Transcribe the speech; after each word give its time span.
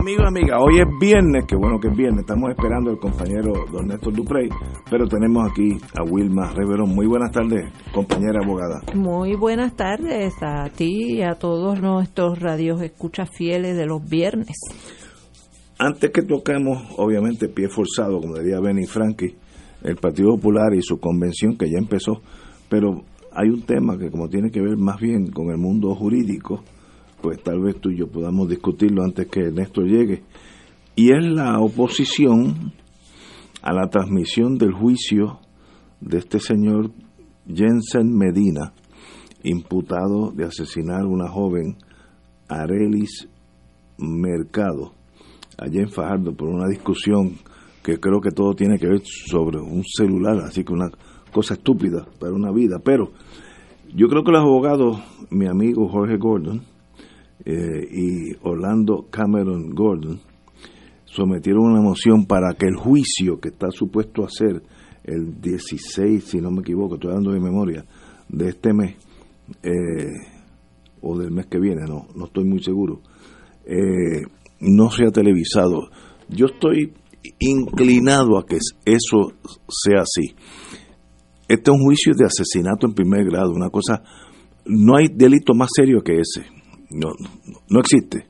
Amigo, 0.00 0.22
amiga, 0.26 0.58
hoy 0.58 0.80
es 0.80 0.86
viernes, 0.98 1.44
que 1.44 1.54
bueno 1.54 1.78
que 1.78 1.88
es 1.88 1.94
viernes, 1.94 2.20
estamos 2.20 2.48
esperando 2.48 2.90
al 2.90 2.96
compañero 2.96 3.52
don 3.70 3.86
Néstor 3.86 4.14
Duprey, 4.14 4.48
pero 4.90 5.06
tenemos 5.06 5.46
aquí 5.46 5.76
a 5.94 6.02
Wilma 6.02 6.54
Reverón. 6.54 6.94
Muy 6.94 7.06
buenas 7.06 7.30
tardes, 7.30 7.70
compañera 7.92 8.40
abogada. 8.42 8.80
Muy 8.94 9.36
buenas 9.36 9.76
tardes 9.76 10.32
a 10.40 10.70
ti 10.70 11.18
y 11.18 11.22
a 11.22 11.34
todos 11.34 11.82
nuestros 11.82 12.38
radios 12.40 12.80
escuchas 12.80 13.28
fieles 13.36 13.76
de 13.76 13.84
los 13.84 14.02
viernes. 14.08 14.56
Antes 15.78 16.10
que 16.12 16.22
toquemos, 16.22 16.82
obviamente, 16.96 17.50
pie 17.50 17.68
forzado, 17.68 18.20
como 18.20 18.38
diría 18.38 18.58
Benny 18.58 18.86
Frankie, 18.86 19.36
el 19.82 19.96
Partido 19.96 20.30
Popular 20.36 20.72
y 20.74 20.80
su 20.80 20.98
convención 20.98 21.58
que 21.58 21.70
ya 21.70 21.76
empezó, 21.76 22.22
pero 22.70 23.02
hay 23.32 23.50
un 23.50 23.66
tema 23.66 23.98
que 23.98 24.10
como 24.10 24.30
tiene 24.30 24.50
que 24.50 24.62
ver 24.62 24.78
más 24.78 24.98
bien 24.98 25.30
con 25.30 25.50
el 25.50 25.58
mundo 25.58 25.94
jurídico, 25.94 26.64
pues 27.20 27.42
tal 27.42 27.60
vez 27.60 27.80
tú 27.80 27.90
y 27.90 27.98
yo 27.98 28.08
podamos 28.08 28.48
discutirlo 28.48 29.02
antes 29.02 29.26
que 29.28 29.50
Néstor 29.50 29.86
llegue, 29.86 30.22
y 30.96 31.12
es 31.12 31.24
la 31.24 31.58
oposición 31.60 32.72
a 33.62 33.72
la 33.72 33.88
transmisión 33.88 34.58
del 34.58 34.72
juicio 34.72 35.40
de 36.00 36.18
este 36.18 36.40
señor 36.40 36.90
Jensen 37.46 38.16
Medina, 38.16 38.72
imputado 39.42 40.30
de 40.32 40.44
asesinar 40.44 41.02
a 41.02 41.08
una 41.08 41.28
joven 41.28 41.76
Arelis 42.48 43.28
Mercado, 43.98 44.92
allá 45.58 45.80
en 45.80 45.90
Fajardo, 45.90 46.34
por 46.34 46.48
una 46.48 46.68
discusión 46.68 47.36
que 47.82 47.98
creo 47.98 48.20
que 48.20 48.30
todo 48.30 48.54
tiene 48.54 48.78
que 48.78 48.86
ver 48.86 49.02
sobre 49.04 49.58
un 49.58 49.84
celular, 49.84 50.38
así 50.44 50.64
que 50.64 50.72
una 50.72 50.90
cosa 51.32 51.54
estúpida 51.54 52.06
para 52.18 52.32
una 52.32 52.50
vida, 52.50 52.78
pero 52.82 53.12
yo 53.94 54.08
creo 54.08 54.22
que 54.22 54.32
los 54.32 54.42
abogados, 54.42 55.00
mi 55.30 55.46
amigo 55.46 55.88
Jorge 55.88 56.16
Gordon, 56.16 56.62
eh, 57.44 57.88
y 57.90 58.36
Orlando 58.42 59.06
Cameron 59.10 59.70
Gordon 59.70 60.20
sometieron 61.04 61.72
una 61.72 61.80
moción 61.80 62.26
para 62.26 62.54
que 62.54 62.66
el 62.66 62.76
juicio 62.76 63.40
que 63.40 63.48
está 63.48 63.70
supuesto 63.70 64.24
a 64.24 64.28
ser 64.28 64.62
el 65.04 65.40
16, 65.40 66.22
si 66.22 66.40
no 66.40 66.50
me 66.50 66.60
equivoco, 66.60 66.94
estoy 66.94 67.12
dando 67.12 67.32
de 67.32 67.40
memoria, 67.40 67.84
de 68.28 68.50
este 68.50 68.72
mes, 68.72 68.96
eh, 69.62 70.12
o 71.00 71.18
del 71.18 71.32
mes 71.32 71.46
que 71.46 71.58
viene, 71.58 71.82
no, 71.88 72.06
no 72.14 72.26
estoy 72.26 72.44
muy 72.44 72.62
seguro, 72.62 73.00
eh, 73.64 74.22
no 74.60 74.90
sea 74.90 75.10
televisado. 75.10 75.90
Yo 76.28 76.46
estoy 76.46 76.92
inclinado 77.40 78.38
a 78.38 78.46
que 78.46 78.58
eso 78.84 79.32
sea 79.68 80.02
así. 80.02 80.34
Este 81.48 81.70
es 81.70 81.76
un 81.76 81.82
juicio 81.82 82.12
de 82.16 82.26
asesinato 82.26 82.86
en 82.86 82.94
primer 82.94 83.24
grado, 83.24 83.50
una 83.50 83.70
cosa, 83.70 84.02
no 84.66 84.96
hay 84.96 85.06
delito 85.08 85.54
más 85.54 85.70
serio 85.74 86.02
que 86.02 86.20
ese 86.20 86.59
no, 86.90 87.12
no 87.68 87.80
existe, 87.80 88.26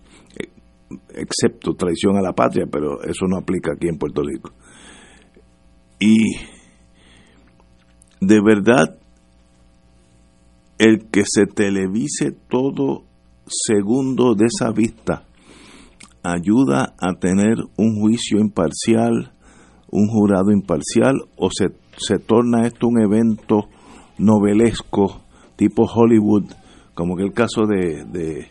excepto 1.15 1.75
traición 1.75 2.17
a 2.17 2.23
la 2.23 2.33
patria, 2.33 2.67
pero 2.71 3.03
eso 3.03 3.27
no 3.27 3.39
aplica 3.39 3.73
aquí 3.73 3.89
en 3.89 3.99
Puerto 3.99 4.23
Rico. 4.23 4.53
Y 5.99 6.37
de 8.21 8.41
verdad, 8.43 8.99
el 10.79 11.09
que 11.11 11.25
se 11.27 11.47
televise 11.47 12.33
todo 12.49 13.05
segundo 13.47 14.35
de 14.35 14.47
esa 14.47 14.71
vista 14.73 15.25
ayuda 16.23 16.95
a 16.99 17.15
tener 17.19 17.57
un 17.77 18.01
juicio 18.01 18.39
imparcial, 18.39 19.33
un 19.91 20.09
jurado 20.09 20.53
imparcial, 20.53 21.17
o 21.37 21.51
se, 21.51 21.69
se 21.97 22.19
torna 22.19 22.67
esto 22.67 22.87
un 22.87 23.03
evento 23.03 23.69
novelesco 24.19 25.23
tipo 25.57 25.85
Hollywood 25.85 26.45
como 27.01 27.17
que 27.17 27.23
el 27.23 27.33
caso 27.33 27.63
de, 27.65 28.47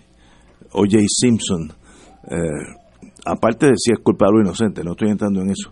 O.J. 0.71 0.97
Simpson, 1.07 1.71
eh, 2.31 2.37
aparte 3.23 3.67
de 3.67 3.73
si 3.77 3.91
es 3.91 3.99
culpable 3.99 4.39
o 4.39 4.41
inocente, 4.41 4.83
no 4.83 4.93
estoy 4.93 5.11
entrando 5.11 5.39
en 5.41 5.51
eso, 5.51 5.71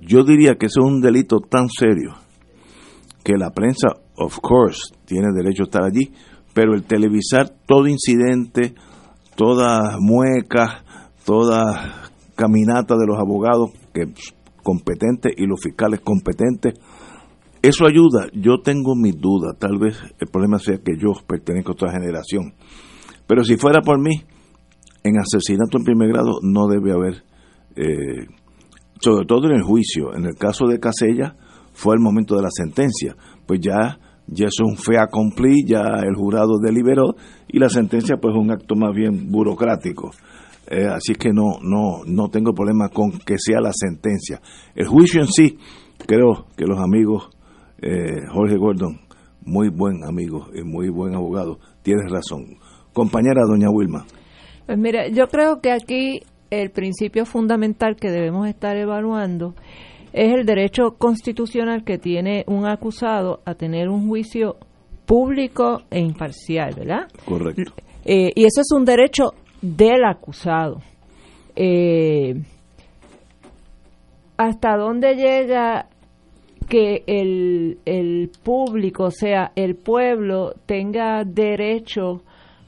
yo 0.00 0.24
diría 0.24 0.54
que 0.54 0.66
eso 0.66 0.80
es 0.80 0.86
un 0.86 1.02
delito 1.02 1.40
tan 1.40 1.68
serio 1.68 2.14
que 3.22 3.34
la 3.36 3.50
prensa, 3.50 3.88
of 4.16 4.38
course, 4.40 4.90
tiene 5.04 5.34
derecho 5.36 5.64
a 5.64 5.66
estar 5.66 5.84
allí, 5.84 6.10
pero 6.54 6.72
el 6.72 6.84
televisar 6.84 7.50
todo 7.66 7.86
incidente, 7.86 8.74
toda 9.36 9.98
mueca, 10.00 10.84
toda 11.26 12.10
caminata 12.36 12.94
de 12.96 13.06
los 13.06 13.18
abogados 13.18 13.72
competentes 14.62 15.34
y 15.36 15.44
los 15.44 15.60
fiscales 15.62 16.00
competentes, 16.00 16.72
eso 17.62 17.86
ayuda. 17.86 18.28
Yo 18.32 18.60
tengo 18.62 18.94
mis 18.94 19.16
dudas. 19.18 19.56
Tal 19.58 19.78
vez 19.78 19.98
el 20.18 20.28
problema 20.28 20.58
sea 20.58 20.78
que 20.78 20.96
yo 20.96 21.12
pertenezco 21.26 21.72
a 21.72 21.74
otra 21.74 21.92
generación. 21.92 22.54
Pero 23.26 23.42
si 23.44 23.56
fuera 23.56 23.82
por 23.82 24.00
mí, 24.00 24.22
en 25.02 25.18
asesinato 25.18 25.78
en 25.78 25.84
primer 25.84 26.08
grado 26.08 26.38
no 26.42 26.66
debe 26.66 26.92
haber, 26.92 27.24
eh, 27.76 28.26
sobre 29.00 29.26
todo 29.26 29.48
en 29.48 29.56
el 29.56 29.62
juicio. 29.62 30.14
En 30.14 30.24
el 30.24 30.34
caso 30.34 30.66
de 30.66 30.78
Casella 30.78 31.36
fue 31.72 31.94
el 31.94 32.00
momento 32.00 32.36
de 32.36 32.42
la 32.42 32.50
sentencia. 32.50 33.16
Pues 33.46 33.60
ya, 33.60 33.98
ya 34.26 34.46
es 34.46 34.60
un 34.60 34.76
fe 34.76 34.98
accompli, 34.98 35.64
ya 35.66 35.82
el 36.02 36.14
jurado 36.14 36.58
deliberó 36.62 37.16
y 37.48 37.58
la 37.58 37.68
sentencia 37.68 38.16
pues 38.20 38.34
es 38.34 38.40
un 38.40 38.50
acto 38.50 38.74
más 38.76 38.94
bien 38.94 39.30
burocrático. 39.30 40.10
Eh, 40.70 40.86
así 40.86 41.14
que 41.14 41.30
no, 41.32 41.58
no, 41.62 42.04
no 42.06 42.28
tengo 42.28 42.52
problema 42.52 42.90
con 42.90 43.12
que 43.12 43.36
sea 43.38 43.60
la 43.60 43.72
sentencia. 43.72 44.40
El 44.74 44.86
juicio 44.86 45.22
en 45.22 45.28
sí, 45.28 45.58
creo 46.06 46.46
que 46.56 46.66
los 46.66 46.78
amigos 46.78 47.30
eh, 47.80 48.26
Jorge 48.32 48.56
Gordon, 48.56 49.00
muy 49.44 49.68
buen 49.68 50.04
amigo 50.04 50.48
y 50.54 50.62
muy 50.62 50.88
buen 50.88 51.14
abogado, 51.14 51.58
tienes 51.82 52.10
razón. 52.10 52.58
Compañera 52.92 53.42
doña 53.46 53.70
Wilma. 53.70 54.04
Pues 54.66 54.78
mira, 54.78 55.08
yo 55.08 55.28
creo 55.28 55.60
que 55.60 55.72
aquí 55.72 56.20
el 56.50 56.70
principio 56.70 57.24
fundamental 57.24 57.96
que 57.96 58.10
debemos 58.10 58.48
estar 58.48 58.76
evaluando 58.76 59.54
es 60.12 60.32
el 60.34 60.46
derecho 60.46 60.96
constitucional 60.98 61.84
que 61.84 61.98
tiene 61.98 62.44
un 62.46 62.66
acusado 62.66 63.40
a 63.44 63.54
tener 63.54 63.88
un 63.88 64.08
juicio 64.08 64.56
público 65.06 65.82
e 65.90 66.00
imparcial, 66.00 66.74
¿verdad? 66.76 67.08
Correcto. 67.24 67.72
Eh, 68.04 68.30
y 68.34 68.44
eso 68.44 68.60
es 68.60 68.72
un 68.74 68.84
derecho 68.84 69.34
del 69.60 70.04
acusado. 70.04 70.80
Eh, 71.56 72.34
¿Hasta 74.36 74.76
dónde 74.76 75.14
llega 75.14 75.88
que 76.68 77.02
el, 77.06 77.78
el 77.84 78.30
público, 78.42 79.04
o 79.04 79.10
sea, 79.10 79.52
el 79.56 79.76
pueblo, 79.76 80.52
tenga 80.66 81.24
derecho 81.24 82.22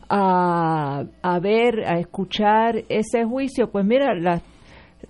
a, 0.09 1.05
a 1.23 1.41
ver, 1.41 1.85
a 1.87 1.99
escuchar 1.99 2.85
ese 2.89 3.25
juicio, 3.25 3.71
pues 3.71 3.85
mira, 3.85 4.15
las 4.15 4.43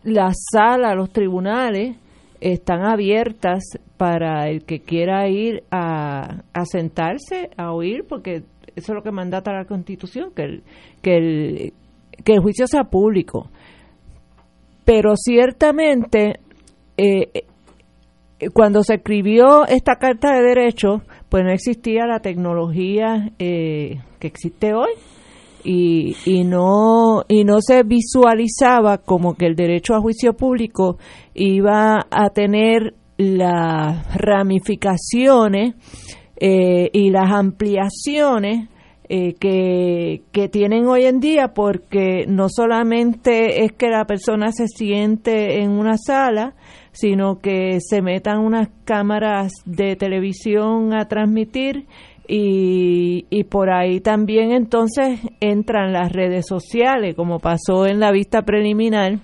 la 0.02 0.32
salas, 0.32 0.96
los 0.96 1.10
tribunales 1.10 1.96
están 2.40 2.84
abiertas 2.84 3.62
para 3.96 4.48
el 4.48 4.64
que 4.64 4.80
quiera 4.80 5.28
ir 5.28 5.62
a, 5.70 6.42
a 6.52 6.64
sentarse, 6.64 7.50
a 7.56 7.72
oír, 7.72 8.04
porque 8.08 8.42
eso 8.76 8.92
es 8.92 8.96
lo 8.96 9.02
que 9.02 9.10
mandata 9.10 9.52
la 9.52 9.66
Constitución, 9.66 10.32
que 10.34 10.42
el, 10.42 10.62
que 11.02 11.16
el, 11.16 11.72
que 12.24 12.32
el 12.32 12.40
juicio 12.40 12.66
sea 12.66 12.84
público. 12.84 13.50
Pero 14.84 15.16
ciertamente 15.16 16.40
eh, 16.96 17.44
cuando 18.52 18.82
se 18.82 18.94
escribió 18.94 19.66
esta 19.66 19.96
Carta 19.96 20.32
de 20.32 20.42
Derechos, 20.42 21.02
pues 21.28 21.44
no 21.44 21.50
existía 21.50 22.06
la 22.06 22.20
tecnología 22.20 23.30
eh, 23.38 24.00
que 24.18 24.26
existe 24.26 24.74
hoy. 24.74 24.90
Y, 25.62 26.16
y, 26.24 26.44
no, 26.44 27.24
y 27.28 27.44
no 27.44 27.58
se 27.60 27.82
visualizaba 27.82 28.98
como 28.98 29.34
que 29.34 29.44
el 29.44 29.56
derecho 29.56 29.94
a 29.94 30.00
juicio 30.00 30.32
público 30.32 30.96
iba 31.34 32.06
a 32.10 32.30
tener 32.30 32.94
las 33.18 34.16
ramificaciones 34.16 35.74
eh, 36.36 36.88
y 36.94 37.10
las 37.10 37.30
ampliaciones 37.30 38.70
eh, 39.10 39.34
que, 39.34 40.22
que 40.32 40.48
tienen 40.48 40.86
hoy 40.86 41.04
en 41.04 41.20
día 41.20 41.48
porque 41.52 42.24
no 42.26 42.46
solamente 42.48 43.64
es 43.64 43.72
que 43.72 43.88
la 43.88 44.06
persona 44.06 44.52
se 44.52 44.66
siente 44.68 45.60
en 45.60 45.72
una 45.72 45.98
sala, 45.98 46.54
sino 46.92 47.38
que 47.40 47.78
se 47.80 48.02
metan 48.02 48.38
unas 48.38 48.68
cámaras 48.84 49.52
de 49.64 49.96
televisión 49.96 50.92
a 50.94 51.06
transmitir 51.08 51.86
y, 52.26 53.26
y, 53.28 53.44
por 53.44 53.70
ahí 53.70 54.00
también 54.00 54.52
entonces 54.52 55.18
entran 55.40 55.92
las 55.92 56.12
redes 56.12 56.46
sociales, 56.46 57.16
como 57.16 57.40
pasó 57.40 57.86
en 57.86 57.98
la 57.98 58.12
vista 58.12 58.42
preliminar, 58.42 59.18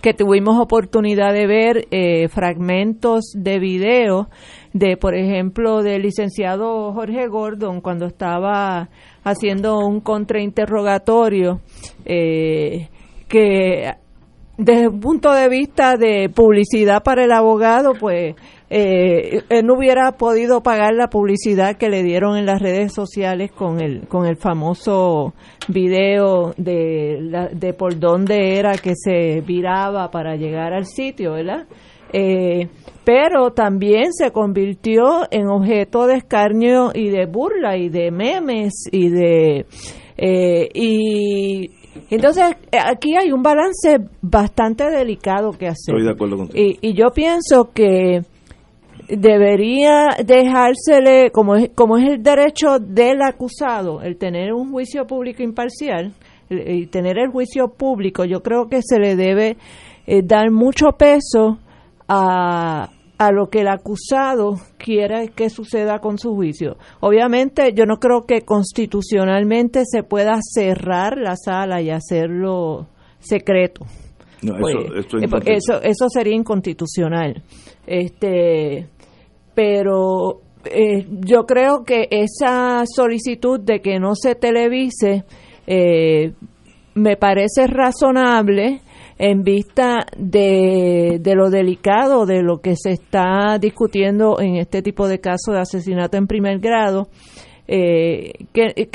que 0.00 0.14
tuvimos 0.14 0.58
oportunidad 0.60 1.32
de 1.32 1.46
ver 1.46 1.88
eh, 1.90 2.28
fragmentos 2.28 3.32
de 3.34 3.58
video 3.58 4.28
de, 4.72 4.96
por 4.96 5.16
ejemplo, 5.16 5.82
del 5.82 6.02
licenciado 6.02 6.92
Jorge 6.92 7.26
Gordon 7.28 7.80
cuando 7.80 8.06
estaba 8.06 8.88
haciendo 9.24 9.78
un 9.78 10.00
contrainterrogatorio 10.00 11.60
eh, 12.04 12.88
que 13.26 13.94
desde 14.58 14.88
un 14.88 15.00
punto 15.00 15.32
de 15.32 15.48
vista 15.48 15.96
de 15.96 16.28
publicidad 16.28 17.02
para 17.02 17.24
el 17.24 17.32
abogado, 17.32 17.92
pues 17.98 18.34
eh, 18.70 19.42
él 19.48 19.66
no 19.66 19.74
hubiera 19.74 20.12
podido 20.12 20.62
pagar 20.62 20.94
la 20.94 21.08
publicidad 21.08 21.76
que 21.76 21.88
le 21.88 22.02
dieron 22.02 22.36
en 22.36 22.46
las 22.46 22.60
redes 22.60 22.92
sociales 22.92 23.52
con 23.52 23.80
el 23.80 24.08
con 24.08 24.26
el 24.26 24.36
famoso 24.36 25.34
video 25.68 26.52
de, 26.56 27.48
de 27.52 27.72
por 27.74 27.98
dónde 27.98 28.58
era 28.58 28.72
que 28.72 28.94
se 28.96 29.40
viraba 29.42 30.10
para 30.10 30.36
llegar 30.36 30.72
al 30.72 30.86
sitio, 30.86 31.34
¿verdad? 31.34 31.66
Eh, 32.12 32.68
pero 33.04 33.52
también 33.52 34.12
se 34.12 34.30
convirtió 34.30 35.26
en 35.30 35.48
objeto 35.48 36.06
de 36.06 36.16
escarnio 36.16 36.90
y 36.94 37.10
de 37.10 37.26
burla 37.26 37.76
y 37.76 37.88
de 37.88 38.10
memes 38.10 38.88
y 38.90 39.10
de 39.10 39.66
eh, 40.16 40.68
y 40.72 41.70
entonces 42.10 42.44
aquí 42.72 43.16
hay 43.16 43.32
un 43.32 43.42
balance 43.42 43.98
bastante 44.22 44.84
delicado 44.90 45.50
que 45.52 45.66
hacer. 45.66 45.94
Estoy 45.94 46.04
de 46.04 46.10
acuerdo 46.10 46.36
contigo. 46.36 46.58
Y, 46.58 46.78
y 46.90 46.94
yo 46.94 47.06
pienso 47.14 47.70
que 47.72 48.22
debería 49.08 50.08
dejársele, 50.24 51.30
como 51.30 51.56
es, 51.56 51.70
como 51.74 51.96
es 51.96 52.08
el 52.08 52.22
derecho 52.22 52.78
del 52.78 53.22
acusado, 53.22 54.02
el 54.02 54.16
tener 54.16 54.52
un 54.52 54.70
juicio 54.70 55.06
público 55.06 55.42
imparcial 55.42 56.12
y 56.48 56.86
tener 56.86 57.18
el 57.18 57.30
juicio 57.30 57.68
público, 57.68 58.24
yo 58.24 58.40
creo 58.40 58.68
que 58.68 58.80
se 58.82 58.98
le 58.98 59.16
debe 59.16 59.56
eh, 60.06 60.22
dar 60.24 60.50
mucho 60.50 60.86
peso 60.96 61.58
a, 62.08 62.90
a 63.18 63.32
lo 63.32 63.48
que 63.48 63.60
el 63.60 63.68
acusado 63.68 64.56
quiera 64.76 65.26
que 65.28 65.48
suceda 65.48 66.00
con 66.00 66.18
su 66.18 66.34
juicio. 66.34 66.76
Obviamente, 67.00 67.72
yo 67.72 67.86
no 67.86 67.98
creo 67.98 68.26
que 68.26 68.42
constitucionalmente 68.42 69.82
se 69.86 70.02
pueda 70.02 70.38
cerrar 70.42 71.16
la 71.16 71.36
sala 71.36 71.80
y 71.80 71.90
hacerlo 71.90 72.88
secreto. 73.18 73.86
No, 74.42 74.56
eso, 74.68 74.78
pues, 75.30 75.44
eso, 75.46 75.82
eso, 75.82 76.08
sería 76.10 76.34
inconstitucional. 76.34 77.42
Este, 77.86 78.86
pero 79.54 80.42
eh, 80.64 81.06
yo 81.08 81.46
creo 81.46 81.84
que 81.84 82.08
esa 82.10 82.84
solicitud 82.84 83.60
de 83.60 83.80
que 83.80 83.98
no 83.98 84.14
se 84.14 84.34
televise 84.34 85.24
eh, 85.66 86.32
me 86.94 87.16
parece 87.16 87.66
razonable 87.66 88.80
en 89.18 89.42
vista 89.42 90.06
de, 90.16 91.18
de, 91.20 91.34
lo 91.34 91.48
delicado 91.48 92.26
de 92.26 92.42
lo 92.42 92.58
que 92.58 92.74
se 92.76 92.90
está 92.90 93.58
discutiendo 93.58 94.40
en 94.40 94.56
este 94.56 94.82
tipo 94.82 95.08
de 95.08 95.20
casos 95.20 95.54
de 95.54 95.60
asesinato 95.60 96.16
en 96.16 96.26
primer 96.26 96.58
grado, 96.58 97.08
eh, 97.66 98.32
que, 98.52 98.90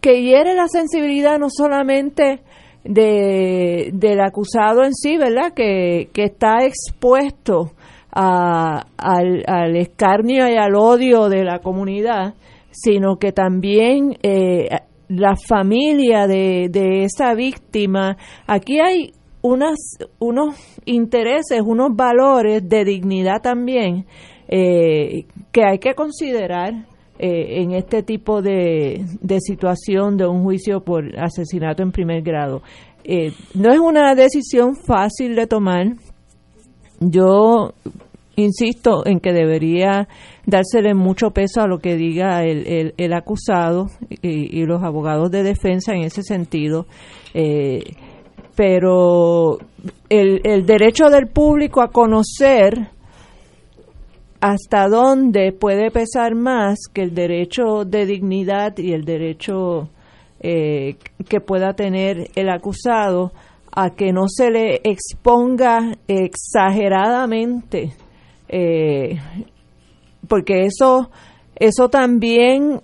que 0.00 0.22
hiere 0.22 0.54
la 0.54 0.66
sensibilidad 0.66 1.38
no 1.38 1.48
solamente 1.48 2.40
de, 2.84 3.90
del 3.92 4.20
acusado 4.20 4.82
en 4.84 4.92
sí, 4.94 5.16
¿verdad? 5.16 5.52
Que, 5.54 6.08
que 6.12 6.24
está 6.24 6.64
expuesto 6.64 7.72
a, 8.10 8.86
al, 8.96 9.44
al, 9.46 9.76
escarnio 9.76 10.48
y 10.48 10.56
al 10.56 10.74
odio 10.74 11.28
de 11.28 11.44
la 11.44 11.60
comunidad, 11.60 12.34
sino 12.70 13.16
que 13.16 13.32
también 13.32 14.16
eh, 14.22 14.68
la 15.16 15.34
familia 15.36 16.26
de, 16.26 16.68
de 16.70 17.04
esa 17.04 17.34
víctima. 17.34 18.16
Aquí 18.46 18.80
hay 18.80 19.12
unas, 19.42 19.78
unos 20.18 20.54
intereses, 20.84 21.60
unos 21.64 21.94
valores 21.94 22.68
de 22.68 22.84
dignidad 22.84 23.42
también 23.42 24.06
eh, 24.48 25.26
que 25.50 25.64
hay 25.64 25.78
que 25.78 25.94
considerar 25.94 26.86
eh, 27.18 27.62
en 27.62 27.72
este 27.72 28.02
tipo 28.02 28.42
de, 28.42 29.04
de, 29.20 29.40
situación 29.40 30.16
de 30.16 30.26
un 30.26 30.42
juicio 30.42 30.82
por 30.82 31.04
asesinato 31.18 31.82
en 31.82 31.92
primer 31.92 32.22
grado. 32.22 32.62
Eh, 33.04 33.32
no 33.54 33.72
es 33.72 33.78
una 33.78 34.14
decisión 34.14 34.76
fácil 34.76 35.34
de 35.34 35.46
tomar. 35.46 35.86
Yo 37.00 37.72
insisto 38.36 39.06
en 39.06 39.20
que 39.20 39.32
debería 39.32 40.08
dársele 40.46 40.94
mucho 40.94 41.30
peso 41.30 41.60
a 41.60 41.66
lo 41.66 41.78
que 41.78 41.96
diga 41.96 42.44
el, 42.44 42.94
el, 42.96 43.12
acusado 43.12 43.86
y, 44.22 44.64
los 44.64 44.82
abogados 44.82 45.30
de 45.30 45.42
defensa 45.42 45.92
en 45.92 46.02
ese 46.02 46.22
sentido. 46.22 46.86
Eh, 47.34 47.80
pero 48.54 49.58
el, 50.08 50.40
el 50.44 50.66
derecho 50.66 51.08
del 51.08 51.28
público 51.28 51.80
a 51.80 51.88
conocer 51.88 52.88
hasta 54.42 54.88
dónde 54.88 55.52
puede 55.52 55.90
pesar 55.92 56.34
más 56.34 56.80
que 56.92 57.02
el 57.02 57.14
derecho 57.14 57.84
de 57.86 58.06
dignidad 58.06 58.76
y 58.76 58.92
el 58.92 59.04
derecho 59.04 59.88
eh, 60.40 60.96
que 61.28 61.40
pueda 61.40 61.74
tener 61.74 62.28
el 62.34 62.50
acusado 62.50 63.30
a 63.70 63.90
que 63.90 64.12
no 64.12 64.24
se 64.26 64.50
le 64.50 64.80
exponga 64.82 65.96
exageradamente 66.08 67.92
eh, 68.52 69.18
porque 70.28 70.66
eso, 70.66 71.10
eso 71.56 71.88
también 71.88 72.82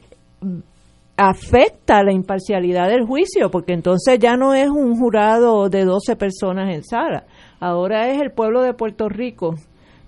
afecta 1.17 2.03
la 2.03 2.13
imparcialidad 2.13 2.89
del 2.89 3.05
juicio, 3.05 3.51
porque 3.51 3.75
entonces 3.75 4.19
ya 4.19 4.37
no 4.37 4.55
es 4.55 4.69
un 4.69 4.99
jurado 4.99 5.69
de 5.69 5.85
12 5.85 6.17
personas 6.17 6.75
en 6.75 6.83
sala, 6.85 7.27
ahora 7.61 8.09
es 8.11 8.21
el 8.21 8.31
pueblo 8.31 8.63
de 8.63 8.73
Puerto 8.73 9.09
Rico 9.09 9.57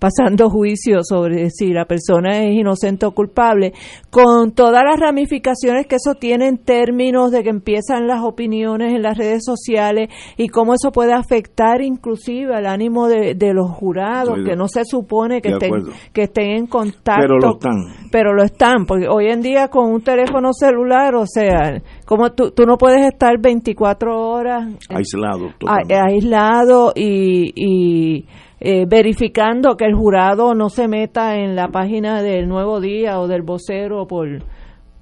pasando 0.00 0.48
juicio 0.50 1.00
sobre 1.02 1.50
si 1.50 1.72
la 1.72 1.84
persona 1.84 2.42
es 2.42 2.54
inocente 2.54 3.06
o 3.06 3.12
culpable, 3.12 3.72
con 4.10 4.52
todas 4.52 4.82
las 4.82 4.98
ramificaciones 4.98 5.86
que 5.86 5.96
eso 5.96 6.14
tiene 6.18 6.48
en 6.48 6.58
términos 6.58 7.30
de 7.30 7.44
que 7.44 7.50
empiezan 7.50 8.08
las 8.08 8.22
opiniones 8.24 8.94
en 8.94 9.02
las 9.02 9.16
redes 9.16 9.42
sociales 9.44 10.08
y 10.36 10.48
cómo 10.48 10.74
eso 10.74 10.90
puede 10.90 11.12
afectar 11.12 11.82
inclusive 11.82 12.54
al 12.54 12.66
ánimo 12.66 13.06
de, 13.08 13.50
los 13.52 13.70
jurados, 13.70 14.38
que 14.46 14.56
no 14.56 14.68
se 14.68 14.84
supone 14.84 15.42
que 15.42 15.50
estén, 15.50 15.72
que 16.12 16.22
estén 16.22 16.50
en 16.52 16.66
contacto. 16.66 17.20
Pero 17.20 17.38
lo 17.38 17.52
están. 17.52 18.08
Pero 18.10 18.34
lo 18.34 18.42
están, 18.42 18.86
porque 18.86 19.06
hoy 19.08 19.26
en 19.26 19.42
día 19.42 19.68
con 19.68 19.92
un 19.92 20.00
teléfono 20.00 20.52
celular, 20.52 21.14
o 21.14 21.26
sea, 21.26 21.82
como 22.06 22.32
tú, 22.32 22.52
tú 22.52 22.64
no 22.64 22.78
puedes 22.78 23.06
estar 23.06 23.38
24 23.38 24.18
horas 24.18 24.68
aislado, 24.88 25.50
aislado 25.66 26.92
y, 26.94 27.52
y 27.54 28.26
eh, 28.60 28.84
verificando 28.86 29.76
que 29.76 29.86
el 29.86 29.94
jurado 29.94 30.54
no 30.54 30.68
se 30.68 30.86
meta 30.86 31.36
en 31.36 31.56
la 31.56 31.68
página 31.68 32.22
del 32.22 32.46
Nuevo 32.46 32.80
Día 32.80 33.18
o 33.18 33.26
del 33.26 33.42
vocero 33.42 34.06
por, 34.06 34.28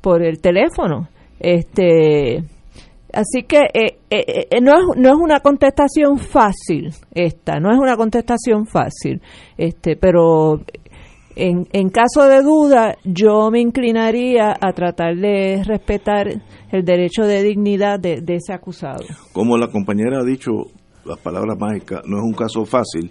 por 0.01 0.23
el 0.23 0.41
teléfono. 0.41 1.09
Este, 1.41 2.45
así 3.13 3.43
que 3.49 3.63
eh, 3.75 3.99
eh, 4.11 4.61
no, 4.63 4.75
es, 4.75 4.85
no 4.97 5.09
es 5.09 5.17
una 5.17 5.41
contestación 5.41 6.19
fácil 6.19 6.91
esta, 7.15 7.59
no 7.59 7.73
es 7.73 7.79
una 7.79 7.97
contestación 7.97 8.67
fácil, 8.67 9.21
este, 9.57 9.97
pero 9.97 10.61
en, 11.35 11.67
en 11.73 11.91
caso 11.91 12.29
de 12.29 12.43
duda 12.43 12.97
yo 13.05 13.51
me 13.51 13.61
inclinaría 13.61 14.55
a 14.61 14.73
tratar 14.73 15.17
de 15.17 15.63
respetar 15.65 16.29
el 16.71 16.85
derecho 16.85 17.23
de 17.23 17.43
dignidad 17.43 17.99
de, 18.01 18.21
de 18.21 18.35
ese 18.37 18.53
acusado. 18.53 19.05
Como 19.33 19.57
la 19.57 19.69
compañera 19.69 20.19
ha 20.21 20.25
dicho, 20.25 20.51
las 21.05 21.19
palabras 21.19 21.57
mágicas, 21.59 22.03
no 22.07 22.19
es 22.19 22.25
un 22.25 22.35
caso 22.35 22.65
fácil, 22.65 23.11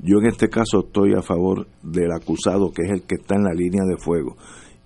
yo 0.00 0.18
en 0.18 0.26
este 0.26 0.48
caso 0.48 0.84
estoy 0.86 1.14
a 1.14 1.22
favor 1.22 1.66
del 1.82 2.12
acusado, 2.12 2.72
que 2.72 2.82
es 2.82 2.90
el 2.90 3.02
que 3.02 3.16
está 3.16 3.36
en 3.36 3.44
la 3.44 3.54
línea 3.54 3.84
de 3.84 3.96
fuego. 3.96 4.36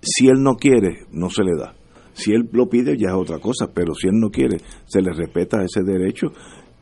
Si 0.01 0.27
él 0.27 0.41
no 0.41 0.55
quiere, 0.55 1.05
no 1.11 1.29
se 1.29 1.43
le 1.43 1.55
da. 1.57 1.73
Si 2.13 2.33
él 2.33 2.49
lo 2.51 2.67
pide, 2.67 2.97
ya 2.97 3.09
es 3.09 3.15
otra 3.15 3.39
cosa, 3.39 3.67
pero 3.73 3.93
si 3.93 4.07
él 4.07 4.15
no 4.19 4.29
quiere, 4.29 4.57
se 4.85 5.01
le 5.01 5.13
respeta 5.13 5.63
ese 5.63 5.83
derecho. 5.83 6.31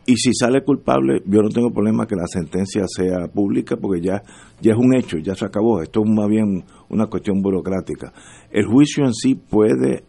Y 0.06 0.16
si 0.16 0.34
sale 0.34 0.64
culpable, 0.64 1.22
yo 1.26 1.42
no 1.42 1.50
tengo 1.50 1.70
problema 1.72 2.08
que 2.08 2.16
la 2.16 2.28
sentencia 2.28 2.86
sea 2.88 3.28
pública, 3.28 3.76
porque 3.76 4.02
ya, 4.02 4.22
ya 4.62 4.72
es 4.72 4.78
un 4.78 4.96
hecho, 4.96 5.18
ya 5.18 5.36
se 5.36 5.46
acabó. 5.46 5.82
Esto 5.82 6.02
es 6.04 6.10
más 6.10 6.28
bien 6.28 6.64
una 6.90 7.08
cuestión 7.08 7.42
burocrática. 7.42 8.14
El 8.50 8.66
juicio 8.66 9.06
en 9.06 9.14
sí 9.14 9.36
puede 9.36 10.06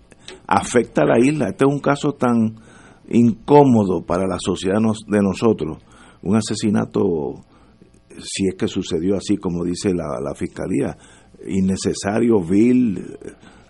afectar 0.46 1.04
a 1.10 1.18
la 1.18 1.26
isla. 1.26 1.48
Este 1.48 1.64
es 1.64 1.70
un 1.70 1.80
caso 1.80 2.12
tan 2.12 2.56
incómodo 3.08 4.02
para 4.06 4.26
la 4.26 4.38
sociedad 4.38 4.78
de 4.78 5.20
nosotros. 5.20 5.78
Un 6.22 6.36
asesinato 6.36 7.44
si 8.20 8.48
es 8.48 8.54
que 8.54 8.68
sucedió 8.68 9.16
así 9.16 9.36
como 9.36 9.64
dice 9.64 9.92
la, 9.94 10.34
fiscalía, 10.34 10.96
innecesario, 11.46 12.40
vil, 12.40 13.16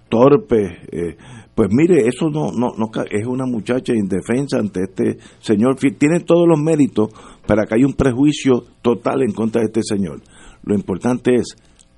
torpes. 0.08 0.70
Eh, 0.90 1.16
pues 1.54 1.68
mire, 1.72 2.06
eso 2.06 2.30
no, 2.30 2.52
no, 2.52 2.68
no 2.76 2.90
es 3.10 3.26
una 3.26 3.44
muchacha 3.46 3.92
indefensa 3.92 4.58
ante 4.58 4.84
este 4.84 5.18
señor. 5.40 5.76
Tiene 5.76 6.20
todos 6.20 6.46
los 6.46 6.58
méritos 6.60 7.10
para 7.46 7.64
que 7.66 7.74
haya 7.74 7.86
un 7.86 7.94
prejuicio 7.94 8.64
total 8.82 9.22
en 9.22 9.32
contra 9.32 9.62
de 9.62 9.66
este 9.66 9.82
señor. 9.82 10.22
Lo 10.62 10.74
importante 10.74 11.34
es, 11.34 11.56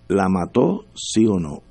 ¿la 0.09 0.29
mató 0.29 0.85
sí 0.95 1.27
o 1.27 1.39
no? 1.39 1.63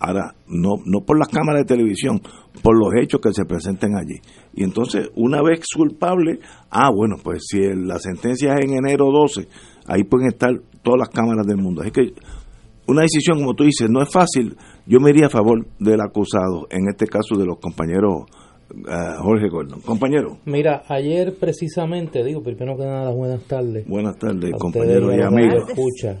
Ahora, 0.00 0.34
no, 0.46 0.76
no 0.84 1.00
por 1.04 1.18
las 1.18 1.28
cámaras 1.28 1.62
de 1.62 1.74
televisión, 1.74 2.20
por 2.62 2.78
los 2.78 2.94
hechos 3.00 3.20
que 3.20 3.32
se 3.32 3.44
presenten 3.44 3.96
allí. 3.96 4.20
Y 4.54 4.62
entonces, 4.62 5.10
una 5.16 5.42
vez 5.42 5.60
culpable, 5.74 6.38
ah, 6.70 6.90
bueno, 6.94 7.16
pues 7.22 7.46
si 7.48 7.58
la 7.74 7.98
sentencia 7.98 8.54
es 8.54 8.64
en 8.64 8.76
enero 8.76 9.06
12, 9.12 9.48
ahí 9.88 10.04
pueden 10.04 10.28
estar 10.28 10.50
todas 10.82 10.98
las 10.98 11.08
cámaras 11.08 11.46
del 11.46 11.56
mundo. 11.56 11.82
Así 11.82 11.90
que 11.90 12.12
una 12.86 13.02
decisión, 13.02 13.38
como 13.38 13.54
tú 13.54 13.64
dices, 13.64 13.88
no 13.90 14.02
es 14.02 14.10
fácil. 14.10 14.56
Yo 14.86 15.00
me 15.00 15.10
iría 15.10 15.26
a 15.26 15.30
favor 15.30 15.66
del 15.78 16.00
acusado, 16.00 16.66
en 16.70 16.88
este 16.88 17.06
caso 17.06 17.36
de 17.36 17.44
los 17.44 17.58
compañeros 17.58 18.24
eh, 18.70 19.16
Jorge 19.20 19.48
Gordon. 19.48 19.80
Compañero. 19.80 20.38
Mira, 20.44 20.82
ayer 20.88 21.34
precisamente, 21.38 22.22
digo, 22.22 22.42
primero 22.42 22.76
que 22.76 22.84
nada, 22.84 23.10
buenas 23.10 23.42
tardes. 23.44 23.86
Buenas 23.86 24.16
tardes, 24.16 24.52
compañero 24.58 25.14
y 25.14 25.22
amigo. 25.22 25.66
Escucha. 25.66 26.18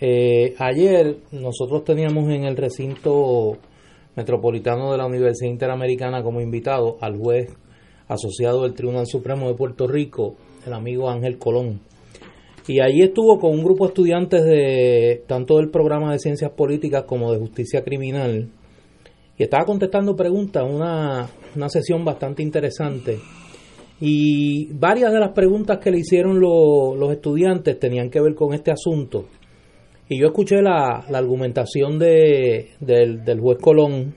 Eh, 0.00 0.54
ayer 0.58 1.18
nosotros 1.32 1.84
teníamos 1.84 2.28
en 2.28 2.44
el 2.44 2.56
recinto 2.56 3.56
metropolitano 4.16 4.92
de 4.92 4.98
la 4.98 5.06
Universidad 5.06 5.50
Interamericana 5.50 6.22
como 6.22 6.40
invitado 6.40 6.98
al 7.00 7.16
juez 7.18 7.56
asociado 8.08 8.62
del 8.62 8.74
Tribunal 8.74 9.06
Supremo 9.06 9.48
de 9.48 9.54
Puerto 9.54 9.86
Rico, 9.86 10.34
el 10.66 10.72
amigo 10.72 11.08
Ángel 11.08 11.38
Colón. 11.38 11.80
Y 12.68 12.80
allí 12.80 13.02
estuvo 13.02 13.38
con 13.38 13.52
un 13.52 13.64
grupo 13.64 13.84
de 13.84 13.88
estudiantes 13.88 14.44
de 14.44 15.24
tanto 15.26 15.56
del 15.56 15.70
programa 15.70 16.12
de 16.12 16.18
ciencias 16.18 16.52
políticas 16.52 17.04
como 17.04 17.32
de 17.32 17.38
justicia 17.38 17.82
criminal. 17.82 18.48
Y 19.36 19.42
estaba 19.42 19.64
contestando 19.64 20.14
preguntas, 20.14 20.62
una, 20.68 21.28
una 21.56 21.68
sesión 21.68 22.04
bastante 22.04 22.42
interesante. 22.42 23.18
Y 24.00 24.72
varias 24.72 25.12
de 25.12 25.20
las 25.20 25.30
preguntas 25.30 25.78
que 25.78 25.90
le 25.90 25.98
hicieron 25.98 26.40
los 26.40 27.12
estudiantes 27.12 27.78
tenían 27.78 28.10
que 28.10 28.20
ver 28.20 28.34
con 28.34 28.52
este 28.52 28.70
asunto. 28.70 29.26
Y 30.08 30.18
yo 30.18 30.26
escuché 30.26 30.60
la, 30.60 31.04
argumentación 31.12 31.98
de, 31.98 32.70
del, 32.80 33.40
juez 33.40 33.58
Colón, 33.60 34.14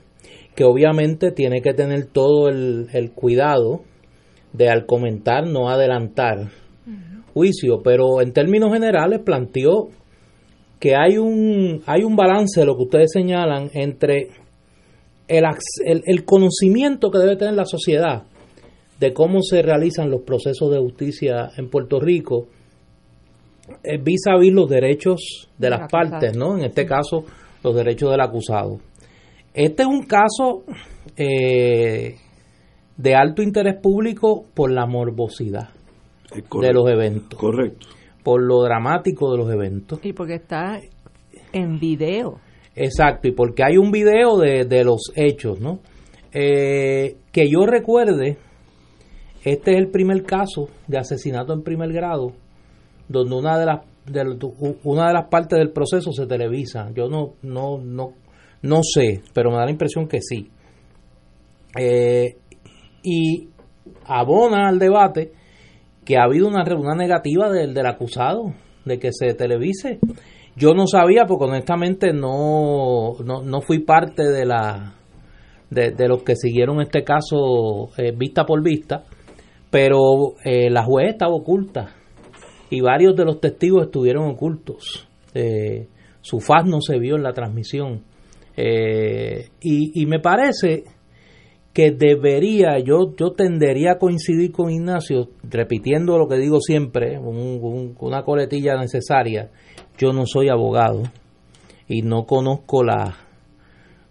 que 0.54 0.64
obviamente 0.64 1.30
tiene 1.30 1.62
que 1.62 1.72
tener 1.72 2.06
todo 2.06 2.48
el, 2.48 3.12
cuidado 3.14 3.82
de 4.52 4.68
al 4.68 4.86
comentar 4.86 5.46
no 5.46 5.68
adelantar 5.70 6.48
juicio, 7.36 7.82
pero 7.84 8.22
en 8.22 8.32
términos 8.32 8.72
generales 8.72 9.20
planteó 9.22 9.90
que 10.80 10.94
hay 10.96 11.18
un, 11.18 11.82
hay 11.84 12.02
un 12.02 12.16
balance, 12.16 12.64
lo 12.64 12.76
que 12.76 12.84
ustedes 12.84 13.12
señalan, 13.12 13.68
entre 13.74 14.30
el, 15.28 15.44
el, 15.84 16.02
el 16.06 16.24
conocimiento 16.24 17.10
que 17.10 17.18
debe 17.18 17.36
tener 17.36 17.52
la 17.52 17.66
sociedad 17.66 18.22
de 18.98 19.12
cómo 19.12 19.42
se 19.42 19.60
realizan 19.60 20.10
los 20.10 20.22
procesos 20.22 20.70
de 20.70 20.78
justicia 20.78 21.50
en 21.58 21.68
Puerto 21.68 22.00
Rico 22.00 22.46
vis 24.02 24.22
a 24.28 24.38
vis 24.38 24.54
los 24.54 24.70
derechos 24.70 25.50
de 25.58 25.68
las 25.68 25.90
partes, 25.90 26.34
¿no? 26.34 26.56
En 26.56 26.64
este 26.64 26.86
caso, 26.86 27.24
los 27.62 27.74
derechos 27.74 28.10
del 28.12 28.20
acusado. 28.22 28.78
Este 29.52 29.82
es 29.82 29.88
un 29.88 30.06
caso 30.06 30.64
eh, 31.18 32.14
de 32.96 33.14
alto 33.14 33.42
interés 33.42 33.74
público 33.78 34.46
por 34.54 34.70
la 34.70 34.86
morbosidad 34.86 35.75
de 36.32 36.72
los 36.72 36.88
eventos. 36.88 37.38
Correcto. 37.38 37.86
Por 38.22 38.42
lo 38.42 38.62
dramático 38.62 39.30
de 39.32 39.38
los 39.38 39.50
eventos. 39.52 40.00
Y 40.02 40.12
porque 40.12 40.34
está 40.34 40.80
en 41.52 41.78
video. 41.78 42.40
Exacto, 42.74 43.28
y 43.28 43.32
porque 43.32 43.62
hay 43.64 43.78
un 43.78 43.90
video 43.90 44.36
de, 44.36 44.64
de 44.64 44.84
los 44.84 45.12
hechos, 45.14 45.60
¿no? 45.60 45.80
Eh, 46.32 47.16
que 47.32 47.48
yo 47.48 47.64
recuerde, 47.64 48.36
este 49.44 49.72
es 49.72 49.78
el 49.78 49.88
primer 49.90 50.24
caso 50.24 50.68
de 50.86 50.98
asesinato 50.98 51.54
en 51.54 51.62
primer 51.62 51.92
grado 51.92 52.32
donde 53.08 53.36
una 53.36 53.58
de 53.58 53.66
las 53.66 53.80
una 54.84 55.08
de 55.08 55.14
las 55.14 55.28
partes 55.28 55.58
del 55.58 55.72
proceso 55.72 56.12
se 56.12 56.26
televisa. 56.26 56.90
Yo 56.94 57.08
no 57.08 57.34
no 57.42 57.78
no 57.78 58.12
no 58.62 58.80
sé, 58.82 59.22
pero 59.32 59.50
me 59.50 59.56
da 59.56 59.64
la 59.64 59.70
impresión 59.70 60.06
que 60.06 60.20
sí. 60.20 60.48
Eh, 61.78 62.36
y 63.02 63.48
abona 64.04 64.68
al 64.68 64.78
debate 64.78 65.32
que 66.06 66.16
ha 66.16 66.24
habido 66.24 66.48
una, 66.48 66.64
una 66.76 66.94
negativa 66.94 67.50
del, 67.50 67.74
del 67.74 67.86
acusado 67.86 68.54
de 68.86 68.98
que 68.98 69.10
se 69.12 69.34
televise. 69.34 69.98
Yo 70.56 70.72
no 70.72 70.86
sabía 70.86 71.26
porque 71.26 71.44
honestamente 71.44 72.14
no, 72.14 73.16
no, 73.22 73.60
fui 73.60 73.80
parte 73.80 74.22
de 74.22 74.46
la 74.46 74.94
de, 75.68 76.08
los 76.08 76.22
que 76.22 76.36
siguieron 76.36 76.80
este 76.80 77.04
caso 77.04 77.90
eh, 77.98 78.12
vista 78.16 78.46
por 78.46 78.62
vista, 78.62 79.04
pero 79.70 80.36
eh, 80.44 80.70
la 80.70 80.84
juez 80.84 81.10
estaba 81.10 81.34
oculta 81.34 81.90
y 82.70 82.80
varios 82.80 83.14
de 83.16 83.24
los 83.24 83.40
testigos 83.40 83.86
estuvieron 83.86 84.28
ocultos. 84.28 85.08
Eh, 85.34 85.88
su 86.20 86.40
faz 86.40 86.64
no 86.66 86.80
se 86.80 86.98
vio 86.98 87.16
en 87.16 87.22
la 87.22 87.32
transmisión. 87.32 88.02
Eh, 88.56 89.50
y, 89.60 90.06
me 90.06 90.18
parece 90.18 90.84
que 91.76 91.90
debería, 91.90 92.78
yo, 92.78 93.14
yo 93.18 93.32
tendería 93.32 93.92
a 93.92 93.98
coincidir 93.98 94.50
con 94.50 94.70
Ignacio, 94.70 95.28
repitiendo 95.42 96.16
lo 96.16 96.26
que 96.26 96.38
digo 96.38 96.58
siempre, 96.58 97.18
una 97.18 98.22
coletilla 98.22 98.78
necesaria. 98.78 99.50
Yo 99.98 100.14
no 100.14 100.24
soy 100.24 100.48
abogado 100.48 101.02
y 101.86 102.00
no 102.00 102.24
conozco 102.24 102.82
la, 102.82 103.14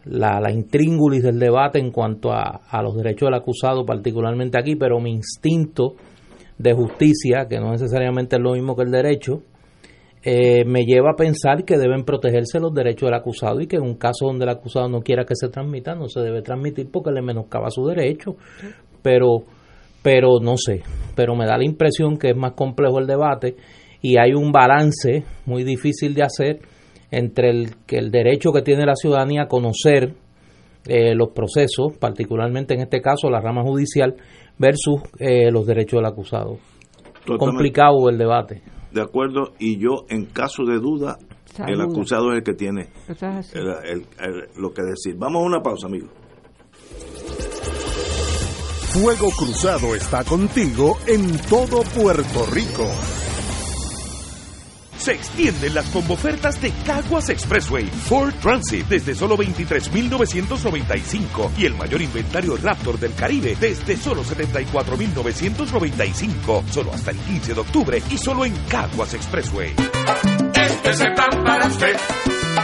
la, 0.04 0.40
la 0.40 0.52
intríngulis 0.52 1.24
del 1.24 1.40
debate 1.40 1.80
en 1.80 1.90
cuanto 1.90 2.32
a, 2.32 2.62
a 2.70 2.84
los 2.84 2.96
derechos 2.98 3.26
del 3.26 3.40
acusado, 3.40 3.84
particularmente 3.84 4.60
aquí, 4.60 4.76
pero 4.76 5.00
mi 5.00 5.10
instinto 5.10 5.96
de 6.60 6.72
justicia, 6.72 7.48
que 7.50 7.60
no 7.60 7.72
necesariamente 7.72 8.36
es 8.36 8.44
lo 8.44 8.54
mismo 8.54 8.76
que 8.76 8.84
el 8.84 8.92
derecho, 8.92 9.42
eh, 10.28 10.66
me 10.66 10.86
lleva 10.86 11.12
a 11.12 11.16
pensar 11.16 11.66
que 11.66 11.78
deben 11.78 12.04
protegerse 12.04 12.60
los 12.60 12.74
derechos 12.74 13.08
del 13.08 13.14
acusado 13.14 13.62
y 13.62 13.68
que 13.68 13.76
en 13.76 13.84
un 13.84 13.94
caso 13.94 14.26
donde 14.26 14.46
el 14.46 14.50
acusado 14.50 14.90
no 14.90 15.02
quiera 15.02 15.24
que 15.24 15.36
se 15.36 15.50
transmita, 15.50 15.94
no 15.94 16.10
se 16.10 16.22
debe 16.22 16.42
transmitir 16.42 16.90
porque 16.92 17.12
le 17.12 17.22
menoscaba 17.22 17.70
su 17.70 17.86
derecho. 17.86 18.36
Pero, 19.04 19.44
pero 20.02 20.40
no 20.42 20.58
sé, 20.58 20.82
pero 21.16 21.36
me 21.36 21.46
da 21.46 21.60
la 21.60 21.64
impresión 21.64 22.18
que 22.18 22.32
es 22.32 22.36
más 22.36 22.54
complejo 22.54 22.98
el 22.98 23.06
debate 23.06 23.56
y 24.02 24.18
hay 24.18 24.34
un 24.34 24.52
balance 24.52 25.24
muy 25.46 25.64
difícil 25.64 26.16
de 26.16 26.24
hacer 26.24 26.60
entre 27.12 27.52
el, 27.52 27.76
que 27.86 28.00
el 28.00 28.10
derecho 28.10 28.52
que 28.52 28.64
tiene 28.64 28.84
la 28.84 28.96
ciudadanía 28.96 29.44
a 29.44 29.48
conocer 29.48 30.16
eh, 30.88 31.14
los 31.14 31.30
procesos, 31.30 31.98
particularmente 32.00 32.74
en 32.74 32.82
este 32.82 33.00
caso 33.00 33.30
la 33.30 33.42
rama 33.42 33.62
judicial, 33.62 34.16
versus 34.58 35.02
eh, 35.20 35.52
los 35.52 35.68
derechos 35.68 36.00
del 36.00 36.08
acusado. 36.08 36.58
Complicado 37.38 38.10
el 38.10 38.18
debate. 38.18 38.64
De 38.96 39.02
acuerdo, 39.02 39.52
y 39.60 39.78
yo 39.78 40.06
en 40.08 40.24
caso 40.24 40.64
de 40.64 40.80
duda, 40.80 41.18
el 41.68 41.82
acusado 41.82 42.32
es 42.32 42.38
el 42.38 42.44
que 42.46 42.54
tiene 42.54 42.88
lo 44.56 44.74
que 44.74 44.84
decir. 44.84 45.16
Vamos 45.18 45.44
a 45.44 45.46
una 45.46 45.62
pausa, 45.62 45.88
amigos. 45.88 46.10
Fuego 48.94 49.28
Cruzado 49.38 49.94
está 49.96 50.24
contigo 50.24 50.98
en 51.08 51.38
todo 51.50 51.82
Puerto 51.94 52.46
Rico. 52.54 52.86
Se 54.98 55.14
extienden 55.14 55.74
las 55.74 55.86
combofertas 55.88 56.62
de 56.62 56.72
Caguas 56.86 57.30
Expressway 57.30 57.88
Ford 57.88 58.34
Transit 58.42 58.86
desde 58.88 59.16
solo 59.16 59.38
23.995 59.38 61.52
y 61.58 61.66
el 61.66 61.76
mayor 61.76 62.02
inventario 62.02 62.58
Raptor 62.58 63.00
del 63.00 63.14
Caribe 63.14 63.56
desde 63.60 63.96
solo 63.98 64.24
74.995, 64.24 66.68
solo 66.70 66.94
hasta 66.94 67.12
el 67.12 67.18
15 67.18 67.54
de 67.54 67.60
octubre 67.60 68.02
y 68.10 68.18
solo 68.18 68.46
en 68.46 68.56
Caguas 68.70 69.14
Expressway. 69.14 69.74
Este 70.54 70.90
es 70.90 71.02
el 71.02 71.14
plan 71.14 71.44
para 71.44 71.68
usted, 71.68 71.98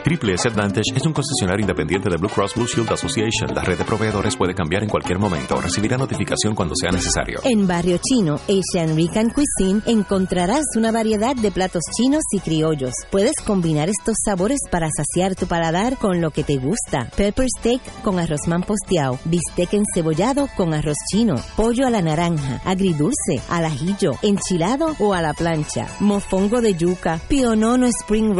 Triple 0.03 0.33
S 0.33 0.47
Advantage 0.47 0.95
es 0.95 1.05
un 1.05 1.13
concesionario 1.13 1.61
independiente 1.61 2.09
de 2.09 2.17
Blue 2.17 2.29
Cross 2.29 2.55
Blue 2.55 2.65
Shield 2.65 2.91
Association. 2.91 3.53
La 3.53 3.61
red 3.61 3.77
de 3.77 3.83
proveedores 3.83 4.35
puede 4.35 4.55
cambiar 4.55 4.81
en 4.81 4.89
cualquier 4.89 5.19
momento. 5.19 5.61
Recibirá 5.61 5.97
notificación 5.97 6.55
cuando 6.55 6.73
sea 6.75 6.89
necesario. 6.89 7.41
En 7.43 7.67
Barrio 7.67 7.99
Chino, 7.99 8.39
Asian 8.45 8.89
American 8.89 9.29
Cuisine, 9.29 9.81
encontrarás 9.85 10.63
una 10.75 10.91
variedad 10.91 11.35
de 11.35 11.51
platos 11.51 11.83
chinos 11.95 12.23
y 12.31 12.39
criollos. 12.39 12.93
Puedes 13.11 13.35
combinar 13.45 13.87
estos 13.87 14.15
sabores 14.25 14.59
para 14.71 14.87
saciar 14.89 15.35
tu 15.35 15.45
paladar 15.45 15.97
con 15.97 16.19
lo 16.19 16.31
que 16.31 16.43
te 16.43 16.57
gusta. 16.57 17.09
Pepper 17.15 17.47
steak 17.59 17.81
con 18.01 18.17
arroz 18.17 18.47
manposteado, 18.47 19.19
bistec 19.25 19.73
encebollado 19.73 20.49
con 20.57 20.73
arroz 20.73 20.97
chino, 21.11 21.35
pollo 21.55 21.85
a 21.85 21.91
la 21.91 22.01
naranja, 22.01 22.61
agridulce, 22.65 23.41
al 23.49 23.65
ajillo, 23.65 24.13
enchilado 24.23 24.95
o 24.99 25.13
a 25.13 25.21
la 25.21 25.33
plancha, 25.33 25.87
mofongo 25.99 26.61
de 26.61 26.73
yuca, 26.73 27.19
pionono 27.27 27.85
spring 27.87 28.35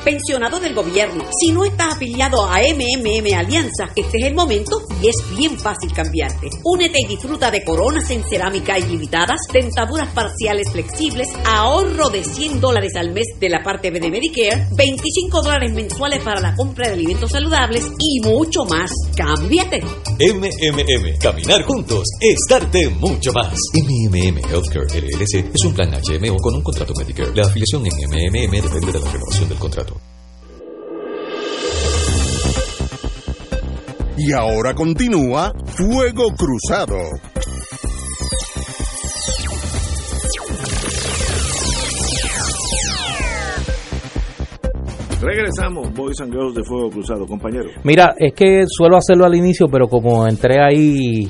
pensionado 0.03 0.59
del 0.59 0.73
gobierno. 0.73 1.23
Si 1.39 1.51
no 1.51 1.65
estás 1.65 1.95
afiliado 1.95 2.45
a 2.45 2.59
MMM 2.59 3.33
Alianza, 3.35 3.89
este 3.95 4.17
es 4.17 4.25
el 4.25 4.35
momento 4.35 4.81
y 5.01 5.07
es 5.07 5.15
bien 5.37 5.57
fácil 5.57 5.91
cambiarte. 5.93 6.49
Únete 6.63 6.99
y 6.99 7.07
disfruta 7.07 7.49
de 7.51 7.63
coronas 7.63 8.09
en 8.09 8.23
cerámica 8.27 8.77
ilimitadas, 8.77 9.39
dentaduras 9.51 10.09
parciales 10.13 10.71
flexibles, 10.71 11.29
ahorro 11.45 12.09
de 12.09 12.23
100 12.23 12.59
dólares 12.59 12.95
al 12.95 13.11
mes 13.13 13.27
de 13.39 13.49
la 13.49 13.63
parte 13.63 13.91
B 13.91 13.99
de 13.99 14.09
Medicare, 14.09 14.67
25 14.75 15.41
dólares 15.41 15.73
mensuales 15.73 16.23
para 16.23 16.41
la 16.41 16.55
compra 16.55 16.87
de 16.87 16.93
alimentos 16.93 17.31
saludables 17.31 17.91
y 17.99 18.21
mucho 18.21 18.65
más. 18.65 18.91
¡Cámbiate! 19.15 19.81
MMM, 20.19 21.17
caminar 21.19 21.63
juntos 21.63 22.03
es 22.19 22.39
darte 22.49 22.89
mucho 22.89 23.31
más. 23.33 23.53
MMM 23.73 24.37
Healthcare 24.49 24.85
LLC 25.01 25.53
es 25.53 25.65
un 25.65 25.73
plan 25.73 25.91
HMO 25.91 26.37
con 26.37 26.55
un 26.55 26.63
contrato 26.63 26.93
Medicare. 26.97 27.33
La 27.35 27.43
afiliación 27.43 27.83
en 27.85 27.93
MMM 28.09 28.61
depende 28.61 28.91
de 28.91 28.99
la 28.99 29.11
renovación 29.11 29.49
del 29.49 29.57
contrato. 29.57 29.92
Y 34.17 34.31
ahora 34.31 34.75
continúa 34.75 35.51
Fuego 35.75 36.33
Cruzado. 36.37 36.97
Regresamos, 45.19 45.93
Boys 45.93 46.19
and 46.21 46.31
Girls 46.31 46.53
de 46.53 46.63
Fuego 46.63 46.89
Cruzado, 46.89 47.25
compañero. 47.25 47.69
Mira, 47.83 48.13
es 48.17 48.33
que 48.33 48.65
suelo 48.67 48.97
hacerlo 48.97 49.25
al 49.25 49.35
inicio, 49.35 49.67
pero 49.71 49.87
como 49.87 50.27
entré 50.27 50.61
ahí 50.61 51.29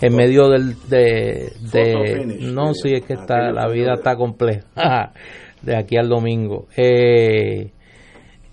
en 0.00 0.14
medio 0.14 0.48
del 0.48 0.76
de, 0.88 1.52
no 2.52 2.74
sí, 2.74 2.92
es 2.92 3.04
que 3.04 3.14
está 3.14 3.50
la 3.52 3.68
vida 3.68 3.94
está 3.94 4.16
compleja 4.16 5.12
de 5.62 5.76
aquí 5.76 5.96
al 5.96 6.08
domingo 6.08 6.66
eh, 6.76 7.72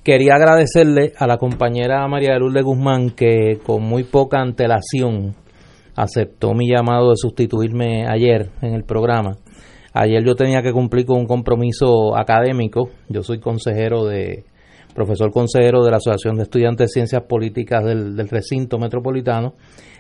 quería 0.06 0.36
agradecerle 0.36 1.14
a 1.18 1.26
la 1.26 1.38
compañera 1.38 2.08
María 2.08 2.34
de 2.34 2.40
Lourdes 2.40 2.64
Guzmán 2.64 3.10
que 3.10 3.58
con 3.66 3.84
muy 3.84 4.04
poca 4.04 4.40
antelación 4.40 5.36
aceptó 5.96 6.54
mi 6.54 6.70
llamado 6.70 7.10
de 7.10 7.16
sustituirme 7.18 8.06
ayer 8.08 8.52
en 8.62 8.76
el 8.76 8.84
programa 8.84 9.32
ayer 9.94 10.24
yo 10.24 10.36
tenía 10.36 10.62
que 10.62 10.72
cumplir 10.72 11.08
con 11.08 11.18
un 11.18 11.26
compromiso 11.26 12.16
académico 12.16 12.92
yo 13.10 13.24
soy 13.24 13.40
consejero 13.40 14.06
de 14.06 14.46
profesor 14.94 15.32
consejero 15.32 15.84
de 15.84 15.92
la 15.92 15.98
Asociación 15.98 16.38
de 16.38 16.44
Estudiantes 16.44 16.88
de 16.88 16.94
Ciencias 16.94 17.24
Políticas 17.24 17.84
del, 17.84 18.16
del 18.16 18.30
recinto 18.30 18.80
metropolitano. 18.80 19.54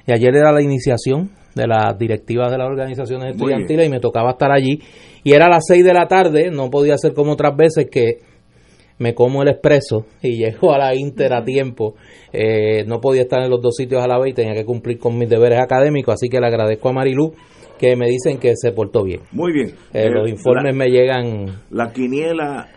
Y 0.08 0.13
ayer 0.13 0.34
era 0.34 0.53
la 0.53 0.62
iniciación 0.62 1.32
de 1.53 1.67
las 1.67 1.97
directivas 1.99 2.49
de 2.49 2.58
las 2.58 2.67
organizaciones 2.67 3.36
estudiantiles 3.36 3.88
y 3.88 3.89
me 3.89 3.99
tocaba 3.99 4.32
estar 4.32 4.51
allí. 4.51 4.79
Y 5.23 5.34
era 5.34 5.47
a 5.47 5.49
las 5.49 5.65
6 5.67 5.84
de 5.84 5.93
la 5.93 6.08
tarde, 6.08 6.49
no 6.49 6.69
podía 6.69 6.97
ser 6.97 7.13
como 7.13 7.34
otras 7.34 7.58
veces 7.58 7.88
que 7.91 8.19
me 8.97 9.13
como 9.13 9.41
el 9.43 9.49
expreso 9.49 10.05
y 10.21 10.38
llego 10.43 10.73
a 10.73 10.77
la 10.77 10.95
Inter 10.95 11.34
a 11.34 11.43
tiempo. 11.43 11.95
Eh, 12.34 12.84
no 12.88 12.99
podía 13.01 13.21
estar 13.23 13.41
en 13.43 13.49
los 13.49 13.62
dos 13.62 13.75
sitios 13.75 14.01
a 14.03 14.08
la 14.08 14.17
vez 14.19 14.31
y 14.31 14.34
tenía 14.34 14.53
que 14.53 14.65
cumplir 14.65 14.97
con 14.99 15.17
mis 15.17 15.29
deberes 15.29 15.60
académicos, 15.60 16.13
así 16.15 16.29
que 16.29 16.39
le 16.39 16.47
agradezco 16.47 16.89
a 16.89 16.93
Marilú 16.93 17.34
que 17.79 17.95
me 17.97 18.08
dicen 18.08 18.38
que 18.38 18.53
se 18.55 18.71
portó 18.71 19.03
bien. 19.03 19.19
Muy 19.34 19.51
bien. 19.51 19.67
Eh, 19.93 20.05
Eh, 20.05 20.10
los 20.10 20.29
informes 20.29 20.73
la- 20.73 20.77
me 20.77 20.88
llegan. 20.89 21.62
La 21.71 21.91
quiniela. 21.91 22.69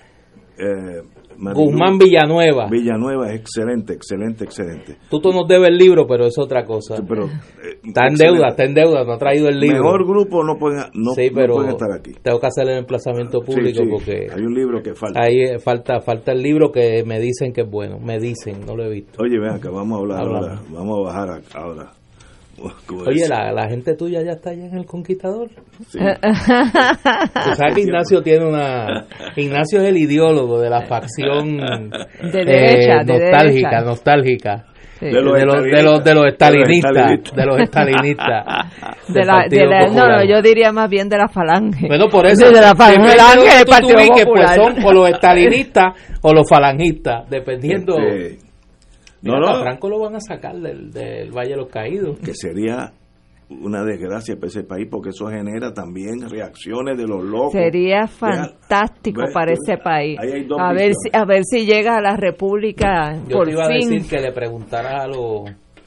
Marilu 1.39 1.65
Guzmán 1.67 1.99
Villanueva. 1.99 2.67
Villanueva 2.71 3.29
es 3.33 3.41
excelente, 3.41 3.93
excelente, 3.95 4.45
excelente. 4.45 4.97
Tú, 5.09 5.21
tú 5.21 5.31
nos 5.33 5.47
debes 5.49 5.69
el 5.69 5.77
libro, 5.79 6.07
pero 6.07 6.27
es 6.27 6.37
otra 6.39 6.65
cosa. 6.65 6.97
Pero, 7.09 7.27
eh, 7.27 7.79
está 7.85 8.07
en 8.07 8.13
excelente. 8.13 8.25
deuda, 8.25 8.49
está 8.49 8.65
en 8.65 8.75
deuda, 8.75 9.05
no 9.05 9.13
ha 9.13 9.19
traído 9.19 9.49
el 9.49 9.59
libro. 9.61 9.83
Mejor 9.85 10.05
grupo 10.07 10.45
no 10.45 10.57
pueden, 10.59 10.81
no, 10.95 11.13
sí, 11.13 11.29
no 11.31 11.35
pero 11.35 11.55
pueden 11.55 11.71
estar 11.71 11.93
aquí. 11.93 12.13
tengo 12.23 12.41
que 12.41 12.47
hacer 12.47 12.69
el 12.69 12.79
emplazamiento 12.79 13.41
público 13.41 13.83
Sí, 13.85 13.89
porque 13.91 14.27
hay 14.35 14.43
un 14.43 14.55
libro 14.55 14.83
que 14.83 14.95
falta. 14.95 15.21
ahí 15.23 15.41
eh, 15.43 15.59
falta 15.59 16.01
falta 16.01 16.33
el 16.33 16.43
libro 16.43 16.71
que 16.73 17.05
me 17.07 17.19
dicen 17.21 17.53
que 17.53 17.63
es 17.63 17.71
bueno. 17.71 17.99
Me 17.99 18.19
dicen, 18.19 18.67
no 18.67 18.75
lo 18.77 18.85
he 18.85 18.91
visto. 18.91 19.23
Oye, 19.23 19.39
ven 19.39 19.51
acá, 19.51 19.71
vamos 19.71 19.99
a 19.99 20.01
hablar 20.03 20.21
Hablamos. 20.21 20.49
ahora. 20.49 20.61
Vamos 20.73 20.99
a 20.99 21.03
bajar 21.03 21.41
ahora. 21.55 21.93
Oye, 23.07 23.29
la, 23.29 23.53
la 23.53 23.69
gente 23.69 23.95
tuya 23.95 24.23
ya 24.23 24.33
está 24.33 24.51
allá 24.51 24.67
en 24.67 24.77
el 24.79 24.87
Conquistador. 24.87 25.49
Sí. 25.89 25.99
Tú 25.99 27.55
sabes 27.55 27.75
que 27.75 27.81
Ignacio 27.83 28.23
tiene 28.23 28.45
una... 28.47 29.07
Ignacio 29.37 29.81
es 29.83 29.89
el 29.89 29.97
ideólogo 29.97 30.61
de 30.61 30.71
la 30.71 30.83
facción 30.83 31.57
De 31.59 32.45
derecha, 32.45 33.05
de 33.05 33.19
nostálgica, 33.19 33.69
derecha. 33.71 33.81
nostálgica. 33.85 34.65
Sí. 34.99 35.07
De 35.07 35.23
los, 35.23 35.35
de 35.39 35.47
los, 35.47 35.63
de 35.63 35.83
los, 35.85 36.03
de 36.05 36.15
los 36.15 36.27
estalinistas, 36.27 37.33
de 37.37 37.47
los 37.47 37.61
estalinistas. 37.61 38.45
De 39.09 39.25
la, 39.25 39.45
de 39.49 39.61
Partido 39.61 39.67
la- 39.67 39.87
no, 39.87 40.09
no, 40.19 40.25
yo 40.25 40.43
diría 40.43 40.71
más 40.73 40.91
bien 40.91 41.09
de 41.09 41.17
la 41.17 41.29
falange. 41.29 41.87
Bueno, 41.87 42.09
por 42.11 42.27
eso. 42.27 42.51
De 42.51 42.61
la 42.61 42.75
falange 42.75 43.17
tú. 43.65 43.87
Pues 44.27 44.51
son 44.57 44.85
o 44.85 44.93
los 44.93 45.09
estalinistas 45.09 45.95
o 46.21 46.35
los 46.35 46.47
falangistas, 46.49 47.31
dependiendo. 47.31 47.97
Este, 47.99 48.48
Mira, 49.23 49.39
no, 49.41 49.47
no. 49.47 49.49
a 49.57 49.61
Franco 49.63 49.89
lo 49.89 49.99
van 50.01 50.15
a 50.17 50.21
sacar 50.21 50.57
del, 50.57 50.91
del 50.93 51.31
Valle 51.33 51.51
de 51.51 51.57
los 51.57 51.69
Caídos. 51.69 52.19
que 52.21 52.33
sería 52.35 52.93
una 53.51 53.83
desgracia 53.83 54.37
para 54.37 54.49
ese 54.49 54.63
país 54.63 54.87
porque 54.91 55.09
eso 55.09 55.27
genera 55.29 55.73
también 55.73 56.29
reacciones 56.29 56.99
de 56.99 57.07
los 57.07 57.25
locos. 57.25 57.53
Sería 57.53 58.07
fantástico 58.07 59.23
para 59.33 59.53
ese 59.53 59.79
país. 59.79 60.19
Ahí 60.21 60.33
hay 60.33 60.45
dos 60.45 60.59
A 60.61 60.73
ver, 60.73 60.93
si, 60.95 61.09
a 61.13 61.25
ver 61.25 61.43
si 61.45 61.65
llega 61.65 61.97
a 61.97 62.01
la 62.01 62.15
República 62.17 63.15
Yo 63.27 63.39
por 63.39 63.47
te 63.47 63.53
iba 63.53 63.65
a 63.65 63.69
decir 63.69 64.07
que 64.07 64.19
le 64.21 64.33
preguntaras 64.33 65.03
a 65.05 65.07
los 65.09 65.45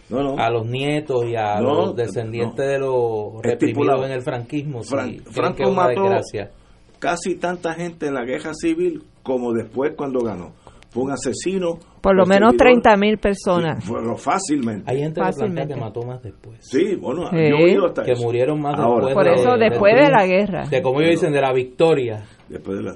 No, 0.10 0.24
no. 0.24 0.36
a 0.38 0.50
los 0.50 0.66
nietos 0.66 1.24
y 1.26 1.36
a 1.36 1.60
No, 1.62 1.74
los 1.86 1.96
descendientes 1.96 2.58
no. 2.66 2.72
de 2.72 2.80
los 2.80 3.44
reprimidos 3.44 4.06
en 4.06 4.12
el 4.12 4.22
franquismo. 4.24 4.84
si 4.84 4.90
Fran- 4.96 5.22
Franco 5.32 5.64
es 5.64 5.70
una 5.70 5.78
mató 5.84 6.02
desgracia. 6.02 6.52
casi 7.00 7.36
tanta 7.36 7.74
gente 7.76 8.08
en 8.08 8.16
la 8.16 8.26
guerra 8.26 8.54
civil 8.56 9.04
como 9.24 9.54
después 9.54 9.94
cuando 9.96 10.22
ganó. 10.22 10.54
Fue 10.92 11.04
un 11.04 11.12
asesino. 11.12 11.80
Por 12.02 12.16
lo 12.16 12.26
menos 12.26 12.54
perseguidor. 12.54 12.82
30 12.84 12.98
mil 12.98 13.18
personas. 13.18 13.84
Fue- 13.86 14.02
fácilmente. 14.18 14.92
Hay 14.92 15.00
gente 15.00 15.22
Fácilmente. 15.22 15.74
que 15.74 15.80
mató 15.80 16.02
más 16.04 16.22
después. 16.22 16.58
Sí, 16.62 16.96
bueno, 16.96 17.30
Sí. 17.30 17.38
yo 17.38 17.42
he 17.58 17.64
oído 17.64 17.86
hasta 17.86 18.04
Que 18.04 18.12
eso. 18.12 18.24
murieron 18.24 18.60
más 18.62 18.78
Ahora, 18.78 19.06
después. 19.08 19.14
Por 19.14 19.36
de- 19.36 19.42
eso, 19.42 19.58
después 19.58 19.96
de 19.96 20.10
la 20.12 20.26
guerra. 20.26 20.68
De 20.68 20.82
como 20.82 21.00
ellos 21.00 21.12
dicen, 21.12 21.32
de 21.32 21.42
la 21.42 21.54
victoria. 21.54 22.24
Después 22.50 22.78
de 22.80 22.84
la- 22.84 22.96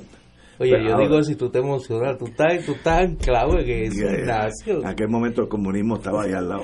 Oye, 0.58 0.72
Pero 0.72 0.84
yo 0.86 0.94
ahora- 0.94 1.08
digo, 1.08 1.24
si 1.24 1.36
tú 1.36 1.50
te 1.50 1.60
emocionas, 1.60 2.18
tú 2.18 2.26
estás, 2.28 2.66
tú 2.66 2.72
estás 2.72 3.02
anclado 3.02 3.60
en 3.60 3.70
eso. 3.70 4.06
Ignacio. 4.08 4.80
En 4.80 4.88
aquel 4.88 5.10
momento 5.10 5.42
el 5.42 5.50
comunismo 5.50 5.96
estaba 5.96 6.24
ahí 6.24 6.32
al 6.32 6.48
lado. 6.48 6.64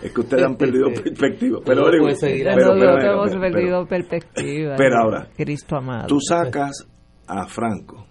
Es 0.00 0.12
que 0.12 0.20
ustedes 0.20 0.44
han 0.44 0.54
perdido 0.56 0.86
perspectiva. 1.04 1.58
Pero, 1.64 1.84
pero, 1.84 1.84
no, 1.84 1.90
pero, 1.90 2.92
no 2.92 2.98
pero, 2.98 3.12
hemos 3.14 3.30
pero- 3.30 3.40
perdido 3.40 3.86
perspectiva. 3.86 4.74
pero 4.76 4.96
ahora, 4.96 5.28
Cristo 5.36 5.76
amado. 5.76 6.06
tú 6.06 6.18
sacas 6.20 6.86
a 7.26 7.46
Franco 7.46 8.06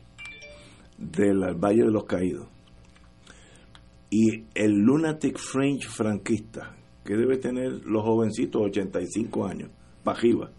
del 0.97 1.55
Valle 1.55 1.84
de 1.86 1.91
los 1.91 2.03
Caídos 2.03 2.47
y 4.12 4.43
el 4.54 4.74
lunatic 4.74 5.38
fringe 5.39 5.88
franquista, 5.88 6.76
que 7.04 7.15
debe 7.15 7.38
tener 7.38 7.71
los 7.86 8.04
jovencitos 8.04 8.62
85 8.62 9.45
años, 9.47 9.69
para 10.04 10.19
arriba, 10.19 10.50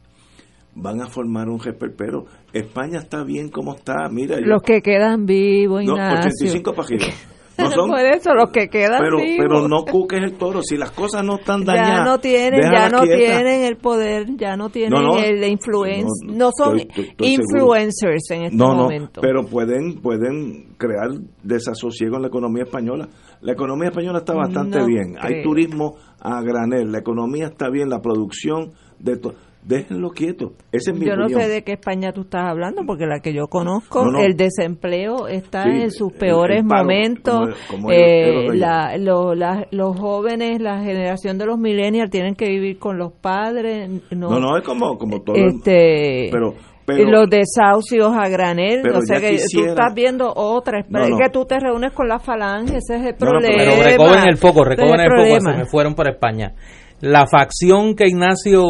van 0.75 1.01
a 1.03 1.07
formar 1.07 1.49
un 1.49 1.61
pero 1.97 2.25
España 2.53 2.99
está 3.01 3.23
bien 3.25 3.49
como 3.51 3.75
está, 3.75 4.09
mira. 4.11 4.41
yo- 4.41 4.47
Los 4.47 4.63
que 4.63 4.81
quedan 4.81 5.27
vivos, 5.27 5.85
no, 5.85 5.93
Ignacio. 5.93 6.31
85 6.31 6.73
para 6.75 6.87
arriba. 6.87 7.05
No 7.59 7.71
son- 7.71 7.91
Por 7.91 8.01
eso, 8.01 8.33
los 8.35 8.51
que 8.51 8.69
quedan 8.69 8.99
pero, 8.99 9.19
vivos. 9.19 9.37
pero 9.39 9.69
no 9.69 9.85
cuques 9.85 10.21
el 10.23 10.33
toro. 10.33 10.63
Si 10.63 10.77
las 10.79 10.91
cosas 10.91 11.23
no 11.23 11.37
están 11.37 11.63
dañadas, 11.65 11.99
ya 11.99 12.05
no 12.05 12.19
tienen, 12.19 12.61
ya 12.63 12.89
no 12.89 13.03
tienen 13.03 13.65
el 13.65 13.77
poder, 13.77 14.27
ya 14.39 14.57
no 14.57 14.71
tienen 14.71 14.91
No, 14.91 15.03
no. 15.13 15.19
el 15.19 15.45
influence, 15.45 16.07
No, 16.25 16.33
no, 16.33 16.39
no, 16.39 16.51
son 16.57 16.79
estoy- 16.81 17.05
estoy- 17.05 17.09
estoy 17.11 17.29
influencers 17.35 18.31
en 18.31 18.43
este 18.45 18.57
no, 18.57 18.69
no, 18.75 18.83
momento. 18.85 19.21
pero 19.21 19.45
pueden 19.45 20.01
pueden 20.01 20.75
crear 20.79 21.11
desasosiego 21.43 22.17
en 22.17 22.23
la 22.23 22.29
economía 22.29 22.63
española. 22.65 23.09
La 23.43 23.53
economía 23.53 23.89
española 23.89 24.19
está 24.21 24.35
bastante 24.35 24.79
No 24.79 24.87
bien. 24.87 25.17
Hay 25.21 25.43
turismo 25.43 25.97
a 26.21 26.41
granel. 26.43 26.91
La 26.93 26.99
economía 26.99 27.47
está 27.47 27.69
bien. 27.69 27.89
La 27.91 28.01
producción 28.01 28.71
de 28.99 29.17
todo. 29.19 29.35
Déjenlo 29.65 30.11
quieto. 30.11 30.55
Esa 30.73 30.91
es 30.91 30.99
mi 30.99 31.07
yo 31.07 31.15
no 31.15 31.29
sé 31.29 31.47
de 31.49 31.63
qué 31.63 31.75
España 31.75 32.13
tú 32.13 32.23
estás 32.23 32.43
hablando, 32.51 32.83
porque 32.85 33.07
la 33.07 33.21
que 33.21 33.33
yo 33.33 33.47
conozco, 33.47 34.05
No, 34.05 34.11
no. 34.11 34.19
el 34.21 34.37
desempleo 34.37 35.29
está 35.29 35.63
Sí, 35.65 35.71
en 35.83 35.91
sus 35.93 36.13
peores 36.15 36.63
el 36.63 36.67
paro, 36.67 36.83
momentos. 36.83 37.49
como- 37.71 37.83
como 37.85 37.91
Eh, 37.93 38.49
la- 38.57 38.97
lo- 38.99 39.37
la- 39.37 39.69
los 39.71 39.97
jóvenes, 40.01 40.61
la 40.61 40.81
generación 40.83 41.39
de 41.39 41.47
los 41.47 41.59
millennials 41.59 42.11
tienen 42.11 42.35
que 42.35 42.49
vivir 42.49 42.81
con 42.81 42.99
los 42.99 43.13
padres. 43.13 43.89
No, 44.11 44.31
No, 44.31 44.41
no, 44.41 44.57
es 44.57 44.65
como, 44.65 44.99
como 44.99 45.21
todo. 45.23 45.37
el- 45.37 45.47
este, 45.57 46.29
pero, 46.33 46.55
pero 46.87 47.11
los 47.11 47.29
desahucios 47.31 48.13
a 48.17 48.29
granel, 48.29 48.81
pero 48.83 48.99
o 48.99 49.03
sea 49.03 49.19
ya 49.19 49.29
que 49.29 49.37
quisiera- 49.37 49.67
tú 49.67 49.71
estás 49.81 49.95
viendo 49.95 50.33
otra, 50.35 50.85
No, 50.89 51.03
es 51.05 51.11
no. 51.11 51.17
que 51.19 51.29
tú 51.31 51.45
te 51.45 51.59
reúnes 51.61 51.93
con 51.93 52.09
la 52.09 52.19
falange, 52.19 52.79
ese 52.79 52.97
es 52.97 53.03
el 53.07 53.15
No, 53.21 53.27
no, 53.27 53.31
problema. 53.33 53.57
pero 53.59 53.83
recogen 53.83 54.29
el 54.29 54.37
foco, 54.37 54.65
recogen 54.65 55.01
el, 55.01 55.07
foco, 55.11 55.15
problema. 55.17 55.53
se 55.53 55.59
me 55.59 55.67
fueron 55.67 55.95
por 55.95 56.09
España. 56.09 56.55
La 57.01 57.27
facción 57.27 57.95
que 57.97 58.07
Ignacio 58.07 58.63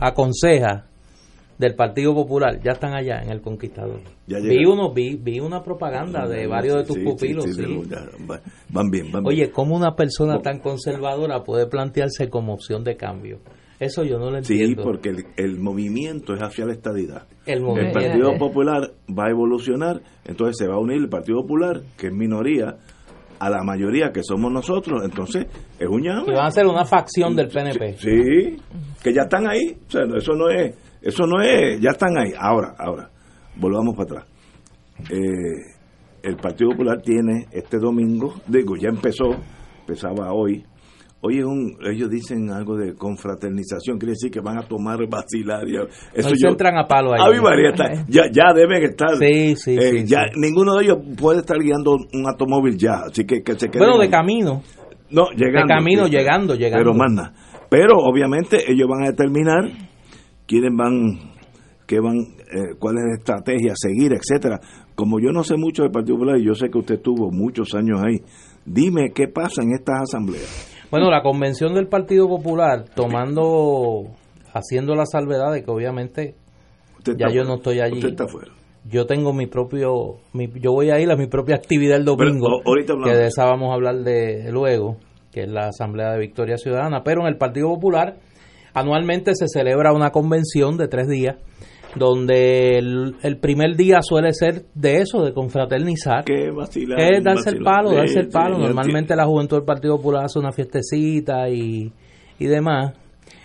aconseja 0.00 0.86
del 1.58 1.74
Partido 1.74 2.14
Popular 2.14 2.58
ya 2.62 2.72
están 2.72 2.94
allá 2.94 3.20
en 3.22 3.30
el 3.30 3.42
Conquistador. 3.42 4.00
Ya 4.26 4.38
vi 4.38 4.64
uno, 4.64 4.92
vi, 4.94 5.16
vi 5.16 5.40
una 5.40 5.62
propaganda 5.62 6.26
de 6.26 6.46
varios 6.46 6.76
de 6.76 6.84
tus 6.84 6.96
Sí, 6.96 7.02
pupilos, 7.04 7.44
sí, 7.44 7.52
sí. 7.52 7.64
sí, 7.64 7.82
ya, 7.90 7.98
va- 8.30 8.40
van 8.70 8.90
bien, 8.90 9.12
van 9.12 9.22
bien. 9.24 9.26
Oye, 9.26 9.50
¿cómo 9.50 9.76
una 9.76 9.94
persona 9.94 10.38
tan 10.40 10.60
conservadora 10.60 11.42
puede 11.42 11.66
plantearse 11.66 12.30
como 12.30 12.54
opción 12.54 12.82
de 12.84 12.96
cambio? 12.96 13.40
Eso 13.80 14.04
yo 14.04 14.18
no 14.18 14.30
lo 14.30 14.42
Sí, 14.44 14.60
entiendo. 14.60 14.82
porque 14.84 15.08
el, 15.08 15.24
el 15.36 15.58
movimiento 15.58 16.34
es 16.34 16.40
hacia 16.42 16.66
la 16.66 16.72
estadidad. 16.74 17.26
El 17.46 17.64
El. 17.78 17.92
Partido 17.92 18.36
Popular 18.38 18.92
va 19.08 19.26
a 19.26 19.30
evolucionar, 19.30 20.00
entonces 20.24 20.56
se 20.58 20.68
va 20.68 20.74
a 20.74 20.78
unir 20.78 20.98
el 20.98 21.08
Partido 21.08 21.40
Popular, 21.40 21.80
que 21.96 22.08
es 22.08 22.12
minoría, 22.12 22.76
a 23.38 23.48
la 23.48 23.62
mayoría 23.64 24.12
que 24.12 24.22
somos 24.22 24.52
nosotros, 24.52 25.02
entonces 25.02 25.46
es 25.78 25.88
un 25.88 26.02
llame. 26.02 26.26
Que 26.26 26.32
van 26.32 26.46
a 26.46 26.50
ser 26.50 26.66
una 26.66 26.84
facción 26.84 27.34
del 27.34 27.48
PNP. 27.48 27.94
Sí, 27.96 28.56
que 29.02 29.14
ya 29.14 29.22
están 29.22 29.48
ahí, 29.48 29.78
o 29.88 29.90
sea, 29.90 30.02
eso 30.14 30.34
no 30.34 30.50
es, 30.50 30.76
eso 31.00 31.26
no 31.26 31.40
es, 31.40 31.80
ya 31.80 31.90
están 31.90 32.18
ahí. 32.18 32.32
Ahora, 32.38 32.74
ahora, 32.78 33.08
volvamos 33.56 33.96
para 33.96 34.20
atrás. 34.20 34.26
Eh, 35.10 35.72
el 36.22 36.36
Partido 36.36 36.72
Popular 36.72 37.00
tiene 37.00 37.46
este 37.50 37.78
domingo, 37.78 38.34
digo, 38.46 38.76
ya 38.76 38.90
empezó, 38.90 39.24
empezaba 39.80 40.34
hoy. 40.34 40.62
Hoy 41.22 41.38
es 41.38 41.44
un, 41.44 41.76
ellos 41.84 42.08
dicen 42.08 42.50
algo 42.50 42.76
de 42.78 42.94
confraternización, 42.94 43.98
quiere 43.98 44.12
decir 44.12 44.30
que 44.30 44.40
van 44.40 44.56
a 44.58 44.62
tomar 44.62 44.98
vacilar. 45.06 45.68
y- 45.68 45.76
Eso 46.14 46.30
se 46.34 46.48
entran 46.48 46.78
a 46.78 46.86
palo 46.88 47.12
ahí. 47.12 47.40
María, 47.42 47.70
está- 47.70 48.06
ya, 48.08 48.22
ya 48.32 48.54
deben 48.54 48.82
estar. 48.84 49.16
Sí, 49.16 49.54
sí, 49.56 49.76
Eh, 49.76 49.98
sí, 50.00 50.04
ya 50.06 50.24
sí. 50.32 50.40
Ninguno 50.40 50.76
de 50.76 50.84
ellos 50.84 50.98
puede 51.20 51.40
estar 51.40 51.58
guiando 51.58 51.92
un 51.92 52.26
automóvil 52.26 52.78
ya, 52.78 53.02
así 53.10 53.24
que, 53.26 53.42
que 53.42 53.52
se 53.52 53.68
queden 53.68 53.80
Bueno, 53.80 53.98
de 53.98 54.04
ahí. 54.04 54.10
camino. 54.10 54.62
No, 55.10 55.26
llegando. 55.36 55.74
De 55.74 55.78
camino, 55.78 56.04
sí, 56.06 56.10
llegando, 56.12 56.54
llegando. 56.54 56.78
Pero 56.84 56.94
más 56.96 57.12
nada. 57.12 57.32
Pero 57.68 57.96
obviamente 57.98 58.70
ellos 58.72 58.88
van 58.88 59.02
a 59.04 59.10
determinar 59.10 59.64
quiénes 60.46 60.70
van, 60.74 61.18
qué 61.86 62.00
van, 62.00 62.16
eh, 62.16 62.76
cuál 62.78 62.96
es 62.96 63.04
la 63.04 63.16
estrategia 63.18 63.72
a 63.72 63.76
seguir, 63.76 64.12
etcétera. 64.14 64.58
Como 64.94 65.20
yo 65.20 65.32
no 65.32 65.44
sé 65.44 65.56
mucho 65.56 65.82
del 65.82 65.90
Partido 65.92 66.16
Popular 66.16 66.38
y 66.38 66.44
yo 66.46 66.54
sé 66.54 66.70
que 66.70 66.78
usted 66.78 67.00
tuvo 67.00 67.30
muchos 67.30 67.74
años 67.74 68.00
ahí, 68.02 68.20
dime 68.64 69.10
qué 69.14 69.28
pasa 69.28 69.62
en 69.62 69.72
estas 69.72 70.02
asambleas. 70.02 70.69
Bueno, 70.90 71.10
la 71.10 71.22
convención 71.22 71.74
del 71.74 71.86
Partido 71.86 72.28
Popular, 72.28 72.84
tomando, 72.94 74.06
haciendo 74.52 74.94
la 74.94 75.06
salvedad 75.06 75.52
de 75.52 75.62
que 75.64 75.70
obviamente 75.70 76.34
Usted 76.98 77.16
ya 77.16 77.26
yo 77.28 77.32
fuera. 77.42 77.44
no 77.48 77.54
estoy 77.56 77.80
allí. 77.80 77.94
Usted 77.98 78.08
está 78.10 78.26
fuera. 78.26 78.50
Yo 78.84 79.06
tengo 79.06 79.32
mi 79.32 79.46
propio, 79.46 80.16
mi- 80.32 80.50
yo 80.60 80.72
voy 80.72 80.90
a 80.90 80.98
ir 80.98 81.10
a 81.10 81.16
mi 81.16 81.26
propia 81.26 81.54
actividad 81.56 81.96
el 81.98 82.04
domingo, 82.04 82.62
Pero, 82.64 83.04
que 83.04 83.14
de 83.14 83.26
esa 83.26 83.44
vamos 83.44 83.70
a 83.70 83.74
hablar 83.74 83.96
de 83.98 84.50
luego, 84.50 84.96
que 85.32 85.42
es 85.42 85.48
la 85.48 85.68
Asamblea 85.68 86.12
de 86.12 86.18
Victoria 86.18 86.56
Ciudadana. 86.56 87.02
Pero 87.04 87.20
en 87.22 87.28
el 87.28 87.36
Partido 87.36 87.68
Popular 87.68 88.16
anualmente 88.74 89.34
se 89.34 89.46
celebra 89.48 89.92
una 89.92 90.10
convención 90.10 90.76
de 90.76 90.88
tres 90.88 91.08
días, 91.08 91.36
donde 91.96 92.78
el, 92.78 93.16
el 93.22 93.38
primer 93.38 93.76
día 93.76 94.00
suele 94.02 94.32
ser 94.32 94.66
de 94.74 94.98
eso, 94.98 95.24
de 95.24 95.32
confraternizar. 95.32 96.24
Que 96.24 96.50
vacilar. 96.50 97.00
Es 97.00 97.24
darse 97.24 97.50
el 97.50 97.62
palo, 97.62 97.92
darse 97.92 98.20
el 98.20 98.28
palo. 98.28 98.58
Normalmente 98.58 99.16
la 99.16 99.26
juventud 99.26 99.56
del 99.56 99.64
Partido 99.64 99.96
Popular 99.96 100.24
hace 100.24 100.38
una 100.38 100.52
fiestecita 100.52 101.48
y, 101.48 101.92
y 102.38 102.46
demás. 102.46 102.94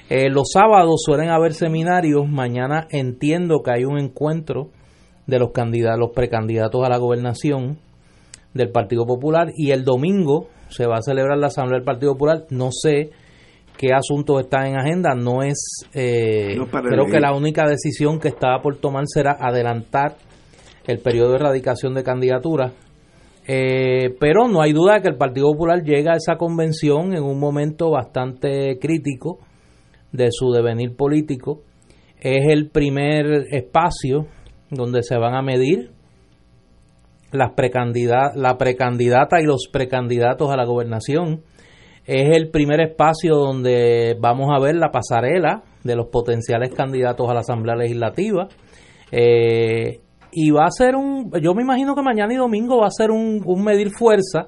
Eh, 0.10 0.30
los 0.30 0.50
sábados 0.54 1.02
suelen 1.04 1.30
haber 1.30 1.54
seminarios. 1.54 2.28
Mañana 2.28 2.88
entiendo 2.92 3.62
que 3.64 3.72
hay 3.72 3.86
un 3.86 3.98
encuentro 3.98 4.70
de 5.26 5.40
los 5.40 5.52
candidatos, 5.52 6.00
los 6.00 6.12
precandidatos 6.12 6.84
a 6.86 6.90
la 6.90 6.98
gobernación 6.98 7.80
del 8.54 8.70
Partido 8.70 9.06
Popular 9.06 9.52
y 9.56 9.72
el 9.72 9.84
domingo 9.84 10.48
se 10.70 10.86
va 10.86 10.98
a 10.98 11.02
celebrar 11.02 11.38
la 11.38 11.48
Asamblea 11.48 11.80
del 11.80 11.86
Partido 11.86 12.14
Popular. 12.14 12.46
No 12.52 12.70
sé 12.72 13.10
qué 13.78 13.94
asuntos 13.94 14.42
están 14.42 14.68
en 14.68 14.78
agenda. 14.78 15.16
No 15.16 15.44
es, 15.44 15.86
eh, 15.94 16.56
No 16.58 16.68
creo 16.68 16.94
elegir. 16.94 17.14
que 17.14 17.20
la 17.20 17.34
única 17.34 17.66
decisión 17.68 18.20
que 18.20 18.30
estaba 18.30 18.62
por 18.62 18.78
tomar 18.78 19.04
será 19.08 19.38
adelantar 19.40 20.16
el 20.88 21.00
periodo 21.00 21.32
de 21.32 21.36
erradicación 21.38 21.94
de 21.94 22.04
candidaturas. 22.04 22.74
Eh, 23.48 24.16
pero 24.20 24.48
no 24.48 24.62
hay 24.62 24.74
duda 24.74 25.02
que 25.02 25.08
el 25.08 25.18
Partido 25.18 25.52
Popular 25.52 25.84
llega 25.84 26.14
a 26.14 26.18
esa 26.18 26.36
convención 26.36 27.14
en 27.14 27.24
un 27.24 27.40
momento 27.40 27.92
bastante 27.92 28.80
crítico 28.80 29.40
de 30.12 30.30
su 30.32 30.52
devenir 30.52 30.96
político. 30.96 31.62
Es 32.20 32.48
el 32.50 32.70
primer 32.70 33.46
espacio 33.52 34.26
donde 34.72 35.04
se 35.04 35.18
van 35.18 35.36
a 35.36 35.44
medir 35.44 35.92
las 37.32 37.52
la 38.36 38.58
precandidata 38.58 39.42
y 39.42 39.46
los 39.46 39.68
precandidatos 39.72 40.50
a 40.52 40.58
la 40.58 40.66
gobernación. 40.66 41.42
Es 42.06 42.36
el 42.36 42.50
primer 42.52 42.82
espacio 42.82 43.36
donde 43.36 44.16
vamos 44.20 44.50
a 44.56 44.60
ver 44.62 44.76
la 44.76 44.92
pasarela 44.92 45.64
de 45.84 45.96
los 45.96 46.08
potenciales 46.08 46.70
candidatos 46.74 47.30
a 47.30 47.34
la 47.34 47.40
Asamblea 47.40 47.76
Legislativa. 47.76 48.48
Eh, 49.12 50.02
y 50.32 50.52
va 50.52 50.66
a 50.66 50.72
ser 50.72 50.96
un, 50.96 51.32
yo 51.42 51.54
me 51.54 51.64
imagino 51.64 51.96
que 51.96 52.02
mañana 52.02 52.34
y 52.34 52.38
domingo 52.38 52.80
va 52.80 52.88
a 52.88 52.92
ser 52.92 53.10
un, 53.10 53.42
un 53.46 53.64
medir 53.64 53.90
fuerza 53.90 54.48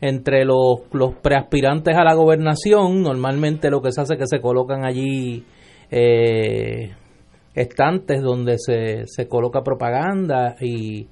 entre 0.00 0.44
los, 0.44 0.82
los 0.92 1.14
preaspirantes 1.14 1.96
a 1.96 2.04
la 2.04 2.14
gobernación. 2.14 3.02
Normalmente 3.02 3.70
lo 3.70 3.80
que 3.80 3.92
se 3.92 4.00
hace 4.00 4.14
es 4.14 4.20
que 4.20 4.26
se 4.26 4.40
colocan 4.40 4.84
allí 4.84 5.44
eh, 5.90 6.90
estantes 7.54 8.22
donde 8.22 8.58
se, 8.58 9.06
se 9.06 9.28
coloca 9.28 9.62
propaganda 9.62 10.56
y, 10.60 11.08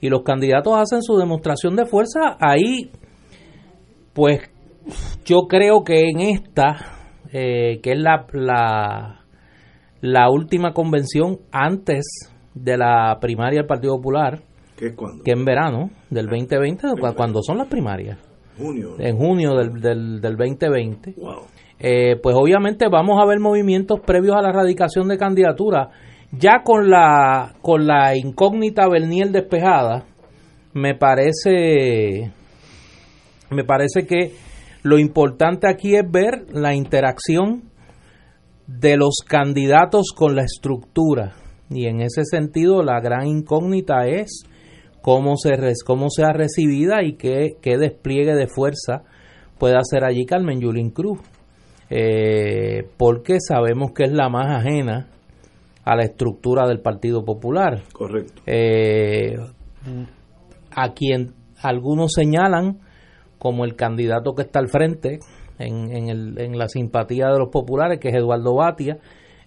y 0.00 0.08
los 0.08 0.22
candidatos 0.22 0.74
hacen 0.76 1.02
su 1.02 1.16
demostración 1.16 1.76
de 1.76 1.84
fuerza. 1.84 2.36
Ahí, 2.40 2.90
pues 4.14 4.40
yo 5.24 5.46
creo 5.48 5.82
que 5.84 6.08
en 6.08 6.20
esta, 6.20 6.76
eh, 7.32 7.80
que 7.82 7.92
es 7.92 7.98
la, 7.98 8.26
la, 8.32 9.20
la 10.00 10.30
última 10.30 10.72
convención 10.72 11.38
antes 11.52 12.04
de 12.54 12.76
la 12.76 13.18
primaria 13.20 13.60
del 13.60 13.66
Partido 13.66 13.96
Popular, 13.96 14.40
¿Qué 14.76 14.86
es 14.88 14.94
cuándo? 14.94 15.22
que 15.24 15.32
en 15.32 15.44
verano 15.44 15.90
del 16.10 16.26
2020, 16.26 16.88
cu- 17.00 17.14
cuando 17.14 17.42
son 17.42 17.58
las 17.58 17.68
primarias, 17.68 18.18
Junio. 18.56 18.96
en 18.98 19.16
junio 19.16 19.54
del, 19.56 19.80
del, 19.80 20.20
del 20.20 20.36
2020, 20.36 21.14
Wow. 21.18 21.42
eh, 21.78 22.16
pues 22.22 22.34
obviamente 22.38 22.88
vamos 22.88 23.20
a 23.22 23.26
ver 23.26 23.38
movimientos 23.40 24.00
previos 24.00 24.34
a 24.36 24.42
la 24.42 24.50
erradicación 24.50 25.08
de 25.08 25.18
candidatura. 25.18 25.90
Ya 26.32 26.62
con 26.62 26.90
la, 26.90 27.54
con 27.62 27.86
la 27.86 28.14
incógnita 28.16 28.86
Bernier 28.88 29.30
despejada, 29.30 30.04
me 30.74 30.94
parece, 30.94 32.30
me 33.50 33.64
parece 33.64 34.06
que 34.06 34.32
lo 34.82 34.98
importante 34.98 35.68
aquí 35.68 35.96
es 35.96 36.10
ver 36.10 36.46
la 36.52 36.74
interacción 36.74 37.64
de 38.66 38.96
los 38.96 39.18
candidatos 39.26 40.12
con 40.14 40.36
la 40.36 40.42
estructura. 40.42 41.34
Y 41.70 41.86
en 41.86 42.00
ese 42.00 42.24
sentido, 42.24 42.82
la 42.82 43.00
gran 43.00 43.26
incógnita 43.26 44.06
es 44.06 44.44
cómo, 45.02 45.36
se, 45.36 45.50
cómo 45.84 46.10
sea 46.10 46.32
recibida 46.32 47.02
y 47.02 47.16
qué, 47.16 47.56
qué 47.60 47.76
despliegue 47.76 48.34
de 48.34 48.46
fuerza 48.46 49.04
puede 49.58 49.76
hacer 49.76 50.04
allí 50.04 50.24
Carmen 50.24 50.60
Yulín 50.60 50.90
Cruz. 50.90 51.18
Eh, 51.90 52.86
porque 52.96 53.38
sabemos 53.40 53.92
que 53.92 54.04
es 54.04 54.12
la 54.12 54.28
más 54.28 54.60
ajena 54.60 55.08
a 55.84 55.96
la 55.96 56.04
estructura 56.04 56.66
del 56.66 56.80
Partido 56.80 57.24
Popular. 57.24 57.82
Correcto. 57.92 58.42
Eh, 58.46 59.36
a 60.70 60.92
quien 60.92 61.34
algunos 61.62 62.12
señalan 62.12 62.78
como 63.38 63.64
el 63.64 63.74
candidato 63.76 64.34
que 64.34 64.42
está 64.42 64.58
al 64.58 64.68
frente 64.68 65.20
en, 65.58 65.90
en, 65.94 66.08
el, 66.08 66.40
en 66.40 66.58
la 66.58 66.68
simpatía 66.68 67.28
de 67.28 67.38
los 67.38 67.48
populares, 67.48 67.98
que 68.00 68.08
es 68.08 68.14
Eduardo 68.14 68.54
Batia, 68.54 68.98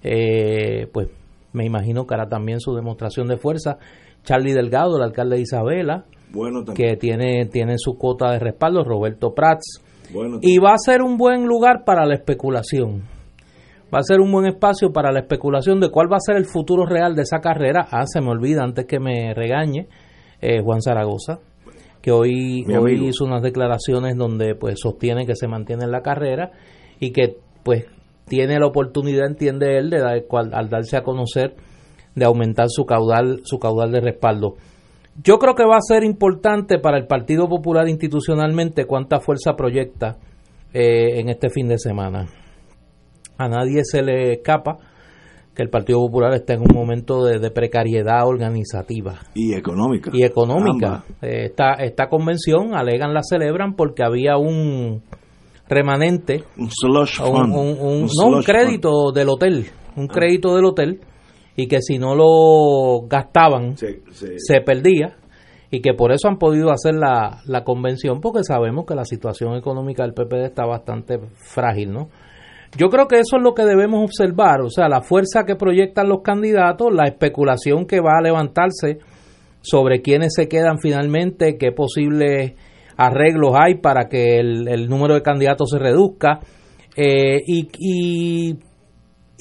eh, 0.03 0.87
pues 0.91 1.09
me 1.53 1.65
imagino 1.65 2.05
que 2.05 2.13
hará 2.13 2.27
también 2.27 2.59
su 2.59 2.73
demostración 2.73 3.27
de 3.27 3.37
fuerza. 3.37 3.77
Charlie 4.23 4.53
Delgado, 4.53 4.97
el 4.97 5.03
alcalde 5.03 5.37
de 5.37 5.41
Isabela, 5.41 6.05
bueno, 6.31 6.63
que 6.63 6.95
tiene, 6.95 7.45
tiene 7.47 7.75
su 7.77 7.97
cuota 7.97 8.31
de 8.31 8.39
respaldo, 8.39 8.83
Roberto 8.83 9.33
Prats, 9.33 9.81
y 10.41 10.57
va 10.59 10.73
a 10.73 10.77
ser 10.77 11.01
un 11.01 11.17
buen 11.17 11.45
lugar 11.45 11.83
para 11.85 12.05
la 12.05 12.15
especulación. 12.15 13.03
Va 13.93 13.99
a 13.99 14.03
ser 14.03 14.21
un 14.21 14.31
buen 14.31 14.45
espacio 14.45 14.93
para 14.93 15.11
la 15.11 15.19
especulación 15.19 15.81
de 15.81 15.89
cuál 15.89 16.11
va 16.11 16.15
a 16.15 16.21
ser 16.21 16.37
el 16.37 16.45
futuro 16.45 16.85
real 16.85 17.13
de 17.15 17.23
esa 17.23 17.39
carrera. 17.39 17.87
Ah, 17.91 18.05
se 18.05 18.21
me 18.21 18.29
olvida 18.29 18.63
antes 18.63 18.85
que 18.85 18.99
me 18.99 19.33
regañe 19.33 19.87
eh, 20.39 20.61
Juan 20.63 20.81
Zaragoza, 20.81 21.39
que 22.01 22.11
hoy, 22.11 22.65
hoy 22.65 23.07
hizo 23.07 23.25
unas 23.25 23.41
declaraciones 23.41 24.17
donde 24.17 24.55
pues 24.55 24.79
sostiene 24.81 25.25
que 25.25 25.35
se 25.35 25.47
mantiene 25.47 25.83
en 25.83 25.91
la 25.91 26.01
carrera 26.01 26.51
y 26.99 27.11
que 27.11 27.37
pues 27.63 27.85
tiene 28.27 28.59
la 28.59 28.67
oportunidad, 28.67 29.27
entiende 29.27 29.77
él, 29.77 29.89
de 29.89 29.99
dar, 29.99 30.23
al 30.53 30.69
darse 30.69 30.97
a 30.97 31.03
conocer, 31.03 31.55
de 32.15 32.25
aumentar 32.25 32.67
su 32.69 32.85
caudal, 32.85 33.41
su 33.43 33.59
caudal 33.59 33.91
de 33.91 34.01
respaldo. 34.01 34.55
Yo 35.21 35.37
creo 35.37 35.55
que 35.55 35.65
va 35.65 35.75
a 35.75 35.81
ser 35.81 36.03
importante 36.03 36.79
para 36.79 36.97
el 36.97 37.05
Partido 37.05 37.47
Popular 37.47 37.87
institucionalmente 37.89 38.85
cuánta 38.85 39.19
fuerza 39.19 39.53
proyecta 39.55 40.17
eh, 40.73 41.19
en 41.19 41.29
este 41.29 41.49
fin 41.49 41.67
de 41.67 41.77
semana. 41.77 42.27
A 43.37 43.49
nadie 43.49 43.81
se 43.83 44.01
le 44.01 44.33
escapa 44.33 44.77
que 45.55 45.63
el 45.63 45.69
Partido 45.69 45.99
Popular 45.99 46.33
está 46.33 46.53
en 46.53 46.61
un 46.61 46.73
momento 46.73 47.25
de, 47.25 47.51
precariedad 47.51 48.25
organizativa. 48.25 49.19
Y 49.33 49.53
económica. 49.53 50.11
Y 50.13 50.23
económica. 50.23 51.03
Eh, 51.21 51.45
esta, 51.45 51.73
esta 51.73 52.07
convención, 52.07 52.73
alegan, 52.73 53.13
la 53.13 53.21
celebran 53.23 53.75
porque 53.75 54.03
había 54.03 54.37
un 54.37 55.01
remanente. 55.67 56.43
Un 56.57 56.69
slush 56.69 57.19
fund. 57.19 57.53
Un, 57.53 58.07
no, 58.17 58.27
un 58.27 58.43
crédito 58.43 59.11
del 59.13 59.29
hotel. 59.29 59.65
Un 59.95 60.07
ah. 60.09 60.13
crédito 60.13 60.55
del 60.55 60.65
hotel 60.65 61.01
y 61.55 61.67
que 61.67 61.81
si 61.81 61.97
no 61.99 62.15
lo 62.15 63.07
gastaban 63.07 63.75
se 63.75 64.61
perdía 64.61 65.17
y 65.69 65.81
que 65.81 65.93
por 65.93 66.11
eso 66.11 66.27
han 66.27 66.37
podido 66.37 66.71
hacer 66.71 66.95
la, 66.95 67.41
la 67.45 67.63
convención 67.63 68.21
porque 68.21 68.43
sabemos 68.43 68.85
que 68.85 68.95
la 68.95 69.05
situación 69.05 69.55
económica 69.55 70.03
del 70.03 70.13
PPD 70.13 70.45
está 70.45 70.65
bastante 70.65 71.19
frágil, 71.53 71.91
¿no? 71.91 72.09
Yo 72.77 72.89
creo 72.89 73.07
que 73.07 73.19
eso 73.19 73.37
es 73.37 73.43
lo 73.43 73.53
que 73.53 73.63
debemos 73.63 74.03
observar, 74.03 74.61
o 74.61 74.69
sea, 74.69 74.87
la 74.87 75.01
fuerza 75.01 75.43
que 75.45 75.55
proyectan 75.55 76.07
los 76.07 76.21
candidatos, 76.21 76.93
la 76.93 77.05
especulación 77.05 77.85
que 77.85 77.99
va 77.99 78.17
a 78.17 78.21
levantarse 78.21 78.99
sobre 79.61 80.01
quiénes 80.01 80.33
se 80.35 80.47
quedan 80.47 80.79
finalmente, 80.79 81.57
qué 81.57 81.71
posibles 81.71 82.53
arreglos 82.95 83.53
hay 83.55 83.75
para 83.75 84.07
que 84.07 84.39
el, 84.39 84.87
número 84.87 85.15
de 85.15 85.21
candidatos 85.21 85.69
se 85.71 85.79
reduzca 85.79 86.39
eh, 86.95 87.39
y, 87.45 87.67
y 87.77 88.57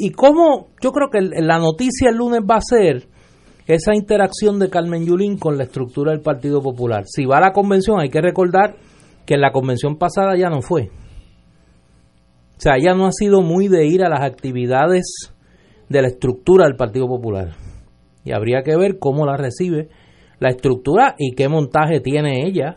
y 0.01 0.13
cómo 0.13 0.69
yo 0.81 0.93
creo 0.93 1.11
que 1.11 1.21
la 1.21 1.59
noticia 1.59 2.09
el 2.09 2.17
lunes 2.17 2.41
va 2.41 2.57
a 2.57 2.63
ser 2.63 3.07
esa 3.67 3.95
interacción 3.95 4.59
de 4.59 4.71
Carmen 4.71 5.05
Yulín 5.05 5.37
con 5.37 5.59
la 5.59 5.65
estructura 5.65 6.11
del 6.11 6.23
Partido 6.23 6.63
Popular. 6.63 7.05
Si 7.07 7.27
va 7.27 7.37
a 7.37 7.41
la 7.41 7.53
convención, 7.53 8.01
hay 8.01 8.09
que 8.09 8.23
recordar 8.23 8.77
que 9.27 9.35
en 9.35 9.43
la 9.43 9.53
convención 9.53 9.97
pasada 9.97 10.37
ya 10.37 10.49
no 10.49 10.63
fue. 10.63 10.91
O 12.61 12.63
sea, 12.63 12.75
ella 12.77 12.93
no 12.93 13.07
ha 13.07 13.13
sido 13.13 13.41
muy 13.41 13.69
de 13.69 13.87
ir 13.87 14.05
a 14.05 14.11
las 14.11 14.21
actividades 14.21 15.33
de 15.89 16.03
la 16.03 16.09
estructura 16.09 16.67
del 16.67 16.77
Partido 16.77 17.07
Popular. 17.07 17.53
Y 18.23 18.33
habría 18.33 18.63
que 18.63 18.77
ver 18.77 18.99
cómo 18.99 19.25
la 19.25 19.39
recibe 19.39 19.89
la 20.41 20.51
estructura 20.51 21.15
y 21.17 21.35
qué 21.35 21.49
montaje 21.49 22.01
tiene 22.01 22.47
ella 22.47 22.77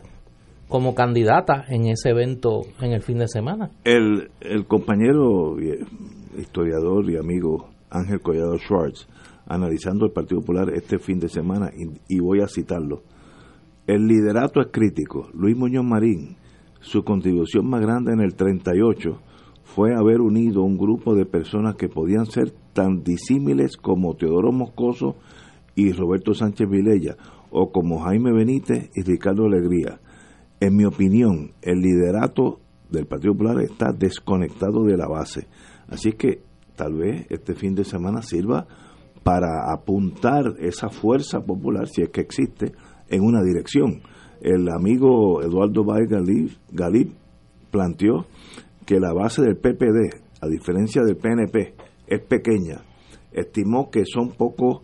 como 0.68 0.94
candidata 0.94 1.66
en 1.68 1.84
ese 1.88 2.08
evento 2.08 2.62
en 2.80 2.92
el 2.92 3.02
fin 3.02 3.18
de 3.18 3.28
semana. 3.28 3.72
El, 3.84 4.30
el 4.40 4.66
compañero 4.66 5.56
historiador 6.38 7.10
y 7.10 7.18
amigo 7.18 7.68
Ángel 7.90 8.20
Collado 8.22 8.56
Schwartz, 8.56 9.06
analizando 9.46 10.06
el 10.06 10.12
Partido 10.12 10.40
Popular 10.40 10.70
este 10.74 10.98
fin 10.98 11.18
de 11.18 11.28
semana, 11.28 11.70
y, 12.08 12.20
voy 12.20 12.40
a 12.40 12.48
citarlo. 12.48 13.02
El 13.86 14.06
liderato 14.06 14.62
es 14.62 14.68
crítico. 14.72 15.28
Luis 15.34 15.54
Muñoz 15.54 15.84
Marín, 15.84 16.38
su 16.80 17.04
contribución 17.04 17.68
más 17.68 17.82
grande 17.82 18.14
en 18.14 18.20
el 18.20 18.34
38 18.34 19.20
fue 19.74 19.92
haber 19.92 20.20
unido 20.20 20.62
un 20.62 20.78
grupo 20.78 21.16
de 21.16 21.26
personas 21.26 21.74
que 21.74 21.88
podían 21.88 22.26
ser 22.26 22.52
tan 22.72 23.02
disímiles 23.02 23.76
como 23.76 24.14
Teodoro 24.14 24.52
Moscoso 24.52 25.16
y 25.74 25.90
Roberto 25.90 26.32
Sánchez 26.32 26.68
Vilella, 26.68 27.16
o 27.50 27.72
como 27.72 27.98
Jaime 27.98 28.32
Benítez 28.32 28.90
y 28.94 29.02
Ricardo 29.02 29.46
Alegría. 29.46 30.00
En 30.60 30.76
mi 30.76 30.84
opinión, 30.84 31.54
el 31.60 31.80
liderato 31.80 32.60
del 32.88 33.06
Partido 33.06 33.32
Popular 33.32 33.62
está 33.62 33.92
desconectado 33.92 34.84
de 34.84 34.96
la 34.96 35.08
base. 35.08 35.48
Así 35.88 36.12
que 36.12 36.42
tal 36.76 36.94
vez 36.94 37.26
este 37.30 37.54
fin 37.54 37.74
de 37.74 37.84
semana 37.84 38.22
sirva 38.22 38.68
para 39.24 39.72
apuntar 39.72 40.54
esa 40.60 40.88
fuerza 40.88 41.40
popular, 41.40 41.88
si 41.88 42.02
es 42.02 42.10
que 42.10 42.20
existe, 42.20 42.72
en 43.08 43.24
una 43.24 43.42
dirección. 43.42 44.02
El 44.40 44.68
amigo 44.68 45.42
Eduardo 45.42 45.84
Baez 45.84 46.08
Galip, 46.70 47.12
planteó 47.72 48.26
que 48.84 49.00
la 49.00 49.12
base 49.12 49.42
del 49.42 49.56
PPD, 49.56 50.22
a 50.40 50.46
diferencia 50.48 51.02
del 51.02 51.16
PNP, 51.16 51.74
es 52.06 52.20
pequeña. 52.22 52.82
Estimó 53.32 53.90
que 53.90 54.04
son 54.04 54.32
poco 54.32 54.82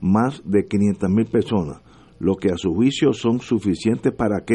más 0.00 0.42
de 0.44 0.66
500 0.66 1.10
mil 1.10 1.26
personas, 1.26 1.80
lo 2.18 2.36
que 2.36 2.50
a 2.50 2.56
su 2.56 2.74
juicio 2.74 3.12
son 3.12 3.40
suficientes 3.40 4.12
para 4.12 4.40
que, 4.44 4.54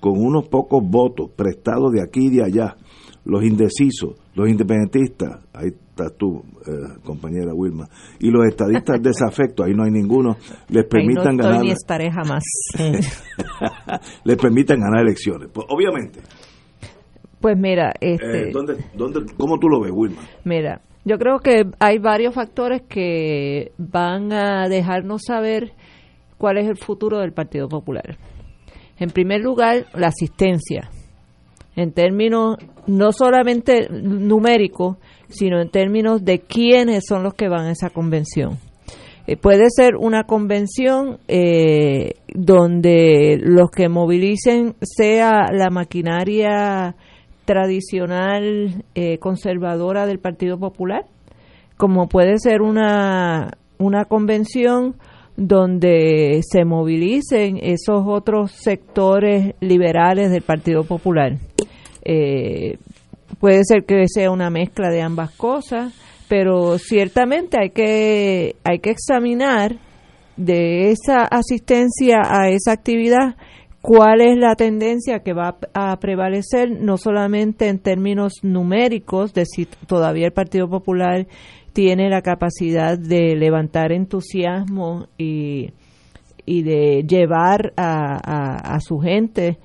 con 0.00 0.12
unos 0.18 0.48
pocos 0.48 0.82
votos 0.84 1.30
prestados 1.34 1.92
de 1.92 2.02
aquí 2.02 2.26
y 2.26 2.36
de 2.36 2.44
allá, 2.44 2.76
los 3.24 3.42
indecisos, 3.42 4.14
los 4.34 4.48
independentistas, 4.48 5.40
ahí 5.52 5.68
estás 5.68 6.16
tú, 6.16 6.44
eh, 6.66 7.00
compañera 7.04 7.52
Wilma, 7.52 7.88
y 8.20 8.30
los 8.30 8.46
estadistas 8.46 9.02
desafectos, 9.02 9.66
ahí 9.66 9.74
no 9.74 9.82
hay 9.82 9.90
ninguno, 9.90 10.36
les 10.68 10.84
permitan 10.84 11.36
ganar. 11.36 11.60
Ni 11.60 11.72
estaré 11.72 12.10
jamás. 12.10 12.44
les 14.24 14.36
permitan 14.36 14.78
ganar 14.78 15.00
elecciones. 15.02 15.48
Pues 15.52 15.66
obviamente. 15.68 16.20
Pues 17.40 17.56
mira, 17.58 17.92
este, 18.00 18.48
eh, 18.48 18.50
¿dónde, 18.52 18.76
dónde, 18.94 19.20
¿cómo 19.36 19.58
tú 19.58 19.68
lo 19.68 19.80
ves, 19.80 19.92
Wilma? 19.94 20.22
Mira, 20.44 20.80
yo 21.04 21.18
creo 21.18 21.38
que 21.38 21.64
hay 21.78 21.98
varios 21.98 22.34
factores 22.34 22.82
que 22.88 23.72
van 23.78 24.32
a 24.32 24.68
dejarnos 24.68 25.22
saber 25.26 25.72
cuál 26.38 26.58
es 26.58 26.66
el 26.66 26.76
futuro 26.76 27.18
del 27.18 27.32
Partido 27.32 27.68
Popular. 27.68 28.16
En 28.98 29.10
primer 29.10 29.40
lugar, 29.42 29.86
la 29.94 30.08
asistencia 30.08 30.90
en 31.76 31.92
términos 31.92 32.56
no 32.86 33.12
solamente 33.12 33.88
numéricos, 33.90 34.96
sino 35.28 35.60
en 35.60 35.70
términos 35.70 36.24
de 36.24 36.40
quiénes 36.40 37.04
son 37.06 37.22
los 37.22 37.34
que 37.34 37.48
van 37.48 37.66
a 37.66 37.72
esa 37.72 37.90
convención. 37.90 38.58
Eh, 39.26 39.36
puede 39.36 39.66
ser 39.68 39.96
una 39.96 40.24
convención 40.24 41.18
eh, 41.28 42.14
donde 42.32 43.38
los 43.42 43.70
que 43.70 43.88
movilicen 43.88 44.76
sea 44.80 45.46
la 45.52 45.68
maquinaria 45.68 46.96
tradicional 47.46 48.84
eh, 48.94 49.18
conservadora 49.18 50.04
del 50.06 50.18
Partido 50.18 50.58
Popular, 50.58 51.06
como 51.78 52.08
puede 52.08 52.38
ser 52.38 52.60
una, 52.60 53.56
una 53.78 54.04
convención 54.04 54.96
donde 55.36 56.40
se 56.42 56.64
movilicen 56.64 57.58
esos 57.62 58.04
otros 58.06 58.52
sectores 58.52 59.54
liberales 59.60 60.30
del 60.30 60.42
Partido 60.42 60.84
Popular. 60.84 61.38
Eh, 62.04 62.78
puede 63.38 63.62
ser 63.64 63.84
que 63.84 64.04
sea 64.08 64.30
una 64.30 64.50
mezcla 64.50 64.90
de 64.90 65.02
ambas 65.02 65.30
cosas, 65.32 65.94
pero 66.28 66.78
ciertamente 66.78 67.58
hay 67.60 67.70
que, 67.70 68.56
hay 68.64 68.78
que 68.80 68.90
examinar 68.90 69.76
de 70.36 70.90
esa 70.90 71.22
asistencia 71.24 72.18
a 72.24 72.48
esa 72.48 72.72
actividad 72.72 73.36
cuál 73.86 74.20
es 74.20 74.36
la 74.36 74.56
tendencia 74.56 75.20
que 75.20 75.32
va 75.32 75.56
a 75.72 75.96
prevalecer, 76.00 76.68
no 76.72 76.96
solamente 76.96 77.68
en 77.68 77.78
términos 77.78 78.40
numéricos, 78.42 79.32
de 79.32 79.46
si 79.46 79.66
todavía 79.86 80.26
el 80.26 80.32
Partido 80.32 80.68
Popular 80.68 81.28
tiene 81.72 82.10
la 82.10 82.20
capacidad 82.20 82.98
de 82.98 83.36
levantar 83.36 83.92
entusiasmo 83.92 85.06
y, 85.16 85.70
y 86.44 86.62
de 86.62 87.04
llevar 87.06 87.74
a, 87.76 88.74
a 88.74 88.80
su 88.80 88.98
gente 88.98 89.58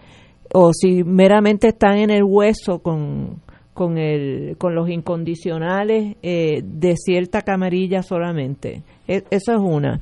o 0.54 0.72
si 0.72 1.04
meramente 1.04 1.70
están 1.70 1.98
en 1.98 2.12
el 2.12 2.24
hueso 2.24 2.78
con, 2.78 3.42
con, 3.74 3.98
el, 3.98 4.56
con 4.60 4.76
los 4.76 4.88
incondicionales 4.88 6.18
eh, 6.22 6.62
de 6.64 6.96
cierta 6.96 7.42
camarilla 7.42 8.04
solamente. 8.04 8.84
E, 9.08 9.24
eso 9.32 9.54
es 9.54 9.60
una. 9.60 10.00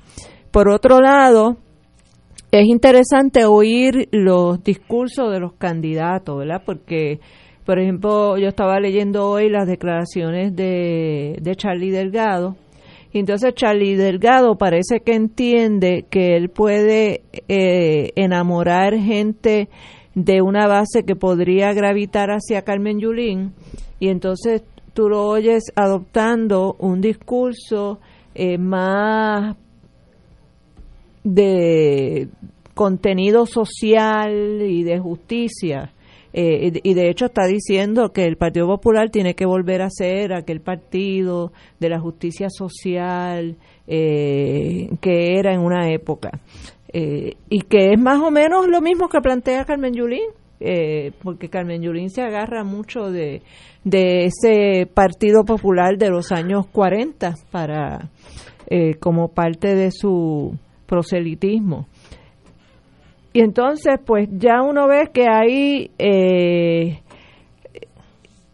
Por 0.51 0.67
otro 0.67 0.99
lado, 0.99 1.55
es 2.51 2.65
interesante 2.65 3.45
oír 3.45 4.09
los 4.11 4.63
discursos 4.63 5.31
de 5.31 5.39
los 5.39 5.53
candidatos, 5.53 6.39
¿verdad? 6.39 6.63
Porque, 6.65 7.19
por 7.65 7.79
ejemplo, 7.79 8.37
yo 8.37 8.47
estaba 8.47 8.79
leyendo 8.79 9.29
hoy 9.29 9.49
las 9.49 9.67
declaraciones 9.67 10.55
de, 10.55 11.37
de 11.41 11.55
Charlie 11.55 11.91
Delgado, 11.91 12.55
y 13.11 13.19
entonces 13.19 13.55
Charlie 13.55 13.95
Delgado 13.95 14.55
parece 14.55 14.99
que 15.01 15.13
entiende 15.13 16.05
que 16.09 16.35
él 16.35 16.49
puede 16.49 17.23
eh, 17.47 18.11
enamorar 18.15 18.95
gente 18.95 19.67
de 20.13 20.41
una 20.41 20.67
base 20.67 21.03
que 21.05 21.15
podría 21.15 21.73
gravitar 21.73 22.29
hacia 22.29 22.63
Carmen 22.63 22.99
Yulín, 22.99 23.53
y 23.99 24.09
entonces 24.09 24.63
tú 24.93 25.07
lo 25.07 25.27
oyes 25.27 25.71
adoptando 25.75 26.75
un 26.79 26.99
discurso 27.01 27.99
eh, 28.33 28.57
más 28.57 29.55
de 31.23 32.29
contenido 32.79 33.45
social 33.45 34.61
y 34.61 34.83
de 34.83 34.99
justicia. 34.99 35.91
Eh, 36.31 36.79
y 36.83 36.93
de 36.93 37.09
hecho 37.09 37.25
está 37.25 37.45
diciendo 37.45 38.13
que 38.13 38.25
el 38.25 38.37
Partido 38.37 38.67
Popular 38.67 39.09
tiene 39.09 39.33
que 39.33 39.45
volver 39.45 39.81
a 39.81 39.89
ser 39.89 40.31
aquel 40.31 40.61
partido 40.61 41.51
de 41.79 41.89
la 41.89 41.99
justicia 41.99 42.47
social 42.49 43.57
eh, 43.87 44.89
que 45.01 45.39
era 45.39 45.53
en 45.53 45.59
una 45.59 45.91
época. 45.91 46.39
Eh, 46.93 47.33
y 47.49 47.61
que 47.63 47.91
es 47.91 47.99
más 47.99 48.21
o 48.21 48.31
menos 48.31 48.67
lo 48.67 48.79
mismo 48.79 49.09
que 49.09 49.19
plantea 49.19 49.65
Carmen 49.65 49.93
Yulín, 49.93 50.29
porque 51.21 51.49
Carmen 51.49 51.81
Yulín 51.81 52.09
se 52.09 52.21
agarra 52.21 52.63
mucho 52.63 53.11
de, 53.11 53.41
de 53.83 54.25
ese 54.25 54.87
Partido 54.93 55.43
Popular 55.43 55.97
de 55.97 56.09
los 56.09 56.31
años 56.31 56.65
40 56.67 57.33
para 57.51 58.09
como 58.99 59.29
parte 59.29 59.75
de 59.75 59.91
su 59.91 60.57
proselitismo. 60.89 61.85
Y 63.31 63.41
entonces, 63.41 63.99
pues 64.03 64.27
ya 64.31 64.61
uno 64.63 64.87
ve 64.87 65.09
que 65.13 65.27
ahí 65.29 65.91
eh, 65.99 66.99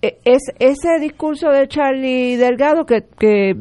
e, 0.01 0.17
es 0.25 0.43
ese 0.59 0.99
discurso 0.99 1.49
de 1.49 1.67
Charlie 1.67 2.35
Delgado 2.35 2.85
que, 2.85 3.05
que 3.17 3.53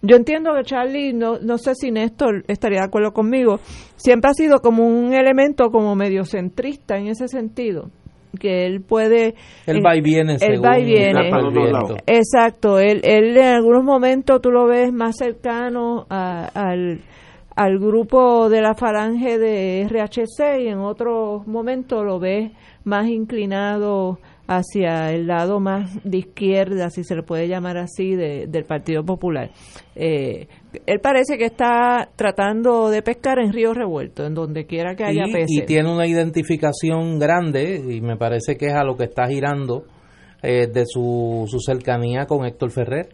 yo 0.00 0.16
entiendo 0.16 0.52
que 0.54 0.64
Charlie, 0.64 1.12
no, 1.12 1.38
no 1.38 1.58
sé 1.58 1.74
si 1.74 1.90
Néstor 1.90 2.44
estaría 2.48 2.80
de 2.80 2.86
acuerdo 2.86 3.12
conmigo, 3.12 3.60
siempre 3.96 4.30
ha 4.30 4.34
sido 4.34 4.60
como 4.60 4.86
un 4.86 5.12
elemento 5.12 5.70
como 5.70 5.94
medio 5.94 6.24
centrista 6.24 6.96
en 6.96 7.08
ese 7.08 7.28
sentido 7.28 7.90
que 8.40 8.66
él 8.66 8.80
puede 8.80 9.34
él 9.64 9.80
va 9.84 9.96
y 9.96 10.00
viene 10.00 10.36
él 10.40 10.60
va 10.60 10.76
y 10.76 10.84
viene. 10.84 11.30
Exacto 12.04 12.80
él, 12.80 13.00
él 13.04 13.36
en 13.36 13.54
algunos 13.54 13.84
momentos 13.84 14.40
tú 14.42 14.50
lo 14.50 14.66
ves 14.66 14.92
más 14.92 15.16
cercano 15.16 16.04
a, 16.10 16.46
al 16.46 17.00
al 17.56 17.78
grupo 17.78 18.48
de 18.48 18.60
la 18.60 18.74
falange 18.74 19.38
de 19.38 19.86
RHC 19.88 20.62
y 20.62 20.68
en 20.68 20.78
otros 20.78 21.46
momentos 21.46 22.04
lo 22.04 22.18
ves 22.18 22.50
más 22.84 23.08
inclinado 23.08 24.18
hacia 24.46 25.10
el 25.12 25.26
lado 25.26 25.58
más 25.58 26.02
de 26.04 26.18
izquierda, 26.18 26.90
si 26.90 27.02
se 27.02 27.14
le 27.14 27.22
puede 27.22 27.48
llamar 27.48 27.78
así, 27.78 28.14
del 28.14 28.64
Partido 28.64 29.02
Popular. 29.02 29.50
Eh, 29.94 30.48
él 30.84 31.00
parece 31.00 31.38
que 31.38 31.46
está 31.46 32.10
tratando 32.14 32.90
de 32.90 33.00
pescar 33.00 33.38
en 33.38 33.52
río 33.52 33.72
revuelto, 33.72 34.26
en 34.26 34.34
donde 34.34 34.66
quiera 34.66 34.96
que 34.96 35.04
haya 35.04 35.24
peces. 35.32 35.50
Y 35.50 35.62
tiene 35.62 35.90
una 35.90 36.06
identificación 36.06 37.18
grande, 37.18 37.82
y 37.88 38.00
me 38.02 38.16
parece 38.16 38.56
que 38.56 38.66
es 38.66 38.74
a 38.74 38.84
lo 38.84 38.96
que 38.96 39.04
está 39.04 39.26
girando, 39.28 39.84
eh, 40.42 40.66
de 40.66 40.84
su, 40.84 41.46
su 41.48 41.58
cercanía 41.60 42.26
con 42.26 42.44
Héctor 42.44 42.70
Ferrer 42.70 43.08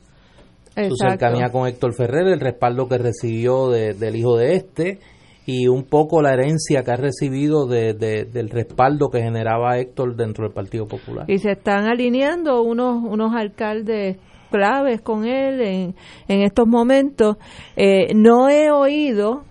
su 0.74 0.96
cercanía 0.96 1.50
con 1.50 1.66
Héctor 1.66 1.94
Ferrer, 1.94 2.26
el 2.28 2.40
respaldo 2.40 2.88
que 2.88 2.98
recibió 2.98 3.68
del 3.68 4.16
hijo 4.16 4.36
de 4.36 4.54
este 4.54 4.98
y 5.46 5.66
un 5.66 5.84
poco 5.84 6.22
la 6.22 6.32
herencia 6.32 6.82
que 6.82 6.92
ha 6.92 6.96
recibido 6.96 7.66
de, 7.66 7.94
del 7.94 8.50
respaldo 8.50 9.08
que 9.10 9.20
generaba 9.20 9.78
Héctor 9.78 10.14
dentro 10.14 10.44
del 10.44 10.52
Partido 10.52 10.86
Popular. 10.86 11.24
Y 11.28 11.38
se 11.38 11.52
están 11.52 11.86
alineando 11.86 12.62
unos, 12.62 13.02
unos 13.02 13.34
alcaldes 13.34 14.18
claves 14.50 15.00
con 15.00 15.24
él 15.24 15.60
en, 15.60 15.94
en 16.28 16.42
estos 16.42 16.66
momentos. 16.66 17.36
Eh, 17.76 18.12
no 18.14 18.48
he 18.48 18.70
oído 18.70 19.44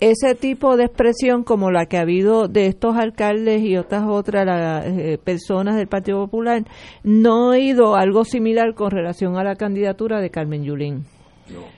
ese 0.00 0.34
tipo 0.34 0.76
de 0.76 0.84
expresión 0.84 1.42
como 1.42 1.70
la 1.70 1.86
que 1.86 1.98
ha 1.98 2.02
habido 2.02 2.48
de 2.48 2.66
estos 2.66 2.96
alcaldes 2.96 3.62
y 3.62 3.76
otras 3.76 4.04
otras 4.06 4.86
eh, 4.86 5.18
personas 5.22 5.76
del 5.76 5.88
Partido 5.88 6.18
Popular, 6.18 6.64
no 7.02 7.52
he 7.52 7.58
oído 7.58 7.96
algo 7.96 8.24
similar 8.24 8.74
con 8.74 8.90
relación 8.90 9.36
a 9.36 9.44
la 9.44 9.56
candidatura 9.56 10.20
de 10.20 10.30
Carmen 10.30 10.64
Yulín. 10.64 11.04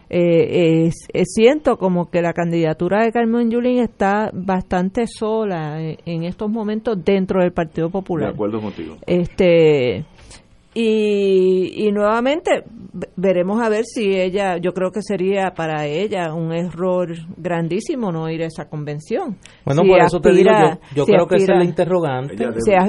Eh, 0.09 0.91
siento 1.25 1.77
como 1.77 2.11
que 2.11 2.23
la 2.23 2.33
candidatura 2.33 3.05
de 3.05 3.13
Carmen 3.13 3.51
Yulín 3.51 3.79
está 3.79 4.31
bastante 4.33 5.07
sola 5.07 5.81
en, 5.81 5.97
en, 6.05 6.25
estos 6.25 6.51
momentos 6.51 6.99
dentro 7.05 7.41
del 7.41 7.53
Partido 7.53 7.89
Popular. 7.89 8.31
De 8.31 8.35
acuerdo 8.35 8.61
contigo. 8.61 8.97
Este, 9.07 10.05
y, 10.75 11.87
y 11.87 11.93
nuevamente 11.93 12.65
veremos 13.17 13.63
a 13.63 13.69
ver 13.69 13.85
si 13.85 14.15
ella, 14.15 14.57
yo 14.59 14.73
creo 14.73 14.91
que 14.91 15.03
sería 15.03 15.53
para 15.55 15.87
ella 15.87 16.35
un 16.35 16.53
error 16.53 17.13
grandísimo 17.37 18.13
no 18.13 18.29
ir 18.31 18.43
a 18.43 18.47
esa 18.47 18.69
convención. 18.69 19.37
Bueno, 19.65 19.83
por 19.83 20.01
eso 20.01 20.21
te 20.21 20.33
digo, 20.33 20.51
yo, 20.95 21.05
creo 21.05 21.27
que 21.27 21.37
es 21.37 21.49
la 21.49 21.65
interrogante. 21.65 22.37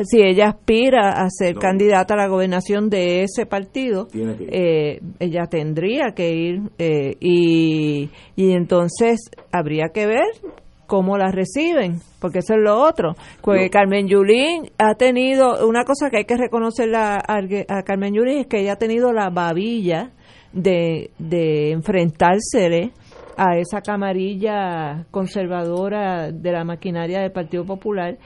si, 0.03 0.21
ella 0.21 0.49
aspira 0.49 1.23
a 1.23 1.27
ser 1.29 1.55
candidata 1.55 2.13
a 2.13 2.17
la 2.17 2.27
gobernación 2.27 2.89
de 2.89 3.23
ese 3.23 3.45
partido, 3.45 4.07
eh, 4.13 4.99
ella 5.19 5.47
tendría 5.49 6.13
que 6.15 6.33
ir 6.33 6.61
eh, 6.77 7.15
y, 7.19 8.09
y 8.35 8.51
entonces 8.53 9.29
habría 9.51 9.89
que 9.93 10.07
ver 10.07 10.31
cómo 10.91 11.17
la 11.17 11.31
reciben, 11.31 12.01
porque 12.19 12.39
eso 12.39 12.53
es 12.53 12.59
lo 12.59 12.77
otro. 12.77 13.15
Porque 13.41 13.69
Carmen 13.69 14.09
Yulín 14.09 14.69
ha 14.77 14.95
tenido, 14.95 15.65
una 15.65 15.85
cosa 15.85 16.09
que 16.09 16.17
hay 16.17 16.25
que 16.25 16.35
reconocerle 16.35 16.97
a, 16.97 17.23
Carmen 17.85 18.13
Yulín 18.13 18.39
es 18.39 18.47
que 18.47 18.59
ella 18.59 18.73
ha 18.73 18.75
tenido 18.75 19.13
la 19.13 19.29
babilla 19.29 20.09
de, 20.51 21.11
de 21.17 21.71
enfrentarse 21.71 22.91
a 23.37 23.57
esa 23.57 23.79
camarilla 23.79 25.05
conservadora 25.11 26.29
de 26.29 26.51
la 26.51 26.65
maquinaria 26.65 27.21
del 27.21 27.31
Partido 27.31 27.63
Popular 27.63 28.17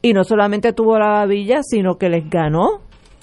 y 0.00 0.14
no 0.14 0.24
solamente 0.24 0.72
tuvo 0.72 0.98
la 0.98 1.10
babilla, 1.10 1.62
sino 1.62 1.98
que 1.98 2.08
les 2.08 2.26
ganó 2.30 2.80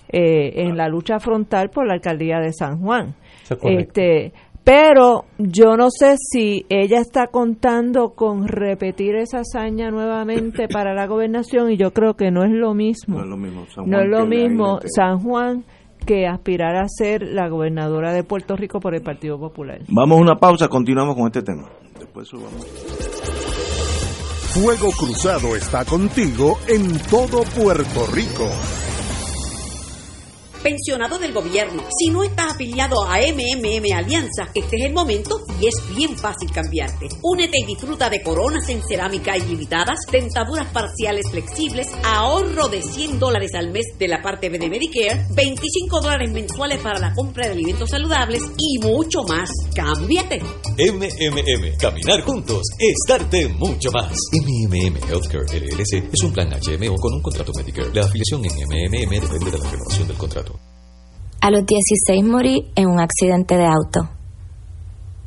eh, 0.09 0.61
en 0.61 0.77
la 0.77 0.87
lucha 0.87 1.19
frontal 1.19 1.71
por 1.71 1.87
la 1.87 1.95
alcaldía 1.95 2.37
de 2.37 2.53
San 2.53 2.79
Juan. 2.79 3.15
Este, 3.63 4.31
pero 4.63 5.25
yo 5.37 5.75
no 5.75 5.89
sé 5.89 6.15
si 6.17 6.65
ella 6.69 6.99
está 6.99 7.27
contando 7.27 8.09
con 8.09 8.47
repetir 8.47 9.15
esa 9.15 9.39
hazaña 9.39 9.89
nuevamente 9.89 10.67
para 10.71 10.93
la 10.93 11.07
gobernación 11.07 11.71
y 11.71 11.77
yo 11.77 11.91
creo 11.91 12.15
que 12.15 12.31
no 12.31 12.43
es 12.43 12.51
lo 12.51 12.73
mismo. 12.73 13.17
No 13.17 13.23
es 13.23 13.29
lo 13.29 13.37
mismo 13.37 13.65
San 13.65 13.85
Juan, 13.85 13.89
no 13.89 13.99
es 13.99 14.09
lo 14.09 14.25
mismo 14.25 14.79
San 14.85 15.19
Juan 15.19 15.63
que 16.05 16.25
aspirar 16.27 16.75
a 16.75 16.87
ser 16.87 17.21
la 17.21 17.47
gobernadora 17.47 18.11
de 18.13 18.23
Puerto 18.23 18.55
Rico 18.55 18.79
por 18.79 18.95
el 18.95 19.01
Partido 19.01 19.39
Popular. 19.39 19.81
Vamos 19.87 20.17
a 20.17 20.21
una 20.21 20.35
pausa, 20.35 20.67
continuamos 20.67 21.15
con 21.15 21.27
este 21.27 21.43
tema. 21.43 21.69
Después 21.99 22.27
subamos. 22.27 22.65
Fuego 24.53 24.91
Cruzado 24.91 25.55
está 25.55 25.85
contigo 25.85 26.57
en 26.67 26.97
todo 27.09 27.43
Puerto 27.55 28.05
Rico 28.13 28.49
pensionado 30.61 31.17
del 31.19 31.33
gobierno. 31.33 31.83
Si 31.97 32.09
no 32.09 32.23
estás 32.23 32.53
afiliado 32.53 33.03
a 33.03 33.19
MMM 33.19 33.93
Alianza, 33.93 34.49
este 34.53 34.77
es 34.77 34.85
el 34.85 34.93
momento 34.93 35.41
y 35.59 35.67
es 35.67 35.75
bien 35.95 36.15
fácil 36.15 36.51
cambiarte. 36.51 37.07
Únete 37.21 37.59
y 37.59 37.65
disfruta 37.65 38.09
de 38.09 38.21
coronas 38.21 38.67
en 38.69 38.81
cerámica 38.87 39.37
ilimitadas, 39.37 39.99
dentaduras 40.11 40.67
parciales 40.67 41.29
flexibles, 41.29 41.87
ahorro 42.03 42.67
de 42.67 42.81
100 42.81 43.19
dólares 43.19 43.51
al 43.55 43.71
mes 43.71 43.85
de 43.97 44.07
la 44.07 44.21
parte 44.21 44.49
B 44.49 44.59
de 44.59 44.69
Medicare, 44.69 45.25
25 45.35 46.01
dólares 46.01 46.31
mensuales 46.31 46.79
para 46.79 46.99
la 46.99 47.13
compra 47.13 47.45
de 47.45 47.53
alimentos 47.53 47.89
saludables 47.89 48.43
y 48.57 48.79
mucho 48.79 49.23
más. 49.23 49.49
¡Cámbiate! 49.75 50.39
MMM, 50.77 51.77
caminar 51.77 52.21
juntos 52.21 52.61
es 52.79 52.95
darte 53.07 53.47
mucho 53.47 53.91
más. 53.91 54.13
MMM 54.33 54.97
Healthcare 55.09 55.45
LLC 55.51 56.13
es 56.13 56.23
un 56.23 56.33
plan 56.33 56.49
HMO 56.49 56.95
con 56.95 57.13
un 57.13 57.21
contrato 57.21 57.51
Medicare. 57.55 57.93
La 57.93 58.05
afiliación 58.05 58.43
en 58.45 58.51
MMM 58.51 59.21
depende 59.21 59.51
de 59.51 59.57
la 59.57 59.69
renovación 59.69 60.07
del 60.07 60.17
contrato. 60.17 60.50
A 61.43 61.49
los 61.49 61.65
16 61.65 62.23
morí 62.23 62.71
en 62.75 62.87
un 62.87 62.99
accidente 62.99 63.57
de 63.57 63.65
auto. 63.65 64.07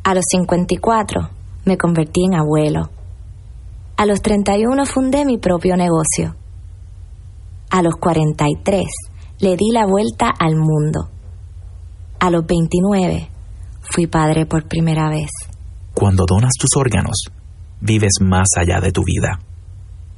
A 0.04 0.14
los 0.14 0.24
54 0.30 1.28
me 1.64 1.76
convertí 1.76 2.24
en 2.24 2.38
abuelo. 2.38 2.88
A 3.96 4.06
los 4.06 4.22
31 4.22 4.86
fundé 4.86 5.24
mi 5.24 5.38
propio 5.38 5.76
negocio. 5.76 6.36
A 7.68 7.82
los 7.82 7.96
43 7.96 8.84
le 9.40 9.56
di 9.56 9.72
la 9.72 9.86
vuelta 9.86 10.26
al 10.38 10.54
mundo. 10.54 11.10
A 12.20 12.30
los 12.30 12.46
29 12.46 13.28
fui 13.80 14.06
padre 14.06 14.46
por 14.46 14.68
primera 14.68 15.08
vez. 15.08 15.30
Cuando 15.94 16.26
donas 16.28 16.52
tus 16.56 16.70
órganos, 16.76 17.24
vives 17.80 18.12
más 18.20 18.46
allá 18.56 18.80
de 18.80 18.92
tu 18.92 19.02
vida. 19.02 19.40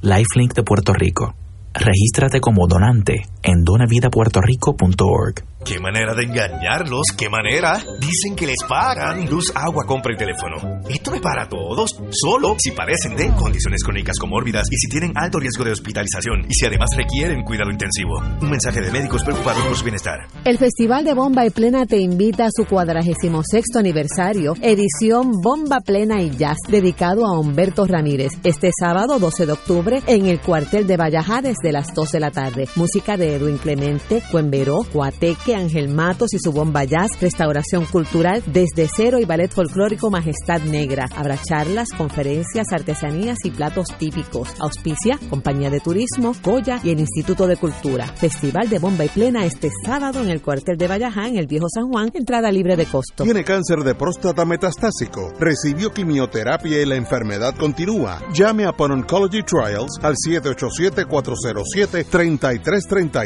Lifelink 0.01 0.53
de 0.53 0.61
Puerto 0.61 0.93
Rico. 0.93 1.33
Regístrate 1.73 2.39
como 2.39 2.67
donante 2.67 3.25
en 3.47 3.63
donavidapuertorico.org. 3.63 5.57
¿Qué 5.65 5.79
manera 5.79 6.13
de 6.13 6.23
engañarlos? 6.23 7.07
¿Qué 7.17 7.29
manera? 7.29 7.83
Dicen 7.99 8.35
que 8.35 8.47
les 8.47 8.63
pagan 8.69 9.29
luz, 9.29 9.51
agua, 9.55 9.85
compra 9.85 10.13
y 10.13 10.17
teléfono. 10.17 10.55
Esto 10.87 11.13
es 11.13 11.21
para 11.21 11.49
todos, 11.49 11.99
solo 12.11 12.55
si 12.57 12.71
parecen 12.71 13.15
de 13.17 13.33
condiciones 13.33 13.83
crónicas 13.83 14.17
comórbidas 14.17 14.67
y 14.71 14.77
si 14.77 14.87
tienen 14.87 15.11
alto 15.15 15.39
riesgo 15.39 15.65
de 15.65 15.71
hospitalización 15.71 16.45
y 16.47 16.53
si 16.53 16.65
además 16.65 16.89
requieren 16.95 17.43
cuidado 17.43 17.71
intensivo. 17.71 18.17
Un 18.41 18.49
mensaje 18.49 18.79
de 18.81 18.91
médicos 18.91 19.23
preocupados 19.23 19.61
por 19.63 19.75
su 19.75 19.83
bienestar. 19.83 20.27
El 20.45 20.57
Festival 20.57 21.03
de 21.03 21.13
Bomba 21.13 21.45
y 21.45 21.49
Plena 21.49 21.85
te 21.85 21.97
invita 21.97 22.45
a 22.45 22.51
su 22.55 22.65
46 22.65 23.65
aniversario, 23.75 24.53
edición 24.61 25.31
Bomba 25.41 25.81
Plena 25.81 26.21
y 26.21 26.29
Jazz, 26.29 26.57
dedicado 26.69 27.25
a 27.25 27.37
Humberto 27.37 27.85
Ramírez, 27.85 28.31
este 28.43 28.71
sábado 28.77 29.19
12 29.19 29.45
de 29.45 29.51
octubre 29.51 30.01
en 30.07 30.27
el 30.27 30.39
cuartel 30.39 30.87
de 30.87 30.97
Vallajá 30.97 31.41
desde 31.41 31.73
las 31.73 31.93
2 31.93 32.11
de 32.11 32.19
la 32.19 32.31
tarde. 32.31 32.69
Música 32.75 33.17
de 33.17 33.36
Edwin 33.37 33.57
Clemente, 33.57 34.21
Cuenveró, 34.31 34.79
Cuateque, 34.91 35.55
Ángel 35.55 35.89
Matos 35.89 36.33
y 36.33 36.39
su 36.39 36.51
bomba 36.51 36.83
jazz, 36.83 37.11
restauración 37.21 37.85
cultural 37.85 38.43
desde 38.45 38.89
cero 38.93 39.19
y 39.19 39.25
ballet 39.25 39.51
folclórico 39.51 40.11
Majestad 40.11 40.61
Negra. 40.61 41.07
Habrá 41.15 41.37
charlas, 41.37 41.87
conferencias, 41.97 42.67
artesanías 42.71 43.37
y 43.43 43.51
platos 43.51 43.87
típicos. 43.97 44.49
Auspicia, 44.59 45.19
Compañía 45.29 45.69
de 45.69 45.79
Turismo, 45.79 46.33
Goya 46.43 46.79
y 46.83 46.91
el 46.91 46.99
Instituto 46.99 47.47
de 47.47 47.57
Cultura. 47.57 48.07
Festival 48.07 48.69
de 48.69 48.79
Bomba 48.79 49.05
y 49.05 49.09
Plena 49.09 49.45
este 49.45 49.69
sábado 49.85 50.21
en 50.21 50.29
el 50.29 50.41
cuartel 50.41 50.77
de 50.77 50.87
Vallajá, 50.87 51.27
en 51.27 51.37
el 51.37 51.47
Viejo 51.47 51.67
San 51.69 51.89
Juan, 51.89 52.11
entrada 52.13 52.51
libre 52.51 52.75
de 52.75 52.85
costo. 52.85 53.23
Tiene 53.23 53.43
cáncer 53.43 53.79
de 53.79 53.95
próstata 53.95 54.45
metastásico. 54.45 55.33
Recibió 55.39 55.91
quimioterapia 55.91 56.81
y 56.81 56.85
la 56.85 56.95
enfermedad 56.95 57.55
continúa. 57.55 58.19
Llame 58.33 58.65
a 58.65 58.73
Pan 58.73 58.91
Oncology 58.91 59.43
Trials 59.43 59.99
al 60.01 60.15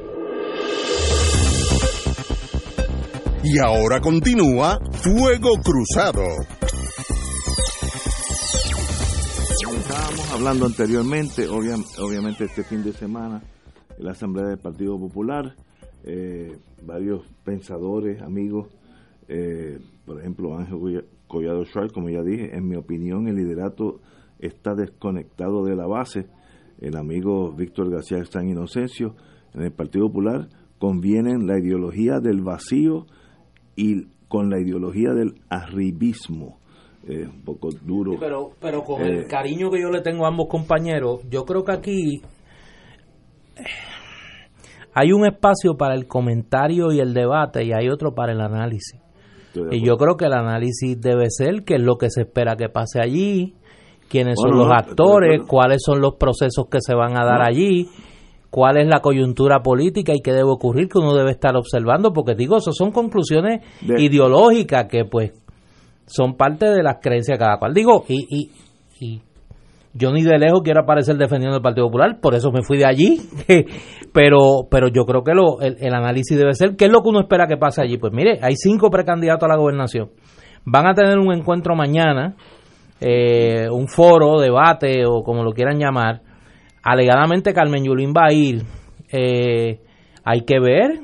Y 3.43 3.57
ahora 3.59 3.99
continúa 3.99 4.79
Fuego 5.03 5.49
Cruzado. 5.63 6.21
Estábamos 9.77 10.31
hablando 10.33 10.65
anteriormente, 10.65 11.47
obvia- 11.49 11.77
obviamente 11.99 12.45
este 12.45 12.63
fin 12.63 12.83
de 12.83 12.93
semana, 12.93 13.41
en 13.97 14.05
la 14.05 14.11
Asamblea 14.11 14.47
del 14.47 14.57
Partido 14.59 14.97
Popular, 14.97 15.55
eh, 16.03 16.55
varios 16.83 17.25
pensadores, 17.43 18.21
amigos, 18.21 18.67
eh, 19.27 19.79
por 20.05 20.19
ejemplo 20.19 20.57
Ángel 20.57 21.05
Collado 21.27 21.65
Schwartz, 21.65 21.93
como 21.93 22.09
ya 22.09 22.21
dije, 22.21 22.55
en 22.55 22.67
mi 22.67 22.75
opinión 22.75 23.27
el 23.27 23.35
liderato 23.35 23.99
está 24.39 24.75
desconectado 24.75 25.65
de 25.65 25.75
la 25.75 25.87
base. 25.87 26.27
El 26.79 26.95
amigo 26.97 27.51
Víctor 27.51 27.91
García 27.91 28.23
San 28.25 28.47
Inocencio, 28.47 29.15
en 29.53 29.61
el 29.63 29.71
Partido 29.71 30.07
Popular, 30.07 30.47
convienen 30.79 31.45
la 31.47 31.59
ideología 31.59 32.19
del 32.21 32.41
vacío 32.41 33.05
y 33.75 34.05
con 34.27 34.49
la 34.49 34.59
ideología 34.59 35.11
del 35.13 35.33
arribismo. 35.49 36.57
Eh, 37.07 37.25
un 37.25 37.41
poco 37.43 37.69
duro. 37.83 38.11
Pero, 38.19 38.51
pero 38.61 38.83
con 38.83 39.01
Eh, 39.01 39.21
el 39.21 39.27
cariño 39.27 39.71
que 39.71 39.81
yo 39.81 39.89
le 39.89 40.01
tengo 40.01 40.25
a 40.25 40.27
ambos 40.27 40.47
compañeros, 40.47 41.21
yo 41.31 41.45
creo 41.45 41.63
que 41.63 41.71
aquí 41.71 42.21
eh, 43.57 43.63
hay 44.93 45.11
un 45.11 45.25
espacio 45.25 45.75
para 45.77 45.95
el 45.95 46.07
comentario 46.07 46.91
y 46.91 46.99
el 46.99 47.13
debate 47.13 47.63
y 47.65 47.71
hay 47.73 47.89
otro 47.89 48.13
para 48.13 48.33
el 48.33 48.41
análisis. 48.41 48.99
Y 49.71 49.85
yo 49.85 49.97
creo 49.97 50.15
que 50.15 50.25
el 50.25 50.33
análisis 50.33 50.99
debe 51.01 51.25
ser 51.29 51.63
qué 51.65 51.75
es 51.75 51.81
lo 51.81 51.97
que 51.97 52.09
se 52.09 52.21
espera 52.21 52.55
que 52.55 52.69
pase 52.69 53.01
allí, 53.01 53.55
quiénes 54.07 54.35
son 54.39 54.57
los 54.57 54.69
actores, 54.71 55.41
cuáles 55.47 55.81
son 55.85 55.99
los 56.01 56.15
procesos 56.15 56.67
que 56.69 56.77
se 56.81 56.93
van 56.95 57.17
a 57.17 57.25
dar 57.25 57.39
No. 57.39 57.45
allí, 57.47 57.89
cuál 58.51 58.77
es 58.77 58.87
la 58.87 58.99
coyuntura 58.99 59.63
política 59.63 60.13
y 60.13 60.21
qué 60.21 60.31
debe 60.33 60.49
ocurrir 60.51 60.87
que 60.89 60.99
uno 60.99 61.15
debe 61.15 61.31
estar 61.31 61.55
observando, 61.55 62.13
porque 62.13 62.35
digo, 62.35 62.57
eso 62.57 62.71
son 62.73 62.91
conclusiones 62.91 63.61
De- 63.81 63.99
ideológicas 64.03 64.85
que 64.87 65.05
pues 65.05 65.31
son 66.05 66.35
parte 66.35 66.65
de 66.69 66.83
las 66.83 66.97
creencias 67.01 67.39
de 67.39 67.43
cada 67.45 67.57
cual. 67.57 67.73
Digo, 67.73 68.03
y, 68.09 68.27
y, 68.29 68.51
y 68.99 69.21
yo 69.93 70.11
ni 70.11 70.21
de 70.23 70.37
lejos 70.37 70.61
quiero 70.63 70.81
aparecer 70.81 71.15
defendiendo 71.17 71.55
el 71.57 71.63
Partido 71.63 71.87
Popular, 71.87 72.19
por 72.21 72.35
eso 72.35 72.51
me 72.51 72.61
fui 72.61 72.77
de 72.77 72.85
allí, 72.85 73.21
pero 74.13 74.67
pero 74.69 74.87
yo 74.89 75.05
creo 75.05 75.23
que 75.23 75.33
lo, 75.33 75.61
el, 75.61 75.77
el 75.79 75.93
análisis 75.93 76.37
debe 76.37 76.53
ser, 76.53 76.75
¿qué 76.75 76.85
es 76.85 76.91
lo 76.91 77.01
que 77.01 77.09
uno 77.09 77.21
espera 77.21 77.47
que 77.47 77.57
pase 77.57 77.81
allí? 77.81 77.97
Pues 77.97 78.11
mire, 78.13 78.39
hay 78.41 78.55
cinco 78.55 78.89
precandidatos 78.89 79.43
a 79.45 79.53
la 79.53 79.57
gobernación, 79.57 80.09
van 80.65 80.87
a 80.87 80.93
tener 80.93 81.17
un 81.17 81.33
encuentro 81.33 81.75
mañana, 81.75 82.35
eh, 82.99 83.67
un 83.71 83.87
foro, 83.87 84.39
debate 84.39 85.05
o 85.05 85.23
como 85.23 85.43
lo 85.43 85.53
quieran 85.53 85.79
llamar, 85.79 86.21
alegadamente 86.83 87.53
Carmen 87.53 87.83
Yulín 87.83 88.13
va 88.15 88.27
a 88.29 88.33
ir, 88.33 88.63
eh, 89.11 89.79
hay 90.23 90.41
que 90.41 90.59
ver 90.59 90.99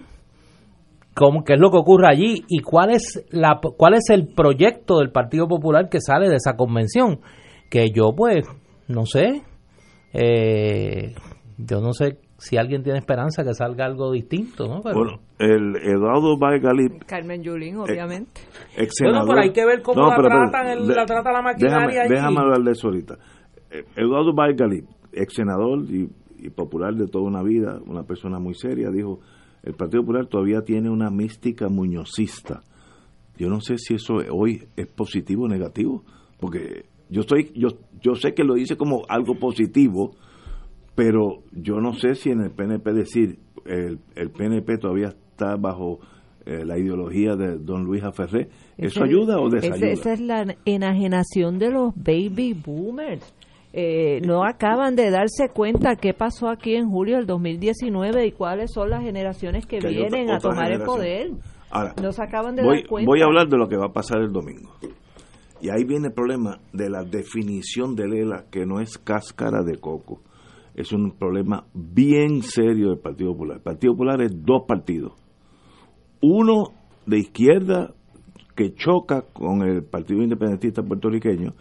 cómo, 1.15 1.43
qué 1.43 1.53
es 1.53 1.59
lo 1.59 1.71
que 1.71 1.77
ocurre 1.77 2.07
allí 2.09 2.43
y 2.47 2.59
cuál 2.61 2.91
es, 2.91 3.25
la, 3.31 3.59
cuál 3.77 3.95
es 3.95 4.09
el 4.09 4.27
proyecto 4.35 4.99
del 4.99 5.11
Partido 5.11 5.47
Popular 5.47 5.89
que 5.89 5.99
sale 6.01 6.29
de 6.29 6.35
esa 6.35 6.55
convención. 6.55 7.19
Que 7.69 7.87
yo, 7.93 8.11
pues, 8.15 8.45
no 8.87 9.05
sé, 9.05 9.41
eh, 10.13 11.13
yo 11.57 11.81
no 11.81 11.91
sé 11.93 12.19
si 12.37 12.55
alguien 12.57 12.83
tiene 12.83 12.99
esperanza 12.99 13.43
que 13.43 13.53
salga 13.53 13.85
algo 13.85 14.11
distinto, 14.11 14.67
¿no? 14.67 14.81
Pero, 14.83 14.95
Bueno, 14.95 15.19
el 15.39 15.75
Eduardo 15.83 16.37
Baigalip, 16.37 17.03
Carmen 17.05 17.41
Yulín, 17.41 17.77
obviamente. 17.77 18.41
ex 18.77 18.93
Bueno, 19.03 19.23
pero 19.27 19.41
hay 19.41 19.51
que 19.51 19.65
ver 19.65 19.81
cómo 19.81 20.07
la 20.07 20.15
tratan 20.15 20.67
el- 20.67 20.87
de- 20.87 20.95
la 20.95 21.05
trata 21.05 21.31
la 21.31 21.41
maquinaria 21.41 21.77
Déjame, 21.87 21.99
allí. 21.99 22.09
déjame 22.13 22.39
hablar 22.39 22.59
de 22.61 22.71
eso 22.71 22.87
ahorita. 22.87 23.15
Eh, 23.71 23.83
Eduardo 23.97 24.33
Baigalip, 24.33 24.85
ex 25.21 25.33
senador 25.35 25.83
y, 25.89 26.09
y 26.39 26.49
popular 26.49 26.95
de 26.95 27.07
toda 27.07 27.25
una 27.25 27.43
vida, 27.43 27.79
una 27.85 28.03
persona 28.03 28.39
muy 28.39 28.53
seria, 28.53 28.89
dijo: 28.91 29.19
el 29.63 29.73
Partido 29.73 30.01
Popular 30.03 30.27
todavía 30.27 30.61
tiene 30.61 30.89
una 30.89 31.09
mística 31.09 31.67
muñozista. 31.69 32.61
Yo 33.37 33.49
no 33.49 33.59
sé 33.61 33.77
si 33.77 33.95
eso 33.95 34.15
hoy 34.31 34.63
es 34.75 34.87
positivo 34.87 35.43
o 35.45 35.47
negativo, 35.47 36.03
porque 36.39 36.85
yo 37.09 37.21
estoy, 37.21 37.51
yo, 37.55 37.69
yo 38.01 38.15
sé 38.15 38.33
que 38.33 38.43
lo 38.43 38.55
dice 38.55 38.75
como 38.77 39.03
algo 39.09 39.35
positivo, 39.35 40.11
pero 40.95 41.43
yo 41.51 41.75
no 41.79 41.93
sé 41.93 42.15
si 42.15 42.29
en 42.31 42.41
el 42.41 42.51
PNP 42.51 42.93
decir 42.93 43.39
el, 43.65 43.99
el 44.15 44.31
PNP 44.31 44.77
todavía 44.77 45.09
está 45.09 45.55
bajo 45.55 45.99
eh, 46.45 46.63
la 46.65 46.79
ideología 46.79 47.35
de 47.35 47.57
don 47.57 47.83
Luis 47.83 48.03
Aferré, 48.03 48.49
¿eso 48.77 49.03
Ese- 49.03 49.03
ayuda 49.03 49.39
o 49.39 49.49
desayuda? 49.49 49.87
Esa 49.89 50.13
es 50.13 50.21
la 50.21 50.55
enajenación 50.65 51.59
de 51.59 51.71
los 51.71 51.93
baby 51.95 52.53
boomers. 52.53 53.33
Eh, 53.73 54.21
no 54.25 54.43
acaban 54.45 54.95
de 54.95 55.11
darse 55.11 55.49
cuenta 55.53 55.95
qué 55.97 56.13
pasó 56.13 56.49
aquí 56.49 56.75
en 56.75 56.89
julio 56.89 57.17
del 57.17 57.27
2019 57.27 58.25
y 58.27 58.31
cuáles 58.31 58.71
son 58.73 58.89
las 58.89 59.03
generaciones 59.03 59.65
que, 59.65 59.79
vienen 59.79 60.23
otra- 60.29 60.35
a 60.37 60.39
tomar 60.39 60.71
el 60.71 60.81
poder. 60.81 61.31
Ahora, 61.69 61.93
no 62.01 62.11
se 62.11 62.23
acaban 62.23 62.55
de 62.55 62.63
voy, 62.63 62.77
dar 62.81 62.87
cuenta. 62.87 63.09
voy 63.09 63.21
a 63.21 63.25
hablar 63.25 63.47
de 63.49 63.57
lo 63.57 63.67
que 63.67 63.75
va 63.75 63.87
a 63.87 63.93
pasar 63.93 64.19
el 64.21 64.31
domingo. 64.31 64.71
Y 65.61 65.69
ahí 65.69 65.83
viene 65.85 66.07
el 66.07 66.13
problema 66.13 66.59
de 66.71 66.89
la 66.89 67.03
definición 67.03 67.95
de 67.95 68.07
Lela, 68.07 68.45
que 68.49 68.65
no 68.65 68.79
es 68.79 68.97
cáscara 68.97 69.63
de 69.63 69.77
coco. 69.79 70.21
Es 70.75 70.91
un 70.93 71.11
problema 71.17 71.65
bien 71.73 72.43
serio 72.43 72.89
del 72.89 72.99
Partido 72.99 73.33
Popular. 73.33 73.57
El 73.57 73.63
Partido 73.63 73.93
Popular 73.93 74.21
es 74.21 74.31
dos 74.45 74.63
partidos. 74.67 75.13
Uno 76.21 76.69
de 77.05 77.19
izquierda 77.19 77.93
que 78.55 78.73
choca 78.73 79.21
con 79.33 79.61
el 79.63 79.83
Partido 79.83 80.21
Independentista 80.23 80.81
puertorriqueño 80.83 81.51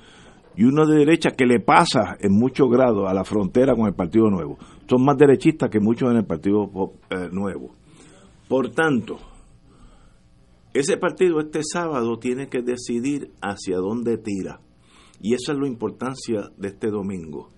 y 0.57 0.65
uno 0.65 0.87
de 0.87 0.99
derecha 0.99 1.31
que 1.31 1.45
le 1.45 1.61
pasa 1.61 2.17
en 2.19 2.33
muchos 2.33 2.69
grados 2.71 3.09
a 3.09 3.15
la 3.15 3.25
frontera 3.25 3.75
con 3.75 3.87
el 3.87 3.95
Partido 3.95 4.31
Nuevo. 4.31 4.59
Son 4.89 5.05
más 5.05 5.17
derechistas 5.19 5.69
que 5.69 5.81
muchos 5.81 6.11
en 6.11 6.17
el 6.17 6.25
Partido 6.25 6.71
eh, 7.11 7.29
Nuevo. 7.31 7.73
Por 8.49 8.71
tanto, 8.71 9.19
ese 10.73 10.97
partido 10.97 11.41
este 11.41 11.61
sábado 11.63 12.19
tiene 12.19 12.49
que 12.49 12.63
decidir 12.63 13.33
hacia 13.43 13.77
dónde 13.79 14.19
tira. 14.19 14.61
Y 15.21 15.35
esa 15.35 15.53
es 15.53 15.59
la 15.59 15.67
importancia 15.67 16.51
de 16.57 16.69
este 16.69 16.89
domingo. 16.89 17.49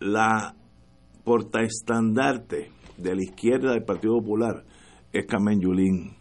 La 0.00 0.54
portaestandarte 1.24 2.70
de 2.96 3.14
la 3.14 3.22
izquierda 3.22 3.72
del 3.72 3.84
Partido 3.84 4.18
Popular 4.20 4.64
es 5.12 5.26
Carmen 5.26 5.60
Yulín, 5.60 6.14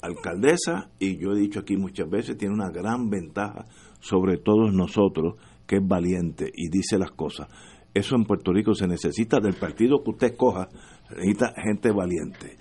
alcaldesa, 0.00 0.90
y 0.98 1.18
yo 1.18 1.32
he 1.32 1.40
dicho 1.40 1.60
aquí 1.60 1.76
muchas 1.76 2.08
veces, 2.08 2.38
tiene 2.38 2.54
una 2.54 2.70
gran 2.70 3.10
ventaja 3.10 3.66
sobre 4.00 4.38
todos 4.38 4.72
nosotros, 4.72 5.34
que 5.66 5.76
es 5.76 5.86
valiente 5.86 6.50
y 6.54 6.68
dice 6.68 6.98
las 6.98 7.12
cosas. 7.12 7.48
Eso 7.92 8.16
en 8.16 8.24
Puerto 8.24 8.52
Rico 8.52 8.74
se 8.74 8.86
necesita 8.86 9.40
del 9.40 9.54
partido 9.54 10.02
que 10.02 10.10
usted 10.10 10.26
escoja, 10.28 10.68
necesita 11.10 11.52
gente 11.56 11.90
valiente. 11.90 12.56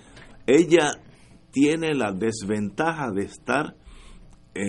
Ella 0.45 0.91
tiene 1.51 1.93
la 1.93 2.11
desventaja 2.11 3.11
de 3.11 3.23
estar, 3.23 3.75
eh, 4.55 4.63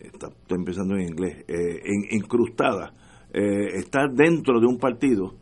estoy 0.00 0.58
empezando 0.58 0.94
en 0.94 1.02
inglés, 1.02 1.44
eh, 1.48 1.80
incrustada, 2.10 2.94
eh, 3.32 3.76
estar 3.76 4.10
dentro 4.12 4.60
de 4.60 4.66
un 4.66 4.78
partido 4.78 5.34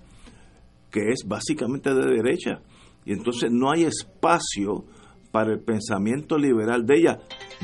que 0.91 1.11
es 1.11 1.27
básicamente 1.27 1.93
de 1.93 2.07
derecha. 2.07 2.63
Y 3.05 3.13
entonces 3.13 3.51
no 3.53 3.71
hay 3.71 3.85
espacio 3.85 4.85
para 5.37 5.53
el 5.53 5.61
pensamiento 5.61 6.39
liberal 6.39 6.87
de 6.87 6.97
ella, 6.97 7.19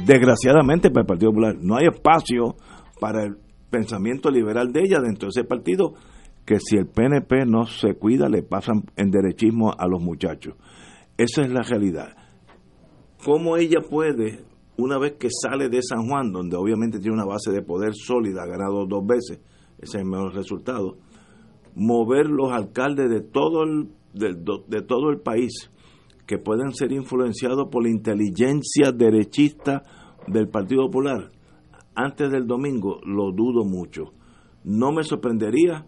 desgraciadamente 0.04 0.90
para 0.90 1.04
el 1.04 1.06
Partido 1.06 1.30
Popular, 1.30 1.56
no 1.58 1.76
hay 1.76 1.86
espacio 1.86 2.54
para 3.00 3.24
el 3.24 3.38
pensamiento 3.70 4.30
liberal 4.30 4.74
de 4.74 4.80
ella 4.80 5.00
dentro 5.00 5.28
de 5.28 5.40
ese 5.40 5.44
partido, 5.48 5.94
que 6.44 6.58
si 6.60 6.76
el 6.76 6.86
PNP 6.86 7.46
no 7.46 7.64
se 7.64 7.94
cuida 7.94 8.28
le 8.28 8.42
pasan 8.42 8.84
en 8.96 9.10
derechismo 9.10 9.72
a 9.72 9.88
los 9.88 10.02
muchachos. 10.02 10.54
Esa 11.16 11.40
es 11.40 11.50
la 11.50 11.62
realidad. 11.62 12.14
¿Cómo 13.24 13.56
ella 13.56 13.78
puede, 13.80 14.44
una 14.76 14.98
vez 14.98 15.14
que 15.18 15.28
sale 15.30 15.70
de 15.70 15.80
San 15.80 16.06
Juan, 16.06 16.30
donde 16.30 16.58
obviamente 16.58 16.98
tiene 16.98 17.14
una 17.14 17.24
base 17.24 17.52
de 17.52 17.62
poder 17.62 17.94
sólida, 17.94 18.42
ha 18.42 18.46
ganado 18.48 18.84
dos 18.84 19.06
veces, 19.06 19.40
ese 19.78 19.96
es 19.96 20.02
el 20.02 20.04
mejor 20.04 20.34
resultado, 20.34 20.98
mover 21.74 22.26
los 22.26 22.52
alcaldes 22.52 23.08
de 23.08 23.22
todo 23.22 23.62
el, 23.62 23.88
de, 24.12 24.34
de 24.68 24.82
todo 24.82 25.08
el 25.08 25.20
país 25.20 25.71
que 26.32 26.38
pueden 26.38 26.72
ser 26.72 26.92
influenciados 26.92 27.68
por 27.70 27.82
la 27.82 27.90
inteligencia 27.90 28.90
derechista 28.90 29.82
del 30.26 30.48
Partido 30.48 30.86
Popular 30.86 31.28
antes 31.94 32.30
del 32.30 32.46
domingo, 32.46 33.00
lo 33.04 33.32
dudo 33.32 33.66
mucho. 33.66 34.14
No 34.64 34.92
me 34.92 35.02
sorprendería 35.02 35.84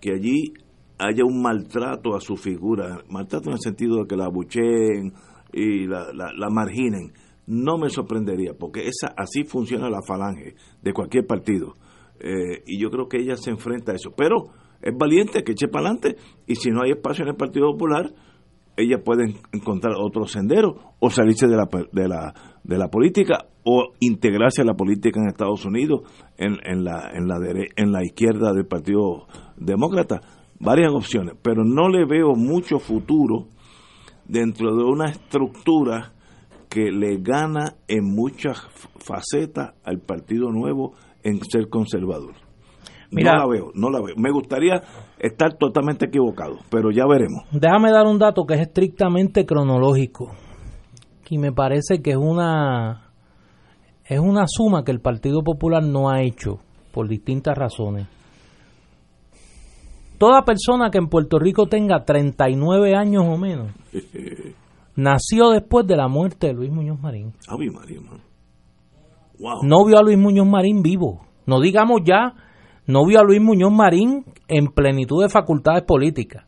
que 0.00 0.14
allí 0.14 0.52
haya 0.98 1.24
un 1.24 1.40
maltrato 1.40 2.16
a 2.16 2.20
su 2.20 2.36
figura, 2.36 3.04
maltrato 3.08 3.50
en 3.50 3.52
el 3.52 3.60
sentido 3.60 3.98
de 3.98 4.08
que 4.08 4.16
la 4.16 4.24
abucheen 4.24 5.12
y 5.52 5.86
la, 5.86 6.12
la, 6.12 6.50
marginen. 6.50 7.12
No 7.46 7.78
me 7.78 7.88
sorprendería, 7.88 8.54
porque 8.58 8.88
esa 8.88 9.14
así 9.16 9.44
funciona 9.44 9.88
la 9.88 10.02
falange 10.02 10.56
de 10.82 10.92
cualquier 10.92 11.24
partido. 11.24 11.76
Eh, 12.18 12.64
y 12.66 12.80
yo 12.80 12.90
creo 12.90 13.06
que 13.06 13.18
ella 13.18 13.36
se 13.36 13.50
enfrenta 13.50 13.92
a 13.92 13.94
eso. 13.94 14.10
Pero 14.16 14.46
es 14.82 14.92
valiente 14.98 15.44
que 15.44 15.52
eche 15.52 15.68
para 15.68 15.86
adelante 15.86 16.16
y 16.48 16.56
si 16.56 16.70
no 16.70 16.82
hay 16.82 16.90
espacio 16.90 17.22
en 17.22 17.28
el 17.28 17.36
Partido 17.36 17.70
Popular, 17.70 18.12
ella 18.76 19.02
puede 19.04 19.34
encontrar 19.52 19.94
otro 19.98 20.26
sendero 20.26 20.94
o 20.98 21.10
salirse 21.10 21.46
de 21.46 21.56
la, 21.56 21.68
de 21.92 22.08
la, 22.08 22.34
de 22.62 22.78
la 22.78 22.88
política 22.88 23.46
o 23.64 23.92
integrarse 24.00 24.62
a 24.62 24.64
la 24.64 24.74
política 24.74 25.20
en 25.20 25.28
Estados 25.28 25.64
Unidos 25.64 26.02
en, 26.36 26.56
en, 26.64 26.84
la, 26.84 27.10
en, 27.12 27.28
la, 27.28 27.36
en 27.76 27.92
la 27.92 28.04
izquierda 28.04 28.52
del 28.52 28.66
Partido 28.66 29.26
Demócrata. 29.56 30.20
Varias 30.58 30.92
opciones, 30.92 31.34
pero 31.42 31.64
no 31.64 31.88
le 31.88 32.04
veo 32.06 32.34
mucho 32.34 32.78
futuro 32.78 33.48
dentro 34.26 34.74
de 34.74 34.84
una 34.84 35.10
estructura 35.10 36.12
que 36.68 36.90
le 36.90 37.18
gana 37.18 37.76
en 37.86 38.04
muchas 38.04 38.60
facetas 38.98 39.74
al 39.84 40.00
Partido 40.00 40.50
Nuevo 40.50 40.94
en 41.22 41.40
ser 41.44 41.68
conservador 41.68 42.43
no 43.10 43.22
la 43.22 43.46
veo, 43.46 43.70
no 43.74 43.90
la 43.90 44.00
veo. 44.00 44.14
Me 44.16 44.30
gustaría 44.30 44.82
estar 45.18 45.54
totalmente 45.54 46.06
equivocado, 46.06 46.56
pero 46.70 46.90
ya 46.90 47.06
veremos. 47.06 47.44
Déjame 47.52 47.90
dar 47.90 48.06
un 48.06 48.18
dato 48.18 48.44
que 48.44 48.54
es 48.54 48.60
estrictamente 48.60 49.46
cronológico 49.46 50.32
y 51.34 51.38
me 51.38 51.50
parece 51.50 52.00
que 52.00 52.12
es 52.12 52.16
una 52.16 53.10
es 54.04 54.20
una 54.20 54.44
suma 54.46 54.84
que 54.84 54.92
el 54.92 55.00
Partido 55.00 55.42
Popular 55.42 55.82
no 55.82 56.08
ha 56.08 56.22
hecho 56.22 56.60
por 56.92 57.08
distintas 57.08 57.58
razones. 57.58 58.06
Toda 60.16 60.44
persona 60.44 60.90
que 60.90 60.98
en 60.98 61.08
Puerto 61.08 61.40
Rico 61.40 61.66
tenga 61.66 62.04
39 62.04 62.94
años 62.94 63.24
o 63.26 63.36
menos 63.36 63.72
nació 64.94 65.50
después 65.50 65.88
de 65.88 65.96
la 65.96 66.06
muerte 66.06 66.46
de 66.46 66.52
Luis 66.52 66.70
Muñoz 66.70 67.00
Marín. 67.00 67.32
No 69.62 69.84
vio 69.84 69.98
a 69.98 70.02
Luis 70.02 70.18
Muñoz 70.18 70.46
Marín 70.46 70.82
vivo. 70.82 71.26
No 71.46 71.60
digamos 71.60 72.02
ya 72.04 72.34
no 72.86 73.06
vio 73.06 73.20
a 73.20 73.24
Luis 73.24 73.40
Muñoz 73.40 73.72
Marín 73.72 74.24
en 74.48 74.66
plenitud 74.68 75.22
de 75.22 75.28
facultades 75.28 75.84
políticas. 75.84 76.44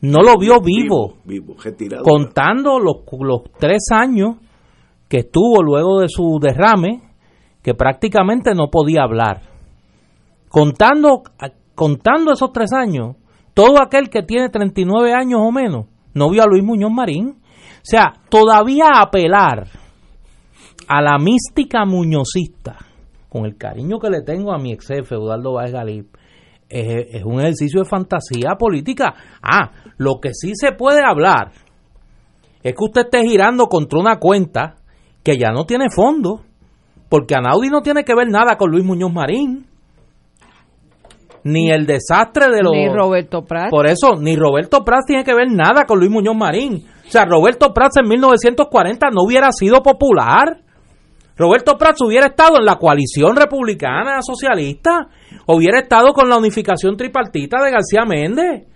No 0.00 0.20
lo 0.22 0.36
vio 0.36 0.60
vivo, 0.60 1.18
contando 2.02 2.78
los, 2.80 2.96
los 3.20 3.42
tres 3.58 3.84
años 3.92 4.36
que 5.08 5.18
estuvo 5.18 5.62
luego 5.62 6.00
de 6.00 6.08
su 6.08 6.38
derrame, 6.40 7.02
que 7.62 7.74
prácticamente 7.74 8.54
no 8.54 8.68
podía 8.68 9.02
hablar. 9.02 9.42
Contando, 10.48 11.22
contando 11.74 12.32
esos 12.32 12.50
tres 12.52 12.72
años, 12.72 13.16
todo 13.54 13.80
aquel 13.80 14.10
que 14.10 14.22
tiene 14.22 14.48
39 14.48 15.12
años 15.12 15.40
o 15.40 15.52
menos 15.52 15.86
no 16.14 16.30
vio 16.30 16.42
a 16.42 16.46
Luis 16.46 16.64
Muñoz 16.64 16.90
Marín. 16.90 17.28
O 17.28 17.84
sea, 17.84 18.14
todavía 18.28 18.86
apelar 18.96 19.68
a 20.88 21.00
la 21.00 21.18
mística 21.18 21.84
muñozista 21.84 22.91
con 23.32 23.46
el 23.46 23.56
cariño 23.56 23.98
que 23.98 24.10
le 24.10 24.20
tengo 24.20 24.52
a 24.52 24.58
mi 24.58 24.72
ex 24.72 24.88
jefe, 24.88 25.14
Eduardo 25.14 25.54
Vázquez 25.54 25.72
Galip, 25.72 26.16
es, 26.68 27.24
un 27.24 27.40
ejercicio 27.40 27.80
de 27.80 27.88
fantasía 27.88 28.56
política. 28.58 29.14
Ah, 29.42 29.70
lo 29.96 30.20
que 30.20 30.34
sí 30.34 30.52
se 30.54 30.72
puede 30.72 31.00
hablar 31.02 31.50
es 32.62 32.74
que 32.74 32.84
usted 32.84 33.06
esté 33.06 33.22
girando 33.22 33.68
contra 33.68 33.98
una 33.98 34.18
cuenta 34.18 34.74
que 35.22 35.38
ya 35.38 35.50
no 35.50 35.64
tiene 35.64 35.86
fondo, 35.88 36.42
porque 37.08 37.34
Anaudi 37.34 37.70
no 37.70 37.80
tiene 37.80 38.04
que 38.04 38.14
ver 38.14 38.28
nada 38.28 38.56
con 38.58 38.70
Luis 38.70 38.84
Muñoz 38.84 39.12
Marín, 39.12 39.66
ni 41.44 41.70
el 41.70 41.86
desastre 41.86 42.54
de 42.54 42.62
los... 42.62 42.72
Ni 42.72 42.86
Roberto 42.88 43.44
Prats. 43.44 43.70
Por 43.70 43.86
eso, 43.86 44.16
ni 44.20 44.36
Roberto 44.36 44.84
Prats 44.84 45.06
tiene 45.06 45.24
que 45.24 45.34
ver 45.34 45.48
nada 45.50 45.86
con 45.86 45.98
Luis 45.98 46.10
Muñoz 46.10 46.36
Marín. 46.36 46.84
O 47.06 47.10
sea, 47.10 47.24
Roberto 47.24 47.72
Prats 47.72 47.96
en 47.96 48.08
1940 48.08 49.06
no 49.10 49.22
hubiera 49.24 49.50
sido 49.52 49.82
popular. 49.82 50.60
Roberto 51.36 51.76
Prats 51.78 52.02
hubiera 52.02 52.26
estado 52.26 52.58
en 52.58 52.64
la 52.64 52.76
coalición 52.76 53.36
republicana 53.36 54.20
socialista, 54.22 55.08
hubiera 55.46 55.80
estado 55.80 56.12
con 56.12 56.28
la 56.28 56.36
unificación 56.36 56.96
tripartita 56.96 57.62
de 57.62 57.70
García 57.70 58.04
Méndez. 58.06 58.66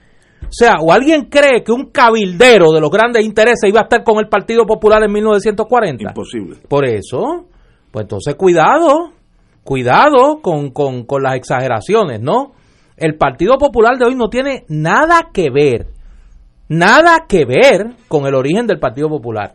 O 0.43 0.53
sea, 0.53 0.75
o 0.81 0.93
alguien 0.93 1.25
cree 1.25 1.65
que 1.65 1.73
un 1.73 1.91
cabildero 1.91 2.73
de 2.73 2.81
los 2.81 2.91
grandes 2.91 3.25
intereses 3.25 3.69
iba 3.69 3.81
a 3.81 3.85
estar 3.85 4.05
con 4.05 4.19
el 4.19 4.29
Partido 4.29 4.65
Popular 4.65 5.03
en 5.03 5.13
1940. 5.13 6.05
Imposible. 6.05 6.57
Por 6.69 6.87
eso, 6.87 7.47
pues 7.91 8.05
entonces 8.05 8.35
cuidado, 8.37 9.13
cuidado 9.65 10.41
con, 10.41 10.71
con, 10.71 11.05
con 11.05 11.23
las 11.23 11.35
exageraciones, 11.37 12.21
¿no? 12.21 12.53
El 12.97 13.17
Partido 13.17 13.59
Popular 13.59 13.99
de 13.99 14.07
hoy 14.07 14.15
no 14.15 14.29
tiene 14.29 14.65
nada 14.69 15.29
que 15.33 15.51
ver, 15.51 15.89
nada 16.69 17.27
que 17.29 17.45
ver 17.45 17.97
con 18.09 18.27
el 18.27 18.35
origen 18.35 18.67
del 18.67 18.79
Partido 18.79 19.09
Popular. 19.09 19.55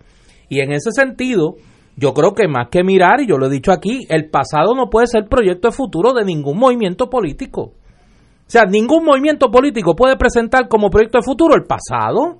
Y 0.49 0.59
en 0.59 0.73
ese 0.73 0.91
sentido, 0.91 1.55
yo 1.95 2.13
creo 2.13 2.33
que 2.33 2.47
más 2.47 2.69
que 2.69 2.83
mirar, 2.83 3.21
y 3.21 3.27
yo 3.27 3.37
lo 3.37 3.47
he 3.47 3.49
dicho 3.49 3.71
aquí, 3.71 4.05
el 4.09 4.29
pasado 4.29 4.73
no 4.75 4.89
puede 4.89 5.07
ser 5.07 5.27
proyecto 5.27 5.69
de 5.69 5.73
futuro 5.73 6.13
de 6.13 6.25
ningún 6.25 6.57
movimiento 6.57 7.09
político. 7.09 7.61
O 7.61 8.51
sea, 8.51 8.63
ningún 8.65 9.05
movimiento 9.05 9.49
político 9.49 9.95
puede 9.95 10.17
presentar 10.17 10.67
como 10.67 10.89
proyecto 10.89 11.19
de 11.19 11.23
futuro 11.23 11.55
el 11.55 11.63
pasado. 11.63 12.39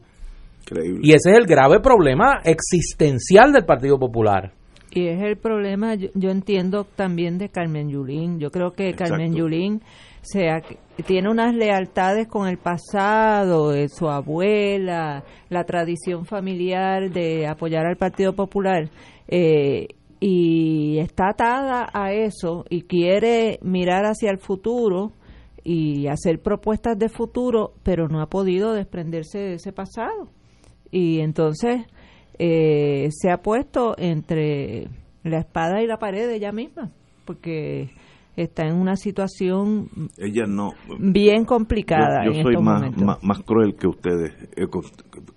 Y 1.02 1.14
ese 1.14 1.32
es 1.32 1.38
el 1.38 1.46
grave 1.46 1.80
problema 1.80 2.42
existencial 2.44 3.52
del 3.52 3.66
Partido 3.66 3.98
Popular. 3.98 4.52
Y 4.94 5.08
es 5.08 5.22
el 5.22 5.38
problema, 5.38 5.96
yo, 5.96 6.30
entiendo 6.30 6.84
también 6.84 7.38
de 7.38 7.48
Carmen 7.48 7.90
Yulín. 7.90 8.40
Yo 8.40 8.52
creo 8.52 8.72
que 8.72 8.94
Carmen 8.94 9.34
Yulín 9.34 9.82
sea, 10.22 10.62
tiene 11.06 11.30
unas 11.30 11.56
lealtades 11.56 12.28
con 12.28 12.48
el 12.48 12.58
pasado, 12.58 13.72
de 13.72 13.88
su 13.88 14.10
abuela, 14.10 15.24
la 15.50 15.64
tradición 15.64 16.26
familiar 16.26 17.10
de 17.10 17.48
apoyar 17.48 17.86
al 17.86 17.96
Partido 17.96 18.34
Popular, 18.34 18.90
eh, 19.32 19.88
y 20.20 21.00
está 21.00 21.30
atada 21.30 21.90
a 21.92 22.14
eso 22.14 22.66
y 22.70 22.84
quiere 22.84 23.58
mirar 23.64 24.06
hacia 24.06 24.30
el 24.30 24.38
futuro 24.38 25.14
y 25.64 26.08
hacer 26.08 26.40
propuestas 26.42 26.98
de 26.98 27.10
futuro, 27.10 27.74
pero 27.84 28.08
no 28.08 28.22
ha 28.22 28.28
podido 28.28 28.74
desprenderse 28.74 29.40
de 29.40 29.54
ese 29.56 29.72
pasado. 29.72 30.28
Y 30.92 31.22
entonces 31.22 31.88
eh, 32.38 33.10
se 33.12 33.32
ha 33.32 33.38
puesto 33.38 33.96
entre 33.98 34.88
la 35.24 35.40
espada 35.40 35.82
y 35.82 35.88
la 35.88 35.98
pared 35.98 36.28
de 36.28 36.36
ella 36.36 36.52
misma, 36.52 36.92
porque 37.26 37.90
está 38.36 38.68
en 38.68 38.76
una 38.76 38.96
situación 38.96 39.90
ella 40.18 40.46
no 40.46 40.74
bien 41.00 41.46
complicada. 41.46 42.26
Yo, 42.26 42.32
en 42.32 42.44
soy 42.44 42.54
estos 42.54 42.64
más, 42.64 42.98
más, 42.98 43.24
más 43.24 43.40
cruel 43.44 43.76
que 43.76 43.88
ustedes, 43.88 44.34
eh, 44.56 44.68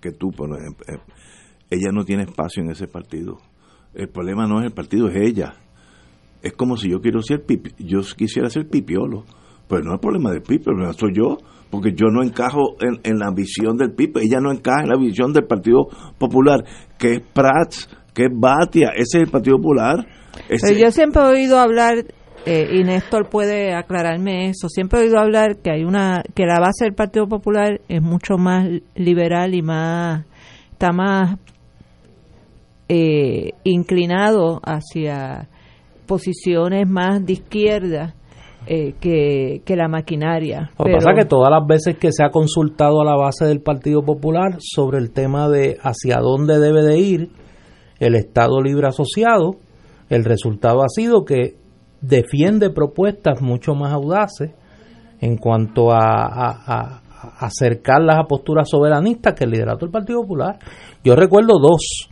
que 0.01 0.11
tú, 0.11 0.31
por 0.31 0.49
ejemplo. 0.57 0.85
Eh, 0.87 0.99
Ella 1.69 1.91
no 1.91 2.03
tiene 2.03 2.23
espacio 2.23 2.61
en 2.63 2.69
ese 2.71 2.87
partido. 2.87 3.37
El 3.95 4.09
problema 4.09 4.45
no 4.45 4.59
es 4.59 4.65
el 4.65 4.71
partido, 4.71 5.07
es 5.07 5.15
ella. 5.15 5.53
Es 6.41 6.53
como 6.53 6.77
si 6.77 6.89
yo 6.89 6.99
quiero 6.99 7.21
ser 7.21 7.43
pipi, 7.45 7.71
yo 7.79 8.01
quisiera 8.15 8.49
ser 8.49 8.67
pipiolo. 8.67 9.23
Pero 9.67 9.81
no 9.83 9.95
es 9.95 9.99
problema 9.99 10.31
del 10.31 10.41
pipi, 10.41 10.57
el 10.57 10.63
problema 10.63 10.93
soy 10.93 11.13
yo, 11.15 11.37
porque 11.71 11.93
yo 11.93 12.07
no 12.11 12.21
encajo 12.21 12.75
en, 12.81 12.99
en 13.03 13.17
la 13.17 13.31
visión 13.31 13.77
del 13.77 13.93
pipi. 13.93 14.19
Ella 14.21 14.39
no 14.39 14.51
encaja 14.51 14.83
en 14.83 14.89
la 14.89 14.97
visión 14.97 15.33
del 15.33 15.45
Partido 15.45 15.87
Popular, 16.17 16.63
que 16.99 17.13
es 17.13 17.21
Prats, 17.21 17.89
que 18.13 18.25
es 18.25 18.31
Batia. 18.31 18.89
Ese 18.89 19.17
es 19.17 19.23
el 19.23 19.31
Partido 19.31 19.57
Popular. 19.57 20.05
Pero 20.47 20.77
yo 20.77 20.91
siempre 20.91 21.21
he 21.21 21.25
oído 21.25 21.57
hablar, 21.57 21.95
eh, 22.45 22.67
y 22.73 22.83
Néstor 22.83 23.29
puede 23.29 23.73
aclararme 23.73 24.49
eso, 24.49 24.69
siempre 24.69 24.99
he 24.99 25.03
oído 25.05 25.17
hablar 25.17 25.57
que 25.63 25.71
hay 25.71 25.83
una, 25.83 26.21
que 26.35 26.45
la 26.45 26.59
base 26.59 26.85
del 26.85 26.93
Partido 26.93 27.27
Popular 27.27 27.81
es 27.87 28.01
mucho 28.01 28.37
más 28.37 28.67
liberal 28.95 29.55
y 29.55 29.61
más, 29.61 30.25
está 30.73 30.91
más 30.91 31.39
eh, 32.89 33.51
inclinado 33.63 34.59
hacia 34.63 35.49
posiciones 36.05 36.87
más 36.87 37.25
de 37.25 37.33
izquierda 37.33 38.15
eh, 38.67 38.93
que, 38.99 39.61
que 39.65 39.75
la 39.75 39.87
maquinaria. 39.87 40.71
Lo 40.77 40.85
que 40.85 40.91
pasa 40.93 41.11
es 41.11 41.19
que 41.19 41.25
todas 41.29 41.51
las 41.51 41.65
veces 41.67 41.97
que 41.97 42.11
se 42.11 42.23
ha 42.23 42.29
consultado 42.29 43.01
a 43.01 43.05
la 43.05 43.15
base 43.15 43.45
del 43.45 43.61
Partido 43.61 44.01
Popular 44.03 44.57
sobre 44.59 44.97
el 44.99 45.11
tema 45.11 45.49
de 45.49 45.77
hacia 45.81 46.17
dónde 46.17 46.59
debe 46.59 46.83
de 46.83 46.97
ir 46.97 47.29
el 47.99 48.15
Estado 48.15 48.61
Libre 48.61 48.87
Asociado, 48.87 49.51
el 50.09 50.23
resultado 50.25 50.81
ha 50.83 50.89
sido 50.89 51.25
que 51.25 51.55
defiende 52.01 52.69
propuestas 52.69 53.41
mucho 53.41 53.73
más 53.73 53.93
audaces 53.93 54.51
en 55.21 55.37
cuanto 55.37 55.91
a, 55.91 55.97
a- 55.99 56.51
a- 56.65 57.01
a 57.39 57.45
acercarlas 57.47 58.17
a 58.19 58.27
posturas 58.27 58.69
soberanistas 58.69 59.33
que 59.33 59.45
el 59.45 59.51
liderato 59.51 59.85
del 59.85 59.91
Partido 59.91 60.21
Popular. 60.21 60.59
Yo 61.03 61.15
recuerdo 61.15 61.53
dos 61.59 62.09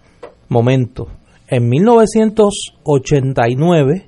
momentos. 0.49 1.09
En 1.47 1.69
1989, 1.69 4.07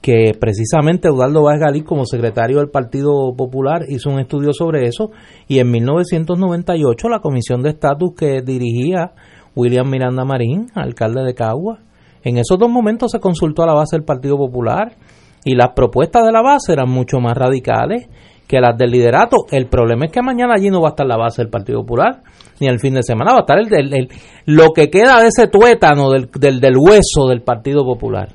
que 0.00 0.32
precisamente 0.38 1.08
Eudaldo 1.08 1.42
Vázquez 1.42 1.62
Galí, 1.62 1.82
como 1.82 2.06
secretario 2.06 2.58
del 2.58 2.68
Partido 2.68 3.34
Popular, 3.36 3.82
hizo 3.88 4.10
un 4.10 4.20
estudio 4.20 4.52
sobre 4.52 4.86
eso, 4.86 5.10
y 5.48 5.58
en 5.58 5.68
1998 5.70 7.08
la 7.08 7.18
comisión 7.20 7.62
de 7.62 7.70
estatus 7.70 8.10
que 8.16 8.42
dirigía 8.42 9.14
William 9.54 9.90
Miranda 9.90 10.24
Marín, 10.24 10.66
alcalde 10.74 11.24
de 11.24 11.34
Cagua, 11.34 11.80
en 12.26 12.38
esos 12.38 12.58
dos 12.58 12.68
momentos 12.68 13.12
se 13.12 13.20
consultó 13.20 13.62
a 13.62 13.66
la 13.66 13.74
base 13.74 13.94
del 13.94 14.04
Partido 14.04 14.36
Popular 14.36 14.96
y 15.44 15.54
las 15.54 15.74
propuestas 15.76 16.24
de 16.24 16.32
la 16.32 16.42
base 16.42 16.72
eran 16.72 16.90
mucho 16.90 17.20
más 17.20 17.36
radicales 17.36 18.08
que 18.46 18.60
las 18.60 18.76
del 18.78 18.90
liderato. 18.90 19.38
El 19.50 19.66
problema 19.66 20.06
es 20.06 20.12
que 20.12 20.22
mañana 20.22 20.54
allí 20.56 20.70
no 20.70 20.80
va 20.80 20.88
a 20.88 20.90
estar 20.90 21.06
la 21.06 21.16
base 21.16 21.42
del 21.42 21.50
Partido 21.50 21.80
Popular, 21.80 22.22
ni 22.60 22.68
el 22.68 22.78
fin 22.78 22.94
de 22.94 23.02
semana 23.02 23.32
va 23.32 23.38
a 23.38 23.40
estar 23.40 23.58
el, 23.58 23.72
el- 23.74 23.94
el- 23.94 24.08
lo 24.46 24.72
que 24.72 24.88
queda 24.88 25.20
de 25.20 25.28
ese 25.28 25.48
tuétano 25.48 26.10
del, 26.10 26.28
del, 26.38 26.60
del 26.60 26.74
hueso 26.78 27.26
del 27.28 27.42
Partido 27.42 27.84
Popular. 27.84 28.28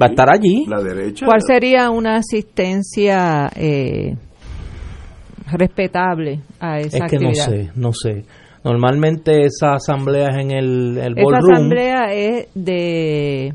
Va 0.00 0.06
a 0.06 0.08
estar 0.10 0.28
allí. 0.32 0.64
La 0.68 0.82
derecha. 0.82 1.26
¿Cuál 1.26 1.40
sería 1.46 1.90
una 1.90 2.16
asistencia 2.16 3.48
eh, 3.56 4.16
respetable 5.52 6.40
a 6.60 6.80
esa 6.80 7.04
Es 7.06 7.10
que 7.10 7.18
no 7.18 7.32
sé, 7.34 7.70
no 7.74 7.92
sé. 7.92 8.24
Normalmente 8.64 9.42
esas 9.42 9.76
asambleas 9.76 10.36
en 10.38 10.50
el, 10.50 10.98
el 10.98 11.18
Esa 11.18 11.24
ballroom... 11.30 11.52
asamblea 11.54 12.12
es 12.12 12.48
de 12.54 13.54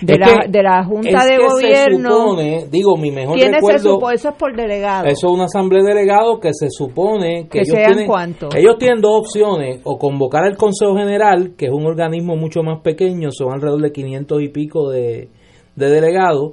de, 0.00 0.14
Es 0.14 0.18
la, 0.18 0.46
de 0.48 0.62
la 0.62 0.84
Junta 0.84 1.24
de 1.24 1.36
se 1.36 1.46
Gobierno. 1.46 2.10
supone, 2.10 2.66
digo, 2.70 2.96
mi 2.96 3.10
mejor 3.10 3.36
¿Quiénes 3.36 3.60
se 3.64 3.72
recuerdo... 3.72 4.10
Eso 4.10 4.28
es 4.28 4.34
por 4.34 4.56
delegado. 4.56 5.04
Eso 5.06 5.26
es 5.28 5.32
una 5.32 5.44
asamblea 5.44 5.82
de 5.82 5.88
delegados 5.94 6.40
que 6.40 6.50
se 6.52 6.68
supone 6.70 7.44
que, 7.44 7.48
Que 7.50 7.58
ellos 7.60 7.74
sean 7.76 7.86
tienen, 7.92 8.06
cuántos. 8.06 8.54
ellos 8.54 8.76
tienen 8.78 9.00
dos 9.00 9.20
opciones, 9.20 9.80
o 9.84 9.98
convocar 9.98 10.44
al 10.44 10.56
Consejo 10.56 10.96
General, 10.96 11.54
que 11.56 11.66
es 11.66 11.72
un 11.72 11.86
organismo 11.86 12.36
mucho 12.36 12.62
más 12.62 12.80
pequeño, 12.82 13.30
son 13.30 13.52
alrededor 13.52 13.80
de 13.82 13.92
500 13.92 14.42
y 14.42 14.48
pico 14.48 14.90
de, 14.90 15.28
de 15.76 15.90
delegados, 15.90 16.52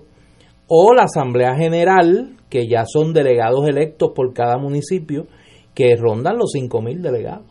o 0.67 0.93
la 0.93 1.03
Asamblea 1.03 1.55
General, 1.55 2.37
que 2.49 2.67
ya 2.67 2.83
son 2.85 3.13
delegados 3.13 3.67
electos 3.67 4.11
por 4.15 4.33
cada 4.33 4.57
municipio, 4.57 5.25
que 5.73 5.95
rondan 5.95 6.37
los 6.37 6.51
5.000 6.53 7.01
delegados. 7.01 7.45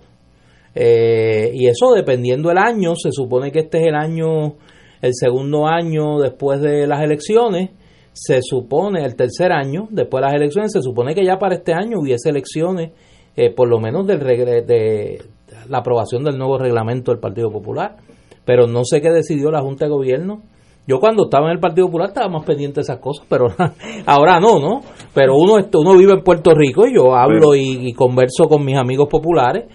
Eh, 0.74 1.51
y 1.55 1.66
eso 1.66 1.93
dependiendo 1.95 2.51
el 2.51 2.59
año, 2.59 2.95
se 2.95 3.11
supone 3.12 3.51
que 3.51 3.61
este 3.61 3.78
es 3.80 3.86
el 3.88 3.95
año, 3.95 4.55
el 5.03 5.12
segundo 5.14 5.66
año 5.66 6.18
después 6.18 6.61
de 6.61 6.86
las 6.86 7.03
elecciones, 7.03 7.70
se 8.12 8.40
supone, 8.42 9.05
el 9.05 9.16
tercer 9.16 9.53
año 9.53 9.88
después 9.90 10.20
de 10.20 10.26
las 10.26 10.34
elecciones, 10.34 10.72
se 10.72 10.82
supone 10.82 11.14
que 11.14 11.24
ya 11.24 11.38
para 11.38 11.55
este 11.55 11.72
año 11.72 11.98
hubiese 12.01 12.28
elecciones, 12.28 12.92
eh, 13.36 13.51
por 13.55 13.68
lo 13.68 13.78
menos 13.78 14.07
del 14.07 14.18
de 14.20 15.22
la 15.68 15.78
aprobación 15.78 16.24
del 16.24 16.36
nuevo 16.36 16.59
reglamento 16.59 17.12
del 17.12 17.20
Partido 17.20 17.51
Popular. 17.51 17.96
Pero 18.44 18.66
no 18.66 18.84
sé 18.84 19.01
qué 19.01 19.11
decidió 19.11 19.51
la 19.51 19.61
Junta 19.61 19.84
de 19.84 19.90
Gobierno. 19.90 20.42
Yo 20.86 20.98
cuando 20.98 21.24
estaba 21.24 21.46
en 21.46 21.53
el 21.53 21.61
Partido 21.61 21.86
Popular 21.86 22.09
estaba 22.09 22.28
más 22.28 22.44
pendiente 22.44 22.76
de 22.76 22.82
esas 22.82 22.98
cosas, 22.98 23.24
pero 23.28 23.46
ahora 24.07 24.40
no, 24.40 24.59
¿no? 24.59 24.80
Pero 25.14 25.36
uno, 25.36 25.57
uno 25.74 25.96
vive 25.96 26.12
en 26.12 26.24
Puerto 26.24 26.53
Rico 26.55 26.86
y 26.86 26.94
yo 26.94 27.14
hablo 27.14 27.55
y, 27.55 27.88
y 27.88 27.92
converso 27.92 28.48
con 28.48 28.64
mis 28.64 28.76
amigos 28.76 29.09
populares 29.09 29.66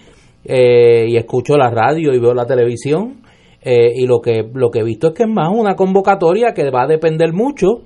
eh, 0.44 1.06
y 1.08 1.16
escucho 1.16 1.56
la 1.56 1.70
radio 1.70 2.12
y 2.12 2.18
veo 2.18 2.34
la 2.34 2.44
televisión 2.44 3.22
eh, 3.66 3.92
y 3.96 4.06
lo 4.06 4.20
que, 4.20 4.44
lo 4.54 4.70
que 4.70 4.78
he 4.78 4.84
visto 4.84 5.08
es 5.08 5.14
que 5.14 5.24
es 5.24 5.28
más 5.28 5.48
una 5.52 5.74
convocatoria 5.74 6.54
que 6.54 6.70
va 6.70 6.84
a 6.84 6.86
depender 6.86 7.32
mucho 7.32 7.82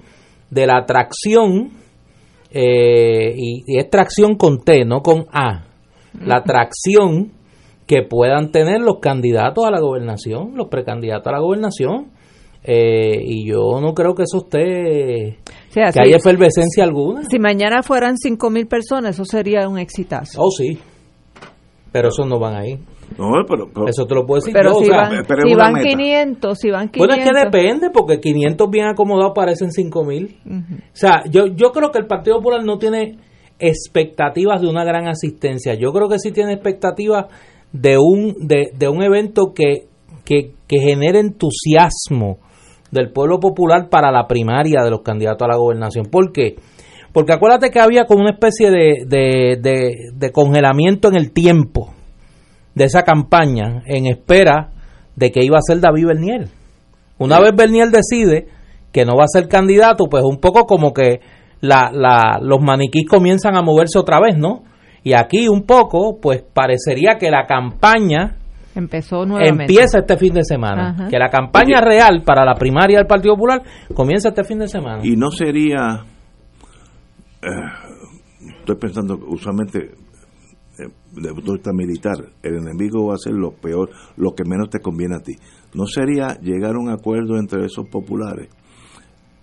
de 0.51 0.67
la 0.67 0.79
atracción 0.79 1.71
eh, 2.51 3.33
y, 3.37 3.63
y 3.67 3.79
es 3.79 3.89
tracción 3.89 4.35
con 4.37 4.59
T, 4.63 4.85
no 4.85 5.01
con 5.01 5.25
A. 5.33 5.65
La 6.25 6.37
atracción 6.39 7.33
que 7.87 8.03
puedan 8.03 8.51
tener 8.53 8.81
los 8.81 8.99
candidatos 9.01 9.65
a 9.65 9.71
la 9.71 9.81
gobernación, 9.81 10.53
los 10.57 10.69
precandidatos 10.69 11.27
a 11.29 11.33
la 11.33 11.41
gobernación. 11.41 12.11
Eh, 12.63 13.23
y 13.25 13.49
yo 13.49 13.81
no 13.81 13.95
creo 13.95 14.15
que 14.15 14.25
eso 14.25 14.39
esté, 14.45 15.39
O 15.71 15.73
sea, 15.73 15.87
que 15.87 15.93
si- 15.93 16.01
haya 16.01 16.17
efervescencia 16.17 16.85
alguna. 16.85 17.23
Si 17.25 17.39
mañana 17.39 17.83
fueran 17.83 18.17
5.000 18.17 18.69
personas, 18.69 19.15
eso 19.15 19.25
sería 19.25 19.67
un 19.67 19.79
exitazo. 19.79 20.43
Oh, 20.43 20.51
sí. 20.51 20.79
Pero 21.91 22.09
esos 22.09 22.27
no 22.27 22.39
van 22.39 22.57
ahí. 22.57 22.79
No, 23.19 23.31
pero, 23.49 23.69
pero- 23.73 23.89
Eso 23.89 24.07
te 24.07 24.15
lo 24.15 24.25
puedo 24.25 24.41
decir 24.41 24.53
Pero 24.55 24.71
yo, 24.73 24.77
o 24.77 24.81
si 24.81 24.87
sea, 24.87 24.97
van, 24.97 25.11
si 25.47 25.55
van 25.55 25.73
meta. 25.75 25.89
500, 25.89 26.59
si 26.59 26.71
van 26.71 26.89
500. 26.89 26.99
Bueno, 26.99 27.15
es 27.23 27.29
que 27.29 27.45
depende, 27.45 27.91
porque 27.91 28.21
500 28.21 28.71
bien 28.71 28.87
acomodados 28.87 29.33
parecen 29.35 29.73
5000. 29.73 30.39
Ujú. 30.47 30.57
O 30.75 30.79
sea, 30.93 31.23
yo, 31.31 31.47
yo 31.47 31.73
creo 31.73 31.91
que 31.91 31.99
el 31.99 32.07
Partido 32.07 32.37
Popular 32.37 32.65
no 32.65 32.79
tiene 32.79 33.19
expectativas 33.59 34.61
de 34.61 34.69
una 34.69 34.85
gran 34.85 35.07
asistencia. 35.09 35.75
Yo 35.75 35.93
creo 35.93 36.09
que 36.09 36.19
sí 36.19 36.33
tiene 36.33 36.53
expectativas 36.55 37.27
de 37.73 37.97
un, 37.99 38.35
de, 38.47 38.71
de 38.77 38.89
un 38.89 39.03
evento 39.03 39.53
que, 39.55 39.87
que, 40.25 40.53
que 40.67 40.79
genere 40.81 41.21
entusiasmo 41.21 42.39
del 42.91 43.13
pueblo 43.13 43.39
popular 43.39 43.89
para 43.89 44.11
la 44.11 44.27
primaria 44.27 44.81
de 44.83 44.91
los 44.91 45.03
candidatos 45.03 45.45
a 45.47 45.51
la 45.53 45.57
gobernación. 45.57 46.07
¿Por 46.11 46.33
qué? 46.33 46.57
Porque 47.13 47.33
acuérdate 47.33 47.71
que 47.71 47.81
había 47.81 48.05
como 48.05 48.21
una 48.23 48.31
especie 48.33 48.71
de, 48.71 49.05
de, 49.07 49.57
de, 49.61 49.95
de 50.15 50.33
congelamiento 50.33 51.09
en 51.09 51.17
el 51.17 51.33
tiempo 51.33 51.93
de 52.75 52.85
esa 52.85 53.03
campaña 53.03 53.83
en 53.87 54.07
espera 54.07 54.71
de 55.17 55.31
que 55.31 55.45
iba 55.45 55.59
a 55.59 55.63
ser 55.63 55.81
David 55.81 56.07
Bernier. 56.07 56.49
Una 57.19 57.41
vez 57.41 57.55
Bernier 57.55 57.89
decide 57.91 58.49
que 58.93 59.05
no 59.05 59.17
va 59.17 59.25
a 59.25 59.29
ser 59.29 59.49
candidato, 59.49 60.07
pues 60.11 60.25
un 60.25 60.39
poco 60.39 60.65
como 60.65 60.93
que 60.93 61.21
la, 61.61 61.91
la, 61.93 62.39
los 62.41 62.61
maniquís 62.61 63.07
comienzan 63.09 63.57
a 63.57 63.63
moverse 63.63 63.99
otra 63.99 64.19
vez, 64.21 64.37
¿no? 64.37 64.63
Y 65.03 65.13
aquí 65.15 65.49
un 65.49 65.63
poco, 65.65 66.19
pues 66.21 66.43
parecería 66.43 67.17
que 67.19 67.31
la 67.31 67.47
campaña 67.47 68.37
Empezó 68.75 69.27
nuevamente. 69.27 69.65
empieza 69.65 69.99
este 69.99 70.17
fin 70.17 70.33
de 70.33 70.45
semana. 70.45 70.91
Ajá. 70.91 71.09
Que 71.09 71.19
la 71.19 71.29
campaña 71.29 71.81
real 71.81 72.23
para 72.25 72.45
la 72.45 72.55
primaria 72.55 72.99
del 72.99 73.07
Partido 73.07 73.35
Popular 73.35 73.63
comienza 73.95 74.29
este 74.29 74.45
fin 74.45 74.59
de 74.59 74.69
semana. 74.69 75.01
Y 75.05 75.17
no 75.17 75.31
sería, 75.31 76.05
eh, 77.43 77.49
estoy 78.61 78.77
pensando, 78.77 79.19
usualmente, 79.27 79.91
de 81.13 81.35
punto 81.35 81.71
de 81.71 81.73
militar, 81.73 82.17
el 82.43 82.57
enemigo 82.57 83.07
va 83.07 83.15
a 83.15 83.19
ser 83.19 83.33
lo 83.33 83.53
peor, 83.53 83.91
lo 84.17 84.35
que 84.35 84.45
menos 84.45 84.71
te 84.71 84.81
conviene 84.81 85.17
a 85.17 85.23
ti. 85.23 85.35
¿No 85.75 85.87
sería 85.87 86.39
llegar 86.41 86.77
a 86.77 86.79
un 86.79 86.91
acuerdo 86.91 87.39
entre 87.39 87.65
esos 87.65 87.89
populares? 87.89 88.49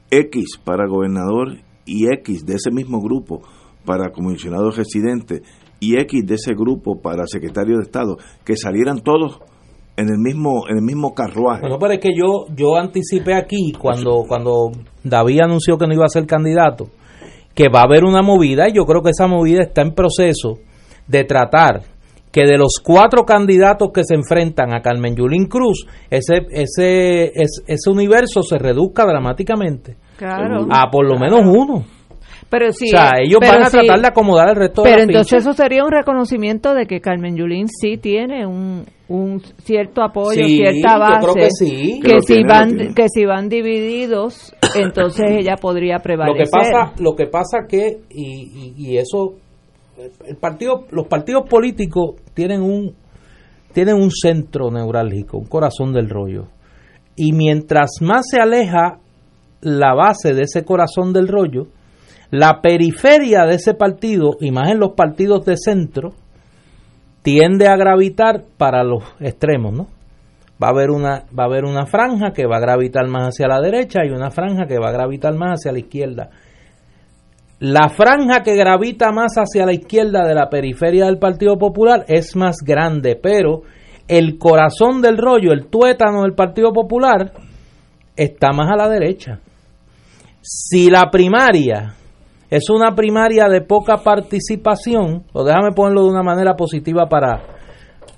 X 0.10 0.58
para 0.64 0.88
gobernador 0.88 1.58
y 1.86 2.08
X 2.14 2.46
de 2.46 2.56
ese 2.56 2.72
mismo 2.72 3.02
grupo 3.02 3.42
para 3.86 4.12
comisionado 4.12 4.72
residente 4.72 5.42
y 5.80 5.98
X 6.00 6.26
de 6.26 6.36
ese 6.36 6.54
grupo 6.54 7.02
para 7.02 7.28
secretario 7.28 7.78
de 7.78 7.84
Estado, 7.84 8.18
que 8.44 8.56
salieran 8.56 9.02
todos 9.02 9.40
en 9.96 10.10
el 10.10 10.18
mismo 10.18 10.68
en 10.70 10.78
el 10.78 10.84
mismo 10.84 11.14
carruaje. 11.14 11.62
Bueno, 11.62 11.78
pero 11.80 11.94
es 11.94 12.00
que 12.00 12.12
yo, 12.16 12.46
yo 12.56 12.76
anticipé 12.78 13.34
aquí, 13.34 13.74
cuando, 13.80 14.24
cuando 14.28 14.72
David 15.04 15.42
anunció 15.42 15.78
que 15.78 15.88
no 15.88 15.94
iba 15.94 16.06
a 16.06 16.10
ser 16.10 16.26
candidato, 16.26 16.88
que 17.54 17.70
va 17.70 17.82
a 17.82 17.86
haber 17.86 18.04
una 18.04 18.22
movida, 18.22 18.70
y 18.70 18.74
yo 18.74 18.86
creo 18.86 19.02
que 19.02 19.10
esa 19.10 19.28
movida 19.28 19.64
está 19.64 19.82
en 19.82 19.94
proceso 19.94 20.60
de 21.08 21.24
tratar 21.24 21.82
que 22.32 22.46
de 22.46 22.58
los 22.58 22.80
cuatro 22.84 23.24
candidatos 23.26 23.90
que 23.94 24.04
se 24.04 24.14
enfrentan 24.14 24.74
a 24.74 24.82
Carmen 24.82 25.16
Yulín 25.16 25.46
Cruz, 25.48 25.88
ese, 26.10 26.46
ese, 26.52 27.32
es- 27.34 27.64
ese 27.66 27.90
universo 27.90 28.44
se 28.44 28.58
reduzca 28.60 29.06
dramáticamente. 29.06 29.96
Claro. 30.18 30.68
A 30.70 30.90
por 30.92 31.08
lo 31.08 31.18
menos 31.18 31.42
uno. 31.46 31.86
Pero 32.50 32.72
sí, 32.72 32.86
o 32.88 32.92
sea, 32.92 33.12
ellos 33.22 33.40
pero 33.42 33.54
van 33.54 33.62
a 33.64 33.66
sí. 33.66 33.78
tratar 33.78 34.00
de 34.02 34.08
acomodar 34.08 34.50
el 34.50 34.56
resto 34.56 34.82
de 34.84 34.90
Pero 34.90 34.98
la 35.00 35.04
entonces 35.04 35.40
eso 35.42 35.52
sería 35.54 35.84
un 35.84 35.92
reconocimiento 35.92 36.74
de 36.76 36.86
que 36.86 37.02
Carmen 37.02 37.36
Yulín 37.36 37.68
sí 37.68 37.98
tiene 37.98 38.46
un, 38.46 38.86
un 39.10 39.42
cierto 39.64 40.02
apoyo, 40.02 40.46
Sí, 40.46 40.58
cierta 40.58 40.94
yo 40.94 41.00
base. 41.00 41.20
creo 41.20 41.34
que 41.34 41.50
sí. 41.52 42.00
Que 42.02 42.08
Que 42.08 42.14
lo 42.16 42.22
si 42.22 42.28
tiene, 42.28 42.44
lo 42.44 42.48
van 42.54 42.94
que 42.94 43.06
si 43.10 43.26
van 43.26 43.50
divididos, 43.50 44.56
entonces 44.80 45.26
ella 45.30 45.56
podría 45.60 45.96
Lo 45.98 46.04
prevalecer. 46.04 46.46
que 46.46 46.50
pasa, 46.52 46.94
lo 47.00 47.16
que 47.16 47.26
pasa 47.26 47.58
que 47.68 47.98
y, 48.12 48.74
y, 48.78 48.92
y 48.92 48.98
eso 48.98 49.34
el 50.26 50.38
partido, 50.38 50.86
los 50.92 51.08
partidos 51.08 51.50
políticos 51.50 52.16
tienen 52.34 52.62
un 52.62 52.96
tienen 53.74 53.96
un 53.96 54.10
centro 54.10 54.72
neurálgico, 54.72 55.38
un 55.38 55.46
corazón 55.46 55.94
del 55.94 56.10
rollo. 56.10 56.48
Y 57.16 57.34
mientras 57.34 58.02
más 58.02 58.28
se 58.30 58.40
aleja 58.40 59.00
la 59.62 59.94
base 59.94 60.34
de 60.34 60.44
ese 60.44 60.64
corazón 60.64 61.14
del 61.14 61.28
rollo, 61.28 61.68
la 62.32 62.62
periferia 62.62 63.46
de 63.46 63.56
ese 63.56 63.74
partido, 63.74 64.38
y 64.40 64.52
más 64.52 64.72
en 64.72 64.80
los 64.80 64.94
partidos 64.94 65.46
de 65.46 65.58
centro, 65.58 66.14
tiende 67.22 67.68
a 67.68 67.76
gravitar 67.76 68.46
para 68.58 68.84
los 68.84 69.04
extremos, 69.20 69.74
¿no? 69.74 69.88
Va 70.62 70.68
a 70.68 70.72
haber 70.72 70.90
una 70.90 71.26
va 71.38 71.44
a 71.44 71.46
haber 71.46 71.66
una 71.66 71.86
franja 71.86 72.32
que 72.34 72.48
va 72.48 72.58
a 72.58 72.62
gravitar 72.62 73.08
más 73.08 73.28
hacia 73.28 73.48
la 73.48 73.62
derecha 73.62 74.00
y 74.06 74.10
una 74.10 74.32
franja 74.32 74.66
que 74.66 74.80
va 74.80 74.90
a 74.90 74.94
gravitar 74.94 75.36
más 75.36 75.60
hacia 75.60 75.72
la 75.72 75.80
izquierda. 75.80 76.30
La 77.60 77.90
franja 77.90 78.44
que 78.44 78.56
gravita 78.56 79.12
más 79.12 79.34
hacia 79.36 79.66
la 79.66 79.74
izquierda 79.74 80.28
de 80.28 80.36
la 80.36 80.48
periferia 80.48 81.06
del 81.06 81.18
Partido 81.18 81.58
Popular 81.58 82.06
es 82.08 82.36
más 82.36 82.58
grande, 82.64 83.20
pero 83.22 83.64
el 84.08 84.38
corazón 84.38 85.02
del 85.02 85.18
rollo, 85.18 85.52
el 85.52 85.66
tuétano 85.66 86.22
del 86.22 86.36
Partido 86.36 86.72
Popular, 86.72 87.34
está 88.16 88.52
más 88.54 88.70
a 88.72 88.76
la 88.76 88.88
derecha. 88.88 89.40
Si 90.40 90.92
la 90.92 91.10
primaria 91.10 91.96
es 92.52 92.70
una 92.70 92.94
primaria 92.94 93.50
de 93.50 93.62
poca 93.62 93.98
participación, 93.98 95.24
o 95.34 95.44
déjame 95.44 95.72
ponerlo 95.72 96.04
de 96.04 96.12
una 96.12 96.24
manera 96.24 96.56
positiva 96.56 97.10
para, 97.10 97.42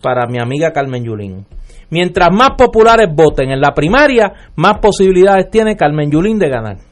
para 0.02 0.28
mi 0.28 0.38
amiga 0.38 0.74
Carmen 0.74 1.06
Yulín. 1.06 1.46
Mientras 1.90 2.28
más 2.30 2.52
populares 2.58 3.08
voten 3.16 3.52
en 3.52 3.62
la 3.62 3.74
primaria, 3.74 4.34
más 4.58 4.80
posibilidades 4.80 5.50
tiene 5.50 5.78
Carmen 5.78 6.12
Yulín 6.12 6.38
de 6.38 6.50
ganar. 6.50 6.89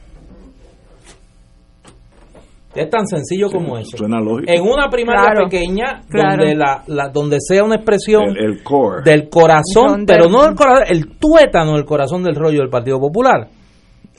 Es 2.78 2.90
tan 2.90 3.06
sencillo 3.06 3.50
como 3.50 3.76
eso. 3.78 3.96
Suena 3.96 4.20
lógico. 4.20 4.50
En 4.52 4.62
una 4.62 4.88
primaria 4.88 5.22
Claro, 5.32 5.48
pequeña, 5.48 6.00
claro. 6.08 6.36
donde 6.44 6.54
la, 6.54 6.82
la- 6.86 7.08
donde 7.08 7.38
sea 7.40 7.64
una 7.64 7.76
expresión 7.76 8.24
El, 8.36 8.44
el 8.44 8.62
core. 8.62 9.02
del 9.04 9.28
corazón, 9.28 9.88
Donde- 9.88 10.14
pero 10.14 10.28
no 10.28 10.44
del 10.44 10.54
corazón, 10.54 10.84
el 10.88 11.18
tuétano 11.18 11.74
del 11.74 11.84
corazón 11.84 12.22
del 12.22 12.34
rollo 12.34 12.60
del 12.60 12.70
Partido 12.70 12.98
Popular. 12.98 13.48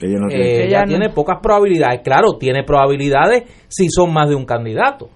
Ella 0.01 0.17
no 0.19 0.27
Eh, 0.27 0.29
tiene. 0.29 0.51
Ella 0.53 0.65
ella 0.65 0.81
no. 0.81 0.87
tiene 0.87 1.09
pocas 1.09 1.37
probabilidades. 1.41 2.01
Claro, 2.03 2.37
tiene 2.39 2.63
probabilidades 2.63 3.43
si 3.67 3.89
son 3.89 4.13
más 4.13 4.29
de 4.29 4.35
un 4.35 4.45
candidato. 4.45 5.09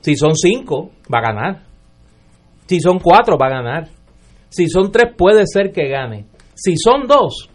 Si 0.00 0.16
son 0.16 0.34
cinco, 0.34 0.90
va 1.12 1.18
a 1.18 1.22
ganar. 1.32 1.62
Si 2.66 2.80
son 2.80 2.98
cuatro, 3.00 3.36
va 3.36 3.46
a 3.48 3.50
ganar. 3.50 3.88
Si 4.48 4.66
son 4.68 4.90
tres, 4.90 5.12
puede 5.16 5.44
ser 5.46 5.70
que 5.72 5.88
gane. 5.88 6.24
Si 6.54 6.74
son 6.76 7.06
dos, 7.06 7.49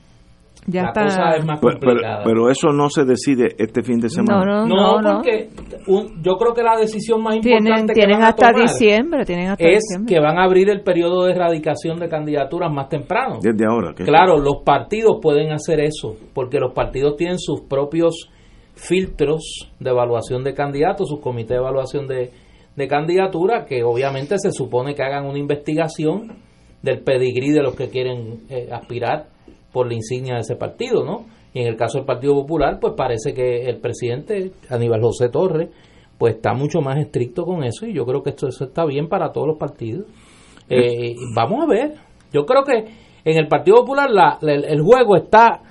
ya 0.68 0.82
la 0.84 0.88
está. 0.90 1.04
cosa 1.04 1.30
es 1.38 1.46
más 1.46 1.60
Pero, 1.60 1.78
pero- 1.80 1.92
complicada. 1.92 2.24
pero 2.24 2.50
eso 2.50 2.70
no 2.70 2.90
se 2.90 3.04
decide 3.06 3.56
este 3.58 3.84
fin 3.84 4.00
de 4.00 4.10
semana. 4.10 4.44
no, 4.46 4.66
no, 4.66 4.66
no, 4.66 4.76
no, 4.76 5.02
no. 5.02 5.14
porque 5.22 5.50
un- 5.88 6.24
yo 6.24 6.38
creo 6.38 6.54
que 6.54 6.64
la 6.64 6.76
decisión 6.78 7.22
más 7.22 7.40
Tienen, 7.40 7.66
importante 7.68 7.94
que 7.94 8.00
tienen 8.00 8.18
van 8.18 8.26
a 8.26 8.30
hasta 8.30 8.52
tomar 8.52 8.62
diciembre, 8.68 9.26
tienen 9.26 9.50
hasta 9.50 9.64
es 9.68 9.80
diciembre. 9.84 10.14
que 10.16 10.20
van 10.22 10.38
a 10.40 10.44
abrir 10.44 10.70
el 10.70 10.82
periodo 10.82 11.26
de 11.26 11.32
erradicación 11.34 12.00
de 12.00 12.10
candidaturas 12.10 12.72
más 12.72 12.90
temprano. 12.90 13.40
Desde 13.42 13.66
ahora. 13.66 13.94
¿qué? 13.96 14.04
Claro, 14.06 14.38
los 14.40 14.64
partidos 14.66 15.20
pueden 15.22 15.52
hacer 15.52 15.80
eso, 15.82 16.16
porque 16.34 16.60
los 16.60 16.74
partidos 16.74 17.16
tienen 17.18 17.38
sus 17.40 17.62
propios 17.62 18.30
filtros 18.74 19.70
de 19.80 19.90
evaluación 19.90 20.44
de 20.44 20.54
candidatos, 20.54 21.08
sus 21.10 21.20
comités 21.20 21.50
de 21.52 21.56
evaluación 21.58 22.08
de, 22.08 22.32
de 22.76 22.88
candidatura, 22.88 23.66
que 23.66 23.84
obviamente 23.84 24.36
se 24.38 24.52
supone 24.52 24.96
que 24.96 25.04
hagan 25.04 25.26
una 25.26 25.40
investigación 25.40 26.34
del 26.82 27.00
pedigrí 27.02 27.52
de 27.52 27.64
los 27.64 27.76
que 27.76 27.90
quieren 27.90 28.42
eh, 28.50 28.68
aspirar 28.72 29.28
por 29.76 29.88
la 29.88 29.94
insignia 29.94 30.36
de 30.36 30.40
ese 30.42 30.56
partido, 30.56 31.04
¿no? 31.04 31.26
Y 31.54 31.60
en 31.60 31.68
el 31.68 31.76
caso 31.76 31.98
del 31.98 32.06
Partido 32.08 32.34
Popular, 32.34 32.80
pues 32.80 32.94
parece 32.96 33.34
que 33.34 33.66
el 33.66 33.78
presidente 33.82 34.54
Aníbal 34.70 35.02
José 35.02 35.28
Torres, 35.30 35.70
pues 36.18 36.36
está 36.36 36.54
mucho 36.54 36.80
más 36.80 36.98
estricto 36.98 37.44
con 37.44 37.64
eso 37.66 37.86
y 37.86 37.94
yo 37.94 38.06
creo 38.06 38.24
que 38.24 38.30
esto 38.30 38.48
eso 38.48 38.64
está 38.64 38.86
bien 38.86 39.10
para 39.10 39.34
todos 39.34 39.48
los 39.48 39.58
partidos. 39.58 40.06
Eh, 40.70 41.14
vamos 41.36 41.64
a 41.64 41.68
ver. 41.68 41.94
Yo 42.32 42.46
creo 42.46 42.64
que 42.64 42.86
en 43.26 43.38
el 43.38 43.48
Partido 43.50 43.78
Popular 43.78 44.10
la- 44.10 44.38
la- 44.42 44.54
el, 44.54 44.82
juego 44.82 45.18
está 45.18 45.62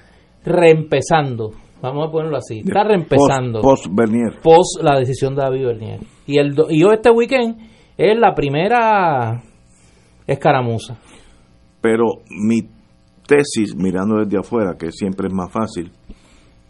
reempezando. 0.45 1.51
Vamos 1.83 2.09
a 2.09 2.11
ponerlo 2.13 2.37
así. 2.37 2.61
Está 2.61 2.85
reempezando. 2.85 3.61
Post, 3.61 3.87
post 3.87 3.95
Bernier. 3.97 4.41
Post 4.43 4.83
la 4.83 4.99
decisión 4.99 5.35
de 5.35 5.43
David 5.43 5.67
Bernier. 5.67 6.01
Y, 6.27 6.39
el, 6.39 6.55
y 6.71 6.83
hoy 6.85 6.95
este 6.95 7.11
weekend 7.11 7.57
es 7.97 8.19
la 8.19 8.35
primera 8.35 9.43
escaramuza. 10.27 10.97
Pero 11.81 12.05
mi 12.31 12.63
tesis, 13.27 13.75
mirando 13.77 14.19
desde 14.25 14.39
afuera, 14.39 14.77
que 14.79 14.91
siempre 14.93 15.29
es 15.29 15.35
más 15.35 15.51
fácil, 15.51 15.91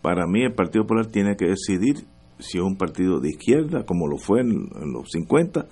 para 0.03 0.27
mí 0.27 0.43
el 0.45 0.53
Partido 0.53 0.85
Popular 0.85 1.07
tiene 1.07 1.37
que 1.37 1.47
decidir 1.47 2.05
si 2.39 2.59
es 2.59 2.65
un 2.65 2.77
partido 2.77 3.21
de 3.21 3.31
izquierda, 3.31 3.85
como 3.87 4.07
lo 4.09 4.17
fue 4.19 4.41
en, 4.41 4.51
en 4.51 4.93
los 4.93 5.09
50, 5.11 5.67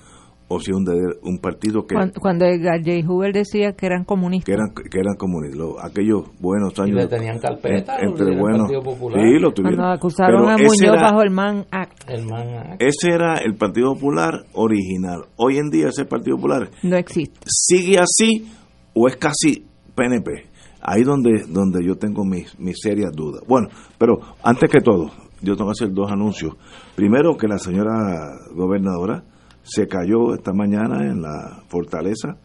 o 0.49 0.61
si 0.61 0.70
es 0.70 0.76
un, 0.76 0.85
de- 0.85 1.16
un 1.22 1.39
partido 1.39 1.87
que, 1.87 1.95
Cuando, 1.95 2.20
cuando 2.20 2.45
Edgar 2.45 2.78
J. 2.85 3.07
Hoover 3.07 3.33
decía 3.33 3.72
que 3.72 3.87
eran 3.87 4.03
que 4.03 4.07
comunistas. 4.07 4.53
eran 4.55 4.68
que 4.74 4.99
eran 4.99 5.14
comunistas, 5.16 5.59
Lo- 5.59 5.80
aquellos 5.83 6.24
buenos 6.41 6.72
Y 6.76 6.83
años. 6.83 6.97
le 6.97 7.07
tenían 7.09 7.39
carpeta 7.39 7.97
en- 7.99 8.11
los 8.11 8.20
entre 8.20 8.39
buenos. 8.39 8.61
Partido 8.70 8.83
Popular. 8.83 9.20
Sí, 9.20 9.39
lo 9.41 9.53
tuvieron. 9.53 9.76
Cuando 9.78 9.95
acusaron 9.95 10.41
Pero 10.43 10.49
a 10.51 10.57
Muñoz 10.59 10.83
era- 10.83 11.03
bajo 11.03 11.22
el 11.22 11.30
Man 11.30 11.64
Act. 11.70 12.11
El 12.11 12.26
man 12.26 12.76
Ese 12.78 13.11
era 13.11 13.35
el 13.39 13.55
Partido 13.55 13.95
Popular 13.95 14.45
original. 14.53 15.24
Hoy 15.37 15.57
en 15.57 15.70
día 15.70 15.89
ese 15.89 16.05
Partido 16.05 16.37
Popular 16.37 16.70
No 16.83 16.97
existe. 16.97 17.41
sigue 17.47 17.99
así 17.99 18.47
o 18.95 19.09
es 19.09 19.16
casi 19.16 19.64
PNP. 19.95 20.51
Ahí 20.83 21.03
donde 21.05 21.45
donde 21.49 21.85
yo 21.85 21.97
tengo 21.97 22.24
mis, 22.24 22.59
mis 22.59 22.76
serias 22.83 23.12
dudas. 23.12 23.43
Bueno, 23.47 23.68
pero 23.99 24.18
antes 24.43 24.68
que 24.70 24.80
todo, 24.80 25.11
yo 25.41 25.55
tengo 25.57 25.70
que 25.70 25.85
hacer 25.85 25.93
dos 25.95 26.11
anuncios. 26.11 26.57
Primero 26.97 27.37
que 27.37 27.47
la 27.49 27.59
señora 27.59 28.33
gobernadora 28.55 29.22
se 29.62 29.87
cayó 29.87 30.35
esta 30.35 30.53
mañana 30.53 31.05
en 31.09 31.22
la 31.22 31.62
fortaleza 31.68 32.37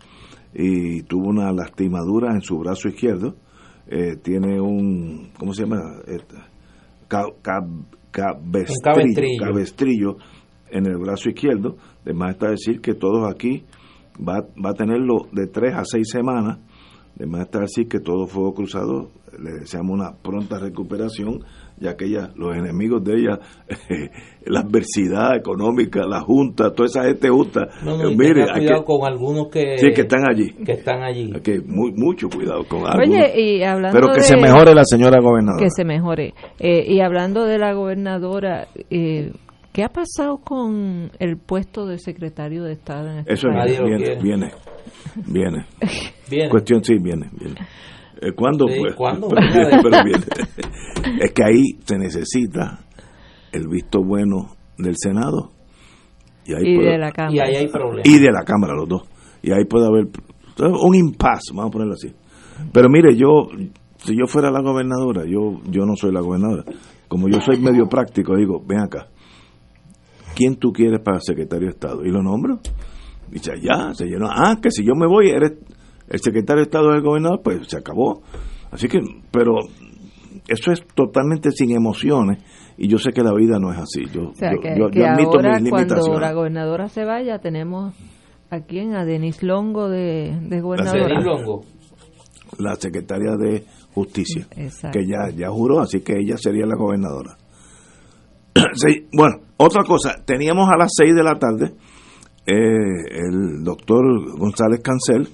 y 0.54 1.02
tuvo 1.04 1.30
una 1.30 1.52
lastimadura 1.52 2.32
en 2.34 2.42
su 2.42 2.58
brazo 2.60 2.88
izquierdo. 2.90 3.36
Eh, 3.88 4.18
tiene 4.22 4.60
un, 4.62 5.32
¿cómo 5.40 5.54
se 5.54 5.64
llama? 5.64 5.82
Este, 6.06 6.36
ca- 7.08 7.24
ca- 7.42 7.66
cabestrillo, 8.12 8.74
Un 8.76 8.94
cabestrillo. 8.94 9.44
cabestrillo 9.46 10.18
en 10.70 10.86
el 10.86 10.98
brazo 10.98 11.30
izquierdo. 11.30 11.78
Además 12.04 12.32
está 12.32 12.50
decir 12.50 12.82
que 12.82 12.94
todos 12.94 13.28
aquí 13.34 13.64
va, 14.20 14.42
va 14.64 14.72
a 14.72 14.74
tenerlo 14.74 15.28
de 15.32 15.48
tres 15.48 15.74
a 15.76 15.84
seis 15.86 16.08
semanas. 16.12 16.60
Además 17.18 17.42
está 17.42 17.60
decir 17.62 17.88
que 17.88 18.00
todo 18.00 18.28
fuego 18.28 18.54
cruzado, 18.54 19.10
le 19.40 19.52
deseamos 19.62 19.92
una 19.94 20.12
pronta 20.22 20.60
recuperación, 20.60 21.40
ya 21.80 21.96
que 21.96 22.06
ella, 22.06 22.30
los 22.36 22.56
enemigos 22.56 23.04
de 23.04 23.14
ella, 23.14 23.40
la 24.46 24.62
adversidad 24.62 25.36
económica, 25.36 26.06
la 26.08 26.22
junta, 26.22 26.72
toda 26.74 26.86
esa 26.88 27.04
gente 27.04 27.30
junta, 27.30 27.68
No, 27.84 27.98
no, 27.98 28.10
eh, 28.10 28.16
mire, 28.18 28.44
hay 28.44 28.62
cuidado 28.62 28.82
que, 28.82 28.86
con 28.86 29.06
algunos 29.06 29.48
que, 29.50 29.78
sí, 29.78 29.88
que 29.94 30.02
están 30.02 30.22
allí. 30.30 30.54
que 30.64 30.72
están 30.74 31.04
allí. 31.04 31.32
Hay 31.34 31.42
que 31.42 31.60
muy, 31.66 31.92
mucho 31.94 32.30
cuidado 32.30 32.64
con 32.68 32.80
algunos. 32.86 33.10
Oye, 33.10 33.42
y 33.42 33.64
hablando 33.64 33.96
Pero 34.00 34.14
que 34.14 34.20
de- 34.22 34.24
se 34.28 34.38
mejore 34.38 34.74
la 34.74 34.86
señora 34.86 35.20
gobernadora. 35.22 35.64
Que 35.64 35.70
se 35.72 35.84
mejore. 35.86 36.34
Eh, 36.60 36.86
y 36.88 37.00
hablando 37.02 37.46
de 37.46 37.58
la 37.58 37.74
gobernadora, 37.74 38.68
eh, 38.90 39.32
¿qué 39.78 39.84
ha 39.84 39.90
pasado 39.90 40.40
con 40.40 41.12
el 41.20 41.38
puesto 41.38 41.86
de 41.86 42.00
secretario 42.00 42.64
de 42.64 42.72
Estado 42.74 43.12
en 43.12 43.18
este 43.20 43.34
Eso 43.34 43.48
país? 43.50 43.80
Viene, 43.80 44.16
viene, 44.20 44.52
viene. 45.28 45.66
Viene. 46.32 46.50
Cuestión, 46.50 46.84
sí, 46.84 46.96
viene, 47.00 47.30
viene. 47.40 47.60
Eh, 48.22 48.32
¿Cuándo? 48.36 48.66
Sí, 48.68 48.80
Pues, 48.80 48.96
¿cuándo? 48.96 49.28
Pero 49.28 49.42
viene, 49.54 49.80
pero 49.84 50.04
viene. 50.04 50.26
Es 51.24 51.32
que 51.32 51.44
ahí 51.44 51.64
se 51.86 51.96
necesita 52.00 52.80
el 53.52 53.68
visto 53.68 54.04
bueno 54.04 54.56
del 54.80 54.96
Senado 54.98 55.52
y, 56.44 56.54
ahí 56.56 56.62
Y 56.74 56.76
puede- 56.78 56.92
de 56.94 56.98
la 56.98 57.12
Cámara. 57.12 57.36
Y 57.36 57.40
ahí 57.40 57.56
hay 57.58 57.68
problemas. 57.68 58.08
y 58.10 58.18
de 58.20 58.32
la 58.32 58.44
Cámara, 58.44 58.74
los 58.74 58.90
dos. 58.90 59.04
Y 59.44 59.52
ahí 59.52 59.66
puede 59.66 59.86
haber 59.86 60.08
un 60.82 60.96
impasse, 60.96 61.52
vamos 61.54 61.70
a 61.70 61.72
ponerlo 61.74 61.94
así. 61.94 62.12
Pero 62.74 62.90
mire, 62.90 63.16
yo, 63.16 63.48
si 63.98 64.14
yo 64.18 64.26
fuera 64.26 64.50
la 64.50 64.62
gobernadora, 64.64 65.24
yo, 65.26 65.62
yo 65.70 65.86
no 65.86 65.96
soy 65.96 66.12
la 66.12 66.22
gobernadora, 66.22 66.64
como 67.08 67.28
yo 67.30 67.40
soy 67.42 67.60
medio 67.60 67.88
práctico, 67.88 68.36
digo, 68.36 68.60
ven 68.68 68.80
acá, 68.80 69.08
¿quién 70.38 70.56
tú 70.58 70.72
quieres 70.72 71.00
para 71.04 71.20
secretario 71.20 71.68
de 71.68 71.72
Estado? 71.74 72.06
Y 72.06 72.12
lo 72.12 72.22
nombro. 72.22 72.60
Y 73.30 73.34
dice, 73.34 73.52
ya, 73.62 73.94
se 73.94 74.06
llenó. 74.06 74.28
Ah, 74.30 74.58
que 74.62 74.70
si 74.72 74.84
yo 74.86 74.94
me 74.96 75.08
voy, 75.08 75.30
eres 75.30 75.54
el 76.08 76.20
secretario 76.22 76.62
de 76.62 76.68
Estado 76.68 76.92
del 76.92 77.02
gobernador, 77.02 77.42
pues 77.44 77.68
se 77.68 77.78
acabó. 77.78 78.22
Así 78.72 78.88
que, 78.88 79.00
pero 79.32 79.56
eso 80.48 80.72
es 80.72 80.82
totalmente 80.96 81.52
sin 81.52 81.72
emociones 81.72 82.44
y 82.78 82.88
yo 82.88 82.98
sé 83.00 83.12
que 83.12 83.24
la 83.24 83.34
vida 83.34 83.58
no 83.60 83.72
es 83.74 83.80
así. 83.80 84.06
Yo, 84.14 84.30
O 84.30 84.34
sea, 84.36 84.54
yo- 84.54 84.60
que, 84.62 84.76
yo- 84.78 84.90
que 84.90 85.00
yo 85.00 85.08
admito 85.08 85.32
ahora 85.36 85.60
mis 85.60 85.70
cuando 85.70 85.96
limitaciones. 85.96 86.22
la 86.22 86.34
gobernadora 86.34 86.90
se 86.90 87.04
vaya, 87.06 87.40
tenemos 87.40 87.94
a 88.50 88.60
quién, 88.62 88.94
a 88.96 89.04
Denis 89.04 89.42
Longo 89.44 89.90
de, 89.90 90.38
de 90.48 90.62
gobernadora. 90.62 91.08
Denis 91.08 91.26
Longo. 91.26 91.64
la 92.60 92.76
secretaria 92.76 93.36
de 93.38 93.66
Justicia, 93.94 94.48
Exacto. 94.56 94.98
que 95.00 95.06
ya, 95.08 95.30
ya 95.36 95.50
juró, 95.50 95.80
así 95.82 96.00
que 96.02 96.14
ella 96.18 96.38
sería 96.38 96.66
la 96.66 96.76
gobernadora. 96.78 97.36
Sí, 98.74 99.08
bueno, 99.14 99.38
otra 99.58 99.84
cosa, 99.84 100.16
teníamos 100.26 100.70
a 100.70 100.78
las 100.78 100.92
6 100.96 101.16
de 101.16 101.24
la 101.24 101.38
tarde 101.40 101.74
eh, 102.46 103.26
el 103.28 103.64
doctor 103.64 104.04
González 104.38 104.82
Cancel, 104.82 105.28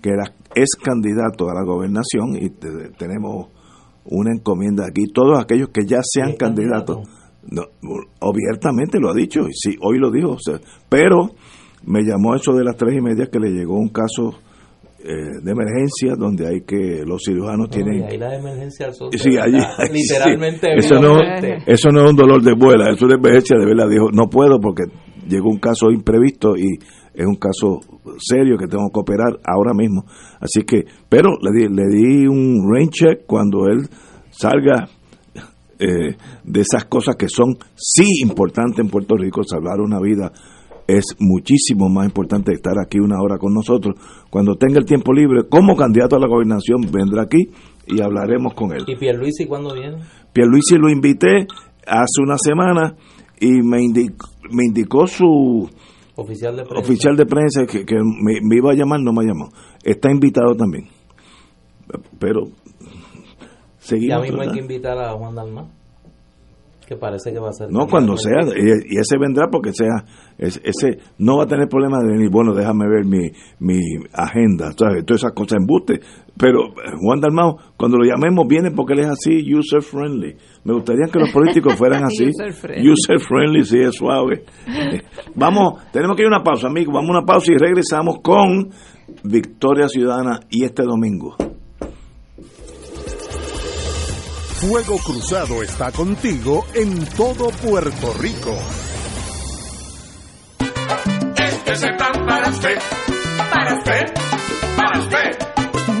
que 0.00 0.10
era, 0.10 0.32
es 0.54 0.70
candidato 0.82 1.48
a 1.50 1.54
la 1.54 1.64
gobernación, 1.64 2.36
y 2.40 2.50
te- 2.50 2.90
tenemos 2.98 3.48
una 4.04 4.30
encomienda 4.32 4.84
aquí. 4.86 5.06
Todos 5.12 5.38
aquellos 5.40 5.70
que 5.70 5.84
ya 5.86 5.98
sean 6.02 6.34
candidatos, 6.36 7.08
no, 7.50 7.62
abiertamente 8.20 9.00
lo 9.00 9.10
ha 9.10 9.14
dicho, 9.14 9.40
y 9.48 9.52
sí, 9.54 9.76
hoy 9.82 9.98
lo 9.98 10.10
dijo, 10.10 10.30
o 10.32 10.38
sea, 10.38 10.60
pero 10.88 11.30
me 11.84 12.02
llamó 12.02 12.34
eso 12.36 12.52
de 12.52 12.64
las 12.64 12.76
tres 12.76 12.94
y 12.96 13.00
media 13.00 13.28
que 13.30 13.40
le 13.40 13.50
llegó 13.50 13.76
un 13.78 13.88
caso 13.88 14.34
eh, 15.08 15.38
de 15.40 15.52
emergencia 15.52 16.14
donde 16.18 16.48
hay 16.48 16.62
que 16.62 17.04
los 17.06 17.22
cirujanos 17.24 17.68
No, 17.68 17.68
tienen 17.68 18.02
ahí 18.02 18.18
la 18.18 18.34
emergencia. 18.34 18.90
Sí, 18.92 19.38
allí, 19.38 19.58
literalmente. 19.92 20.66
sí. 20.80 20.86
Eso, 20.86 21.00
no, 21.00 21.20
eso 21.64 21.90
no 21.92 22.04
es 22.04 22.10
un 22.10 22.16
dolor 22.16 22.42
de 22.42 22.56
muela, 22.56 22.90
es 22.90 23.00
una 23.00 23.14
emergencia 23.14 23.56
de 23.56 23.66
verdad. 23.66 23.88
Dijo, 23.88 24.10
no 24.10 24.28
puedo 24.28 24.58
porque 24.58 24.82
llegó 25.28 25.48
un 25.48 25.60
caso 25.60 25.92
imprevisto 25.92 26.56
y 26.56 26.78
es 27.14 27.24
un 27.24 27.36
caso 27.36 27.78
serio 28.18 28.56
que 28.58 28.66
tengo 28.66 28.90
que 28.92 28.98
operar 28.98 29.38
ahora 29.44 29.74
mismo. 29.74 30.04
Así 30.40 30.62
que, 30.62 30.82
pero 31.08 31.30
le 31.40 31.52
di, 31.52 31.68
le 31.72 31.86
di 31.86 32.26
un 32.26 32.68
rain 32.68 32.90
check 32.90 33.26
cuando 33.26 33.68
él 33.68 33.88
salga 34.30 34.88
eh, 35.78 36.16
de 36.42 36.60
esas 36.60 36.86
cosas 36.86 37.14
que 37.14 37.28
son 37.28 37.54
sí 37.76 38.22
importantes 38.22 38.80
en 38.80 38.90
Puerto 38.90 39.14
Rico, 39.16 39.42
salvar 39.44 39.80
una 39.80 40.00
vida 40.00 40.32
es 40.86 41.04
muchísimo 41.18 41.88
más 41.88 42.06
importante 42.06 42.52
estar 42.52 42.74
aquí 42.78 42.98
una 42.98 43.20
hora 43.20 43.38
con 43.38 43.52
nosotros. 43.52 43.96
Cuando 44.30 44.54
tenga 44.56 44.78
el 44.78 44.84
tiempo 44.86 45.12
libre, 45.12 45.48
como 45.48 45.76
candidato 45.76 46.16
a 46.16 46.20
la 46.20 46.28
gobernación, 46.28 46.80
vendrá 46.92 47.22
aquí 47.22 47.50
y 47.86 48.00
hablaremos 48.00 48.54
con 48.54 48.72
él. 48.72 48.84
¿Y 48.86 48.96
Pierluisi 48.96 49.46
cuándo 49.46 49.74
viene? 49.74 49.98
Pierluisi 50.32 50.76
lo 50.78 50.88
invité 50.88 51.46
hace 51.86 52.20
una 52.22 52.36
semana 52.38 52.94
y 53.40 53.62
me 53.62 53.82
indicó, 53.82 54.26
me 54.50 54.64
indicó 54.66 55.06
su 55.06 55.68
Oficial 56.16 56.56
de 56.56 56.62
prensa. 56.64 56.80
oficial 56.80 57.16
de 57.16 57.26
prensa 57.26 57.66
que, 57.66 57.84
que 57.84 57.96
me, 57.96 58.40
me 58.42 58.56
iba 58.56 58.70
a 58.72 58.74
llamar, 58.74 59.00
no 59.00 59.12
me 59.12 59.24
llamó. 59.24 59.48
Está 59.84 60.10
invitado 60.10 60.54
también. 60.56 60.88
Pero 62.18 62.46
Ya 62.46 62.52
seguimos. 63.78 64.22
mismo 64.22 64.40
hay 64.42 64.50
que 64.50 64.60
invitar 64.60 64.98
a 64.98 65.12
Juan 65.12 65.34
Dalmán. 65.34 65.66
Que 66.86 66.96
parece 66.96 67.32
que 67.32 67.40
va 67.40 67.48
a 67.48 67.52
ser. 67.52 67.68
No, 67.70 67.86
cuando 67.88 68.16
sea, 68.16 68.42
y, 68.56 68.94
y 68.94 68.98
ese 68.98 69.18
vendrá 69.18 69.48
porque 69.50 69.72
sea, 69.72 70.04
es- 70.38 70.60
ese 70.62 70.98
no 71.18 71.38
va 71.38 71.44
a 71.44 71.46
tener 71.46 71.66
problema 71.68 71.98
de 71.98 72.12
venir, 72.12 72.30
bueno, 72.30 72.54
déjame 72.54 72.86
ver 72.88 73.04
mi, 73.04 73.30
mi 73.58 73.80
agenda, 74.12 74.70
¿sabes? 74.78 75.04
todas 75.04 75.22
esas 75.22 75.32
cosas 75.32 75.58
embuste. 75.60 75.98
Pero 76.38 76.66
eh, 76.68 76.92
Juan 77.00 77.20
Dalmao, 77.20 77.56
cuando 77.76 77.96
lo 77.98 78.04
llamemos, 78.04 78.46
viene 78.46 78.70
porque 78.70 78.92
él 78.92 79.00
es 79.00 79.06
así, 79.08 79.52
user 79.52 79.82
friendly. 79.82 80.36
Me 80.64 80.74
gustaría 80.74 81.06
que 81.10 81.18
los 81.18 81.32
políticos 81.32 81.74
fueran 81.74 82.04
así. 82.04 82.26
User 82.28 82.52
friendly. 82.52 82.90
User 82.92 83.18
friendly, 83.18 83.64
sí, 83.64 83.78
es 83.78 83.94
suave. 83.96 84.44
Eh, 84.68 85.02
Vamos, 85.34 85.80
tenemos 85.92 86.14
que 86.16 86.22
ir 86.22 86.26
a 86.26 86.36
una 86.36 86.44
pausa, 86.44 86.68
amigos. 86.68 86.94
Vamos 86.94 87.10
a 87.10 87.18
una 87.18 87.26
pausa 87.26 87.52
y 87.52 87.56
regresamos 87.58 88.18
con 88.22 88.70
Victoria 89.24 89.88
Ciudadana 89.88 90.40
y 90.50 90.64
este 90.64 90.82
domingo. 90.84 91.34
Fuego 94.60 94.98
Cruzado 95.04 95.62
está 95.62 95.92
contigo 95.92 96.64
en 96.72 97.04
todo 97.10 97.50
Puerto 97.50 98.14
Rico. 98.14 98.56
Este 101.36 101.72
es 101.72 101.82
el 101.82 101.94
plan 101.96 102.24
para 102.26 102.48
usted, 102.48 102.78
para 103.50 103.74
usted, 103.74 104.14
para 104.74 104.98
usted. 104.98 105.36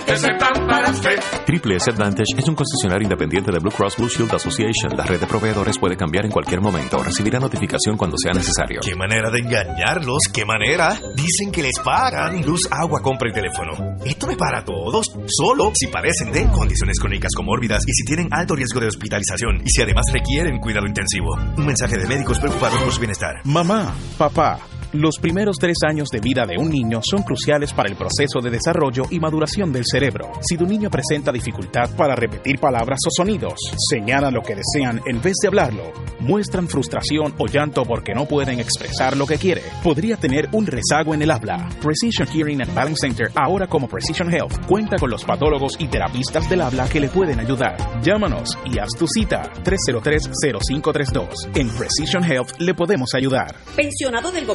Es 0.06 0.22
el 0.22 0.36
plan 0.36 0.66
para 0.68 0.90
usted. 0.90 1.18
Triple 1.44 1.76
S 1.76 1.90
Advantage 1.90 2.38
es 2.38 2.48
un 2.48 2.54
concesionario 2.54 3.04
independiente 3.04 3.50
de 3.50 3.58
Blue 3.58 3.72
Cross 3.72 3.96
Blue 3.96 4.08
Shield 4.08 4.32
Association. 4.32 4.96
La 4.96 5.04
red 5.04 5.18
de 5.18 5.26
proveedores 5.26 5.78
puede 5.78 5.96
cambiar 5.96 6.24
en 6.24 6.30
cualquier 6.30 6.60
momento. 6.60 7.02
Recibirá 7.02 7.40
notificación 7.40 7.96
cuando 7.96 8.16
sea 8.16 8.32
necesario. 8.32 8.80
¿Qué 8.82 8.94
manera 8.94 9.30
de 9.30 9.40
engañarlos? 9.40 10.28
¿Qué 10.32 10.44
manera? 10.44 10.98
Dicen 11.16 11.50
que 11.50 11.62
les 11.62 11.78
pagan. 11.80 12.40
Luz 12.44 12.68
Agua 12.70 13.00
compra 13.02 13.28
el 13.28 13.34
teléfono. 13.34 13.96
Esto 14.04 14.30
es 14.30 14.36
para 14.36 14.64
todos. 14.64 15.06
Solo 15.26 15.72
si 15.74 15.88
parecen 15.88 16.30
de 16.30 16.46
condiciones 16.50 16.98
crónicas 17.00 17.32
comórbidas 17.34 17.82
y 17.86 17.92
si 17.92 18.04
tienen 18.04 18.28
alto 18.30 18.54
riesgo 18.54 18.80
de 18.80 18.86
hospitalización 18.86 19.62
y 19.64 19.70
si 19.70 19.82
además 19.82 20.04
requieren 20.12 20.58
cuidado 20.58 20.86
intensivo. 20.86 21.34
Un 21.56 21.66
mensaje 21.66 21.96
de 21.96 22.06
médicos 22.06 22.38
preocupados 22.38 22.78
por 22.80 22.92
su 22.92 23.00
bienestar. 23.00 23.40
Mamá, 23.44 23.92
papá, 24.16 24.60
los 24.92 25.18
primeros 25.18 25.56
tres 25.58 25.76
años 25.86 26.08
de 26.08 26.20
vida 26.20 26.44
de 26.46 26.56
un 26.58 26.70
niño 26.70 27.00
son 27.02 27.22
cruciales 27.22 27.72
para 27.72 27.88
el 27.88 27.96
proceso 27.96 28.40
de 28.40 28.50
desarrollo 28.50 29.04
y 29.10 29.20
maduración 29.20 29.72
del 29.72 29.84
cerebro. 29.84 30.32
Si 30.40 30.56
tu 30.56 30.66
niño 30.66 30.90
presenta 30.90 31.32
dificultad 31.32 31.90
para 31.96 32.14
repetir 32.14 32.58
palabras 32.58 33.00
o 33.06 33.10
sonidos, 33.10 33.54
señala 33.90 34.30
lo 34.30 34.42
que 34.42 34.54
desean 34.54 35.00
en 35.06 35.20
vez 35.20 35.34
de 35.42 35.48
hablarlo, 35.48 35.92
muestran 36.20 36.68
frustración 36.68 37.34
o 37.38 37.46
llanto 37.46 37.84
porque 37.84 38.14
no 38.14 38.26
pueden 38.26 38.60
expresar 38.60 39.16
lo 39.16 39.26
que 39.26 39.38
quiere, 39.38 39.62
podría 39.82 40.16
tener 40.16 40.48
un 40.52 40.66
rezago 40.66 41.14
en 41.14 41.22
el 41.22 41.30
habla. 41.30 41.68
Precision 41.82 42.28
Hearing 42.28 42.62
and 42.62 42.74
Balance 42.74 43.06
Center, 43.06 43.30
ahora 43.34 43.66
como 43.66 43.88
Precision 43.88 44.32
Health, 44.32 44.66
cuenta 44.66 44.96
con 44.96 45.10
los 45.10 45.24
patólogos 45.24 45.76
y 45.78 45.88
terapistas 45.88 46.48
del 46.48 46.60
habla 46.60 46.88
que 46.88 47.00
le 47.00 47.08
pueden 47.08 47.40
ayudar. 47.40 47.76
Llámanos 48.02 48.56
y 48.64 48.78
haz 48.78 48.90
tu 48.98 49.06
cita 49.06 49.52
303-0532. 49.64 51.50
En 51.54 51.68
Precision 51.70 52.24
Health 52.24 52.58
le 52.58 52.74
podemos 52.74 53.10
ayudar. 53.14 53.54
Pensionado 53.74 54.30
del 54.32 54.46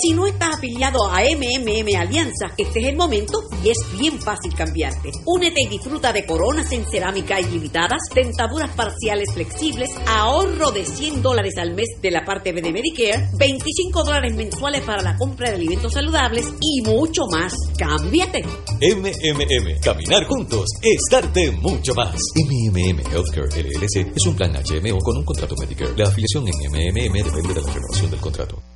si 0.00 0.12
no 0.12 0.26
estás 0.26 0.56
afiliado 0.56 1.06
a 1.08 1.20
MMM 1.22 1.96
Alianza, 1.98 2.46
este 2.56 2.80
es 2.80 2.86
el 2.86 2.96
momento 2.96 3.38
y 3.64 3.70
es 3.70 3.78
bien 3.98 4.20
fácil 4.20 4.54
cambiarte. 4.54 5.10
Únete 5.24 5.62
y 5.62 5.68
disfruta 5.68 6.12
de 6.12 6.24
coronas 6.24 6.70
en 6.72 6.84
cerámica 6.88 7.40
ilimitadas, 7.40 8.00
dentaduras 8.14 8.70
parciales 8.74 9.32
flexibles, 9.32 9.90
ahorro 10.06 10.70
de 10.70 10.84
100 10.84 11.22
dólares 11.22 11.54
al 11.58 11.74
mes 11.74 11.88
de 12.00 12.10
la 12.10 12.24
parte 12.24 12.52
B 12.52 12.62
de 12.62 12.72
Medicare, 12.72 13.28
25 13.38 14.04
dólares 14.04 14.34
mensuales 14.34 14.82
para 14.82 15.02
la 15.02 15.16
compra 15.16 15.50
de 15.50 15.56
alimentos 15.56 15.92
saludables 15.92 16.46
y 16.60 16.82
mucho 16.82 17.22
más. 17.30 17.54
¡Cámbiate! 17.78 18.42
MMM, 18.80 19.80
caminar 19.82 20.24
juntos 20.26 20.66
es 20.82 21.02
darte 21.10 21.50
mucho 21.50 21.94
más. 21.94 22.16
MMM 22.34 23.00
Healthcare 23.12 23.48
LLC 23.62 24.12
es 24.14 24.26
un 24.26 24.36
plan 24.36 24.52
HMO 24.52 24.98
con 24.98 25.16
un 25.16 25.24
contrato 25.24 25.54
Medicare. 25.58 25.94
La 25.96 26.08
afiliación 26.08 26.44
en 26.46 26.70
MMM 26.70 27.24
depende 27.24 27.54
de 27.54 27.60
la 27.62 27.72
renovación 27.72 28.10
del 28.10 28.20
contrato. 28.20 28.75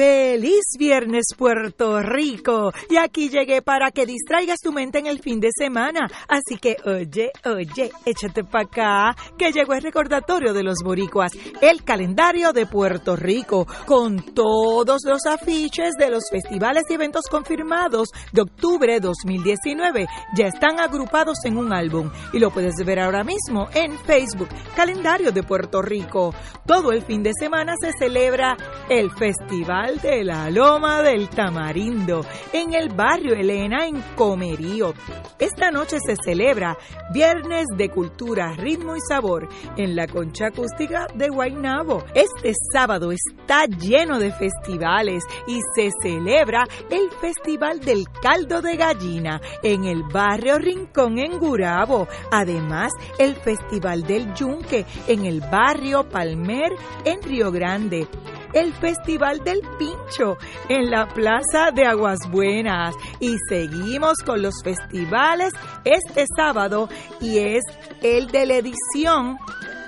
Feliz 0.00 0.78
viernes 0.78 1.26
Puerto 1.36 2.00
Rico. 2.00 2.72
Y 2.88 2.96
aquí 2.96 3.28
llegué 3.28 3.60
para 3.60 3.90
que 3.90 4.06
distraigas 4.06 4.58
tu 4.58 4.72
mente 4.72 4.98
en 4.98 5.06
el 5.06 5.20
fin 5.20 5.40
de 5.40 5.50
semana. 5.54 6.08
Así 6.26 6.56
que 6.56 6.78
oye, 6.86 7.30
oye, 7.44 7.90
échate 8.06 8.42
para 8.44 8.64
acá, 8.64 9.16
que 9.36 9.52
llegó 9.52 9.74
el 9.74 9.82
recordatorio 9.82 10.54
de 10.54 10.62
los 10.62 10.78
boricuas, 10.82 11.32
el 11.60 11.84
calendario 11.84 12.54
de 12.54 12.64
Puerto 12.64 13.14
Rico, 13.14 13.66
con 13.84 14.16
todos 14.32 15.02
los 15.04 15.26
afiches 15.26 15.92
de 15.98 16.08
los 16.08 16.24
festivales 16.30 16.84
y 16.88 16.94
eventos 16.94 17.26
confirmados 17.30 18.08
de 18.32 18.40
octubre 18.40 19.00
2019. 19.00 20.06
Ya 20.34 20.46
están 20.46 20.80
agrupados 20.80 21.44
en 21.44 21.58
un 21.58 21.74
álbum 21.74 22.10
y 22.32 22.38
lo 22.38 22.50
puedes 22.50 22.76
ver 22.86 23.00
ahora 23.00 23.22
mismo 23.22 23.68
en 23.74 23.98
Facebook, 23.98 24.48
calendario 24.74 25.30
de 25.30 25.42
Puerto 25.42 25.82
Rico. 25.82 26.34
Todo 26.64 26.90
el 26.90 27.02
fin 27.02 27.22
de 27.22 27.32
semana 27.38 27.74
se 27.78 27.92
celebra 27.92 28.56
el 28.88 29.10
Festival 29.10 29.89
de 29.98 30.22
la 30.22 30.50
Loma 30.50 31.02
del 31.02 31.28
Tamarindo 31.28 32.24
en 32.52 32.74
el 32.74 32.90
barrio 32.90 33.34
Elena 33.34 33.86
en 33.86 34.00
Comerío. 34.14 34.94
Esta 35.38 35.70
noche 35.70 35.98
se 36.04 36.14
celebra 36.16 36.78
Viernes 37.12 37.66
de 37.76 37.88
Cultura, 37.88 38.52
Ritmo 38.56 38.94
y 38.94 39.00
Sabor 39.00 39.48
en 39.76 39.96
la 39.96 40.06
Concha 40.06 40.46
Acústica 40.46 41.08
de 41.14 41.28
Guaynabo. 41.28 42.04
Este 42.14 42.52
sábado 42.72 43.10
está 43.10 43.66
lleno 43.66 44.18
de 44.18 44.32
festivales 44.32 45.24
y 45.48 45.58
se 45.74 45.90
celebra 46.00 46.64
el 46.88 47.10
Festival 47.20 47.80
del 47.80 48.04
Caldo 48.22 48.62
de 48.62 48.76
Gallina 48.76 49.40
en 49.62 49.84
el 49.84 50.04
barrio 50.04 50.58
Rincón 50.58 51.18
en 51.18 51.38
Gurabo. 51.38 52.06
Además, 52.30 52.92
el 53.18 53.34
Festival 53.34 54.04
del 54.04 54.32
Yunque 54.34 54.86
en 55.08 55.24
el 55.24 55.40
barrio 55.40 56.08
Palmer 56.08 56.72
en 57.04 57.20
Río 57.22 57.50
Grande 57.50 58.06
el 58.52 58.72
Festival 58.74 59.42
del 59.44 59.60
Pincho 59.78 60.36
en 60.68 60.90
la 60.90 61.06
Plaza 61.08 61.70
de 61.74 61.86
Aguas 61.86 62.18
Buenas. 62.30 62.94
Y 63.20 63.36
seguimos 63.48 64.18
con 64.24 64.42
los 64.42 64.54
festivales 64.62 65.52
este 65.84 66.24
sábado 66.36 66.88
y 67.20 67.38
es 67.38 67.62
el 68.02 68.28
de 68.28 68.46
la 68.46 68.54
edición 68.56 69.38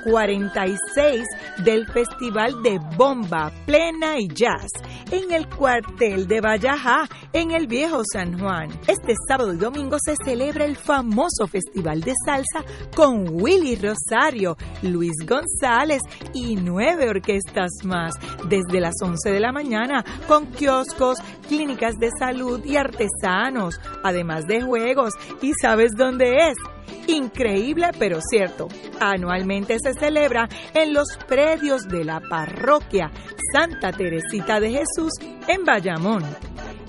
46 0.04 1.24
del 1.64 1.86
Festival 1.86 2.62
de 2.62 2.78
Bomba, 2.96 3.52
Plena 3.66 4.18
y 4.18 4.28
Jazz 4.28 4.70
en 5.12 5.30
el 5.30 5.46
cuartel 5.46 6.26
de 6.26 6.40
Vallajá, 6.40 7.08
en 7.32 7.50
el 7.50 7.66
Viejo 7.66 8.02
San 8.10 8.38
Juan. 8.38 8.70
Este 8.86 9.14
sábado 9.28 9.52
y 9.52 9.58
domingo 9.58 9.98
se 10.02 10.14
celebra 10.24 10.64
el 10.64 10.76
famoso 10.76 11.46
Festival 11.46 12.00
de 12.00 12.14
Salsa 12.24 12.64
con 12.96 13.28
Willy 13.28 13.76
Rosario, 13.76 14.56
Luis 14.82 15.14
González 15.26 16.00
y 16.32 16.56
nueve 16.56 17.10
orquestas 17.10 17.70
más, 17.84 18.14
desde 18.48 18.80
las 18.80 18.94
11 19.02 19.30
de 19.30 19.40
la 19.40 19.52
mañana, 19.52 20.04
con 20.26 20.46
kioscos, 20.46 21.18
clínicas 21.46 21.96
de 21.98 22.10
salud 22.18 22.64
y 22.64 22.76
artesanos, 22.76 23.78
además 24.02 24.46
de 24.46 24.62
juegos. 24.62 25.12
¿Y 25.42 25.52
sabes 25.60 25.92
dónde 25.96 26.48
es? 26.48 26.56
Increíble 27.06 27.90
pero 27.98 28.20
cierto. 28.20 28.68
Anualmente 29.00 29.76
se 29.82 29.94
celebra 29.94 30.48
en 30.74 30.94
los 30.94 31.16
predios 31.28 31.88
de 31.88 32.04
la 32.04 32.20
parroquia 32.20 33.10
Santa 33.52 33.92
Teresita 33.92 34.60
de 34.60 34.70
Jesús 34.70 35.12
en 35.46 35.64
Bayamón. 35.64 36.24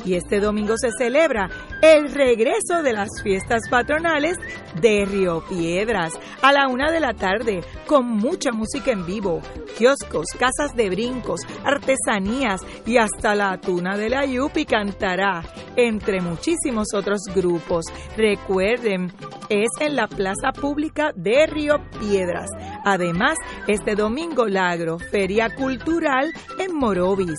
Y 0.06 0.16
este 0.16 0.40
domingo 0.40 0.76
se 0.78 0.90
celebra 0.98 1.50
el 1.82 2.14
regreso 2.14 2.84
de 2.84 2.94
las 2.94 3.10
fiestas 3.24 3.70
patronales 3.70 4.38
de 4.82 5.06
Río 5.06 5.44
Piedras 5.48 6.14
a 6.42 6.52
la 6.52 6.68
una 6.68 6.92
de 6.92 7.00
la 7.00 7.14
tarde 7.14 7.62
con 7.88 8.06
mucha 8.06 8.52
música 8.52 8.92
en 8.92 9.06
vivo, 9.06 9.42
kioscos, 9.78 10.26
casas 10.38 10.76
de 10.76 10.90
brincos, 10.90 11.42
artesanías 11.64 12.62
y 12.86 12.98
hasta 12.98 13.36
la 13.36 13.60
tuna 13.60 13.98
de 13.98 14.10
la 14.10 14.26
Yupi 14.26 14.66
cantará, 14.66 15.44
entre 15.76 16.22
muchísimos 16.22 16.88
otros 16.94 17.22
grupos. 17.34 17.86
Recuerden, 18.18 19.12
es 19.50 19.70
en 19.80 19.96
la 19.96 20.08
plaza 20.08 20.52
pública 20.52 21.12
de 21.16 21.46
Río 21.48 21.78
Piedras. 22.00 22.50
Además, 22.86 23.38
este 23.68 23.96
domingo 23.96 24.48
la 24.48 24.70
agroferia 24.70 25.56
cultural 25.56 26.32
en 26.60 26.76
Morovis. 26.76 27.38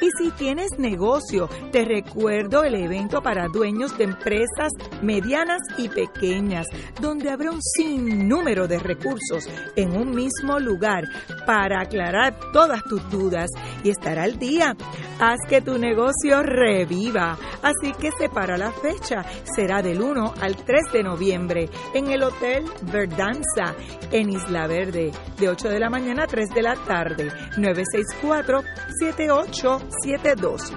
Y 0.00 0.08
si 0.18 0.30
tienes 0.32 0.70
negocio, 0.78 1.48
te 1.72 1.84
recuerdo 1.90 2.62
el 2.62 2.76
evento 2.76 3.20
para 3.20 3.48
dueños 3.48 3.98
de 3.98 4.04
empresas 4.04 4.70
medianas 5.02 5.60
y 5.76 5.88
pequeñas, 5.88 6.66
donde 7.00 7.30
habrá 7.30 7.50
un 7.50 7.60
sinnúmero 7.60 8.68
de 8.68 8.78
recursos 8.78 9.48
en 9.74 9.96
un 9.96 10.14
mismo 10.14 10.60
lugar 10.60 11.02
para 11.46 11.80
aclarar 11.80 12.38
todas 12.52 12.84
tus 12.84 13.10
dudas 13.10 13.50
y 13.82 13.90
estar 13.90 14.20
al 14.20 14.38
día. 14.38 14.76
Haz 15.18 15.40
que 15.48 15.60
tu 15.60 15.78
negocio 15.78 16.42
reviva. 16.44 17.36
Así 17.60 17.92
que 18.00 18.10
separa 18.18 18.56
la 18.56 18.70
fecha. 18.70 19.24
Será 19.56 19.82
del 19.82 20.00
1 20.00 20.34
al 20.40 20.56
3 20.56 20.92
de 20.92 21.02
noviembre 21.02 21.68
en 21.92 22.06
el 22.06 22.22
Hotel 22.22 22.64
Verdanza 22.82 23.74
en 24.12 24.30
Isla 24.30 24.66
Verde, 24.66 25.10
de 25.38 25.48
8 25.48 25.68
de 25.68 25.80
la 25.80 25.90
mañana 25.90 26.22
a 26.22 26.26
3 26.26 26.54
de 26.54 26.62
la 26.62 26.76
tarde. 26.76 27.30
964 27.58 28.62
78 29.00 29.80
72 30.02 30.72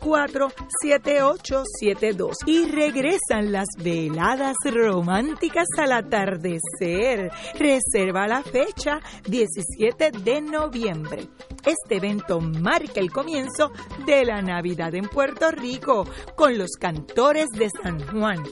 964-7872 0.00 2.34
y 2.46 2.64
regresan 2.66 3.52
las 3.52 3.68
veladas 3.78 4.56
románticas 4.64 5.68
al 5.78 5.92
atardecer. 5.92 7.30
Reserva 7.58 8.26
la 8.26 8.42
fecha 8.42 9.00
17 9.26 10.10
de 10.22 10.40
noviembre. 10.40 11.28
Este 11.64 11.96
evento 11.96 12.40
marca 12.40 13.00
el 13.00 13.10
comienzo 13.10 13.72
de 14.06 14.24
la 14.24 14.40
Navidad 14.40 14.94
en 14.94 15.08
Puerto 15.08 15.50
Rico 15.50 16.06
con 16.34 16.56
los 16.56 16.70
cantores 16.78 17.48
de 17.50 17.68
San 17.70 18.00
Juan. 18.06 18.42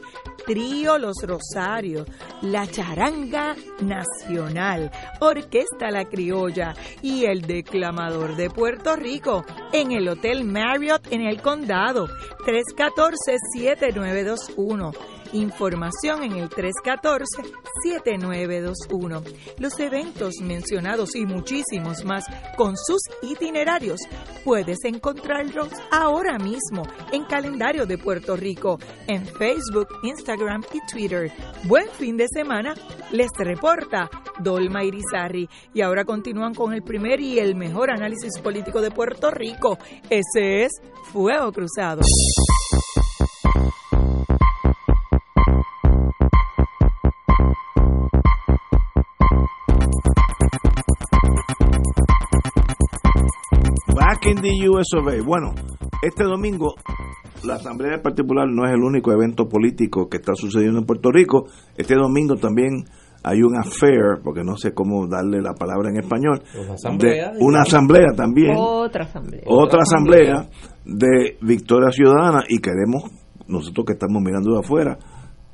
Trío 0.46 0.98
Los 0.98 1.16
Rosarios, 1.22 2.06
La 2.42 2.68
Charanga 2.68 3.56
Nacional, 3.80 4.92
Orquesta 5.20 5.90
La 5.90 6.04
Criolla 6.04 6.72
y 7.02 7.24
el 7.24 7.42
Declamador 7.42 8.36
de 8.36 8.48
Puerto 8.48 8.94
Rico 8.94 9.44
en 9.72 9.90
el 9.90 10.08
Hotel 10.08 10.44
Marriott 10.44 11.08
Condado, 11.34 12.08
314-7921. 12.46 14.94
Información 15.32 16.22
en 16.22 16.32
el 16.32 16.48
314-7921. 16.48 19.22
Los 19.58 19.78
eventos 19.80 20.34
mencionados 20.42 21.16
y 21.16 21.26
muchísimos 21.26 22.04
más 22.04 22.24
con 22.56 22.76
sus 22.76 23.02
itinerarios 23.22 24.00
puedes 24.44 24.84
encontrarlos 24.84 25.70
ahora 25.90 26.38
mismo 26.38 26.84
en 27.12 27.24
Calendario 27.24 27.86
de 27.86 27.98
Puerto 27.98 28.36
Rico, 28.36 28.78
en 29.06 29.26
Facebook, 29.26 29.88
Instagram 30.02 30.62
y 30.72 30.80
Twitter. 30.90 31.30
Buen 31.64 31.88
fin 31.90 32.16
de 32.16 32.26
semana, 32.28 32.74
les 33.10 33.30
reporta 33.38 34.08
Dolma 34.38 34.84
Irizarri. 34.84 35.48
Y 35.74 35.82
ahora 35.82 36.04
continúan 36.04 36.54
con 36.54 36.72
el 36.72 36.82
primer 36.82 37.20
y 37.20 37.38
el 37.38 37.54
mejor 37.54 37.90
análisis 37.90 38.38
político 38.40 38.80
de 38.80 38.90
Puerto 38.90 39.30
Rico. 39.30 39.78
Ese 40.10 40.64
es 40.64 40.72
Fuego 41.12 41.52
Cruzado. 41.52 42.02
Back 54.16 54.26
in 54.28 54.40
the 54.40 54.68
US 54.70 54.86
of 54.96 55.06
A. 55.08 55.22
Bueno, 55.22 55.52
este 56.02 56.24
domingo 56.24 56.74
la 57.44 57.56
Asamblea 57.56 58.00
particular 58.02 58.48
no 58.48 58.64
es 58.64 58.72
el 58.72 58.82
único 58.82 59.12
evento 59.12 59.46
político 59.46 60.08
que 60.08 60.16
está 60.16 60.32
sucediendo 60.34 60.78
en 60.78 60.86
Puerto 60.86 61.10
Rico. 61.12 61.48
Este 61.76 61.94
domingo 61.96 62.36
también 62.36 62.86
hay 63.22 63.42
un 63.42 63.58
affair, 63.58 64.22
porque 64.24 64.42
no 64.42 64.56
sé 64.56 64.72
cómo 64.72 65.06
darle 65.06 65.42
la 65.42 65.52
palabra 65.52 65.90
en 65.90 65.98
español, 65.98 66.42
asamblea, 66.72 67.32
de 67.32 67.44
una 67.44 67.60
asamblea 67.60 68.06
también, 68.16 68.54
Otra 68.56 69.04
asamblea. 69.04 69.42
otra 69.44 69.80
asamblea 69.82 70.48
de 70.86 71.36
Victoria 71.42 71.90
Ciudadana 71.90 72.44
y 72.48 72.58
queremos, 72.58 73.02
nosotros 73.48 73.84
que 73.84 73.92
estamos 73.92 74.22
mirando 74.22 74.54
de 74.54 74.60
afuera, 74.60 74.96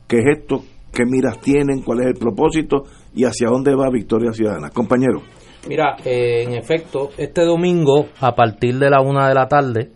qué 0.06 0.18
es 0.18 0.38
esto, 0.38 0.62
qué 0.92 1.04
miras 1.04 1.40
tienen, 1.40 1.82
cuál 1.82 2.02
es 2.02 2.06
el 2.06 2.14
propósito 2.14 2.84
y 3.12 3.24
hacia 3.24 3.48
dónde 3.48 3.74
va 3.74 3.90
Victoria 3.90 4.32
Ciudadana. 4.32 4.70
Compañero. 4.70 5.20
Mira, 5.68 5.96
eh, 6.04 6.42
en 6.42 6.54
efecto, 6.54 7.10
este 7.16 7.44
domingo, 7.44 8.06
a 8.20 8.34
partir 8.34 8.78
de 8.78 8.90
la 8.90 9.00
una 9.00 9.28
de 9.28 9.34
la 9.34 9.46
tarde, 9.46 9.90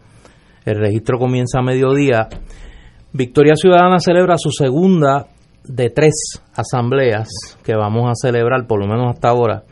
el 0.64 0.78
registro 0.78 1.18
comienza 1.18 1.58
a 1.58 1.62
mediodía. 1.62 2.28
Victoria 3.12 3.56
Ciudadana 3.56 3.98
celebra 3.98 4.36
su 4.38 4.50
segunda 4.50 5.26
de 5.64 5.90
tres 5.90 6.42
asambleas 6.54 7.28
que 7.64 7.74
vamos 7.74 8.08
a 8.08 8.14
celebrar, 8.14 8.66
por 8.68 8.80
lo 8.80 8.86
menos 8.86 9.14
hasta 9.14 9.28
ahora, 9.28 9.64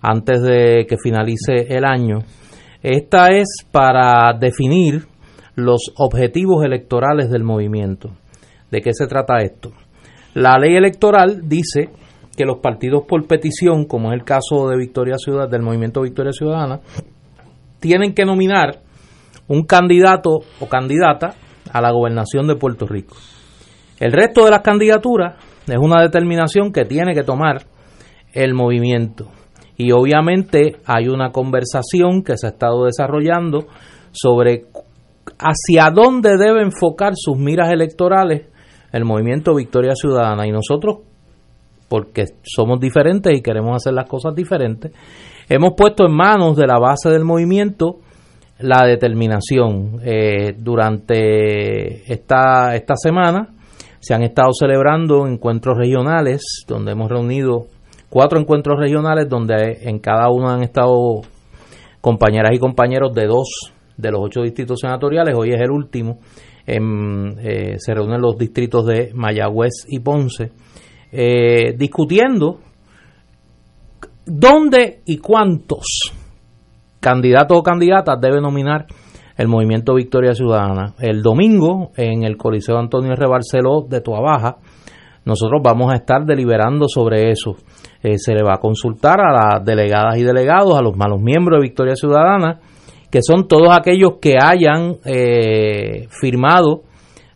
antes 0.00 0.40
de 0.42 0.86
que 0.88 0.96
finalice 1.02 1.66
el 1.68 1.84
año. 1.84 2.18
Esta 2.82 3.28
es 3.28 3.48
para 3.72 4.32
definir 4.38 5.06
los 5.56 5.92
objetivos 5.96 6.64
electorales 6.64 7.28
del 7.28 7.42
movimiento. 7.42 8.10
¿De 8.70 8.80
qué 8.80 8.92
se 8.92 9.08
trata 9.08 9.42
esto? 9.42 9.72
La 10.34 10.58
ley 10.58 10.76
electoral 10.76 11.48
dice 11.48 11.90
que 12.36 12.44
los 12.44 12.58
partidos 12.58 13.02
por 13.06 13.26
petición, 13.26 13.84
como 13.84 14.12
es 14.12 14.18
el 14.18 14.24
caso 14.24 14.68
de 14.68 14.76
Victoria 14.76 15.16
Ciudad, 15.18 15.48
del 15.48 15.62
movimiento 15.62 16.02
Victoria 16.02 16.32
Ciudadana, 16.32 16.80
tienen 17.80 18.14
que 18.14 18.24
nominar 18.24 18.80
un 19.48 19.64
candidato 19.64 20.40
o 20.60 20.66
candidata 20.68 21.34
a 21.72 21.80
la 21.80 21.90
gobernación 21.90 22.46
de 22.46 22.56
Puerto 22.56 22.86
Rico. 22.86 23.16
El 23.98 24.12
resto 24.12 24.44
de 24.44 24.50
las 24.50 24.62
candidaturas 24.62 25.36
es 25.66 25.78
una 25.78 26.00
determinación 26.00 26.72
que 26.72 26.84
tiene 26.84 27.14
que 27.14 27.22
tomar 27.22 27.66
el 28.32 28.54
movimiento. 28.54 29.28
Y 29.76 29.92
obviamente 29.92 30.76
hay 30.84 31.08
una 31.08 31.32
conversación 31.32 32.22
que 32.22 32.36
se 32.36 32.46
ha 32.46 32.50
estado 32.50 32.84
desarrollando 32.84 33.66
sobre 34.12 34.66
hacia 35.38 35.90
dónde 35.90 36.36
debe 36.36 36.62
enfocar 36.62 37.12
sus 37.16 37.36
miras 37.38 37.70
electorales 37.70 38.46
el 38.92 39.04
movimiento 39.04 39.54
Victoria 39.54 39.94
Ciudadana. 39.94 40.46
Y 40.46 40.50
nosotros, 40.50 40.98
porque 41.90 42.26
somos 42.44 42.78
diferentes 42.78 43.36
y 43.36 43.42
queremos 43.42 43.74
hacer 43.74 43.94
las 43.94 44.08
cosas 44.08 44.32
diferentes, 44.32 44.92
hemos 45.48 45.72
puesto 45.76 46.06
en 46.06 46.14
manos 46.14 46.56
de 46.56 46.68
la 46.68 46.78
base 46.78 47.10
del 47.10 47.24
movimiento 47.24 47.98
la 48.60 48.86
determinación. 48.86 49.98
Eh, 50.04 50.54
durante 50.56 52.12
esta, 52.12 52.76
esta 52.76 52.94
semana 52.94 53.48
se 53.98 54.14
han 54.14 54.22
estado 54.22 54.50
celebrando 54.52 55.26
encuentros 55.26 55.76
regionales, 55.76 56.64
donde 56.68 56.92
hemos 56.92 57.10
reunido 57.10 57.66
cuatro 58.08 58.38
encuentros 58.38 58.78
regionales, 58.78 59.28
donde 59.28 59.80
en 59.82 59.98
cada 59.98 60.30
uno 60.30 60.48
han 60.48 60.62
estado 60.62 61.22
compañeras 62.00 62.52
y 62.54 62.58
compañeros 62.60 63.12
de 63.14 63.26
dos 63.26 63.72
de 63.96 64.12
los 64.12 64.20
ocho 64.22 64.42
distritos 64.42 64.78
senatoriales. 64.80 65.34
Hoy 65.36 65.50
es 65.50 65.60
el 65.60 65.72
último. 65.72 66.20
En, 66.66 67.36
eh, 67.40 67.76
se 67.78 67.94
reúnen 67.94 68.20
los 68.20 68.38
distritos 68.38 68.86
de 68.86 69.10
Mayagüez 69.12 69.86
y 69.88 69.98
Ponce, 69.98 70.52
eh, 71.12 71.74
discutiendo 71.76 72.58
dónde 74.26 75.00
y 75.06 75.18
cuántos 75.18 76.12
candidatos 77.00 77.58
o 77.58 77.62
candidatas 77.62 78.20
debe 78.20 78.40
nominar 78.40 78.86
el 79.36 79.48
movimiento 79.48 79.94
Victoria 79.94 80.34
Ciudadana. 80.34 80.94
El 80.98 81.22
domingo, 81.22 81.92
en 81.96 82.24
el 82.24 82.36
Coliseo 82.36 82.76
Antonio 82.76 83.12
R. 83.12 83.26
Barceló 83.26 83.86
de 83.88 84.02
Tuabaja, 84.02 84.58
nosotros 85.24 85.60
vamos 85.62 85.92
a 85.92 85.96
estar 85.96 86.24
deliberando 86.24 86.88
sobre 86.88 87.30
eso. 87.30 87.56
Eh, 88.02 88.18
se 88.18 88.34
le 88.34 88.42
va 88.42 88.54
a 88.54 88.60
consultar 88.60 89.20
a 89.20 89.32
las 89.32 89.64
delegadas 89.64 90.18
y 90.18 90.22
delegados, 90.22 90.78
a 90.78 90.82
los 90.82 90.96
malos 90.96 91.20
miembros 91.20 91.58
de 91.58 91.62
Victoria 91.62 91.96
Ciudadana, 91.96 92.60
que 93.10 93.22
son 93.22 93.48
todos 93.48 93.68
aquellos 93.70 94.18
que 94.20 94.36
hayan 94.40 94.96
eh, 95.04 96.06
firmado 96.10 96.82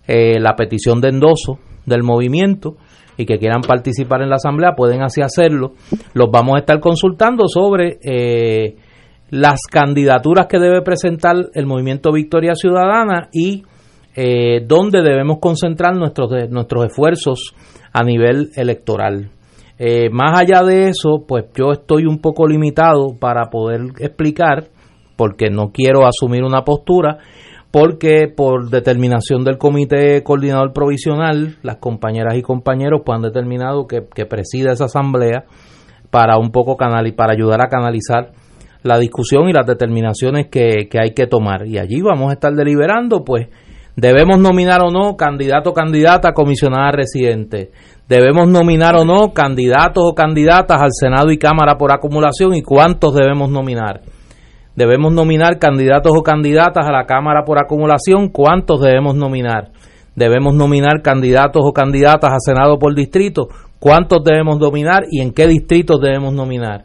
eh, 0.06 0.38
la 0.38 0.54
petición 0.56 1.00
de 1.00 1.08
endoso 1.08 1.58
del 1.86 2.02
movimiento 2.02 2.76
y 3.16 3.26
que 3.26 3.38
quieran 3.38 3.62
participar 3.62 4.22
en 4.22 4.30
la 4.30 4.36
asamblea, 4.36 4.74
pueden 4.76 5.02
así 5.02 5.20
hacerlo. 5.22 5.72
Los 6.14 6.30
vamos 6.30 6.56
a 6.56 6.60
estar 6.60 6.80
consultando 6.80 7.46
sobre 7.48 7.98
eh, 8.02 8.76
las 9.30 9.60
candidaturas 9.70 10.46
que 10.46 10.58
debe 10.58 10.82
presentar 10.82 11.36
el 11.54 11.66
movimiento 11.66 12.12
Victoria 12.12 12.54
Ciudadana 12.54 13.28
y 13.32 13.64
eh, 14.16 14.64
dónde 14.66 15.02
debemos 15.02 15.38
concentrar 15.40 15.96
nuestros, 15.96 16.30
nuestros 16.50 16.86
esfuerzos 16.86 17.54
a 17.92 18.02
nivel 18.04 18.50
electoral. 18.56 19.30
Eh, 19.78 20.08
más 20.10 20.40
allá 20.40 20.62
de 20.62 20.88
eso, 20.88 21.24
pues 21.26 21.46
yo 21.56 21.72
estoy 21.72 22.06
un 22.06 22.18
poco 22.18 22.46
limitado 22.46 23.16
para 23.18 23.50
poder 23.50 23.80
explicar, 23.98 24.68
porque 25.16 25.50
no 25.50 25.72
quiero 25.72 26.06
asumir 26.06 26.44
una 26.44 26.62
postura, 26.62 27.18
porque 27.74 28.28
por 28.28 28.70
determinación 28.70 29.42
del 29.42 29.58
Comité 29.58 30.22
Coordinador 30.22 30.72
Provisional, 30.72 31.56
las 31.62 31.78
compañeras 31.78 32.36
y 32.36 32.42
compañeros 32.42 33.00
pues 33.04 33.16
han 33.16 33.22
determinado 33.22 33.88
que, 33.88 34.04
que 34.14 34.26
presida 34.26 34.70
esa 34.70 34.84
asamblea 34.84 35.46
para 36.08 36.38
un 36.38 36.52
poco 36.52 36.76
canal 36.76 37.08
y 37.08 37.10
para 37.10 37.32
ayudar 37.32 37.60
a 37.62 37.68
canalizar 37.68 38.30
la 38.84 38.96
discusión 39.00 39.48
y 39.48 39.52
las 39.52 39.66
determinaciones 39.66 40.46
que, 40.52 40.88
que 40.88 41.00
hay 41.02 41.14
que 41.14 41.26
tomar. 41.26 41.66
Y 41.66 41.78
allí 41.78 42.00
vamos 42.00 42.30
a 42.30 42.34
estar 42.34 42.52
deliberando, 42.54 43.24
pues, 43.24 43.48
debemos 43.96 44.38
nominar 44.38 44.82
o 44.84 44.92
no 44.92 45.16
candidato 45.16 45.70
o 45.70 45.74
candidata 45.74 46.28
a 46.28 46.32
comisionada 46.32 46.92
residente. 46.92 47.72
Debemos 48.08 48.46
nominar 48.46 48.94
o 48.94 49.04
no 49.04 49.32
candidatos 49.32 50.04
o 50.06 50.14
candidatas 50.14 50.80
al 50.80 50.92
Senado 50.92 51.32
y 51.32 51.38
Cámara 51.38 51.76
por 51.76 51.90
acumulación 51.90 52.54
y 52.54 52.62
cuántos 52.62 53.16
debemos 53.16 53.50
nominar. 53.50 54.00
Debemos 54.76 55.12
nominar 55.12 55.58
candidatos 55.58 56.12
o 56.16 56.22
candidatas 56.22 56.86
a 56.86 56.92
la 56.92 57.06
Cámara 57.06 57.44
por 57.44 57.58
acumulación, 57.58 58.28
cuántos 58.28 58.80
debemos 58.80 59.14
nominar. 59.14 59.70
Debemos 60.16 60.54
nominar 60.54 61.02
candidatos 61.02 61.62
o 61.64 61.72
candidatas 61.72 62.30
a 62.30 62.38
Senado 62.38 62.78
por 62.78 62.94
distrito, 62.94 63.48
cuántos 63.78 64.22
debemos 64.24 64.58
nominar 64.58 65.02
y 65.10 65.20
en 65.20 65.32
qué 65.32 65.46
distritos 65.46 66.00
debemos 66.00 66.32
nominar 66.32 66.84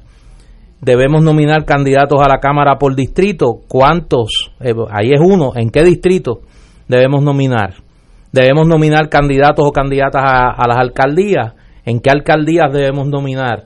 debemos 0.81 1.21
nominar 1.21 1.65
candidatos 1.65 2.19
a 2.21 2.29
la 2.29 2.39
Cámara 2.39 2.77
por 2.77 2.95
distrito. 2.95 3.61
¿Cuántos? 3.67 4.51
Eh, 4.59 4.73
ahí 4.91 5.11
es 5.11 5.19
uno. 5.21 5.51
¿En 5.55 5.69
qué 5.69 5.83
distrito 5.83 6.41
debemos 6.87 7.23
nominar? 7.23 7.75
Debemos 8.31 8.67
nominar 8.67 9.09
candidatos 9.09 9.65
o 9.65 9.71
candidatas 9.71 10.23
a, 10.23 10.51
a, 10.51 10.67
las 10.67 10.77
alcaldías. 10.77 11.53
¿En 11.85 11.99
qué 11.99 12.11
alcaldías 12.11 12.71
debemos 12.71 13.07
nominar? 13.07 13.63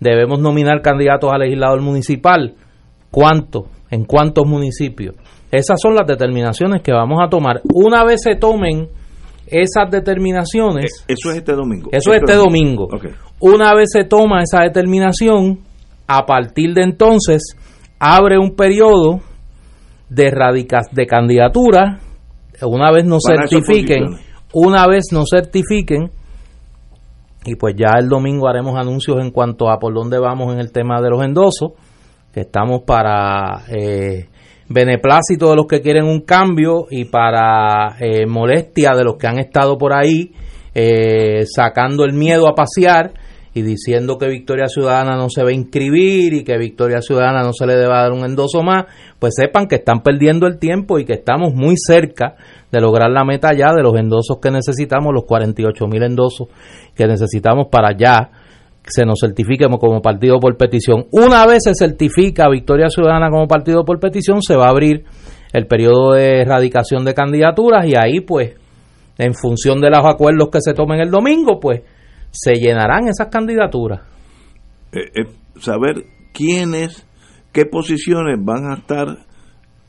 Debemos 0.00 0.40
nominar 0.40 0.82
candidatos 0.82 1.32
a 1.32 1.38
legislador 1.38 1.80
municipal. 1.80 2.54
¿Cuántos? 3.16 3.64
¿En 3.90 4.04
cuántos 4.04 4.46
municipios? 4.46 5.16
Esas 5.50 5.80
son 5.80 5.94
las 5.94 6.06
determinaciones 6.06 6.82
que 6.82 6.92
vamos 6.92 7.18
a 7.24 7.30
tomar. 7.30 7.62
Una 7.72 8.04
vez 8.04 8.20
se 8.22 8.34
tomen 8.34 8.88
esas 9.46 9.90
determinaciones. 9.90 11.02
Eso 11.08 11.30
es 11.30 11.38
este 11.38 11.54
domingo. 11.54 11.88
Eso 11.92 12.10
es 12.10 12.18
este 12.18 12.34
domingo. 12.34 12.88
Okay. 12.92 13.12
Una 13.40 13.74
vez 13.74 13.88
se 13.90 14.04
toma 14.04 14.42
esa 14.42 14.60
determinación, 14.64 15.60
a 16.06 16.26
partir 16.26 16.74
de 16.74 16.82
entonces 16.82 17.56
abre 17.98 18.38
un 18.38 18.54
periodo 18.54 19.20
de 20.10 20.30
radicas 20.30 20.88
de 20.92 21.06
candidatura 21.06 22.00
una 22.60 22.92
vez 22.92 23.06
nos 23.06 23.22
certifiquen 23.26 24.04
una 24.52 24.86
vez 24.86 25.06
nos 25.10 25.30
certifiquen 25.30 26.10
y 27.46 27.56
pues 27.56 27.74
ya 27.76 27.98
el 27.98 28.08
domingo 28.08 28.46
haremos 28.46 28.78
anuncios 28.78 29.16
en 29.20 29.30
cuanto 29.30 29.70
a 29.70 29.78
por 29.78 29.94
dónde 29.94 30.18
vamos 30.18 30.52
en 30.52 30.60
el 30.60 30.70
tema 30.70 31.00
de 31.00 31.10
los 31.10 31.24
endosos 31.24 31.72
estamos 32.40 32.82
para 32.86 33.64
eh, 33.68 34.28
beneplácito 34.68 35.50
de 35.50 35.56
los 35.56 35.66
que 35.66 35.80
quieren 35.80 36.04
un 36.04 36.20
cambio 36.20 36.86
y 36.90 37.06
para 37.06 37.96
eh, 38.00 38.26
molestia 38.26 38.92
de 38.94 39.04
los 39.04 39.16
que 39.16 39.26
han 39.26 39.38
estado 39.38 39.78
por 39.78 39.92
ahí 39.94 40.32
eh, 40.74 41.44
sacando 41.46 42.04
el 42.04 42.12
miedo 42.12 42.48
a 42.48 42.54
pasear 42.54 43.14
y 43.54 43.62
diciendo 43.62 44.18
que 44.18 44.28
Victoria 44.28 44.66
Ciudadana 44.66 45.16
no 45.16 45.30
se 45.30 45.42
va 45.42 45.48
a 45.48 45.54
inscribir 45.54 46.34
y 46.34 46.44
que 46.44 46.58
Victoria 46.58 47.00
Ciudadana 47.00 47.42
no 47.42 47.54
se 47.54 47.66
le 47.66 47.74
deba 47.74 48.02
dar 48.02 48.12
un 48.12 48.26
endoso 48.26 48.62
más, 48.62 48.84
pues 49.18 49.32
sepan 49.34 49.66
que 49.66 49.76
están 49.76 50.02
perdiendo 50.02 50.46
el 50.46 50.58
tiempo 50.58 50.98
y 50.98 51.06
que 51.06 51.14
estamos 51.14 51.54
muy 51.54 51.74
cerca 51.78 52.36
de 52.70 52.80
lograr 52.82 53.10
la 53.10 53.24
meta 53.24 53.54
ya 53.54 53.72
de 53.72 53.82
los 53.82 53.94
endosos 53.94 54.40
que 54.42 54.50
necesitamos, 54.50 55.14
los 55.14 55.24
48 55.24 55.86
mil 55.86 56.02
endosos 56.02 56.48
que 56.94 57.06
necesitamos 57.06 57.68
para 57.70 57.96
ya 57.96 58.30
se 58.86 59.04
nos 59.04 59.18
certifique 59.20 59.66
como 59.66 60.00
partido 60.00 60.38
por 60.38 60.56
petición. 60.56 61.06
Una 61.10 61.46
vez 61.46 61.64
se 61.64 61.74
certifica 61.74 62.48
Victoria 62.48 62.88
Ciudadana 62.88 63.30
como 63.30 63.46
partido 63.46 63.84
por 63.84 63.98
petición, 63.98 64.42
se 64.42 64.56
va 64.56 64.66
a 64.66 64.70
abrir 64.70 65.04
el 65.52 65.66
periodo 65.66 66.12
de 66.12 66.42
erradicación 66.42 67.04
de 67.04 67.14
candidaturas 67.14 67.86
y 67.86 67.94
ahí 67.96 68.20
pues 68.20 68.54
en 69.18 69.34
función 69.34 69.80
de 69.80 69.90
los 69.90 70.04
acuerdos 70.04 70.50
que 70.50 70.60
se 70.60 70.74
tomen 70.74 71.00
el 71.00 71.10
domingo, 71.10 71.58
pues 71.58 71.82
se 72.30 72.54
llenarán 72.54 73.08
esas 73.08 73.28
candidaturas. 73.28 74.00
Eh, 74.92 75.00
eh, 75.14 75.24
saber 75.58 76.04
quiénes, 76.32 77.06
qué 77.52 77.64
posiciones 77.64 78.36
van 78.40 78.70
a 78.70 78.74
estar 78.74 79.25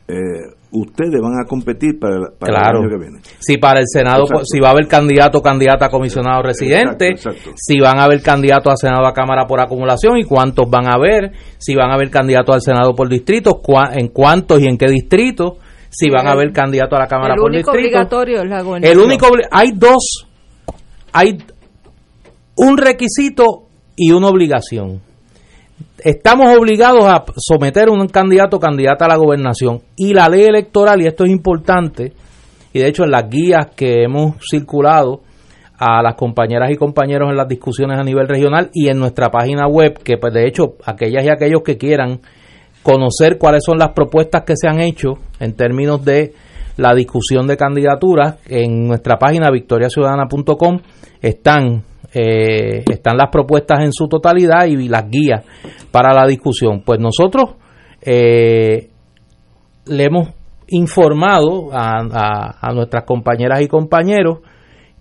eh, 0.08 0.54
ustedes 0.72 1.22
van 1.22 1.34
a 1.42 1.46
competir 1.48 2.00
para, 2.00 2.18
para 2.40 2.54
Claro. 2.54 2.80
el 2.80 2.86
año 2.86 2.98
que 2.98 3.04
viene. 3.06 3.20
Si 3.40 3.58
para 3.58 3.80
el 3.80 3.86
Senado, 3.88 4.24
Exacto. 4.24 4.46
si 4.46 4.60
va 4.60 4.70
a 4.70 4.72
haber 4.72 4.88
candidato 4.88 5.40
o 5.40 5.42
candidata 5.42 5.86
a 5.86 5.90
comisionado 5.90 6.42
residente, 6.44 7.10
exacto. 7.10 7.52
si 7.56 7.80
van 7.80 8.00
a 8.00 8.04
haber 8.04 8.22
candidatos 8.22 8.74
a 8.74 8.76
Senado 8.78 9.06
a 9.06 9.14
Cámara 9.14 9.46
por 9.48 9.60
acumulación 9.60 10.18
y 10.18 10.24
cuántos 10.24 10.70
van 10.70 10.88
a 10.90 10.94
haber, 10.96 11.32
si 11.58 11.76
van 11.76 11.92
a 11.92 11.96
haber 11.96 12.10
candidatos 12.10 12.56
al 12.56 12.62
Senado 12.62 12.94
por 12.96 13.10
distritos, 13.10 13.54
cua- 13.56 13.92
en 13.96 14.08
cuántos 14.10 14.62
y 14.62 14.68
en 14.68 14.78
qué 14.78 14.88
distritos, 14.88 15.54
si 15.90 16.10
van 16.10 16.28
a 16.28 16.32
haber 16.32 16.52
candidatos 16.52 16.98
a 16.98 17.02
la 17.04 17.08
Cámara 17.08 17.34
el 17.36 17.40
por 17.42 17.50
único 17.52 17.72
distrito. 17.72 17.98
obligatorio 17.98 18.42
es 18.44 18.50
la 18.50 18.60
El 18.60 18.64
gobernación. 18.66 19.06
único 19.06 19.26
obli- 19.28 19.48
hay 19.52 19.72
dos, 19.74 20.28
hay 21.14 21.38
un 22.56 22.78
requisito 22.78 23.44
y 23.96 24.12
una 24.12 24.28
obligación. 24.28 25.02
Estamos 26.00 26.56
obligados 26.58 27.06
a 27.06 27.24
someter 27.38 27.90
un 27.90 28.08
candidato 28.08 28.58
o 28.58 28.60
candidata 28.60 29.06
a 29.06 29.10
la 29.10 29.18
gobernación 29.18 29.82
y 29.96 30.14
la 30.14 30.30
ley 30.30 30.44
electoral, 30.44 31.02
y 31.02 31.08
esto 31.08 31.24
es 31.26 31.32
importante, 31.32 32.14
y 32.74 32.80
de 32.80 32.88
hecho 32.88 33.04
en 33.04 33.12
las 33.12 33.30
guías 33.30 33.68
que 33.76 34.04
hemos 34.04 34.36
circulado 34.50 35.22
a 35.78 36.02
las 36.02 36.16
compañeras 36.16 36.72
y 36.72 36.76
compañeros 36.76 37.30
en 37.30 37.38
las 37.38 37.48
discusiones 37.48 38.00
a 38.00 38.04
nivel 38.04 38.28
regional 38.28 38.70
y 38.74 38.90
en 38.90 38.98
nuestra 38.98 39.30
página 39.30 39.68
web, 39.68 40.00
que 40.04 40.18
pues 40.18 40.34
de 40.34 40.48
hecho 40.48 40.76
aquellas 40.86 41.24
y 41.24 41.30
aquellos 41.30 41.62
que 41.64 41.78
quieran 41.78 42.20
conocer 42.82 43.38
cuáles 43.38 43.64
son 43.64 43.78
las 43.78 43.94
propuestas 43.94 44.44
que 44.44 44.56
se 44.56 44.68
han 44.68 44.80
hecho 44.80 45.16
en 45.40 45.54
términos 45.56 46.04
de 46.04 46.34
la 46.78 46.94
discusión 46.94 47.48
de 47.48 47.58
candidaturas 47.58 48.38
en 48.48 48.88
nuestra 48.88 49.18
página 49.18 49.50
victoriaciudadana.com 49.52 50.80
están 51.22 51.84
eh, 52.14 52.84
están 52.90 53.18
las 53.18 53.30
propuestas 53.32 53.84
en 53.84 53.92
su 53.92 54.08
totalidad 54.08 54.66
y 54.66 54.88
las 54.88 55.10
guías 55.10 55.44
para 55.92 56.14
la 56.14 56.26
discusión 56.28 56.82
pues 56.86 57.00
nosotros 57.00 57.56
eh, 58.02 58.90
le 59.86 60.04
hemos 60.04 60.30
informado 60.70 61.70
a, 61.74 62.00
a- 62.12 62.58
a 62.62 62.74
nuestras 62.74 63.04
compañeras 63.06 63.62
y 63.62 63.68
compañeros 63.68 64.40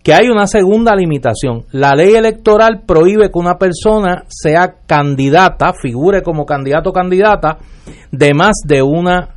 que 0.02 0.14
hay 0.14 0.28
una 0.28 0.46
segunda 0.46 0.94
limitación. 0.94 1.64
La 1.72 1.92
ley 1.96 2.14
electoral 2.14 2.82
prohíbe 2.86 3.28
que 3.28 3.38
una 3.40 3.58
persona 3.58 4.22
sea 4.28 4.76
candidata, 4.86 5.72
figure 5.72 6.22
como 6.22 6.46
candidato 6.46 6.90
o 6.90 6.92
candidata 6.92 7.58
de 8.12 8.32
más 8.32 8.60
de 8.64 8.82
una 8.82 9.34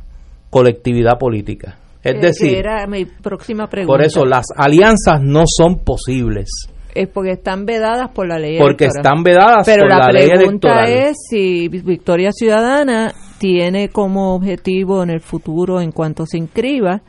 colectividad 0.48 1.18
política. 1.18 1.76
Es 2.04 2.14
Que- 2.14 2.20
decir, 2.20 2.50
que 2.52 2.58
era 2.60 2.86
mi 2.86 3.04
próxima 3.04 3.66
pregunta. 3.68 3.92
por 3.92 4.02
eso 4.04 4.24
las 4.24 4.46
alianzas 4.56 5.20
no 5.20 5.42
son 5.46 5.80
posibles. 5.84 6.48
Es 6.94 7.08
porque 7.08 7.32
están 7.32 7.64
vedadas 7.66 8.10
por 8.10 8.26
la 8.28 8.38
ley 8.38 8.58
Porque 8.58 8.84
electoral. 8.84 9.04
están 9.06 9.22
vedadas 9.22 9.66
Pero 9.66 9.82
por 9.82 9.90
la, 9.90 9.98
la 9.98 10.12
ley 10.12 10.28
pregunta 10.30 10.68
electoral. 10.84 10.88
es 11.10 11.16
si 11.28 11.68
Victoria 11.68 12.30
Ciudadana 12.32 13.12
tiene 13.38 13.88
como 13.88 14.34
objetivo 14.34 15.02
en 15.02 15.10
el 15.10 15.20
futuro, 15.20 15.80
en 15.80 15.92
cuanto 15.92 16.26
se 16.26 16.38
inscriba, 16.38 17.02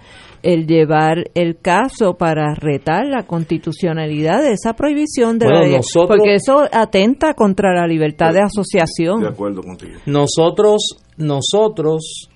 el 0.43 0.65
llevar 0.65 1.17
el 1.35 1.59
caso 1.61 2.15
para 2.15 2.55
retar 2.55 3.05
la 3.05 3.23
constitucionalidad 3.27 4.41
de 4.41 4.53
esa 4.53 4.73
prohibición 4.73 5.37
de 5.37 5.45
Bueno, 5.45 5.59
la 5.61 5.67
ley. 5.67 5.75
nosotros- 5.77 6.17
Porque 6.17 6.35
eso 6.35 6.63
atenta 6.71 7.33
contra 7.35 7.73
la 7.73 7.85
libertad 7.85 8.33
de 8.33 8.41
asociación. 8.41 9.21
De 9.21 9.27
acuerdo 9.27 9.61
contigo. 9.61 9.99
Nosotros, 10.07 10.97
nosotros 11.17 12.29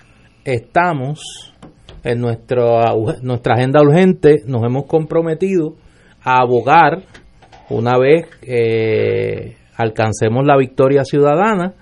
estamos 0.44 1.54
en 2.04 2.20
nuestra, 2.20 2.94
nuestra 3.24 3.56
agenda 3.56 3.82
urgente, 3.82 4.44
nos 4.46 4.62
hemos 4.64 4.86
comprometido 4.86 5.76
a 6.24 6.42
abogar 6.42 7.04
una 7.70 7.98
vez 7.98 8.28
eh, 8.42 9.56
alcancemos 9.76 10.46
la 10.46 10.58
victoria 10.58 11.04
ciudadana 11.04 11.74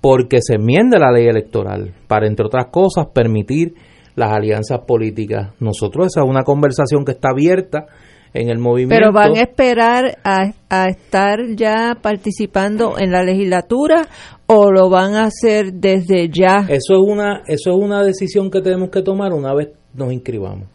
porque 0.00 0.38
se 0.40 0.54
enmiende 0.54 0.98
la 0.98 1.12
ley 1.12 1.26
electoral 1.26 1.92
para, 2.06 2.26
entre 2.26 2.46
otras 2.46 2.66
cosas, 2.70 3.08
permitir 3.12 3.74
las 4.16 4.32
alianzas 4.32 4.80
políticas. 4.86 5.50
Nosotros 5.60 6.06
esa 6.06 6.20
es 6.22 6.28
una 6.28 6.42
conversación 6.42 7.04
que 7.04 7.12
está 7.12 7.30
abierta 7.30 7.86
en 8.32 8.48
el 8.48 8.58
movimiento. 8.58 8.96
Pero 8.96 9.12
van 9.12 9.36
a 9.36 9.42
esperar 9.42 10.18
a, 10.24 10.52
a 10.68 10.86
estar 10.88 11.38
ya 11.56 11.98
participando 12.00 12.94
en 12.98 13.10
la 13.10 13.22
legislatura 13.22 14.06
o 14.46 14.70
lo 14.70 14.88
van 14.88 15.14
a 15.14 15.24
hacer 15.24 15.72
desde 15.74 16.28
ya. 16.28 16.66
Eso 16.68 16.94
es 16.94 17.00
una 17.00 17.42
eso 17.46 17.70
es 17.70 17.76
una 17.76 18.02
decisión 18.02 18.50
que 18.50 18.60
tenemos 18.60 18.90
que 18.90 19.02
tomar 19.02 19.32
una 19.32 19.54
vez 19.54 19.70
nos 19.94 20.12
inscribamos. 20.12 20.68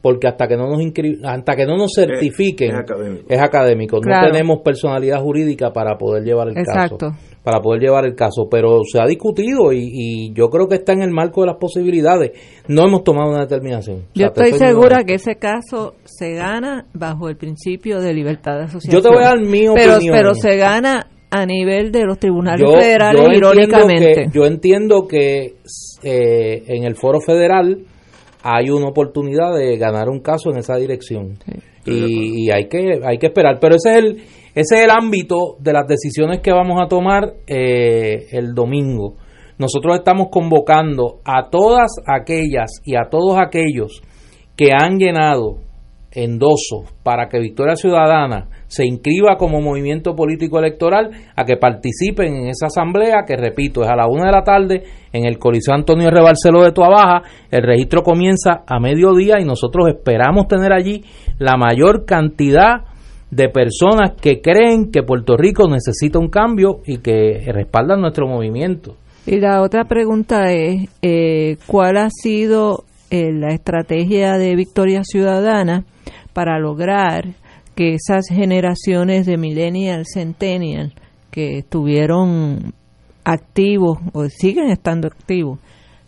Porque 0.00 0.28
hasta 0.28 0.46
que 0.46 0.56
no 0.56 0.68
nos 0.68 0.80
hasta 1.24 1.56
que 1.56 1.66
no 1.66 1.76
nos 1.76 1.92
certifiquen 1.94 2.70
es 2.70 2.76
académico. 2.76 3.24
es 3.28 3.40
académico. 3.40 4.00
Claro. 4.00 4.26
No 4.26 4.32
tenemos 4.32 4.58
personalidad 4.64 5.20
jurídica 5.20 5.72
para 5.72 5.98
poder 5.98 6.22
llevar 6.22 6.48
el 6.48 6.58
Exacto. 6.58 6.98
caso. 6.98 7.16
Para 7.42 7.60
poder 7.60 7.80
llevar 7.80 8.04
el 8.04 8.14
caso, 8.14 8.48
pero 8.50 8.80
se 8.84 9.00
ha 9.00 9.06
discutido 9.06 9.72
y, 9.72 9.88
y 9.92 10.32
yo 10.34 10.50
creo 10.50 10.68
que 10.68 10.76
está 10.76 10.92
en 10.92 11.02
el 11.02 11.10
marco 11.10 11.40
de 11.40 11.48
las 11.48 11.56
posibilidades. 11.56 12.32
No 12.68 12.86
hemos 12.86 13.02
tomado 13.02 13.30
una 13.30 13.40
determinación. 13.40 13.98
O 13.98 14.02
Yo 14.14 14.26
sea, 14.26 14.26
estoy 14.28 14.52
segura 14.52 15.04
que 15.04 15.14
ese 15.14 15.36
caso 15.36 15.94
se 16.04 16.34
gana 16.34 16.86
bajo 16.92 17.28
el 17.28 17.36
principio 17.36 18.00
de 18.00 18.12
libertad 18.12 18.58
de 18.58 18.64
asociación. 18.64 18.92
Yo 18.92 19.08
te 19.08 19.14
voy 19.14 19.24
a 19.24 19.28
dar 19.28 19.40
mi 19.40 19.66
pero, 19.74 19.96
opinión. 19.96 20.16
Pero 20.16 20.34
se 20.34 20.56
gana 20.56 21.06
a 21.30 21.46
nivel 21.46 21.92
de 21.92 22.04
los 22.04 22.18
tribunales 22.18 22.60
yo, 22.60 22.78
federales, 22.78 23.20
yo 23.20 23.26
entiendo 23.26 23.48
irónicamente. 23.48 24.14
que, 24.14 24.30
yo 24.32 24.46
entiendo 24.46 25.06
que 25.06 25.54
eh, 26.02 26.62
en 26.66 26.84
el 26.84 26.96
foro 26.96 27.20
federal 27.20 27.84
hay 28.50 28.70
una 28.70 28.88
oportunidad 28.88 29.54
de 29.54 29.76
ganar 29.76 30.08
un 30.08 30.20
caso 30.20 30.50
en 30.50 30.58
esa 30.58 30.76
dirección. 30.76 31.38
Y, 31.84 32.44
y 32.44 32.50
hay 32.50 32.68
que 32.68 33.00
hay 33.04 33.18
que 33.18 33.26
esperar. 33.26 33.58
Pero 33.60 33.76
ese 33.76 33.90
es 33.90 33.96
el 33.96 34.16
ese 34.54 34.76
es 34.76 34.84
el 34.84 34.90
ámbito 34.90 35.56
de 35.60 35.72
las 35.72 35.86
decisiones 35.86 36.40
que 36.40 36.52
vamos 36.52 36.80
a 36.80 36.88
tomar 36.88 37.34
eh, 37.46 38.26
el 38.32 38.54
domingo. 38.54 39.16
Nosotros 39.58 39.98
estamos 39.98 40.28
convocando 40.30 41.20
a 41.24 41.50
todas 41.50 41.90
aquellas 42.06 42.80
y 42.84 42.96
a 42.96 43.08
todos 43.10 43.36
aquellos 43.38 44.02
que 44.56 44.68
han 44.72 44.98
llenado 44.98 45.58
endosos 46.12 46.92
para 47.02 47.28
que 47.28 47.38
Victoria 47.38 47.76
Ciudadana 47.76 48.48
se 48.66 48.86
inscriba 48.86 49.36
como 49.36 49.60
movimiento 49.60 50.14
político 50.14 50.58
electoral 50.58 51.10
a 51.36 51.44
que 51.44 51.56
participen 51.56 52.34
en 52.34 52.48
esa 52.48 52.66
asamblea 52.66 53.24
que 53.26 53.36
repito 53.36 53.82
es 53.82 53.88
a 53.88 53.96
la 53.96 54.06
una 54.08 54.26
de 54.26 54.32
la 54.32 54.42
tarde 54.42 54.82
en 55.12 55.26
el 55.26 55.38
Coliseo 55.38 55.74
Antonio 55.74 56.08
R. 56.08 56.22
Barceló 56.22 56.62
de 56.62 56.72
Tuabaja 56.72 57.22
el 57.50 57.62
registro 57.62 58.02
comienza 58.02 58.62
a 58.66 58.80
mediodía 58.80 59.36
y 59.40 59.44
nosotros 59.44 59.88
esperamos 59.88 60.48
tener 60.48 60.72
allí 60.72 61.04
la 61.38 61.56
mayor 61.56 62.04
cantidad 62.06 62.84
de 63.30 63.48
personas 63.50 64.12
que 64.20 64.40
creen 64.40 64.90
que 64.90 65.02
Puerto 65.02 65.36
Rico 65.36 65.68
necesita 65.68 66.18
un 66.18 66.28
cambio 66.28 66.80
y 66.86 66.98
que 66.98 67.44
respaldan 67.52 68.00
nuestro 68.00 68.26
movimiento 68.26 68.96
Y 69.26 69.38
la 69.38 69.60
otra 69.60 69.84
pregunta 69.84 70.50
es, 70.52 70.88
eh, 71.02 71.58
¿cuál 71.66 71.98
ha 71.98 72.08
sido 72.08 72.84
eh, 73.10 73.32
la 73.32 73.52
estrategia 73.52 74.38
de 74.38 74.54
Victoria 74.56 75.02
Ciudadana 75.04 75.84
para 76.32 76.58
lograr 76.58 77.34
que 77.74 77.94
esas 77.94 78.26
generaciones 78.28 79.26
de 79.26 79.36
millennial, 79.36 80.04
centennial, 80.04 80.92
que 81.30 81.58
estuvieron 81.58 82.74
activos 83.24 83.98
o 84.12 84.28
siguen 84.28 84.70
estando 84.70 85.06
activos 85.06 85.58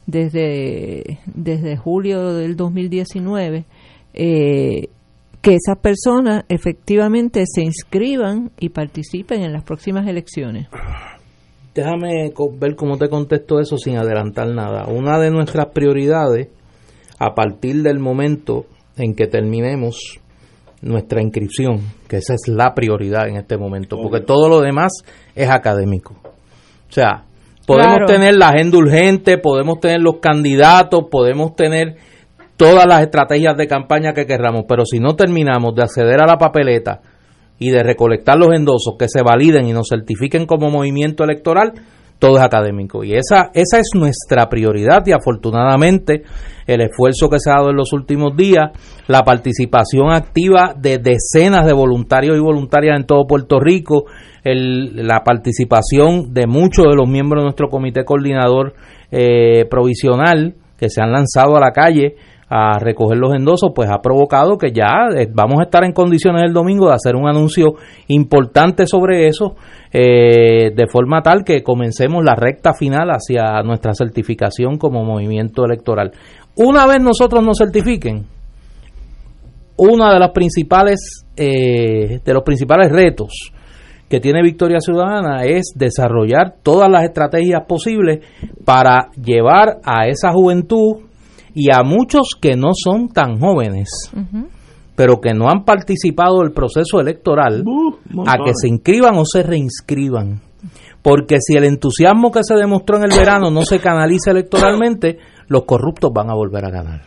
desde, 0.06 1.20
desde 1.26 1.76
julio 1.76 2.34
del 2.34 2.56
2019, 2.56 3.64
eh, 4.14 4.88
que 5.40 5.54
esas 5.54 5.78
personas 5.78 6.44
efectivamente 6.48 7.44
se 7.46 7.62
inscriban 7.62 8.50
y 8.58 8.70
participen 8.70 9.42
en 9.42 9.52
las 9.52 9.64
próximas 9.64 10.06
elecciones? 10.06 10.68
Déjame 11.74 12.32
ver 12.58 12.74
cómo 12.74 12.98
te 12.98 13.08
contesto 13.08 13.60
eso 13.60 13.78
sin 13.78 13.96
adelantar 13.96 14.48
nada. 14.48 14.86
Una 14.88 15.18
de 15.18 15.30
nuestras 15.30 15.66
prioridades, 15.66 16.48
a 17.20 17.34
partir 17.34 17.82
del 17.82 18.00
momento 18.00 18.64
en 18.96 19.14
que 19.14 19.26
terminemos 19.26 20.18
nuestra 20.82 21.22
inscripción, 21.22 21.80
que 22.08 22.16
esa 22.16 22.34
es 22.34 22.48
la 22.48 22.74
prioridad 22.74 23.28
en 23.28 23.36
este 23.36 23.58
momento, 23.58 23.98
porque 24.02 24.20
todo 24.20 24.48
lo 24.48 24.60
demás 24.60 24.92
es 25.34 25.48
académico. 25.50 26.14
O 26.24 26.92
sea, 26.92 27.24
podemos 27.66 27.98
Claro. 27.98 28.06
tener 28.06 28.34
la 28.36 28.48
agenda 28.48 28.78
urgente, 28.78 29.36
podemos 29.38 29.78
tener 29.80 30.00
los 30.00 30.16
candidatos, 30.20 31.02
podemos 31.10 31.54
tener 31.54 31.96
todas 32.56 32.86
las 32.86 33.02
estrategias 33.02 33.56
de 33.56 33.66
campaña 33.66 34.12
que 34.14 34.26
querramos, 34.26 34.64
pero 34.66 34.84
si 34.86 34.98
no 34.98 35.14
terminamos 35.14 35.74
de 35.74 35.82
acceder 35.82 36.20
a 36.22 36.26
la 36.26 36.36
papeleta 36.38 37.00
y 37.58 37.70
de 37.70 37.82
recolectar 37.82 38.38
los 38.38 38.54
endosos 38.54 38.94
que 38.98 39.08
se 39.08 39.22
validen 39.22 39.66
y 39.66 39.72
nos 39.74 39.88
certifiquen 39.90 40.46
como 40.46 40.70
movimiento 40.70 41.24
electoral, 41.24 41.72
todo 42.20 42.36
es 42.36 42.42
académico. 42.42 43.02
Y 43.02 43.14
esa, 43.14 43.50
esa 43.54 43.78
es 43.78 43.90
nuestra 43.94 44.48
prioridad 44.48 45.02
y 45.06 45.12
afortunadamente 45.12 46.22
el 46.66 46.82
esfuerzo 46.82 47.28
que 47.28 47.40
se 47.40 47.50
ha 47.50 47.54
dado 47.54 47.70
en 47.70 47.76
los 47.76 47.92
últimos 47.92 48.36
días, 48.36 48.70
la 49.08 49.22
participación 49.22 50.12
activa 50.12 50.74
de 50.78 50.98
decenas 50.98 51.66
de 51.66 51.72
voluntarios 51.72 52.36
y 52.36 52.40
voluntarias 52.40 52.96
en 52.96 53.06
todo 53.06 53.26
Puerto 53.26 53.58
Rico, 53.58 54.04
la 54.44 55.24
participación 55.24 56.32
de 56.32 56.46
muchos 56.46 56.86
de 56.86 56.94
los 56.94 57.08
miembros 57.08 57.40
de 57.40 57.46
nuestro 57.46 57.68
comité 57.68 58.04
coordinador 58.04 58.74
eh, 59.10 59.64
provisional 59.68 60.54
que 60.78 60.88
se 60.88 61.02
han 61.02 61.10
lanzado 61.10 61.56
a 61.56 61.60
la 61.60 61.72
calle 61.72 62.16
a 62.52 62.80
recoger 62.80 63.16
los 63.16 63.32
endosos, 63.32 63.70
pues 63.72 63.88
ha 63.88 64.02
provocado 64.02 64.58
que 64.58 64.72
ya 64.72 65.06
eh, 65.16 65.28
vamos 65.32 65.60
a 65.60 65.62
estar 65.62 65.84
en 65.84 65.92
condiciones 65.92 66.42
el 66.44 66.52
domingo 66.52 66.88
de 66.88 66.94
hacer 66.94 67.14
un 67.14 67.28
anuncio 67.28 67.74
importante 68.08 68.86
sobre 68.86 69.28
eso, 69.28 69.54
eh, 69.92 70.72
de 70.74 70.86
forma 70.88 71.22
tal 71.22 71.44
que 71.44 71.62
comencemos 71.62 72.24
la 72.24 72.34
recta 72.34 72.74
final 72.74 73.08
hacia 73.10 73.62
nuestra 73.62 73.94
certificación 73.94 74.78
como 74.78 75.04
movimiento 75.04 75.64
electoral. 75.64 76.10
Una 76.56 76.88
vez 76.88 77.00
nosotros 77.00 77.44
nos 77.44 77.56
certifiquen, 77.56 78.26
una 79.76 80.12
de 80.12 80.18
las 80.18 80.30
principales 80.30 81.24
eh, 81.36 82.18
de 82.24 82.34
los 82.34 82.42
principales 82.42 82.90
retos 82.90 83.52
que 84.08 84.18
tiene 84.18 84.42
Victoria 84.42 84.80
Ciudadana 84.80 85.44
es 85.44 85.72
desarrollar 85.76 86.56
todas 86.64 86.90
las 86.90 87.04
estrategias 87.04 87.62
posibles 87.68 88.26
para 88.64 89.08
llevar 89.22 89.78
a 89.84 90.08
esa 90.08 90.32
juventud 90.32 91.09
y 91.54 91.72
a 91.72 91.82
muchos 91.82 92.30
que 92.40 92.56
no 92.56 92.70
son 92.74 93.08
tan 93.08 93.38
jóvenes, 93.38 93.88
pero 94.94 95.20
que 95.20 95.32
no 95.32 95.48
han 95.48 95.64
participado 95.64 96.40
del 96.40 96.52
proceso 96.52 97.00
electoral, 97.00 97.64
a 98.26 98.36
que 98.44 98.52
se 98.54 98.68
inscriban 98.68 99.16
o 99.16 99.24
se 99.24 99.42
reinscriban. 99.42 100.40
Porque 101.02 101.36
si 101.40 101.56
el 101.56 101.64
entusiasmo 101.64 102.30
que 102.30 102.40
se 102.42 102.54
demostró 102.54 102.98
en 102.98 103.04
el 103.04 103.18
verano 103.18 103.50
no 103.50 103.64
se 103.64 103.78
canaliza 103.78 104.32
electoralmente, 104.32 105.18
los 105.48 105.64
corruptos 105.64 106.10
van 106.14 106.30
a 106.30 106.34
volver 106.34 106.66
a 106.66 106.70
ganar. 106.70 107.02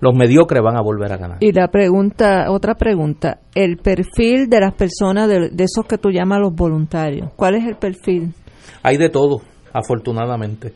Los 0.00 0.14
mediocres 0.14 0.62
van 0.62 0.76
a 0.76 0.82
volver 0.82 1.12
a 1.12 1.16
ganar. 1.16 1.38
Y 1.40 1.52
la 1.52 1.68
pregunta, 1.68 2.46
otra 2.50 2.74
pregunta, 2.74 3.40
el 3.54 3.76
perfil 3.76 4.48
de 4.48 4.60
las 4.60 4.74
personas, 4.74 5.28
de, 5.28 5.50
de 5.50 5.64
esos 5.64 5.86
que 5.86 5.98
tú 5.98 6.10
llamas 6.10 6.40
los 6.40 6.54
voluntarios, 6.54 7.30
¿cuál 7.36 7.56
es 7.56 7.64
el 7.66 7.76
perfil? 7.76 8.32
Hay 8.82 8.96
de 8.96 9.08
todo, 9.10 9.42
afortunadamente 9.72 10.72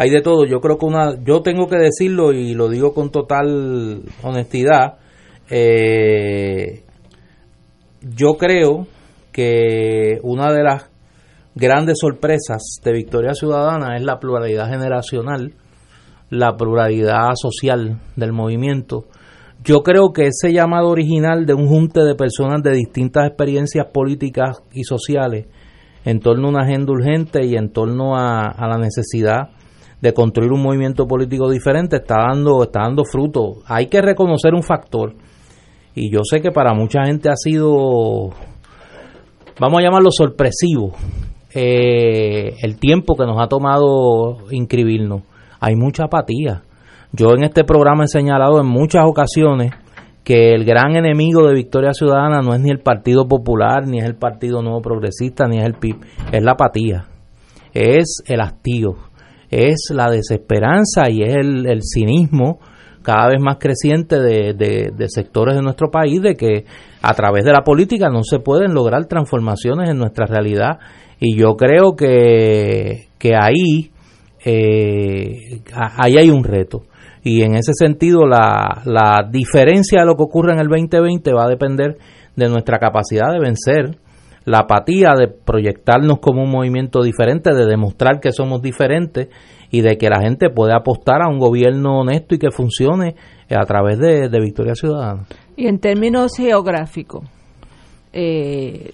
hay 0.00 0.08
de 0.08 0.22
todo. 0.22 0.46
Yo 0.46 0.62
creo 0.62 0.78
que 0.78 0.86
una, 0.86 1.22
yo 1.22 1.42
tengo 1.42 1.68
que 1.68 1.76
decirlo 1.76 2.32
y 2.32 2.54
lo 2.54 2.70
digo 2.70 2.94
con 2.94 3.10
total 3.10 4.00
honestidad. 4.22 4.94
Eh, 5.50 6.84
yo 8.00 8.38
creo 8.38 8.86
que 9.30 10.18
una 10.22 10.54
de 10.54 10.62
las 10.62 10.88
grandes 11.54 11.98
sorpresas 12.00 12.62
de 12.82 12.92
Victoria 12.92 13.34
Ciudadana 13.34 13.94
es 13.98 14.02
la 14.02 14.18
pluralidad 14.18 14.70
generacional, 14.70 15.52
la 16.30 16.56
pluralidad 16.56 17.34
social 17.34 18.00
del 18.16 18.32
movimiento. 18.32 19.04
Yo 19.62 19.82
creo 19.82 20.14
que 20.14 20.28
ese 20.28 20.54
llamado 20.54 20.88
original 20.88 21.44
de 21.44 21.52
un 21.52 21.68
junte 21.68 22.00
de 22.00 22.14
personas 22.14 22.62
de 22.62 22.72
distintas 22.72 23.26
experiencias 23.26 23.88
políticas 23.92 24.62
y 24.72 24.84
sociales 24.84 25.44
en 26.06 26.20
torno 26.20 26.46
a 26.46 26.52
una 26.52 26.62
agenda 26.62 26.90
urgente 26.90 27.44
y 27.44 27.54
en 27.54 27.70
torno 27.70 28.16
a, 28.16 28.46
a 28.46 28.66
la 28.66 28.78
necesidad 28.78 29.59
de 30.00 30.14
construir 30.14 30.52
un 30.52 30.62
movimiento 30.62 31.06
político 31.06 31.50
diferente 31.50 31.96
está 31.96 32.16
dando, 32.28 32.62
está 32.62 32.80
dando 32.82 33.04
fruto. 33.04 33.56
Hay 33.66 33.86
que 33.86 34.00
reconocer 34.00 34.54
un 34.54 34.62
factor, 34.62 35.14
y 35.94 36.10
yo 36.10 36.20
sé 36.22 36.40
que 36.40 36.50
para 36.50 36.72
mucha 36.72 37.04
gente 37.04 37.28
ha 37.28 37.36
sido, 37.36 38.30
vamos 39.58 39.78
a 39.78 39.82
llamarlo 39.82 40.10
sorpresivo, 40.10 40.92
eh, 41.52 42.54
el 42.62 42.78
tiempo 42.78 43.16
que 43.16 43.24
nos 43.24 43.40
ha 43.40 43.48
tomado 43.48 44.38
inscribirnos. 44.50 45.22
Hay 45.58 45.74
mucha 45.76 46.04
apatía. 46.04 46.62
Yo 47.12 47.34
en 47.34 47.42
este 47.42 47.64
programa 47.64 48.04
he 48.04 48.08
señalado 48.08 48.60
en 48.60 48.66
muchas 48.66 49.02
ocasiones 49.04 49.72
que 50.22 50.54
el 50.54 50.64
gran 50.64 50.94
enemigo 50.94 51.46
de 51.46 51.54
Victoria 51.54 51.92
Ciudadana 51.92 52.40
no 52.40 52.54
es 52.54 52.60
ni 52.60 52.70
el 52.70 52.78
Partido 52.78 53.26
Popular, 53.26 53.86
ni 53.86 53.98
es 53.98 54.04
el 54.04 54.14
Partido 54.14 54.62
Nuevo 54.62 54.80
Progresista, 54.80 55.48
ni 55.48 55.58
es 55.58 55.64
el 55.64 55.74
PIB, 55.74 55.96
es 56.30 56.42
la 56.42 56.52
apatía, 56.52 57.08
es 57.74 58.22
el 58.26 58.40
hastío 58.40 59.09
es 59.50 59.90
la 59.92 60.10
desesperanza 60.10 61.10
y 61.10 61.22
es 61.22 61.34
el, 61.34 61.80
cinismo 61.82 62.60
cada 63.02 63.28
vez 63.28 63.40
más 63.40 63.56
creciente 63.58 64.20
de, 64.20 65.08
sectores 65.08 65.56
de 65.56 65.62
nuestro 65.62 65.90
país 65.90 66.22
de 66.22 66.36
que 66.36 66.64
a 67.02 67.14
través 67.14 67.44
de 67.44 67.52
la 67.52 67.62
política 67.62 68.08
no 68.10 68.22
se 68.22 68.38
pueden 68.38 68.74
lograr 68.74 69.06
transformaciones 69.06 69.90
en 69.90 69.98
nuestra 69.98 70.26
realidad. 70.26 70.78
Y 71.18 71.36
yo 71.36 71.56
creo 71.56 71.96
que, 71.96 73.08
que 73.18 73.32
ahí, 73.34 73.90
eh, 74.44 75.60
ahí 75.74 76.16
hay 76.16 76.30
un 76.30 76.44
reto. 76.44 76.82
Y 77.22 77.42
en 77.42 77.54
ese 77.54 77.72
sentido 77.74 78.26
la, 78.26 78.82
la 78.84 79.28
diferencia 79.30 80.00
de 80.00 80.06
lo 80.06 80.16
que 80.16 80.22
ocurre 80.22 80.52
en 80.52 80.60
el 80.60 80.68
2020 80.68 81.32
va 81.32 81.44
a 81.44 81.48
depender 81.48 81.98
de 82.36 82.48
nuestra 82.48 82.78
capacidad 82.78 83.32
de 83.32 83.40
vencer 83.40 83.98
la 84.44 84.60
apatía 84.60 85.10
de 85.18 85.28
proyectarnos 85.28 86.18
como 86.20 86.42
un 86.42 86.50
movimiento 86.50 87.02
diferente, 87.02 87.54
de 87.54 87.66
demostrar 87.66 88.20
que 88.20 88.32
somos 88.32 88.62
diferentes 88.62 89.28
y 89.70 89.82
de 89.82 89.96
que 89.96 90.08
la 90.08 90.20
gente 90.20 90.50
puede 90.50 90.74
apostar 90.74 91.22
a 91.22 91.28
un 91.28 91.38
gobierno 91.38 92.00
honesto 92.00 92.34
y 92.34 92.38
que 92.38 92.50
funcione 92.50 93.14
a 93.50 93.64
través 93.64 93.98
de, 93.98 94.28
Victoria 94.40 94.74
Ciudadana. 94.74 95.26
Y 95.56 95.66
en 95.66 95.78
términos 95.78 96.32
geográficos, 96.36 97.24
eh, 98.12 98.92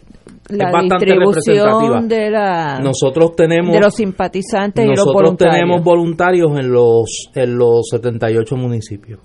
la 0.48 0.70
distribución 0.82 2.09
de 2.09 2.31
la 2.31 2.78
nosotros 2.81 3.35
tenemos 3.35 3.73
de 3.73 3.81
los 3.81 3.94
simpatizantes 3.94 4.85
y 4.85 4.94
los 4.94 5.06
voluntarios. 5.06 5.56
tenemos 5.56 5.82
voluntarios 5.82 6.51
en 6.59 6.70
los 6.70 7.31
en 7.35 7.56
los 7.56 7.89
78 7.90 8.56
municipios 8.56 9.20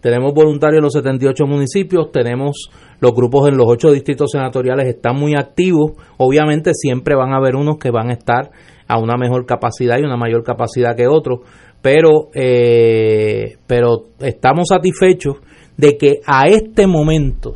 tenemos 0.00 0.32
voluntarios 0.34 0.78
en 0.78 0.84
los 0.84 0.92
78 0.94 1.46
municipios, 1.46 2.10
tenemos 2.10 2.70
los 3.00 3.12
grupos 3.12 3.48
en 3.48 3.56
los 3.56 3.66
ocho 3.68 3.90
distritos 3.92 4.30
senatoriales 4.32 4.86
están 4.88 5.16
muy 5.16 5.34
activos. 5.34 5.92
Obviamente 6.16 6.72
siempre 6.74 7.14
van 7.14 7.32
a 7.32 7.36
haber 7.36 7.56
unos 7.56 7.78
que 7.78 7.90
van 7.90 8.10
a 8.10 8.14
estar 8.14 8.50
a 8.88 8.98
una 8.98 9.16
mejor 9.16 9.46
capacidad 9.46 9.98
y 9.98 10.04
una 10.04 10.16
mayor 10.16 10.42
capacidad 10.42 10.96
que 10.96 11.06
otros, 11.06 11.40
pero, 11.80 12.28
eh, 12.34 13.56
pero 13.66 14.06
estamos 14.18 14.68
satisfechos 14.68 15.36
de 15.76 15.96
que 15.96 16.20
a 16.26 16.46
este 16.46 16.86
momento, 16.86 17.54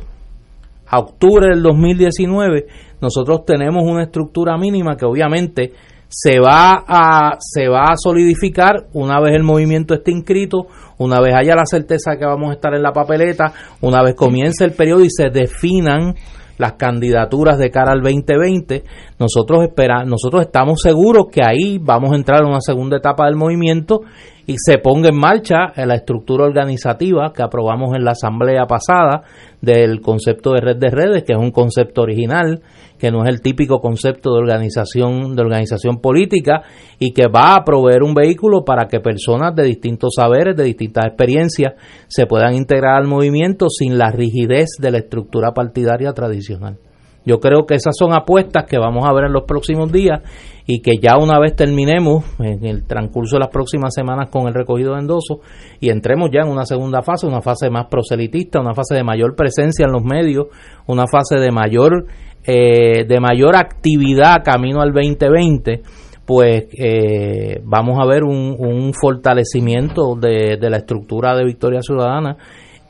a 0.87 0.99
octubre 0.99 1.47
del 1.47 1.61
2019, 1.61 2.67
nosotros 3.01 3.43
tenemos 3.45 3.83
una 3.83 4.03
estructura 4.03 4.57
mínima 4.57 4.95
que 4.95 5.05
obviamente 5.05 5.73
se 6.07 6.39
va 6.39 6.83
a 6.87 7.37
se 7.39 7.67
va 7.67 7.91
a 7.91 7.97
solidificar 7.97 8.87
una 8.93 9.19
vez 9.19 9.33
el 9.35 9.43
movimiento 9.43 9.93
esté 9.93 10.11
inscrito, 10.11 10.67
una 10.97 11.19
vez 11.19 11.35
haya 11.35 11.55
la 11.55 11.65
certeza 11.65 12.17
que 12.17 12.25
vamos 12.25 12.51
a 12.51 12.53
estar 12.53 12.73
en 12.73 12.83
la 12.83 12.93
papeleta, 12.93 13.53
una 13.81 14.01
vez 14.03 14.15
comience 14.15 14.63
el 14.63 14.73
periodo 14.73 15.03
y 15.03 15.09
se 15.09 15.29
definan 15.29 16.15
las 16.57 16.73
candidaturas 16.73 17.57
de 17.57 17.69
cara 17.69 17.91
al 17.91 18.01
2020, 18.01 18.83
nosotros 19.19 19.63
espera, 19.63 20.05
nosotros 20.05 20.43
estamos 20.43 20.81
seguros 20.81 21.25
que 21.31 21.41
ahí 21.43 21.79
vamos 21.79 22.13
a 22.13 22.15
entrar 22.15 22.41
en 22.41 22.47
una 22.47 22.61
segunda 22.61 22.97
etapa 22.97 23.25
del 23.25 23.35
movimiento 23.35 24.01
y 24.47 24.55
se 24.57 24.77
ponga 24.77 25.09
en 25.09 25.17
marcha 25.17 25.73
la 25.75 25.95
estructura 25.95 26.45
organizativa 26.45 27.33
que 27.33 27.43
aprobamos 27.43 27.95
en 27.95 28.03
la 28.03 28.11
asamblea 28.11 28.65
pasada 28.67 29.23
del 29.61 30.01
concepto 30.01 30.51
de 30.51 30.61
red 30.61 30.77
de 30.77 30.89
redes, 30.89 31.23
que 31.23 31.33
es 31.33 31.39
un 31.39 31.51
concepto 31.51 32.01
original 32.01 32.61
que 32.99 33.11
no 33.11 33.23
es 33.23 33.29
el 33.29 33.41
típico 33.41 33.79
concepto 33.81 34.33
de 34.33 34.39
organización 34.39 35.35
de 35.35 35.41
organización 35.41 35.99
política 35.99 36.61
y 36.99 37.11
que 37.11 37.27
va 37.27 37.55
a 37.55 37.63
proveer 37.65 38.03
un 38.03 38.13
vehículo 38.13 38.63
para 38.63 38.87
que 38.87 38.99
personas 38.99 39.55
de 39.55 39.63
distintos 39.63 40.13
saberes, 40.15 40.55
de 40.55 40.63
distintas 40.63 41.05
experiencias 41.07 41.73
se 42.07 42.25
puedan 42.25 42.55
integrar 42.55 42.95
al 42.97 43.07
movimiento 43.07 43.67
sin 43.69 43.97
la 43.97 44.11
rigidez 44.11 44.69
de 44.79 44.91
la 44.91 44.99
estructura 44.99 45.51
partidaria 45.51 46.13
tradicional. 46.13 46.77
Yo 47.25 47.39
creo 47.39 47.65
que 47.65 47.75
esas 47.75 47.95
son 47.97 48.13
apuestas 48.13 48.65
que 48.65 48.77
vamos 48.77 49.05
a 49.05 49.13
ver 49.13 49.25
en 49.25 49.33
los 49.33 49.43
próximos 49.43 49.91
días 49.91 50.21
y 50.67 50.81
que 50.81 50.93
ya 51.01 51.17
una 51.17 51.39
vez 51.39 51.55
terminemos 51.55 52.23
en 52.39 52.65
el 52.65 52.85
transcurso 52.85 53.35
de 53.35 53.41
las 53.41 53.49
próximas 53.49 53.93
semanas 53.93 54.29
con 54.29 54.47
el 54.47 54.53
recogido 54.53 54.93
de 54.93 54.99
endosos 54.99 55.39
y 55.79 55.89
entremos 55.89 56.29
ya 56.31 56.41
en 56.41 56.51
una 56.51 56.65
segunda 56.65 57.01
fase, 57.01 57.27
una 57.27 57.41
fase 57.41 57.69
más 57.69 57.85
proselitista, 57.89 58.59
una 58.59 58.73
fase 58.73 58.95
de 58.95 59.03
mayor 59.03 59.35
presencia 59.35 59.85
en 59.85 59.91
los 59.91 60.03
medios, 60.03 60.47
una 60.87 61.07
fase 61.07 61.37
de 61.37 61.51
mayor 61.51 62.05
eh, 62.47 63.05
de 63.07 63.19
mayor 63.19 63.55
actividad 63.55 64.43
camino 64.43 64.79
al 64.81 64.93
2020, 64.93 65.81
pues 66.27 66.67
eh, 66.77 67.59
vamos 67.63 67.97
a 67.99 68.05
ver 68.05 68.23
un, 68.23 68.93
fortalecimiento 68.93 70.15
de, 70.15 70.57
la 70.61 70.77
estructura 70.77 71.35
de 71.35 71.43
Victoria 71.43 71.81
Ciudadana 71.81 72.37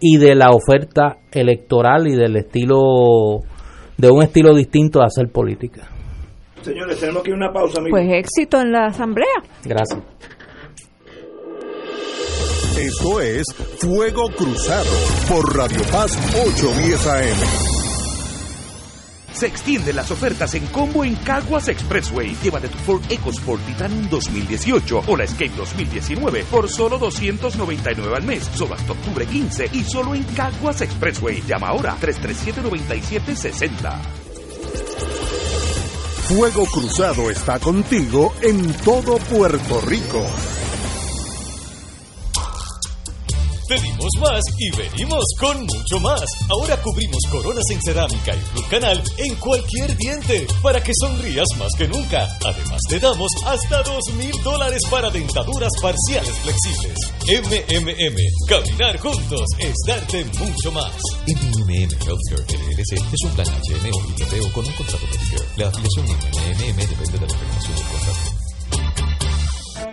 y 0.02 0.18
de 0.18 0.36
la 0.36 0.50
oferta 0.50 1.20
electoral 1.32 2.08
y 2.08 2.16
del 2.16 2.36
estilo, 2.36 3.40
de 3.98 4.10
un 4.10 4.24
estilo 4.24 4.54
distinto 4.54 5.00
de 5.00 5.06
hacer 5.06 5.32
política. 5.32 5.88
Señores, 6.62 7.00
tenemos 7.00 7.24
que 7.24 7.30
ir 7.30 7.36
a 7.36 7.38
una 7.38 7.54
pausa. 7.54 7.82
Pues 7.90 8.08
éxito 8.12 8.60
en 8.60 8.72
la 8.72 8.88
asamblea. 8.88 9.44
Gracias. 9.64 10.00
Esto 12.78 13.22
es 13.22 13.46
Fuego 13.80 14.30
Cruzado 14.36 14.90
por 15.30 15.56
Radio 15.56 15.82
Paz 15.92 16.12
810 16.36 17.08
AM. 17.08 17.75
Se 19.36 19.48
extienden 19.48 19.98
las 19.98 20.12
ofertas 20.12 20.56
en 20.56 20.66
combo 20.68 21.04
en 21.04 21.16
Caguas 21.16 21.68
Expressway. 21.68 22.38
Llévate 22.42 22.70
tu 22.70 22.78
Ford 22.78 23.02
EcoSport 23.10 23.62
Titanium 23.66 24.08
2018 24.10 25.04
o 25.08 25.18
la 25.18 25.26
Escape 25.26 25.52
2019 25.58 26.46
por 26.50 26.70
solo 26.70 26.98
299 26.98 28.16
al 28.16 28.24
mes, 28.24 28.50
solo 28.56 28.76
hasta 28.76 28.94
octubre 28.94 29.26
15 29.26 29.72
y 29.74 29.84
solo 29.84 30.16
en 30.16 30.24
Caguas 30.24 30.80
Expressway. 30.80 31.44
Llama 31.46 31.68
ahora 31.68 31.98
337-9760. 32.00 34.00
Fuego 36.30 36.66
Cruzado 36.66 37.30
está 37.30 37.60
contigo 37.60 38.34
en 38.42 38.72
todo 38.86 39.18
Puerto 39.18 39.82
Rico. 39.82 40.26
Pedimos 43.68 44.10
más 44.22 44.42
y 44.60 44.70
venimos 44.78 45.24
con 45.40 45.66
mucho 45.66 46.00
más. 46.00 46.22
Ahora 46.50 46.80
cubrimos 46.82 47.20
coronas 47.32 47.64
en 47.72 47.82
cerámica 47.82 48.36
y 48.36 48.56
root 48.56 48.68
canal 48.70 49.04
en 49.18 49.36
cualquier 49.36 49.98
diente 49.98 50.46
para 50.62 50.84
que 50.84 50.92
sonrías 50.94 51.48
más 51.58 51.72
que 51.78 51.88
nunca. 51.88 52.28
Además 52.46 52.80
te 52.88 53.00
damos 53.00 53.32
hasta 53.46 53.82
dos 53.84 54.04
mil 54.18 54.32
dólares 54.44 54.82
para 54.90 55.10
dentaduras 55.10 55.72
parciales 55.82 56.36
flexibles. 56.40 57.00
MMM, 57.26 58.18
caminar 58.48 59.00
juntos 59.00 59.46
es 59.58 59.74
darte 59.88 60.24
mucho 60.40 60.72
más. 60.72 60.94
MMM 61.28 61.90
Healthcare 62.06 62.46
LLC 62.70 62.94
es 63.14 63.24
un 63.24 63.32
plan 63.32 63.48
HMO 63.48 64.06
y 64.18 64.52
con 64.52 64.66
un 64.66 64.74
contrato 64.74 65.06
Medicare. 65.08 65.50
La 65.58 65.68
afiliación 65.70 66.06
MMM 66.06 66.78
depende 66.78 67.14
de 67.14 67.20
la 67.20 67.28
terminación 67.28 67.76
del 67.76 67.86
contrato. 67.86 68.45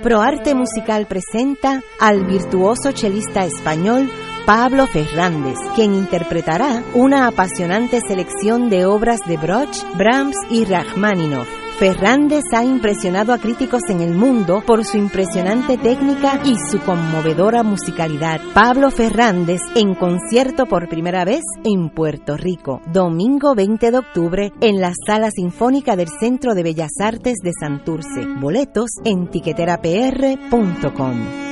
ProArte 0.02 0.54
Musical 0.56 1.06
presenta 1.06 1.80
al 2.00 2.26
virtuoso 2.26 2.90
chelista 2.90 3.44
español 3.44 4.10
Pablo 4.44 4.88
Fernández, 4.88 5.56
quien 5.76 5.94
interpretará 5.94 6.82
una 6.92 7.28
apasionante 7.28 8.00
selección 8.00 8.68
de 8.68 8.84
obras 8.84 9.20
de 9.26 9.36
Broch, 9.36 9.76
Brahms 9.96 10.36
y 10.50 10.64
Rachmaninoff. 10.64 11.61
Fernández 11.82 12.44
ha 12.52 12.62
impresionado 12.62 13.32
a 13.32 13.38
críticos 13.38 13.82
en 13.88 14.02
el 14.02 14.14
mundo 14.14 14.62
por 14.64 14.84
su 14.84 14.98
impresionante 14.98 15.76
técnica 15.76 16.40
y 16.44 16.54
su 16.70 16.78
conmovedora 16.78 17.64
musicalidad. 17.64 18.40
Pablo 18.54 18.92
Fernández 18.92 19.60
en 19.74 19.96
concierto 19.96 20.66
por 20.66 20.88
primera 20.88 21.24
vez 21.24 21.42
en 21.64 21.90
Puerto 21.90 22.36
Rico, 22.36 22.80
domingo 22.92 23.56
20 23.56 23.90
de 23.90 23.98
octubre 23.98 24.52
en 24.60 24.80
la 24.80 24.92
Sala 25.04 25.32
Sinfónica 25.32 25.96
del 25.96 26.06
Centro 26.20 26.54
de 26.54 26.62
Bellas 26.62 26.92
Artes 27.00 27.38
de 27.42 27.50
Santurce. 27.52 28.28
Boletos 28.40 28.90
en 29.04 29.28
tiqueterapr.com. 29.28 31.51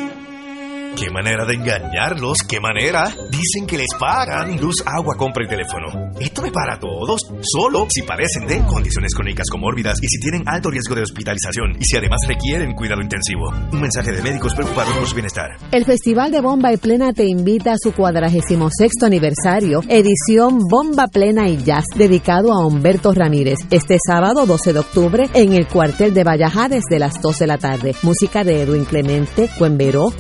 ¿Qué 0.97 1.09
manera 1.11 1.45
de 1.47 1.55
engañarlos? 1.55 2.39
¿Qué 2.49 2.61
manera? 2.61 3.05
Dicen 3.31 3.67
que 3.67 3.79
les 3.79 3.89
pagan 3.99 4.61
luz, 4.61 4.77
agua, 4.85 5.15
compra 5.17 5.45
y 5.45 5.49
teléfono. 5.49 6.11
Esto 6.21 6.45
es 6.45 6.53
para 6.53 6.79
todos, 6.79 7.21
solo 7.43 7.87
si 7.89 8.03
parecen 8.03 8.47
de 8.47 8.65
condiciones 8.67 9.15
crónicas 9.15 9.49
comórbidas 9.51 9.99
y 10.03 10.09
si 10.09 10.21
tienen 10.21 10.43
alto 10.47 10.71
riesgo 10.71 10.95
de 10.95 11.03
hospitalización 11.03 11.77
y 11.81 11.85
si 11.85 11.97
además 11.97 12.21
requieren 12.27 12.75
cuidado 12.75 13.01
intensivo. 13.03 13.51
Un 13.73 13.81
mensaje 13.81 14.13
de 14.13 14.23
médicos 14.23 14.55
preocupados 14.55 14.95
por 14.95 15.07
su 15.07 15.15
bienestar. 15.15 15.51
El 15.73 15.85
Festival 15.85 16.33
de 16.33 16.41
Bomba 16.41 16.73
y 16.73 16.77
Plena 16.77 17.13
te 17.13 17.25
invita 17.25 17.73
a 17.73 17.79
su 17.79 17.93
46 17.93 18.93
aniversario, 19.03 19.83
edición 19.89 20.59
Bomba 20.69 21.07
Plena 21.09 21.49
y 21.49 21.63
Jazz, 21.63 21.85
dedicado 21.95 22.53
a 22.53 22.67
Humberto 22.67 23.13
Ramírez, 23.13 23.59
este 23.71 23.97
sábado 24.05 24.47
12 24.47 24.73
de 24.73 24.79
octubre 24.79 25.31
en 25.35 25.53
el 25.53 25.67
cuartel 25.67 26.15
de 26.15 26.25
Vallajá 26.25 26.69
desde 26.69 26.99
las 26.99 27.21
2 27.23 27.39
de 27.39 27.47
la 27.47 27.59
tarde. 27.59 27.95
Música 28.03 28.45
de 28.45 28.63
Edwin 28.63 28.85
Clemente, 28.85 29.49
Cuemberó, 29.59 30.11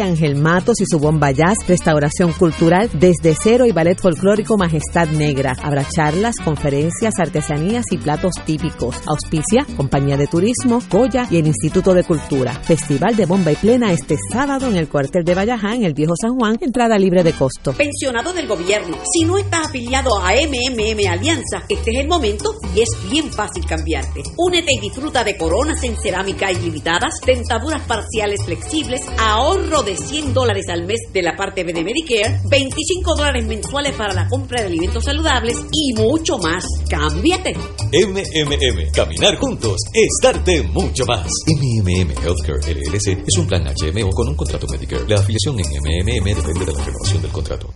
Ángel 0.00 0.36
Matos 0.36 0.80
y 0.80 0.84
su 0.86 0.98
bomba 0.98 1.30
jazz, 1.30 1.58
restauración 1.66 2.32
cultural 2.32 2.90
desde 2.92 3.34
cero 3.40 3.66
y 3.66 3.72
ballet 3.72 4.00
folclórico 4.00 4.56
Majestad 4.56 5.08
Negra. 5.08 5.56
Habrá 5.62 5.86
charlas, 5.88 6.36
conferencias, 6.42 7.18
artesanías 7.18 7.84
y 7.90 7.98
platos 7.98 8.32
típicos. 8.44 8.96
Auspicia, 9.06 9.66
Compañía 9.76 10.16
de 10.16 10.26
Turismo, 10.26 10.80
Goya 10.90 11.26
y 11.30 11.38
el 11.38 11.46
Instituto 11.46 11.94
de 11.94 12.04
Cultura. 12.04 12.54
Festival 12.54 13.16
de 13.16 13.26
Bomba 13.26 13.52
y 13.52 13.56
Plena 13.56 13.92
este 13.92 14.16
sábado 14.32 14.68
en 14.68 14.76
el 14.76 14.88
cuartel 14.88 15.24
de 15.24 15.34
Vallajá, 15.34 15.74
en 15.74 15.84
el 15.84 15.94
Viejo 15.94 16.14
San 16.20 16.36
Juan, 16.36 16.58
entrada 16.60 16.98
libre 16.98 17.22
de 17.22 17.32
costo. 17.32 17.72
Pensionado 17.72 18.32
del 18.32 18.46
gobierno. 18.46 18.96
Si 19.12 19.24
no 19.24 19.38
estás 19.38 19.68
afiliado 19.68 20.18
a 20.18 20.32
MMM 20.32 21.08
Alianza, 21.08 21.64
este 21.68 21.90
es 21.90 22.00
el 22.00 22.08
momento 22.08 22.50
y 22.74 22.80
es 22.80 22.88
bien 23.10 23.30
fácil 23.30 23.64
cambiarte. 23.66 24.22
Únete 24.36 24.72
y 24.72 24.80
disfruta 24.80 25.24
de 25.24 25.36
coronas 25.36 25.82
en 25.84 25.96
cerámica 26.00 26.50
ilimitadas, 26.50 27.14
dentaduras 27.24 27.82
parciales 27.82 28.44
flexibles, 28.44 29.02
ahorro 29.18 29.82
de 29.82 29.89
100 29.96 30.34
dólares 30.34 30.66
al 30.68 30.86
mes 30.86 31.00
de 31.12 31.22
la 31.22 31.36
parte 31.36 31.64
B 31.64 31.72
de 31.72 31.84
Medicare, 31.84 32.40
25 32.48 33.16
dólares 33.16 33.46
mensuales 33.46 33.94
para 33.94 34.14
la 34.14 34.28
compra 34.28 34.60
de 34.60 34.68
alimentos 34.68 35.04
saludables 35.04 35.56
y 35.72 35.94
mucho 35.94 36.38
más. 36.38 36.64
¡Cámbiate! 36.88 37.54
MMM, 37.54 38.92
caminar 38.92 39.36
juntos 39.36 39.76
es 39.92 40.08
darte 40.22 40.62
mucho 40.62 41.04
más. 41.06 41.26
MMM 41.46 42.10
Healthcare 42.22 42.74
LLC 42.74 43.24
es 43.26 43.38
un 43.38 43.46
plan 43.46 43.64
HMO 43.64 44.10
con 44.10 44.28
un 44.28 44.36
contrato 44.36 44.66
Medicare. 44.70 45.08
La 45.08 45.20
afiliación 45.20 45.58
en 45.60 45.66
MMM 45.66 46.24
depende 46.36 46.66
de 46.66 46.72
la 46.72 46.84
renovación 46.84 47.22
del 47.22 47.32
contrato. 47.32 47.72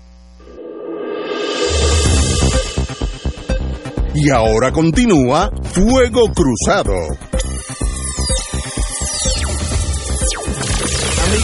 Y 4.15 4.31
ahora 4.31 4.71
continúa 4.73 5.51
Fuego 5.73 6.31
Cruzado. 6.33 6.95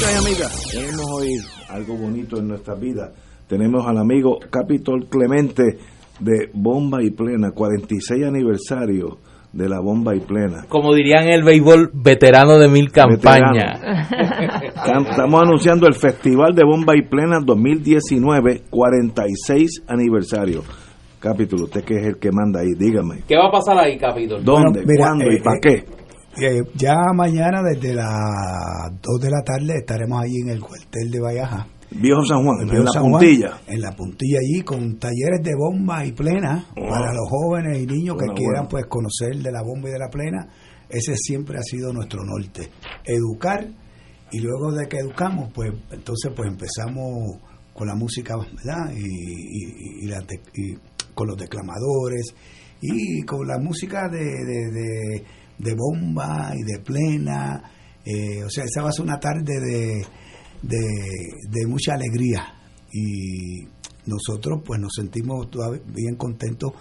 Amigas 0.00 0.12
y 0.12 0.28
amigas, 0.28 0.70
tenemos 0.72 1.06
hoy 1.12 1.36
algo 1.68 1.94
bonito 1.96 2.38
en 2.38 2.48
nuestra 2.48 2.74
vida. 2.74 3.12
Tenemos 3.46 3.86
al 3.86 3.98
amigo 3.98 4.38
Capitol 4.50 5.06
Clemente 5.10 5.62
de 6.20 6.48
Bomba 6.54 7.02
y 7.02 7.10
Plena, 7.10 7.50
46 7.50 8.24
aniversario 8.24 9.18
de 9.52 9.68
la 9.68 9.80
Bomba 9.80 10.14
y 10.16 10.20
Plena. 10.20 10.64
Como 10.68 10.94
dirían 10.94 11.28
el 11.28 11.42
béisbol, 11.42 11.90
veterano 11.92 12.58
de 12.58 12.68
mil 12.68 12.90
campañas. 12.90 13.78
Estamos 15.10 15.42
anunciando 15.42 15.86
el 15.86 15.94
Festival 15.94 16.54
de 16.54 16.64
Bomba 16.64 16.96
y 16.96 17.02
Plena 17.02 17.40
2019, 17.44 18.62
46 18.70 19.82
aniversario. 19.86 20.62
Capítulo, 21.18 21.64
usted 21.64 21.84
que 21.84 21.96
es 21.98 22.06
el 22.06 22.16
que 22.18 22.30
manda 22.32 22.60
ahí, 22.60 22.72
dígame. 22.78 23.22
¿Qué 23.28 23.36
va 23.36 23.48
a 23.48 23.52
pasar 23.52 23.78
ahí, 23.78 23.98
capítulo? 23.98 24.40
¿Dónde? 24.40 24.82
Bueno, 24.82 24.86
mira, 24.86 25.04
¿Cuándo? 25.06 25.24
eh, 25.26 25.34
¿Y 25.34 25.40
para 25.42 25.56
eh, 25.56 25.60
qué? 25.60 25.99
Eh, 26.40 26.62
ya 26.74 26.94
mañana 27.14 27.62
desde 27.62 27.94
las 27.94 28.10
2 29.02 29.20
de 29.20 29.30
la 29.30 29.42
tarde 29.44 29.76
estaremos 29.78 30.22
ahí 30.22 30.36
en 30.42 30.48
el 30.50 30.60
cuartel 30.60 31.10
de 31.10 31.20
Vallaja. 31.20 31.66
Viejo 31.92 32.24
San 32.24 32.44
Juan, 32.44 32.60
en 32.68 32.84
la 32.84 32.90
San 32.92 33.02
Juan, 33.02 33.12
puntilla. 33.20 33.58
en 33.66 33.80
la 33.80 33.90
puntilla 33.96 34.38
allí 34.38 34.62
con 34.62 34.98
talleres 34.98 35.42
de 35.42 35.52
bomba 35.56 36.04
y 36.06 36.12
plena 36.12 36.66
Oh. 36.76 36.88
para 36.88 37.12
los 37.12 37.28
jóvenes 37.28 37.78
y 37.80 37.86
niños 37.86 38.16
que 38.16 38.26
quieran 38.32 38.64
bueno. 38.64 38.68
pues 38.70 38.86
conocer 38.86 39.36
de 39.42 39.50
la 39.50 39.62
bomba 39.62 39.88
y 39.88 39.92
de 39.92 39.98
la 39.98 40.08
plena. 40.08 40.48
Ese 40.88 41.16
siempre 41.16 41.58
ha 41.58 41.62
sido 41.62 41.92
nuestro 41.92 42.22
norte, 42.24 42.68
educar 43.04 43.66
y 44.32 44.38
luego 44.38 44.72
de 44.72 44.86
que 44.88 44.98
educamos 44.98 45.50
pues 45.52 45.72
entonces 45.90 46.32
pues 46.34 46.48
empezamos 46.48 47.38
con 47.74 47.88
la 47.88 47.94
música, 47.96 48.36
¿verdad? 48.36 48.92
Y, 48.94 49.00
y- 49.02 50.04
y 50.04 50.06
la 50.06 50.20
te- 50.22 50.40
y 50.54 50.74
con 51.14 51.26
los 51.26 51.36
declamadores 51.36 52.34
y 52.80 53.22
con 53.22 53.46
la 53.48 53.58
música 53.58 54.08
de, 54.08 54.18
de, 54.24 54.70
de- 54.70 55.24
de 55.62 55.74
bomba 55.74 56.52
y 56.56 56.62
de 56.72 56.78
plena. 56.80 57.62
eh, 58.04 58.42
o 58.44 58.50
sea, 58.50 58.64
esa 58.64 58.82
va 58.82 58.88
a 58.88 58.92
ser 58.92 59.04
una 59.04 59.18
tarde 59.20 59.60
de, 59.60 60.06
de, 60.62 60.78
de 61.50 61.66
mucha 61.66 61.94
alegría 61.94 62.42
y 62.92 63.66
nosotros 64.06 64.62
pues 64.64 64.80
nos 64.80 64.92
sentimos 64.94 65.50
todavía 65.50 65.82
bien 65.94 66.16
contentos 66.16 66.72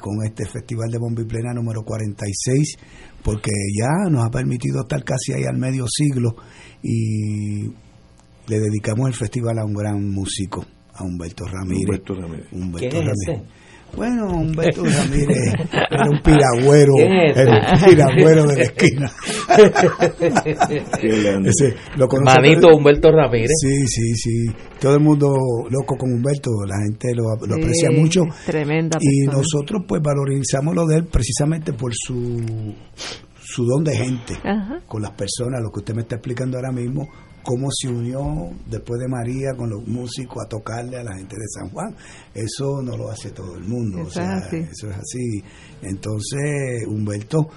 con 0.00 0.24
este 0.24 0.46
Festival 0.46 0.90
de 0.90 0.98
Bomba 0.98 1.20
y 1.22 1.26
Plena 1.26 1.52
número 1.52 1.82
46 1.84 2.76
porque 3.22 3.50
ya 3.78 4.10
nos 4.10 4.24
ha 4.24 4.30
permitido 4.30 4.80
estar 4.80 5.04
casi 5.04 5.34
ahí 5.34 5.44
al 5.44 5.58
medio 5.58 5.84
siglo 5.86 6.34
y 6.82 7.66
le 8.48 8.58
dedicamos 8.58 9.08
el 9.08 9.14
festival 9.14 9.58
a 9.58 9.64
un 9.64 9.74
gran 9.74 10.10
músico, 10.10 10.64
a 10.94 11.04
Humberto 11.04 11.44
Ramírez. 11.44 11.84
Humberto 12.00 12.14
Ramírez. 12.14 12.46
Humberto 12.52 12.88
¿Quién 12.88 13.02
es 13.02 13.08
Ramírez. 13.28 13.46
ese? 13.52 13.61
Bueno, 13.96 14.26
Humberto 14.26 14.82
Ramírez 14.84 15.54
era 15.90 16.04
un 16.10 16.20
piragüero, 16.22 16.92
era 16.98 17.76
un 17.76 17.84
piragüero 17.90 18.46
de 18.46 18.56
la 18.56 18.62
esquina. 18.62 19.10
Ese, 21.46 21.74
lo 21.96 22.06
Manito 22.24 22.60
todo- 22.62 22.76
Humberto 22.76 23.10
Ramírez. 23.10 23.50
Sí, 23.60 23.86
sí, 23.86 24.14
sí. 24.14 24.30
Todo 24.80 24.94
el 24.94 25.00
mundo 25.00 25.28
loco 25.70 25.96
con 25.96 26.12
Humberto, 26.12 26.50
la 26.66 26.76
gente 26.84 27.14
lo, 27.14 27.24
lo 27.46 27.54
Sí, 27.56 27.60
aprecia 27.62 27.90
mucho. 27.90 28.20
Tremenda 28.46 28.98
Y 29.00 29.26
persona. 29.26 29.38
nosotros 29.42 29.82
pues 29.86 30.02
valorizamos 30.02 30.74
lo 30.74 30.86
de 30.86 30.96
él 30.96 31.06
precisamente 31.06 31.72
por 31.72 31.92
su, 31.94 32.74
su 33.40 33.64
don 33.64 33.84
de 33.84 33.96
gente 33.96 34.34
Ajá. 34.44 34.80
con 34.86 35.02
las 35.02 35.12
personas, 35.12 35.60
lo 35.62 35.70
que 35.70 35.80
usted 35.80 35.94
me 35.94 36.02
está 36.02 36.16
explicando 36.16 36.56
ahora 36.56 36.72
mismo, 36.72 37.08
cómo 37.42 37.68
se 37.70 37.88
unió 37.88 38.50
después 38.66 39.00
de 39.00 39.08
María 39.08 39.50
con 39.56 39.70
los 39.70 39.86
músicos 39.86 40.44
a 40.44 40.48
tocarle 40.48 40.98
a 40.98 41.04
la 41.04 41.16
gente 41.16 41.36
de 41.36 41.46
San 41.48 41.70
Juan. 41.70 41.94
Eso 42.34 42.82
no 42.82 42.96
lo 42.96 43.10
hace 43.10 43.30
todo 43.30 43.56
el 43.56 43.64
mundo, 43.64 43.98
o 43.98 44.02
Eso 44.02 44.08
es 44.08 44.14
sea, 44.14 44.36
así. 44.36 44.56
eso 44.56 44.90
es 44.90 44.96
así. 44.96 45.42
Entonces, 45.82 46.86
Humberto, 46.88 47.48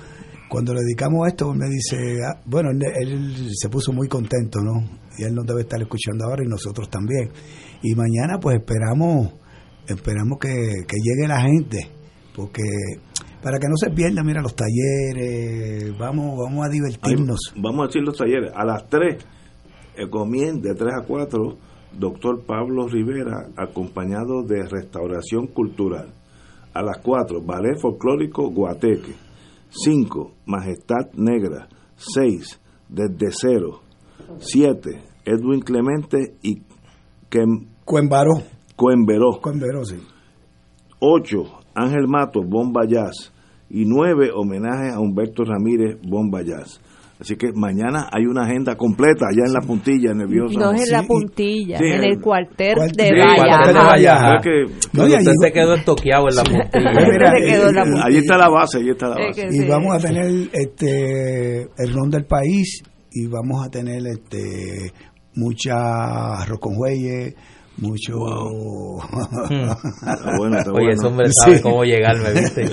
cuando 0.49 0.73
le 0.73 0.81
dedicamos 0.81 1.25
a 1.25 1.29
esto, 1.29 1.53
me 1.53 1.69
dice, 1.69 2.23
ah, 2.25 2.41
bueno, 2.45 2.71
él, 2.71 2.83
él 3.01 3.49
se 3.53 3.69
puso 3.69 3.91
muy 3.91 4.07
contento, 4.07 4.59
¿no? 4.61 4.99
Y 5.17 5.23
él 5.23 5.33
nos 5.33 5.45
debe 5.45 5.61
estar 5.61 5.81
escuchando 5.81 6.25
ahora 6.25 6.43
y 6.45 6.49
nosotros 6.49 6.89
también. 6.89 7.29
Y 7.81 7.95
mañana 7.95 8.39
pues 8.41 8.57
esperamos, 8.57 9.33
esperamos 9.87 10.39
que, 10.39 10.49
que 10.87 10.97
llegue 11.01 11.27
la 11.27 11.41
gente, 11.41 11.89
porque 12.35 12.63
para 13.45 13.59
que 13.59 13.67
no 13.67 13.77
se 13.77 13.91
pierda, 13.91 14.23
mira, 14.23 14.41
los 14.41 14.55
talleres, 14.55 15.95
vamos, 15.99 16.35
vamos 16.35 16.65
a 16.65 16.69
divertirnos. 16.69 17.53
Vamos 17.55 17.83
a 17.83 17.87
decir 17.87 18.01
los 18.01 18.17
talleres. 18.17 18.51
A 18.55 18.65
las 18.65 18.89
3, 18.89 19.23
comien- 20.09 20.61
de 20.61 20.73
3 20.76 20.93
a 21.01 21.05
4, 21.05 21.57
doctor 21.97 22.43
Pablo 22.45 22.88
Rivera, 22.88 23.47
acompañado 23.57 24.43
de 24.43 24.63
Restauración 24.67 25.47
Cultural. 25.47 26.09
A 26.73 26.81
las 26.81 26.97
4, 27.01 27.41
Ballet 27.41 27.80
Folclórico 27.80 28.49
Guateque. 28.49 29.13
5, 29.69 30.31
Majestad 30.45 31.11
Negra. 31.15 31.67
6, 31.95 32.59
Desde 32.89 33.31
Cero. 33.31 33.80
7, 34.39 35.01
Edwin 35.26 35.61
Clemente 35.61 36.35
y 36.43 36.61
Quem- 37.31 37.67
Cuenbaró. 37.84 38.34
Coenberó. 38.76 39.39
Cuenbaró, 39.41 39.84
sí. 39.85 39.97
8. 40.99 41.43
Ángel 41.73 42.07
Mato, 42.07 42.41
Bomba 42.43 42.85
Jazz. 42.88 43.31
Y 43.69 43.85
9. 43.85 44.30
Homenaje 44.34 44.91
a 44.93 44.99
Humberto 44.99 45.43
Ramírez, 45.43 45.97
Bomba 46.07 46.41
Jazz. 46.43 46.80
Así 47.17 47.37
que 47.37 47.47
mañana 47.55 48.09
hay 48.11 48.25
una 48.25 48.41
agenda 48.43 48.75
completa 48.75 49.27
allá 49.31 49.43
en 49.47 49.53
la 49.53 49.61
puntilla 49.61 50.13
nerviosa. 50.13 50.59
No 50.59 50.71
es 50.73 50.85
en 50.87 50.91
la 50.91 51.03
puntilla, 51.03 51.77
Sí, 51.77 51.85
en 51.85 51.93
el- 51.93 52.11
el 52.11 52.21
cuartel 52.21 52.75
de 52.93 53.03
que- 54.43 54.65
No, 54.91 55.07
y 55.07 55.11
usted 55.13 55.27
allí- 55.31 55.37
se 55.41 55.51
quedó 55.53 55.73
estoqueado 55.75 56.25
en 56.29 56.35
la 56.35 56.43
puntilla. 56.43 56.91
Mira, 57.11 57.31
se 57.31 57.45
quedó 57.45 57.69
en 57.69 57.75
la 57.75 57.81
eh, 57.81 57.85
puntilla. 57.85 58.05
Allí 58.05 58.17
está 58.17 58.37
la 58.37 58.49
base, 58.49 58.77
allí 58.79 58.89
está 58.89 59.07
la 59.07 59.15
Es 59.15 59.27
base. 59.27 59.41
que 59.41 59.47
y 59.47 59.59
sí. 59.59 59.67
vamos 59.67 59.95
a 59.95 59.99
tener 60.07 60.49
este 60.53 61.61
el 61.77 61.93
ron 61.93 62.09
del 62.09 62.25
país 62.25 62.81
y 63.11 63.27
vamos 63.27 63.65
a 63.65 63.69
tener 63.69 64.01
este 64.07 64.91
mucha 65.35 66.41
arroz 66.41 66.59
con 66.59 66.75
güeyes, 66.75 67.33
mucho 67.77 68.18
bueno, 70.38 70.57
está 70.57 70.72
Oye, 70.72 70.85
bueno. 70.85 70.91
ese 70.91 71.06
hombre 71.07 71.27
sabe 71.31 71.57
Sí. 71.57 71.61
cómo 71.64 71.84
llegarme, 71.84 72.31
¿viste? 72.34 72.64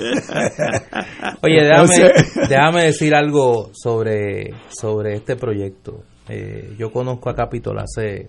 Oye, 1.41 1.61
déjame, 1.63 1.81
Entonces- 1.95 2.49
déjame 2.49 2.83
decir 2.83 3.15
algo 3.15 3.69
sobre, 3.73 4.53
sobre 4.69 5.15
este 5.15 5.35
proyecto. 5.35 6.03
Eh, 6.29 6.73
yo 6.77 6.91
conozco 6.91 7.29
a 7.29 7.35
Capitol 7.35 7.79
hace 7.79 8.27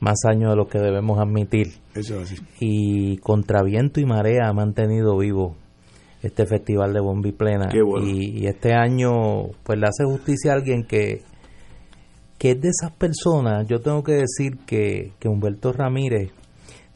más 0.00 0.16
años 0.26 0.50
de 0.50 0.56
lo 0.56 0.68
que 0.68 0.78
debemos 0.78 1.18
admitir. 1.18 1.68
Eso 1.94 2.20
es 2.20 2.32
así. 2.32 2.36
Y 2.60 3.18
contra 3.18 3.62
viento 3.62 4.00
y 4.00 4.06
marea 4.06 4.48
ha 4.48 4.52
mantenido 4.52 5.16
vivo 5.18 5.56
este 6.22 6.46
festival 6.46 6.92
de 6.92 7.00
Bombi 7.00 7.32
Plena. 7.32 7.68
Qué 7.70 7.82
bueno. 7.82 8.06
y, 8.08 8.38
y 8.40 8.46
este 8.46 8.72
año, 8.74 9.48
pues 9.62 9.78
le 9.78 9.86
hace 9.86 10.04
justicia 10.04 10.52
a 10.52 10.54
alguien 10.54 10.84
que, 10.86 11.22
que 12.46 12.52
es 12.52 12.60
de 12.60 12.68
esas 12.68 12.92
personas. 12.92 13.66
Yo 13.66 13.80
tengo 13.80 14.04
que 14.04 14.12
decir 14.12 14.58
que, 14.66 15.12
que 15.18 15.28
Humberto 15.28 15.72
Ramírez, 15.72 16.30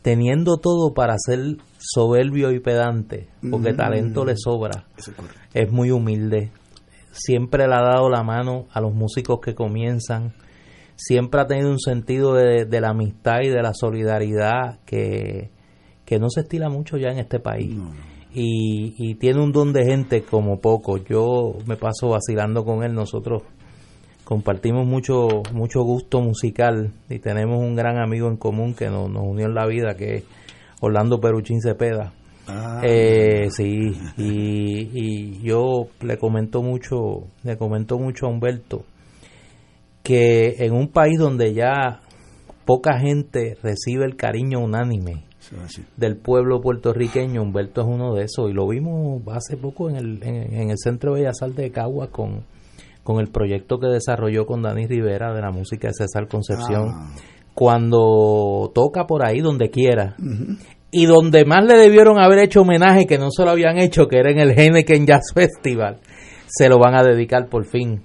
teniendo 0.01 0.59
todo 0.59 0.95
para 0.95 1.17
ser 1.19 1.57
soberbio 1.77 2.53
y 2.53 2.61
pedante, 2.61 3.27
porque 3.51 3.73
Mm. 3.73 3.77
talento 3.77 4.25
le 4.25 4.35
sobra, 4.37 4.85
Eso 4.97 5.11
es 5.53 5.73
muy 5.73 5.91
humilde. 5.91 6.53
Siempre 7.11 7.67
le 7.67 7.75
ha 7.75 7.83
dado 7.83 8.09
la 8.09 8.23
mano 8.23 8.67
a 8.73 8.81
los 8.81 8.95
músicos 8.95 9.41
que 9.41 9.57
comienzan. 9.57 10.35
Siempre 10.95 11.41
ha 11.41 11.47
tenido 11.49 11.69
un 11.69 11.81
sentido 11.81 12.35
de, 12.35 12.65
de 12.67 12.81
la 12.81 12.91
amistad 12.91 13.41
y 13.43 13.49
de 13.49 13.61
la 13.61 13.75
solidaridad 13.75 14.79
que, 14.87 15.51
que 16.05 16.21
no 16.21 16.31
se 16.31 16.43
estila 16.43 16.69
mucho 16.69 16.97
ya 16.97 17.09
en 17.09 17.19
este 17.19 17.41
país. 17.41 17.77
Y, 18.33 18.95
y 18.97 19.17
tiene 19.17 19.43
un 19.43 19.51
don 19.51 19.73
de 19.73 19.85
gente 19.85 20.23
como 20.23 20.61
poco. 20.61 20.99
Yo 20.99 21.55
me 21.67 21.77
paso 21.77 22.11
vacilando 22.11 22.65
con 22.65 22.85
él. 22.85 22.95
Nosotros 22.95 23.43
compartimos 24.31 24.87
mucho 24.87 25.43
mucho 25.53 25.83
gusto 25.83 26.21
musical 26.21 26.93
y 27.09 27.19
tenemos 27.19 27.59
un 27.59 27.75
gran 27.75 27.99
amigo 27.99 28.29
en 28.29 28.37
común 28.37 28.75
que 28.75 28.87
nos, 28.89 29.11
nos 29.11 29.25
unió 29.25 29.47
en 29.47 29.55
la 29.57 29.67
vida, 29.67 29.97
que 29.97 30.19
es 30.19 30.25
Orlando 30.81 31.19
Peruchín 31.19 31.61
Cepeda. 31.61 32.13
Ah, 32.47 32.81
Eh, 32.85 33.51
sí, 33.51 33.91
y, 34.17 34.89
y 34.95 35.43
yo 35.43 35.89
le 36.03 36.17
comento 36.17 36.63
mucho, 36.63 37.25
le 37.43 37.57
comento 37.59 37.99
mucho 37.99 38.27
a 38.27 38.29
Humberto 38.29 38.85
que 40.05 40.65
en 40.65 40.75
un 40.75 40.87
país 40.87 41.19
donde 41.19 41.53
ya 41.53 42.01
poca 42.65 43.01
gente 43.01 43.59
recibe 43.61 44.05
el 44.05 44.15
cariño 44.15 44.61
unánime 44.61 45.25
del 45.97 46.17
pueblo 46.17 46.61
puertorriqueño, 46.61 47.43
Humberto 47.43 47.81
es 47.81 47.89
uno 47.89 48.15
de 48.15 48.27
esos 48.27 48.49
y 48.49 48.53
lo 48.53 48.69
vimos 48.69 49.23
hace 49.27 49.57
poco 49.57 49.91
en 49.91 49.97
el, 49.97 50.23
en, 50.23 50.55
en 50.55 50.71
el 50.71 50.79
Centro 50.79 51.15
de 51.15 51.23
Bellas 51.23 51.43
Artes 51.43 51.57
de 51.57 51.73
Caguas 51.73 52.11
con, 52.11 52.45
con 53.11 53.21
el 53.21 53.29
proyecto 53.29 53.81
que 53.81 53.89
desarrolló 53.89 54.47
con 54.47 54.63
Dani 54.63 54.87
Rivera 54.87 55.35
de 55.35 55.41
la 55.41 55.51
música 55.51 55.89
de 55.89 55.95
César 55.95 56.29
Concepción. 56.29 56.91
Ah. 56.95 57.11
Cuando 57.55 58.71
toca 58.73 59.07
por 59.07 59.27
ahí 59.27 59.41
donde 59.41 59.71
quiera, 59.71 60.15
y 60.93 61.07
donde 61.07 61.45
más 61.45 61.65
le 61.65 61.77
debieron 61.77 62.21
haber 62.21 62.39
hecho 62.39 62.63
homenaje 62.63 63.07
que 63.07 63.19
no 63.19 63.31
se 63.31 63.45
lo 63.45 63.51
habían 63.51 63.79
hecho, 63.79 64.07
que 64.07 64.19
era 64.19 64.31
en 64.31 64.39
el 64.39 64.57
Henneken 64.57 65.07
Jazz 65.07 65.33
Festival, 65.35 65.99
se 66.47 66.69
lo 66.69 66.79
van 66.79 66.95
a 66.95 67.03
dedicar 67.03 67.49
por 67.49 67.67
fin 67.67 68.03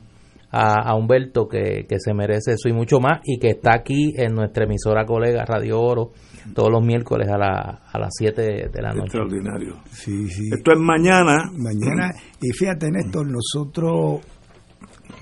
a, 0.49 0.89
a 0.89 0.95
Humberto, 0.95 1.47
que, 1.47 1.85
que 1.87 1.99
se 1.99 2.15
merece 2.15 2.53
eso 2.53 2.67
y 2.67 2.73
mucho 2.73 2.99
más, 2.99 3.21
y 3.23 3.37
que 3.37 3.49
está 3.49 3.75
aquí 3.75 4.13
en 4.17 4.33
nuestra 4.33 4.65
emisora 4.65 5.05
colega 5.05 5.45
Radio 5.45 5.79
Oro 5.79 6.11
todos 6.53 6.69
los 6.71 6.85
miércoles 6.85 7.27
a, 7.29 7.37
la, 7.37 7.81
a 7.91 7.99
las 7.99 8.09
7 8.17 8.69
de 8.71 8.81
la 8.81 8.89
noche. 8.89 9.17
Extraordinario. 9.17 9.77
Sí, 9.89 10.27
sí. 10.29 10.49
Esto 10.55 10.73
es 10.73 10.79
mañana. 10.79 11.49
Mañana, 11.53 12.11
y 12.41 12.51
fíjate 12.51 12.91
Néstor, 12.91 13.27
nosotros 13.27 14.21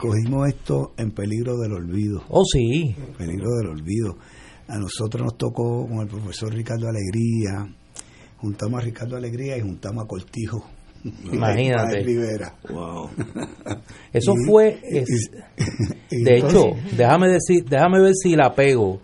cogimos 0.10 0.48
esto 0.48 0.94
en 0.98 1.12
peligro 1.12 1.58
del 1.58 1.74
olvido. 1.74 2.24
Oh, 2.30 2.44
sí. 2.46 2.96
Peligro 3.18 3.50
del 3.60 3.70
olvido. 3.70 4.18
A 4.68 4.78
nosotros 4.78 5.24
nos 5.24 5.38
tocó 5.38 5.88
con 5.88 6.00
el 6.00 6.08
profesor 6.08 6.54
Ricardo 6.54 6.88
Alegría, 6.88 7.68
juntamos 8.38 8.82
a 8.82 8.84
Ricardo 8.86 9.18
Alegría 9.18 9.58
y 9.58 9.62
juntamos 9.62 10.04
a 10.04 10.08
Cortijo. 10.08 10.66
Imagínate. 11.32 12.00
Rivera. 12.04 12.56
Wow. 12.70 13.10
Eso 14.14 14.34
Y- 14.34 14.46
fue, 14.48 14.80
y- 14.90 14.98
es- 15.00 15.32
y 16.12 16.24
de 16.24 16.36
entonces- 16.38 16.60
hecho, 16.60 16.96
déjame 16.98 17.28
decir, 17.30 17.66
déjame 17.66 18.00
ver 18.02 18.14
si 18.16 18.36
la 18.36 18.54
pego, 18.56 19.02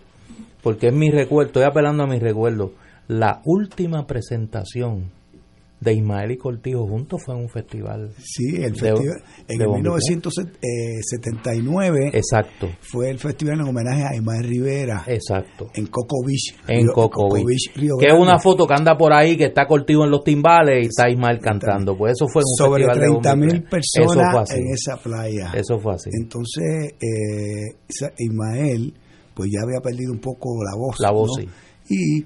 porque 0.62 0.88
es 0.88 0.94
mi 0.94 1.10
recuerdo, 1.10 1.48
estoy 1.48 1.64
apelando 1.64 2.04
a 2.04 2.06
mi 2.06 2.18
recuerdo. 2.18 2.72
La 3.08 3.42
última 3.44 4.06
presentación 4.06 5.10
de 5.80 5.94
Ismael 5.94 6.30
y 6.32 6.36
Cortijo 6.36 6.86
juntos 6.86 7.22
fue 7.24 7.34
un 7.34 7.48
festival. 7.48 8.10
Sí, 8.18 8.56
el 8.56 8.72
de- 8.74 8.78
festival. 8.78 9.22
En 9.48 9.58
de 9.58 9.64
el 9.64 9.66
Bombi 9.66 9.82
Plena. 9.82 9.96
1979 10.08 12.10
Exacto, 12.12 12.68
fue 12.80 13.10
el 13.10 13.18
festival 13.18 13.60
en 13.60 13.68
homenaje 13.68 14.04
a 14.04 14.14
Ismael 14.14 14.44
Rivera 14.44 15.04
exacto. 15.06 15.68
en 15.74 15.86
Coco 15.86 16.16
Beach. 16.26 16.54
En 16.68 16.84
Río- 16.86 16.92
Coco 16.92 17.28
Beach. 17.32 17.72
Río 17.76 17.96
Que 17.98 18.08
es 18.08 18.14
una 18.18 18.38
foto 18.38 18.66
que 18.66 18.74
anda 18.74 18.96
por 18.96 19.12
ahí, 19.12 19.36
que 19.36 19.46
está 19.46 19.66
Cortijo 19.66 20.04
en 20.04 20.10
los 20.10 20.22
timbales 20.22 20.84
y 20.84 20.88
está 20.88 21.08
Ismael 21.08 21.38
cantando. 21.40 21.96
Pues 21.96 22.12
eso 22.12 22.26
fue 22.28 22.42
un 22.42 22.54
sobre 22.56 22.84
festival 22.84 22.98
de 22.98 23.06
30 23.22 23.30
Bombi 23.34 23.46
mil 23.46 23.62
personas 23.64 24.50
en 24.54 24.66
esa 24.72 24.96
playa. 25.02 25.52
Eso 25.54 25.78
fue 25.78 25.94
así. 25.94 26.10
Entonces, 26.12 26.94
eh, 27.00 27.76
Ismael, 28.18 28.94
pues 29.34 29.50
ya 29.52 29.60
había 29.64 29.80
perdido 29.80 30.12
un 30.12 30.20
poco 30.20 30.50
la 30.64 30.76
voz. 30.76 30.96
La 31.00 31.10
voz, 31.10 31.30
¿no? 31.38 31.42
sí. 31.42 31.48
Y 31.92 32.24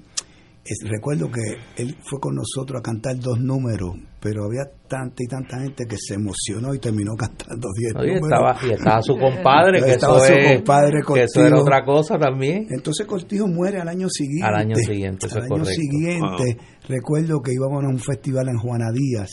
es- 0.65 0.79
recuerdo 0.89 1.29
que 1.31 1.41
él 1.81 1.95
fue 2.09 2.19
con 2.19 2.35
nosotros 2.35 2.79
a 2.79 2.81
cantar 2.81 3.19
dos 3.19 3.39
números, 3.39 3.91
pero 4.19 4.45
había 4.45 4.63
tanta 4.89 5.15
y 5.23 5.27
tanta 5.27 5.59
gente 5.61 5.85
que 5.85 5.95
se 5.97 6.15
emocionó 6.15 6.73
y 6.73 6.79
terminó 6.79 7.13
cantando 7.17 7.67
diez 7.77 7.93
No, 7.93 8.03
y, 8.03 8.07
números. 8.15 8.29
estaba, 8.31 8.57
y 8.67 8.71
estaba 8.73 9.01
su 9.03 9.17
compadre, 9.17 9.81
que 9.83 9.91
Estaba 9.91 10.17
eso, 10.17 10.25
su 10.25 10.33
es- 10.33 10.55
compadre 10.57 10.99
que 11.05 11.23
eso 11.23 11.45
era 11.45 11.59
otra 11.61 11.85
cosa 11.85 12.17
también. 12.17 12.67
Entonces 12.71 13.05
Cortijo 13.05 13.47
muere 13.47 13.79
al 13.79 13.87
año 13.87 14.09
siguiente. 14.09 14.45
Al 14.47 14.55
año 14.55 14.75
siguiente, 14.75 15.27
eso 15.27 15.37
Al 15.37 15.45
es 15.45 15.51
año 15.51 15.59
correcto. 15.61 15.81
siguiente, 15.81 16.57
recuerdo 16.89 17.41
que 17.41 17.53
íbamos 17.53 17.83
a 17.83 17.87
un 17.87 17.99
festival 17.99 18.49
en 18.49 18.57
Juana 18.57 18.91
Díaz 18.91 19.29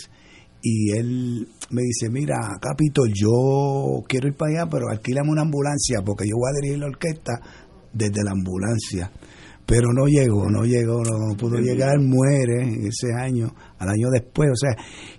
y 0.64 0.92
él 0.92 1.48
me 1.70 1.82
dice, 1.82 2.08
mira, 2.10 2.36
Capitol, 2.60 3.10
yo 3.12 4.02
quiero 4.06 4.28
ir 4.28 4.34
para 4.36 4.52
allá, 4.62 4.70
pero 4.70 4.88
alquílame 4.90 5.30
una 5.30 5.42
ambulancia 5.42 6.02
porque 6.04 6.24
yo 6.28 6.36
voy 6.36 6.50
a 6.50 6.60
dirigir 6.60 6.78
la 6.78 6.86
orquesta 6.86 7.32
desde 7.92 8.22
la 8.22 8.30
ambulancia. 8.32 9.10
Pero 9.64 9.88
no 9.92 10.06
llegó, 10.06 10.50
no 10.50 10.64
llegó, 10.64 11.02
no, 11.02 11.36
pudo 11.36 11.58
llegar, 11.58 11.98
muere 12.00 12.62
ese 12.86 13.14
año, 13.16 13.48
al 13.78 13.88
año 13.88 14.08
después, 14.12 14.50
o 14.50 14.56
sea, 14.56 14.70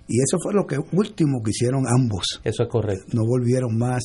y 0.06 0.20
eso 0.20 0.38
fue 0.42 0.52
lo 0.52 0.66
que 0.66 0.76
último 0.92 1.42
que 1.42 1.50
hicieron 1.50 1.84
ambos. 1.88 2.40
Eso 2.44 2.64
es 2.64 2.68
correcto. 2.68 3.06
No 3.14 3.22
volvieron 3.26 3.76
más. 3.78 4.02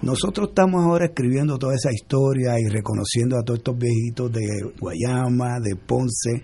Nosotros 0.00 0.50
estamos 0.50 0.84
ahora 0.84 1.06
escribiendo 1.06 1.58
toda 1.58 1.74
esa 1.74 1.90
historia 1.92 2.54
y 2.60 2.68
reconociendo 2.68 3.36
a 3.36 3.42
todos 3.42 3.58
estos 3.58 3.76
viejitos 3.76 4.30
de 4.32 4.46
Guayama, 4.78 5.58
de 5.60 5.74
Ponce, 5.74 6.42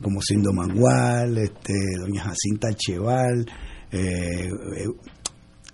como 0.00 0.20
Sindo 0.20 0.52
Mangual, 0.52 1.38
este, 1.38 1.74
doña 1.98 2.22
Jacinta 2.22 2.68
Cheval, 2.74 3.46
eh, 3.90 4.46
eh, 4.46 4.86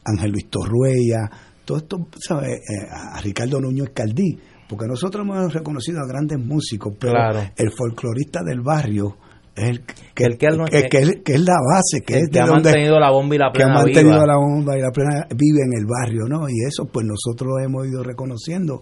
Ángel 0.04 0.30
Luis 0.32 0.48
Torruella, 0.48 1.30
todo 1.64 1.78
esto, 1.78 2.08
¿sabes? 2.18 2.58
Eh, 2.58 2.86
a 2.90 3.20
Ricardo 3.20 3.60
Nuño 3.60 3.84
Escaldí, 3.84 4.38
porque 4.76 4.88
nosotros 4.88 5.24
hemos 5.24 5.52
reconocido 5.52 6.00
a 6.00 6.06
grandes 6.08 6.38
músicos, 6.38 6.94
pero 6.98 7.12
Claro. 7.12 7.40
el 7.56 7.70
folclorista 7.70 8.40
del 8.44 8.60
barrio 8.62 9.16
es 9.54 9.64
el 9.68 9.80
que, 10.14 10.24
El 10.24 10.38
que 10.38 10.46
él 10.46 10.56
no- 10.56 10.64
que- 10.64 10.88
que 10.88 10.98
es, 10.98 11.10
que 11.22 11.34
es 11.34 11.40
la 11.40 11.56
base, 11.60 12.00
que 12.04 12.18
es 12.20 12.30
de 12.30 12.40
ha 12.40 12.46
donde- 12.46 12.70
mantenido 12.70 12.98
la 12.98 13.10
bomba 13.10 13.34
y 13.34 13.38
la 13.38 13.50
que 13.52 13.62
ha 13.62 13.66
plena 13.66 13.74
mantenido 13.74 14.14
viva. 14.14 14.26
la 14.26 14.36
bomba 14.36 14.78
y 14.78 14.80
la 14.80 14.90
plena 14.90 15.26
vive 15.36 15.60
en 15.66 15.78
el 15.78 15.84
barrio, 15.86 16.22
¿no? 16.26 16.48
Y 16.48 16.64
eso 16.66 16.86
pues 16.86 17.04
nosotros 17.06 17.50
lo 17.50 17.62
hemos 17.62 17.86
ido 17.86 18.02
reconociendo 18.02 18.80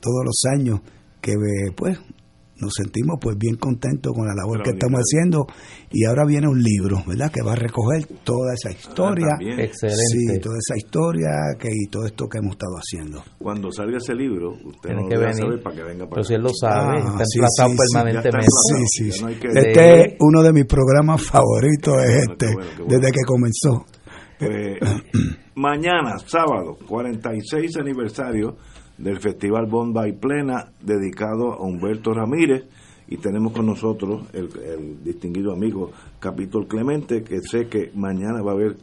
todos 0.00 0.24
los 0.24 0.42
años 0.58 0.80
que 1.20 1.32
eh, 1.32 1.72
pues 1.76 1.96
nos 2.60 2.72
sentimos 2.74 3.16
pues 3.20 3.36
bien 3.38 3.56
contentos 3.56 4.12
con 4.14 4.26
la 4.26 4.34
labor 4.34 4.62
que 4.62 4.70
estamos 4.70 5.00
haciendo 5.00 5.46
y 5.90 6.04
ahora 6.04 6.24
viene 6.26 6.46
un 6.48 6.62
libro, 6.62 7.02
¿verdad? 7.06 7.30
Que 7.32 7.42
va 7.42 7.52
a 7.52 7.56
recoger 7.56 8.06
toda 8.24 8.54
esa 8.54 8.70
historia, 8.70 9.26
Ah. 9.32 9.62
Excelente. 9.62 10.02
sí, 10.06 10.40
toda 10.40 10.56
esa 10.58 10.76
historia 10.76 11.28
que 11.58 11.68
y 11.72 11.86
todo 11.90 12.06
esto 12.06 12.28
que 12.28 12.38
hemos 12.38 12.52
estado 12.52 12.74
haciendo. 12.76 13.22
Cuando 13.38 13.70
salga 13.72 13.96
ese 13.98 14.14
libro, 14.14 14.50
usted 14.52 14.88
Tiene 14.90 15.02
no 15.02 15.08
que 15.08 15.14
lo 15.16 15.32
saber 15.32 15.62
para 15.62 15.76
que 15.76 15.82
venga 15.82 16.04
para 16.04 16.10
Pero 16.14 16.24
si 16.24 16.34
él 16.34 16.42
lo 16.42 16.50
sabe, 16.54 16.98
Ah, 17.02 17.18
está 17.20 17.64
emplazado 17.64 17.70
sí, 17.70 17.76
sí, 17.76 17.94
permanentemente. 17.94 18.46
Sí, 18.88 19.10
sí, 19.12 19.22
no 19.24 19.28
que- 19.40 19.48
Este 19.48 20.00
es 20.02 20.16
uno 20.20 20.42
de 20.42 20.52
mis 20.52 20.64
programas 20.66 21.22
favoritos 21.22 21.94
es 22.04 22.26
bueno, 22.26 22.32
este, 22.32 22.46
qué 22.46 22.52
bueno, 22.54 22.70
qué 22.76 22.82
bueno. 22.82 22.98
desde 22.98 23.12
que 23.12 23.20
comenzó. 23.26 23.84
Pues, 24.38 24.78
mañana, 25.54 26.18
sábado, 26.26 26.76
46 26.88 27.76
aniversario 27.76 28.56
del 29.00 29.18
Festival 29.20 29.66
Bomba 29.66 30.06
y 30.08 30.12
Plena, 30.12 30.72
dedicado 30.80 31.54
a 31.54 31.62
Humberto 31.62 32.12
Ramírez, 32.12 32.64
y 33.08 33.16
tenemos 33.16 33.52
con 33.52 33.66
nosotros 33.66 34.28
el, 34.32 34.48
el 34.62 35.02
distinguido 35.02 35.52
amigo 35.52 35.90
Capitol 36.20 36.68
Clemente, 36.68 37.22
que 37.22 37.40
sé 37.40 37.66
que 37.66 37.90
mañana 37.94 38.40
va 38.42 38.52
a 38.52 38.54
haber 38.54 38.76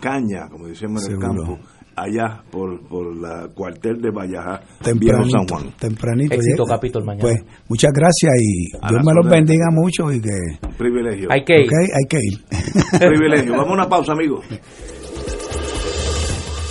caña, 0.00 0.48
como 0.50 0.66
decíamos 0.66 1.06
en 1.06 1.14
el 1.14 1.18
campo, 1.18 1.58
allá 1.96 2.42
por, 2.50 2.86
por 2.88 3.16
la 3.16 3.48
cuartel 3.54 4.00
de 4.00 4.10
Vallajá, 4.10 4.60
tempranito, 4.82 5.30
San 5.30 5.46
Juan. 5.46 5.72
tempranito 5.78 6.34
Éxito. 6.34 6.64
Capitol, 6.64 7.04
mañana. 7.04 7.22
Pues 7.22 7.36
muchas 7.68 7.92
gracias 7.92 8.32
y 8.38 8.76
A 8.82 8.88
Dios 8.90 9.02
me 9.04 9.14
los 9.14 9.30
bendiga 9.30 9.66
mucho 9.70 10.12
y 10.12 10.20
que 10.20 10.76
Privilegio. 10.76 11.28
Hay 11.30 11.44
que 11.44 11.54
ir. 11.54 11.70
Hay 11.72 12.08
que 12.08 12.18
ir. 12.18 12.38
Privilegio. 12.98 13.52
Vamos 13.52 13.70
a 13.70 13.72
una 13.72 13.88
pausa, 13.88 14.12
amigos. 14.12 14.44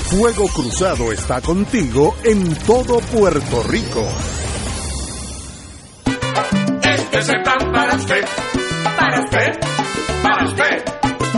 Fuego 0.09 0.47
Cruzado 0.47 1.11
está 1.11 1.39
contigo 1.39 2.15
en 2.23 2.55
todo 2.65 2.99
Puerto 2.99 3.61
Rico. 3.61 4.03
Este 6.81 7.19
es 7.19 7.29
el 7.29 7.43
plan 7.43 7.71
para 7.71 7.95
usted, 7.95 8.25
para 8.97 9.21
usted, 9.21 9.59
para 10.23 10.47
usted. 10.47 10.83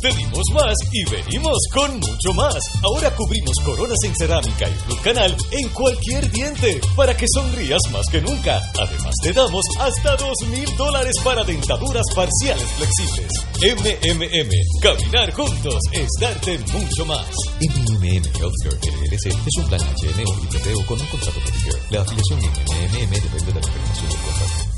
Pedimos 0.01 0.45
más 0.55 0.75
y 0.93 1.05
venimos 1.11 1.59
con 1.73 1.99
mucho 1.99 2.33
más. 2.35 2.55
Ahora 2.83 3.15
cubrimos 3.15 3.57
coronas 3.65 3.99
en 4.05 4.15
cerámica 4.17 4.69
y 4.69 4.89
root 4.89 5.03
canal 5.03 5.37
en 5.51 5.69
cualquier 5.71 6.31
diente 6.31 6.81
para 6.95 7.17
que 7.17 7.27
sonrías 7.29 7.81
más 7.91 8.07
que 8.11 8.21
nunca. 8.21 8.61
Además 8.79 9.15
te 9.23 9.33
damos 9.33 9.65
hasta 9.81 10.17
dos 10.17 10.37
mil 10.51 10.77
dólares 10.77 11.15
para 11.25 11.43
dentaduras 11.45 12.07
parciales 12.15 12.69
flexibles. 12.77 13.33
MMM, 13.61 14.51
caminar 14.81 15.33
juntos 15.33 15.81
es 15.93 16.09
darte 16.21 16.59
mucho 16.73 17.05
más. 17.07 17.27
MMM 17.61 18.25
Healthcare 18.39 18.79
LLC 19.03 19.27
es 19.27 19.57
un 19.59 19.69
plan 19.69 19.81
HMO 19.81 20.81
y 20.81 20.85
con 20.85 21.01
un 21.01 21.07
contrato 21.09 21.41
Medicare. 21.41 21.83
La 21.91 22.03
afiliación 22.03 22.39
MMM 22.41 23.11
depende 23.11 23.47
de 23.47 23.61
la 23.61 23.67
información 23.67 24.09
del 24.09 24.19
contrato. 24.21 24.78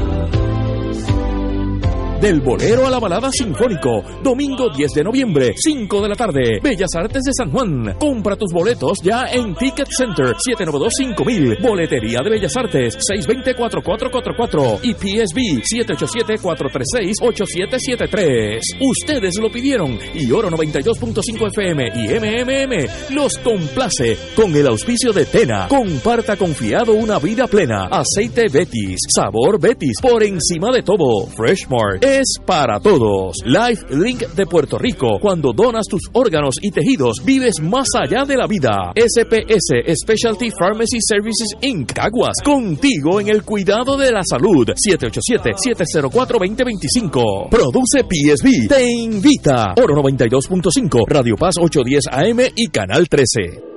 Del 2.21 2.39
bolero 2.39 2.85
a 2.85 2.91
la 2.91 2.99
balada 2.99 3.31
sinfónico. 3.31 4.03
Domingo 4.21 4.69
10 4.69 4.91
de 4.91 5.03
noviembre, 5.03 5.55
5 5.57 6.01
de 6.03 6.07
la 6.07 6.13
tarde. 6.13 6.59
Bellas 6.61 6.93
Artes 6.95 7.23
de 7.23 7.33
San 7.33 7.49
Juan. 7.49 7.95
Compra 7.97 8.35
tus 8.35 8.53
boletos 8.53 8.99
ya 9.01 9.25
en 9.25 9.55
Ticket 9.55 9.87
Center 9.89 10.35
792-5000. 10.35 11.59
Boletería 11.63 12.19
de 12.23 12.29
Bellas 12.29 12.55
Artes 12.55 12.95
620-4444. 12.99 14.81
Y 14.83 14.93
PSB 14.93 15.63
787-436-8773. 15.65 18.59
Ustedes 18.79 19.39
lo 19.41 19.49
pidieron. 19.49 19.97
Y 20.13 20.31
Oro 20.31 20.51
92.5 20.51 21.47
FM 21.47 21.91
y 21.95 22.07
MMM 22.19 22.85
los 23.15 23.35
complace 23.39 24.15
con 24.35 24.55
el 24.55 24.67
auspicio 24.67 25.11
de 25.11 25.25
Tena. 25.25 25.67
Comparta 25.67 26.37
confiado 26.37 26.93
una 26.93 27.17
vida 27.17 27.47
plena. 27.47 27.89
Aceite 27.91 28.47
Betis. 28.47 28.99
Sabor 29.09 29.59
Betis. 29.59 29.99
Por 29.99 30.21
encima 30.21 30.71
de 30.71 30.83
todo. 30.83 31.25
Freshmart 31.35 32.10
es 32.19 32.35
para 32.45 32.79
todos. 32.79 33.37
Life 33.45 33.85
Link 33.89 34.21
de 34.35 34.45
Puerto 34.45 34.77
Rico. 34.77 35.17
Cuando 35.21 35.53
donas 35.53 35.87
tus 35.87 36.01
órganos 36.13 36.55
y 36.61 36.71
tejidos, 36.71 37.23
vives 37.23 37.61
más 37.61 37.87
allá 37.95 38.25
de 38.25 38.35
la 38.37 38.47
vida. 38.47 38.91
SPS 38.95 39.99
Specialty 40.01 40.49
Pharmacy 40.51 40.97
Services 40.99 41.55
Inc. 41.61 41.93
Caguas. 41.93 42.35
Contigo 42.43 43.19
en 43.19 43.29
el 43.29 43.43
cuidado 43.43 43.97
de 43.97 44.11
la 44.11 44.23
salud. 44.23 44.67
787-704-2025. 44.67 47.49
Produce 47.49 48.03
PSB. 48.03 48.67
Te 48.67 48.83
invita. 48.83 49.73
Oro 49.81 49.95
92.5. 49.95 51.07
Radio 51.07 51.35
Paz 51.35 51.55
810 51.59 52.03
AM 52.11 52.41
y 52.55 52.67
Canal 52.67 53.07
13. 53.07 53.71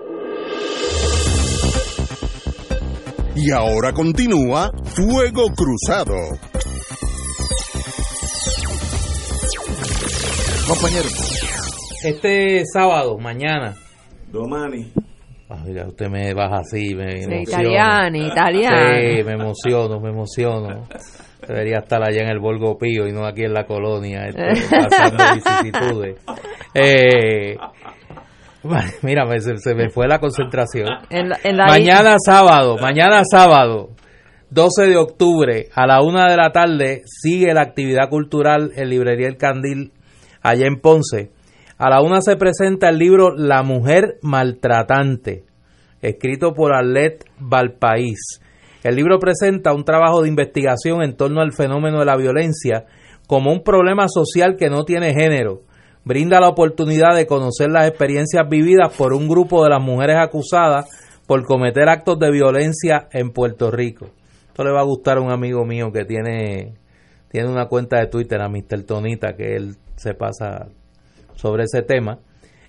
Y 3.36 3.50
ahora 3.50 3.92
continúa 3.92 4.70
Fuego 4.84 5.48
Cruzado. 5.56 6.14
Compañero. 10.68 11.08
Este 12.04 12.62
sábado, 12.72 13.18
mañana. 13.18 13.74
Domani. 14.30 14.90
Ah, 15.48 15.62
mira, 15.66 15.86
usted 15.86 16.08
me 16.08 16.32
baja 16.34 16.58
así, 16.60 16.94
me 16.94 17.22
Sí, 17.22 17.34
italiani, 17.42 18.26
italiani. 18.28 19.16
Sí, 19.18 19.24
me 19.24 19.32
emociono, 19.32 20.00
me 20.00 20.08
emociono. 20.10 20.86
Debería 21.46 21.78
estar 21.80 22.02
allá 22.02 22.22
en 22.22 22.28
el 22.30 22.38
Volgo 22.40 22.78
Pío 22.78 23.06
y 23.06 23.12
no 23.12 23.26
aquí 23.26 23.42
en 23.44 23.52
la 23.52 23.66
colonia, 23.66 24.26
este, 24.26 24.42
pasando 24.70 25.24
vicisitudes. 25.34 26.16
Eh, 26.74 27.56
mira, 29.02 29.26
me- 29.26 29.40
se, 29.40 29.58
se 29.58 29.74
me 29.74 29.90
fue 29.90 30.08
la 30.08 30.18
concentración. 30.18 30.88
En 31.10 31.28
la- 31.28 31.38
en 31.44 31.56
la- 31.58 31.66
mañana 31.66 32.16
sábado, 32.24 32.78
mañana 32.80 33.22
sábado, 33.30 33.90
12 34.50 34.86
de 34.86 34.96
octubre, 34.96 35.68
a 35.74 35.86
la 35.86 36.00
una 36.00 36.30
de 36.30 36.36
la 36.38 36.50
tarde, 36.52 37.02
sigue 37.04 37.52
la 37.52 37.60
actividad 37.62 38.08
cultural 38.08 38.72
en 38.76 38.88
Librería 38.88 39.28
El 39.28 39.36
Candil, 39.36 39.92
allá 40.44 40.66
en 40.66 40.80
Ponce. 40.80 41.32
A 41.76 41.90
la 41.90 42.02
una 42.02 42.20
se 42.20 42.36
presenta 42.36 42.88
el 42.88 42.98
libro 42.98 43.34
La 43.34 43.64
Mujer 43.64 44.18
Maltratante, 44.22 45.44
escrito 46.00 46.52
por 46.52 46.72
Arlet 46.72 47.24
Valpaís. 47.40 48.40
El 48.84 48.94
libro 48.94 49.18
presenta 49.18 49.72
un 49.72 49.84
trabajo 49.84 50.22
de 50.22 50.28
investigación 50.28 51.02
en 51.02 51.16
torno 51.16 51.40
al 51.40 51.52
fenómeno 51.52 51.98
de 51.98 52.04
la 52.04 52.16
violencia 52.16 52.84
como 53.26 53.50
un 53.50 53.64
problema 53.64 54.06
social 54.08 54.56
que 54.56 54.68
no 54.68 54.84
tiene 54.84 55.14
género. 55.14 55.62
Brinda 56.04 56.38
la 56.38 56.50
oportunidad 56.50 57.16
de 57.16 57.26
conocer 57.26 57.70
las 57.70 57.88
experiencias 57.88 58.46
vividas 58.48 58.94
por 58.94 59.14
un 59.14 59.26
grupo 59.26 59.64
de 59.64 59.70
las 59.70 59.80
mujeres 59.80 60.16
acusadas 60.20 60.84
por 61.26 61.42
cometer 61.46 61.88
actos 61.88 62.18
de 62.18 62.30
violencia 62.30 63.08
en 63.10 63.30
Puerto 63.30 63.70
Rico. 63.70 64.10
Esto 64.48 64.62
le 64.62 64.72
va 64.72 64.80
a 64.80 64.84
gustar 64.84 65.16
a 65.16 65.22
un 65.22 65.32
amigo 65.32 65.64
mío 65.64 65.90
que 65.90 66.04
tiene, 66.04 66.74
tiene 67.30 67.48
una 67.48 67.66
cuenta 67.66 67.98
de 67.98 68.08
Twitter, 68.08 68.42
a 68.42 68.50
Mr. 68.50 68.84
Tonita, 68.84 69.34
que 69.34 69.56
él 69.56 69.76
se 69.96 70.14
pasa 70.14 70.68
sobre 71.34 71.64
ese 71.64 71.82
tema. 71.82 72.18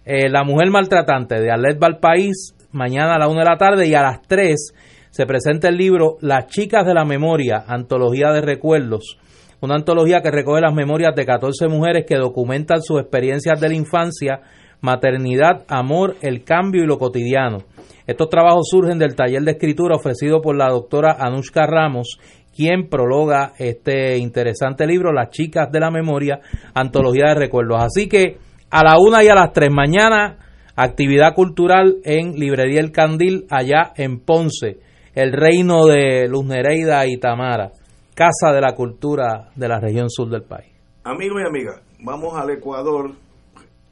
Eh, 0.05 0.29
la 0.29 0.43
mujer 0.43 0.69
maltratante 0.69 1.41
de 1.41 1.51
Arlet 1.51 1.79
Valpaís, 1.79 2.55
mañana 2.71 3.15
a 3.15 3.19
la 3.19 3.27
una 3.27 3.39
de 3.39 3.49
la 3.49 3.57
tarde 3.57 3.87
y 3.87 3.95
a 3.95 4.01
las 4.01 4.21
3 4.21 4.73
se 5.09 5.25
presenta 5.25 5.69
el 5.69 5.77
libro 5.77 6.17
Las 6.21 6.47
chicas 6.47 6.85
de 6.85 6.93
la 6.93 7.05
memoria, 7.05 7.63
antología 7.67 8.31
de 8.31 8.41
recuerdos, 8.41 9.17
una 9.61 9.75
antología 9.75 10.21
que 10.21 10.29
recoge 10.29 10.61
las 10.61 10.73
memorias 10.73 11.15
de 11.15 11.25
14 11.25 11.67
mujeres 11.69 12.05
que 12.05 12.17
documentan 12.17 12.81
sus 12.81 12.99
experiencias 12.99 13.59
de 13.59 13.69
la 13.69 13.75
infancia, 13.75 14.41
maternidad, 14.81 15.63
amor, 15.67 16.17
el 16.21 16.43
cambio 16.43 16.83
y 16.83 16.87
lo 16.87 16.97
cotidiano. 16.97 17.59
Estos 18.05 18.29
trabajos 18.29 18.67
surgen 18.69 18.99
del 18.99 19.15
taller 19.15 19.41
de 19.41 19.51
escritura 19.51 19.95
ofrecido 19.95 20.41
por 20.41 20.55
la 20.55 20.69
doctora 20.69 21.17
Anushka 21.19 21.65
Ramos, 21.65 22.19
quien 22.55 22.87
prologa 22.89 23.53
este 23.57 24.17
interesante 24.17 24.87
libro, 24.87 25.11
Las 25.11 25.29
chicas 25.29 25.71
de 25.71 25.79
la 25.79 25.91
memoria, 25.91 26.39
antología 26.73 27.25
de 27.29 27.35
recuerdos. 27.35 27.83
Así 27.83 28.07
que 28.07 28.37
a 28.71 28.83
la 28.83 28.95
una 28.97 29.23
y 29.23 29.27
a 29.27 29.35
las 29.35 29.51
tres 29.51 29.69
mañana, 29.71 30.37
actividad 30.75 31.33
cultural 31.35 31.97
en 32.03 32.33
Librería 32.33 32.79
El 32.79 32.91
Candil, 32.91 33.45
allá 33.49 33.91
en 33.95 34.19
Ponce, 34.19 34.79
el 35.13 35.33
reino 35.33 35.85
de 35.85 36.27
Luz 36.27 36.45
Nereida 36.45 37.05
y 37.07 37.17
Tamara, 37.17 37.71
casa 38.13 38.53
de 38.53 38.61
la 38.61 38.73
cultura 38.73 39.49
de 39.55 39.67
la 39.67 39.79
región 39.79 40.09
sur 40.09 40.29
del 40.29 40.43
país. 40.43 40.71
Amigos 41.03 41.41
y 41.43 41.47
amigas, 41.47 41.81
vamos 41.99 42.33
al 42.35 42.49
Ecuador, 42.49 43.11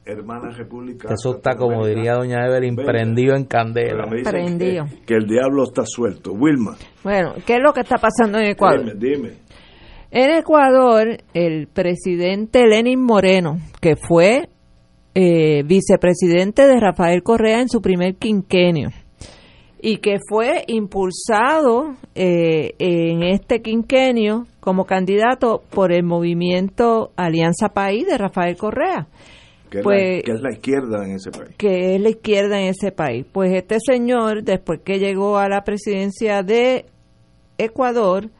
hermana 0.04 0.50
república. 0.50 1.08
Eso 1.12 1.36
está, 1.36 1.56
como 1.56 1.86
diría 1.86 2.14
doña 2.14 2.46
Evelyn, 2.46 2.76
prendido 2.76 3.34
en 3.36 3.44
candela. 3.44 4.04
Pero 4.04 4.10
me 4.10 4.16
dicen 4.18 4.32
Prendido. 4.32 4.84
Que, 4.86 5.04
que 5.06 5.14
el 5.14 5.26
diablo 5.26 5.64
está 5.64 5.84
suelto. 5.86 6.32
Wilma, 6.32 6.76
Bueno, 7.02 7.34
¿qué 7.46 7.54
es 7.56 7.62
lo 7.62 7.72
que 7.72 7.80
está 7.80 7.96
pasando 7.96 8.38
en 8.38 8.46
Ecuador? 8.46 8.98
dime, 8.98 9.16
dime. 9.16 9.30
En 10.10 10.30
Ecuador, 10.30 11.18
el 11.32 11.66
presidente 11.66 12.66
Lenin 12.66 13.02
Moreno, 13.02 13.58
que 13.80 13.96
fue 13.96 14.48
eh, 15.16 15.62
vicepresidente 15.64 16.66
de 16.68 16.78
Rafael 16.78 17.22
Correa 17.22 17.60
en 17.60 17.68
su 17.68 17.80
primer 17.80 18.14
quinquenio, 18.14 18.90
y 19.82 19.96
que 19.98 20.18
fue 20.28 20.64
impulsado 20.68 21.96
eh, 22.14 22.74
en 22.78 23.22
este 23.24 23.60
quinquenio 23.60 24.46
como 24.60 24.84
candidato 24.86 25.62
por 25.70 25.92
el 25.92 26.04
movimiento 26.04 27.10
Alianza 27.16 27.70
País 27.70 28.06
de 28.06 28.16
Rafael 28.16 28.56
Correa, 28.56 29.08
Que, 29.70 29.78
es 29.78 29.84
Pues- 29.84 30.16
la, 30.16 30.22
que 30.22 30.32
es 30.32 30.40
la 30.42 30.52
izquierda 30.52 31.04
en 31.04 31.10
ese 31.16 31.30
país. 31.30 31.56
que 31.56 31.94
es 31.96 32.00
la 32.00 32.08
izquierda 32.10 32.60
en 32.60 32.66
ese 32.68 32.92
país. 32.92 33.26
Pues 33.32 33.52
este 33.54 33.76
señor, 33.84 34.42
después 34.44 34.80
que 34.84 34.98
llegó 34.98 35.38
a 35.38 35.48
la 35.48 35.62
presidencia 35.64 36.42
de 36.42 36.86
Ecuador, 37.58 38.30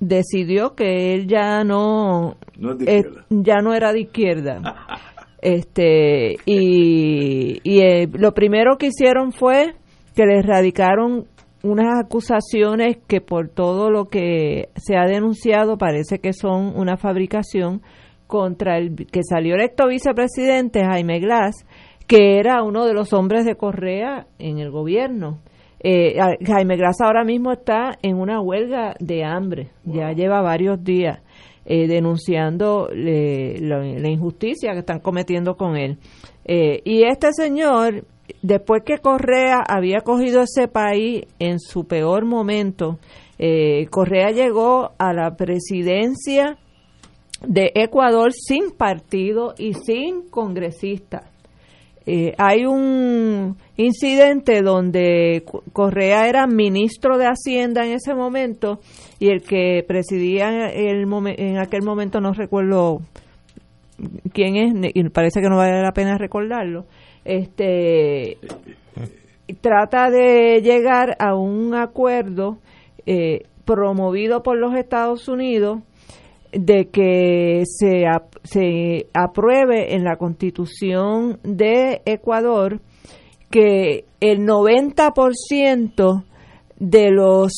decidió 0.00 0.74
que 0.74 1.14
él 1.14 1.26
ya 1.26 1.64
no 1.64 2.36
No 2.56 2.72
es 2.72 2.78
de 2.78 2.84
izquierda. 2.84 3.24
ya 3.30 3.56
no 3.62 3.74
era 3.74 3.92
de 3.92 4.00
izquierda. 4.00 4.60
este 5.42 6.36
y, 6.46 7.58
y 7.62 7.80
eh, 7.80 8.08
lo 8.12 8.32
primero 8.34 8.76
que 8.76 8.86
hicieron 8.88 9.32
fue 9.32 9.74
que 10.14 10.24
le 10.26 10.38
erradicaron 10.40 11.26
unas 11.62 12.04
acusaciones 12.04 12.98
que 13.08 13.20
por 13.20 13.48
todo 13.48 13.90
lo 13.90 14.06
que 14.06 14.68
se 14.76 14.96
ha 14.96 15.06
denunciado 15.06 15.76
parece 15.76 16.18
que 16.20 16.32
son 16.32 16.72
una 16.76 16.96
fabricación 16.96 17.82
contra 18.28 18.78
el 18.78 18.94
que 19.10 19.24
salió 19.24 19.56
electo 19.56 19.88
vicepresidente 19.88 20.84
Jaime 20.84 21.18
Glass, 21.18 21.66
que 22.06 22.38
era 22.38 22.62
uno 22.62 22.86
de 22.86 22.94
los 22.94 23.12
hombres 23.12 23.44
de 23.44 23.56
Correa 23.56 24.28
en 24.38 24.58
el 24.60 24.70
gobierno. 24.70 25.40
Eh, 25.80 26.16
Jaime 26.46 26.76
Glass 26.76 27.00
ahora 27.00 27.24
mismo 27.24 27.50
está 27.52 27.98
en 28.02 28.16
una 28.16 28.40
huelga 28.40 28.94
de 29.00 29.24
hambre, 29.24 29.70
ya 29.84 30.12
lleva 30.12 30.40
varios 30.40 30.82
días 30.84 31.20
eh, 31.64 31.86
denunciando 31.86 32.88
le- 32.94 33.58
lo- 33.60 33.82
la 33.82 34.08
injusticia 34.08 34.72
que 34.72 34.78
están 34.78 35.00
cometiendo 35.00 35.56
con 35.56 35.76
él. 35.76 35.98
Eh, 36.44 36.80
y 36.84 37.02
este 37.04 37.32
señor, 37.32 38.04
después 38.42 38.82
que 38.84 38.98
Correa 38.98 39.58
había 39.68 40.00
cogido 40.00 40.40
ese 40.42 40.66
país 40.68 41.24
en 41.38 41.60
su 41.60 41.84
peor 41.86 42.24
momento, 42.24 42.98
eh, 43.38 43.86
Correa 43.90 44.30
llegó 44.30 44.92
a 44.98 45.12
la 45.12 45.36
presidencia 45.36 46.56
de 47.46 47.70
Ecuador 47.74 48.32
sin 48.32 48.70
partido 48.72 49.54
y 49.58 49.74
sin 49.74 50.28
congresista. 50.28 51.30
Eh, 52.10 52.32
hay 52.38 52.64
un 52.64 53.56
incidente 53.76 54.62
donde 54.62 55.42
Co- 55.44 55.62
Correa 55.74 56.26
era 56.26 56.46
ministro 56.46 57.18
de 57.18 57.26
Hacienda 57.26 57.84
en 57.84 57.92
ese 57.92 58.14
momento 58.14 58.80
y 59.18 59.28
el 59.28 59.42
que 59.42 59.84
presidía 59.86 60.68
el 60.68 61.06
en 61.36 61.58
aquel 61.58 61.82
momento 61.82 62.20
no 62.20 62.32
recuerdo 62.32 63.00
quién 64.32 64.56
es 64.56 64.92
y 64.94 65.06
parece 65.10 65.40
que 65.42 65.50
no 65.50 65.58
vale 65.58 65.82
la 65.82 65.92
pena 65.92 66.16
recordarlo. 66.16 66.86
Este 67.26 68.38
trata 69.60 70.10
de 70.10 70.62
llegar 70.62 71.14
a 71.18 71.34
un 71.34 71.74
acuerdo 71.74 72.58
eh, 73.04 73.42
promovido 73.66 74.42
por 74.42 74.56
los 74.56 74.74
Estados 74.74 75.28
Unidos 75.28 75.80
de 76.52 76.88
que 76.90 77.62
se, 77.64 78.04
se 78.44 79.06
apruebe 79.14 79.94
en 79.94 80.04
la 80.04 80.16
constitución 80.16 81.38
de 81.42 82.02
Ecuador 82.04 82.80
que 83.50 84.04
el 84.20 84.40
90% 84.46 86.24
de 86.78 87.10
los 87.10 87.52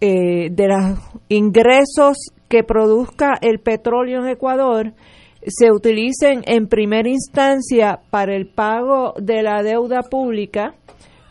eh, 0.00 0.50
de 0.50 0.68
los 0.68 0.98
ingresos 1.28 2.16
que 2.48 2.62
produzca 2.62 3.34
el 3.40 3.58
petróleo 3.58 4.22
en 4.22 4.28
Ecuador 4.28 4.92
se 5.44 5.72
utilicen 5.72 6.42
en 6.46 6.68
primera 6.68 7.08
instancia 7.08 8.00
para 8.10 8.34
el 8.34 8.46
pago 8.46 9.14
de 9.18 9.42
la 9.42 9.62
deuda 9.62 10.02
pública. 10.02 10.74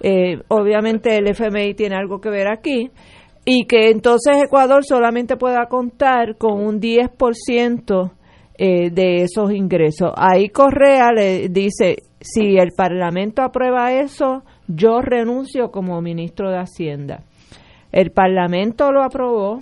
Eh, 0.02 0.42
obviamente 0.50 1.16
el 1.18 1.28
FMI 1.28 1.74
tiene 1.76 1.96
algo 1.96 2.20
que 2.20 2.30
ver 2.30 2.48
aquí 2.48 2.92
y 3.50 3.64
que 3.64 3.92
entonces 3.92 4.44
Ecuador 4.44 4.84
solamente 4.84 5.38
pueda 5.38 5.68
contar 5.68 6.36
con 6.38 6.60
un 6.60 6.82
10% 6.82 8.12
eh, 8.58 8.90
de 8.92 9.24
esos 9.24 9.54
ingresos. 9.54 10.12
Ahí 10.18 10.50
Correa 10.50 11.14
le 11.16 11.48
dice, 11.48 11.96
si 12.20 12.58
el 12.58 12.74
Parlamento 12.76 13.42
aprueba 13.42 13.94
eso, 13.94 14.44
yo 14.68 15.00
renuncio 15.00 15.72
como 15.72 16.02
ministro 16.02 16.52
de 16.52 16.58
Hacienda. 16.58 17.24
El 17.94 18.12
Parlamento 18.12 18.92
lo 18.92 19.02
aprobó, 19.02 19.62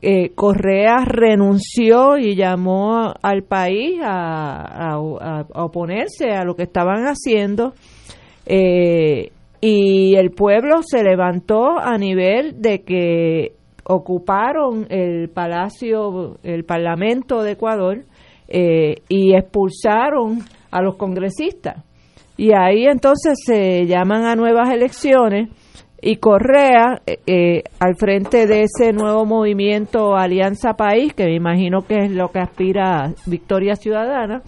eh, 0.00 0.30
Correa 0.34 1.04
renunció 1.04 2.18
y 2.18 2.34
llamó 2.34 3.14
al 3.22 3.44
país 3.44 4.00
a, 4.02 4.94
a- 4.96 5.46
oponerse 5.54 6.30
a 6.32 6.42
lo 6.42 6.56
que 6.56 6.64
estaban 6.64 7.04
haciendo 7.04 7.74
eh, 8.44 9.30
y 9.64 10.16
el 10.16 10.32
pueblo 10.32 10.82
se 10.82 11.04
levantó 11.04 11.78
a 11.78 11.96
nivel 11.96 12.60
de 12.60 12.82
que 12.82 13.52
ocuparon 13.84 14.88
el 14.90 15.28
palacio, 15.28 16.36
el 16.42 16.64
parlamento 16.64 17.44
de 17.44 17.52
Ecuador 17.52 18.04
eh, 18.48 18.96
y 19.08 19.36
expulsaron 19.36 20.40
a 20.72 20.82
los 20.82 20.96
congresistas. 20.96 21.84
Y 22.36 22.50
ahí 22.52 22.86
entonces 22.86 23.38
se 23.46 23.86
llaman 23.86 24.24
a 24.24 24.34
nuevas 24.34 24.68
elecciones 24.70 25.48
y 26.04 26.16
Correa, 26.16 27.00
eh, 27.06 27.20
eh, 27.28 27.62
al 27.78 27.94
frente 27.94 28.48
de 28.48 28.62
ese 28.62 28.92
nuevo 28.92 29.24
movimiento 29.24 30.16
Alianza 30.16 30.74
País, 30.74 31.14
que 31.14 31.26
me 31.26 31.36
imagino 31.36 31.82
que 31.82 32.06
es 32.06 32.10
lo 32.10 32.32
que 32.32 32.40
aspira 32.40 33.14
Victoria 33.26 33.76
Ciudadana, 33.76 34.42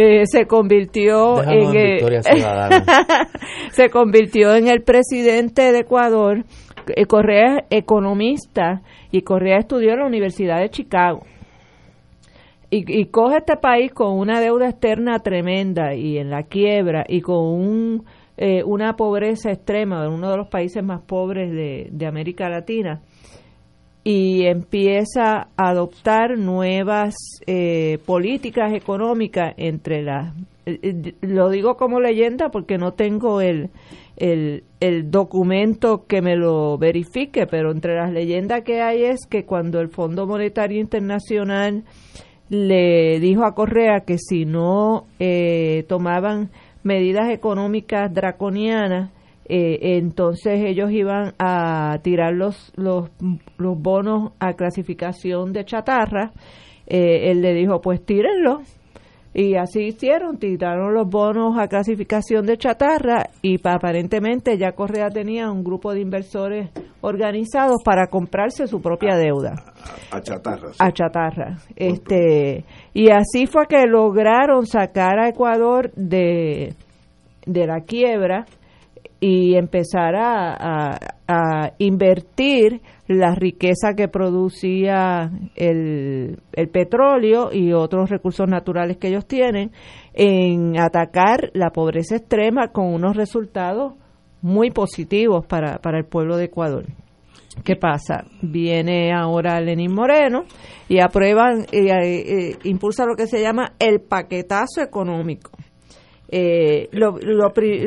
eh, 0.00 0.26
se 0.26 0.46
convirtió 0.46 1.38
Déjanos 1.38 1.74
en, 1.74 2.84
se 3.72 3.90
convirtió 3.90 4.54
en 4.54 4.68
el 4.68 4.82
presidente 4.82 5.72
de 5.72 5.80
Ecuador. 5.80 6.44
Eh, 6.86 7.06
Correa 7.06 7.64
es 7.68 7.78
economista 7.82 8.82
y 9.10 9.22
Correa 9.22 9.58
estudió 9.58 9.94
en 9.94 9.98
la 9.98 10.06
Universidad 10.06 10.60
de 10.60 10.70
Chicago. 10.70 11.24
Y, 12.70 13.00
y 13.00 13.06
coge 13.06 13.38
este 13.38 13.56
país 13.56 13.92
con 13.92 14.16
una 14.16 14.40
deuda 14.40 14.68
externa 14.68 15.18
tremenda 15.18 15.96
y 15.96 16.18
en 16.18 16.30
la 16.30 16.44
quiebra 16.44 17.04
y 17.08 17.20
con 17.20 17.44
un, 17.44 18.04
eh, 18.36 18.62
una 18.62 18.94
pobreza 18.94 19.50
extrema, 19.50 20.08
uno 20.08 20.30
de 20.30 20.36
los 20.36 20.48
países 20.48 20.84
más 20.84 21.00
pobres 21.00 21.50
de, 21.50 21.88
de 21.90 22.06
América 22.06 22.48
Latina, 22.48 23.00
y 24.08 24.46
empieza 24.46 25.48
a 25.54 25.68
adoptar 25.68 26.38
nuevas 26.38 27.14
eh, 27.46 27.98
políticas 28.06 28.72
económicas 28.72 29.52
entre 29.58 30.00
las 30.00 30.34
eh, 30.64 30.78
eh, 30.82 31.14
lo 31.20 31.50
digo 31.50 31.76
como 31.76 32.00
leyenda 32.00 32.48
porque 32.48 32.78
no 32.78 32.92
tengo 32.92 33.42
el, 33.42 33.68
el, 34.16 35.10
documento 35.10 36.06
que 36.06 36.22
me 36.22 36.36
lo 36.36 36.78
verifique, 36.78 37.46
pero 37.46 37.70
entre 37.70 37.96
las 37.96 38.10
leyendas 38.10 38.62
que 38.62 38.80
hay 38.80 39.04
es 39.04 39.26
que 39.26 39.44
cuando 39.44 39.78
el 39.78 39.90
Fondo 39.90 40.26
Monetario 40.26 40.80
Internacional 40.80 41.84
le 42.48 43.20
dijo 43.20 43.44
a 43.44 43.54
Correa 43.54 44.04
que 44.06 44.16
si 44.16 44.46
no 44.46 45.04
eh, 45.18 45.84
tomaban 45.86 46.48
medidas 46.82 47.28
económicas 47.28 48.10
draconianas, 48.14 49.10
eh, 49.48 49.96
entonces 49.98 50.60
ellos 50.64 50.90
iban 50.92 51.32
a 51.38 51.98
tirar 52.02 52.34
los, 52.34 52.72
los, 52.76 53.10
los 53.56 53.80
bonos 53.80 54.32
a 54.40 54.52
clasificación 54.54 55.52
de 55.52 55.64
chatarra. 55.64 56.32
Eh, 56.86 57.30
él 57.30 57.40
le 57.42 57.54
dijo, 57.54 57.80
pues 57.80 58.04
tírenlo. 58.04 58.60
Y 59.34 59.54
así 59.56 59.82
hicieron, 59.88 60.38
tiraron 60.38 60.94
los 60.94 61.06
bonos 61.08 61.58
a 61.58 61.68
clasificación 61.68 62.46
de 62.46 62.56
chatarra 62.56 63.26
y 63.42 63.58
pa- 63.58 63.74
aparentemente 63.74 64.56
ya 64.56 64.72
Correa 64.72 65.10
tenía 65.10 65.50
un 65.50 65.62
grupo 65.62 65.92
de 65.92 66.00
inversores 66.00 66.70
organizados 67.02 67.82
para 67.84 68.06
comprarse 68.08 68.66
su 68.66 68.80
propia 68.80 69.16
deuda 69.16 69.52
A 70.10 70.20
chatarra. 70.22 70.70
a 70.78 70.90
chatarra. 70.92 71.56
Este, 71.76 72.64
y 72.94 73.10
así 73.10 73.46
fue 73.46 73.66
que 73.68 73.86
lograron 73.86 74.66
sacar 74.66 75.18
a 75.20 75.28
Ecuador 75.28 75.92
de, 75.94 76.72
de 77.46 77.66
la 77.66 77.82
quiebra 77.82 78.46
y 79.20 79.56
empezar 79.56 80.14
a, 80.14 80.54
a- 80.54 80.98
a 81.26 81.72
invertir 81.78 82.80
la 83.06 83.34
riqueza 83.34 83.94
que 83.96 84.08
producía 84.08 85.30
el, 85.56 86.38
el 86.52 86.68
petróleo 86.68 87.50
y 87.52 87.72
otros 87.72 88.08
recursos 88.10 88.48
naturales 88.48 88.96
que 88.96 89.08
ellos 89.08 89.26
tienen 89.26 89.72
en 90.14 90.78
atacar 90.80 91.50
la 91.54 91.70
pobreza 91.70 92.16
extrema 92.16 92.68
con 92.68 92.86
unos 92.86 93.16
resultados 93.16 93.94
muy 94.40 94.70
positivos 94.70 95.44
para, 95.46 95.78
para 95.78 95.98
el 95.98 96.04
pueblo 96.04 96.36
de 96.36 96.44
Ecuador. 96.44 96.86
¿Qué 97.64 97.74
pasa? 97.74 98.24
Viene 98.40 99.12
ahora 99.12 99.60
Lenín 99.60 99.92
Moreno 99.92 100.44
y 100.88 101.00
aprueban, 101.00 101.62
eh, 101.72 101.88
eh, 101.90 102.56
impulsa 102.64 103.04
lo 103.04 103.16
que 103.16 103.26
se 103.26 103.42
llama 103.42 103.72
el 103.80 104.00
paquetazo 104.00 104.80
económico. 104.80 105.50
Eh, 106.30 106.88
lo- 106.92 107.18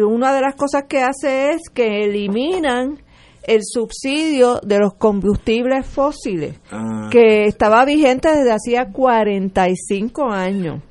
una 0.07 0.33
de 0.33 0.41
las 0.41 0.55
cosas 0.55 0.85
que 0.89 0.99
hace 1.01 1.51
es 1.51 1.69
que 1.73 2.03
eliminan 2.05 2.97
el 3.43 3.61
subsidio 3.63 4.59
de 4.63 4.79
los 4.79 4.93
combustibles 4.95 5.85
fósiles, 5.87 6.59
Ah. 6.71 7.07
que 7.11 7.45
estaba 7.45 7.85
vigente 7.85 8.29
desde 8.29 8.51
hacía 8.51 8.91
45 8.91 10.29
años. 10.29 10.81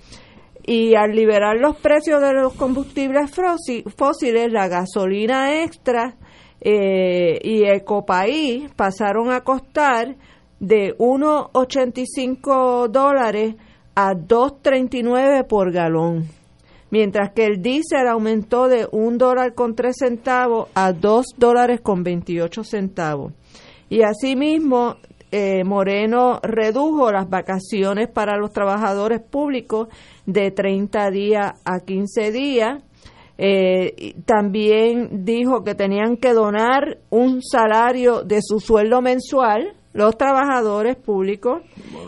Y 0.67 0.95
al 0.95 1.13
liberar 1.13 1.57
los 1.59 1.77
precios 1.77 2.21
de 2.21 2.33
los 2.33 2.53
combustibles 2.55 3.31
fósiles, 3.97 4.53
la 4.53 4.69
gasolina 4.69 5.63
extra 5.63 6.17
eh, 6.63 7.39
y 7.43 7.65
Ecopaís 7.65 8.71
pasaron 8.77 9.31
a 9.33 9.41
costar 9.41 10.15
de 10.61 10.95
1,85 10.99 12.89
dólares 12.89 13.55
a 13.95 14.15
2,39 14.15 15.45
por 15.45 15.73
galón. 15.73 16.27
Mientras 16.91 17.33
que 17.33 17.47
el 17.47 17.63
diésel 17.63 18.09
aumentó 18.09 18.69
de 18.69 18.89
un 18.91 19.17
dólar 19.17 19.55
con 19.55 19.75
tres 19.75 19.97
centavos 19.99 20.69
a 20.75 20.93
dos 20.93 21.27
dólares 21.37 21.81
con 21.81 22.03
28 22.03 22.65
centavos. 22.65 23.33
Y 23.89 24.03
asimismo, 24.03 24.97
eh, 25.33 25.63
Moreno 25.63 26.41
redujo 26.43 27.13
las 27.13 27.29
vacaciones 27.29 28.09
para 28.09 28.37
los 28.37 28.53
trabajadores 28.53 29.21
públicos 29.21 29.89
de 30.27 30.51
30 30.51 31.11
días 31.11 31.53
a 31.65 31.81
15 31.81 32.33
días. 32.33 32.83
Eh, 33.39 34.15
también 34.27 35.25
dijo 35.25 35.63
que 35.65 35.75
tenían 35.75 36.17
que 36.17 36.33
donar 36.33 36.99
un 37.09 37.43
salario 37.43 38.23
de 38.23 38.41
su 38.43 38.61
sueldo 38.61 39.01
mensual 39.01 39.77
los 39.93 40.17
trabajadores 40.17 40.97
públicos 40.97 41.63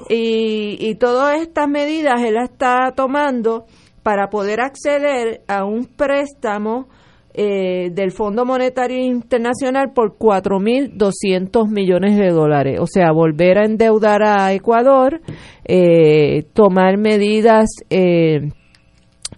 y, 0.09 0.77
y 0.79 0.95
todas 0.97 1.41
estas 1.41 1.69
medidas 1.69 2.23
él 2.23 2.35
las 2.35 2.51
está 2.51 2.93
tomando 2.95 3.67
para 4.03 4.29
poder 4.29 4.61
acceder 4.61 5.43
a 5.49 5.65
un 5.65 5.87
préstamo 5.87 6.89
eh, 7.35 7.91
del 7.93 8.11
Fondo 8.11 8.45
Monetario 8.45 8.99
Internacional 8.99 9.93
por 9.95 10.19
4.200 10.19 11.69
millones 11.69 12.19
de 12.19 12.31
dólares. 12.31 12.79
O 12.81 12.87
sea, 12.87 13.13
volver 13.13 13.59
a 13.59 13.65
endeudar 13.65 14.23
a 14.23 14.53
Ecuador, 14.53 15.21
eh, 15.65 16.45
tomar 16.53 16.99
medidas 16.99 17.71
eh, 17.91 18.51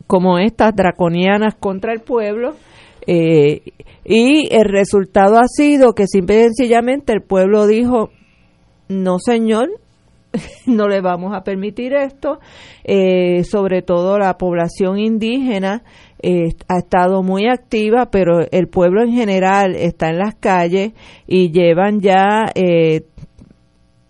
como 0.06 0.38
estas 0.38 0.74
draconianas 0.74 1.54
contra 1.54 1.92
el 1.92 2.00
pueblo. 2.00 2.54
eh, 3.06 3.60
y 4.04 4.54
el 4.54 4.64
resultado 4.64 5.38
ha 5.38 5.46
sido 5.46 5.94
que 5.94 6.06
simple 6.06 6.36
y 6.36 6.42
sencillamente 6.44 7.12
el 7.12 7.22
pueblo 7.22 7.66
dijo, 7.66 8.10
no 8.88 9.18
señor, 9.18 9.68
no 10.66 10.88
le 10.88 11.00
vamos 11.00 11.34
a 11.34 11.42
permitir 11.42 11.92
esto. 11.94 12.38
Eh, 12.84 13.44
sobre 13.44 13.82
todo 13.82 14.18
la 14.18 14.36
población 14.36 14.98
indígena 14.98 15.82
eh, 16.22 16.54
ha 16.68 16.78
estado 16.78 17.22
muy 17.22 17.46
activa, 17.48 18.06
pero 18.10 18.40
el 18.50 18.68
pueblo 18.68 19.02
en 19.02 19.12
general 19.12 19.74
está 19.76 20.08
en 20.10 20.18
las 20.18 20.34
calles 20.36 20.92
y 21.26 21.50
llevan 21.50 22.00
ya 22.00 22.46
eh, 22.54 23.02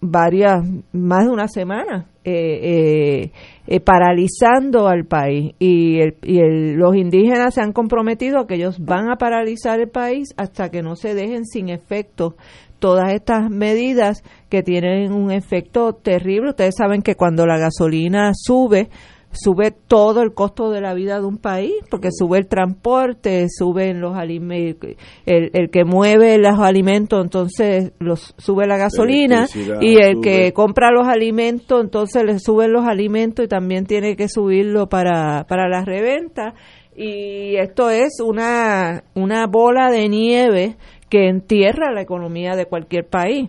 varias, 0.00 0.64
más 0.92 1.24
de 1.24 1.30
una 1.30 1.48
semana 1.48 2.06
eh, 2.24 3.30
eh, 3.66 3.80
paralizando 3.80 4.86
al 4.88 5.06
país 5.06 5.54
y, 5.58 5.98
el, 6.00 6.16
y 6.22 6.38
el- 6.40 6.74
los 6.74 6.94
indígenas 6.96 7.54
se 7.54 7.62
han 7.62 7.72
comprometido 7.72 8.46
que 8.46 8.54
ellos 8.56 8.78
van 8.84 9.10
a 9.10 9.16
paralizar 9.16 9.80
el 9.80 9.88
país 9.88 10.34
hasta 10.36 10.70
que 10.70 10.82
no 10.82 10.96
se 10.96 11.14
dejen 11.14 11.44
sin 11.46 11.68
efecto 11.68 12.36
todas 12.84 13.14
estas 13.14 13.48
medidas 13.48 14.22
que 14.50 14.62
tienen 14.62 15.10
un 15.10 15.30
efecto 15.30 15.94
terrible. 15.94 16.50
Ustedes 16.50 16.74
saben 16.76 17.00
que 17.00 17.14
cuando 17.14 17.46
la 17.46 17.56
gasolina 17.56 18.32
sube, 18.34 18.90
sube 19.32 19.70
todo 19.70 20.20
el 20.20 20.34
costo 20.34 20.70
de 20.70 20.82
la 20.82 20.92
vida 20.92 21.18
de 21.18 21.24
un 21.24 21.38
país, 21.38 21.72
porque 21.90 22.10
sube 22.12 22.36
el 22.36 22.46
transporte, 22.46 23.46
suben 23.48 24.02
los 24.02 24.18
alimentos, 24.18 24.90
el, 25.24 25.48
el 25.54 25.70
que 25.70 25.86
mueve 25.86 26.36
los 26.36 26.60
alimentos, 26.60 27.24
entonces 27.24 27.92
los 28.00 28.34
sube 28.36 28.66
la 28.66 28.76
gasolina, 28.76 29.46
y 29.80 29.96
el 29.96 30.16
sube. 30.16 30.20
que 30.20 30.52
compra 30.52 30.90
los 30.90 31.08
alimentos, 31.08 31.80
entonces 31.82 32.22
le 32.22 32.38
suben 32.38 32.70
los 32.70 32.84
alimentos 32.84 33.46
y 33.46 33.48
también 33.48 33.86
tiene 33.86 34.14
que 34.14 34.28
subirlo 34.28 34.90
para, 34.90 35.46
para 35.48 35.70
la 35.70 35.86
reventa. 35.86 36.52
Y 36.96 37.56
esto 37.56 37.90
es 37.90 38.20
una, 38.20 39.02
una 39.14 39.46
bola 39.48 39.90
de 39.90 40.08
nieve 40.08 40.76
que 41.14 41.28
entierra 41.28 41.92
la 41.92 42.00
economía 42.02 42.56
de 42.56 42.66
cualquier 42.66 43.06
país. 43.06 43.48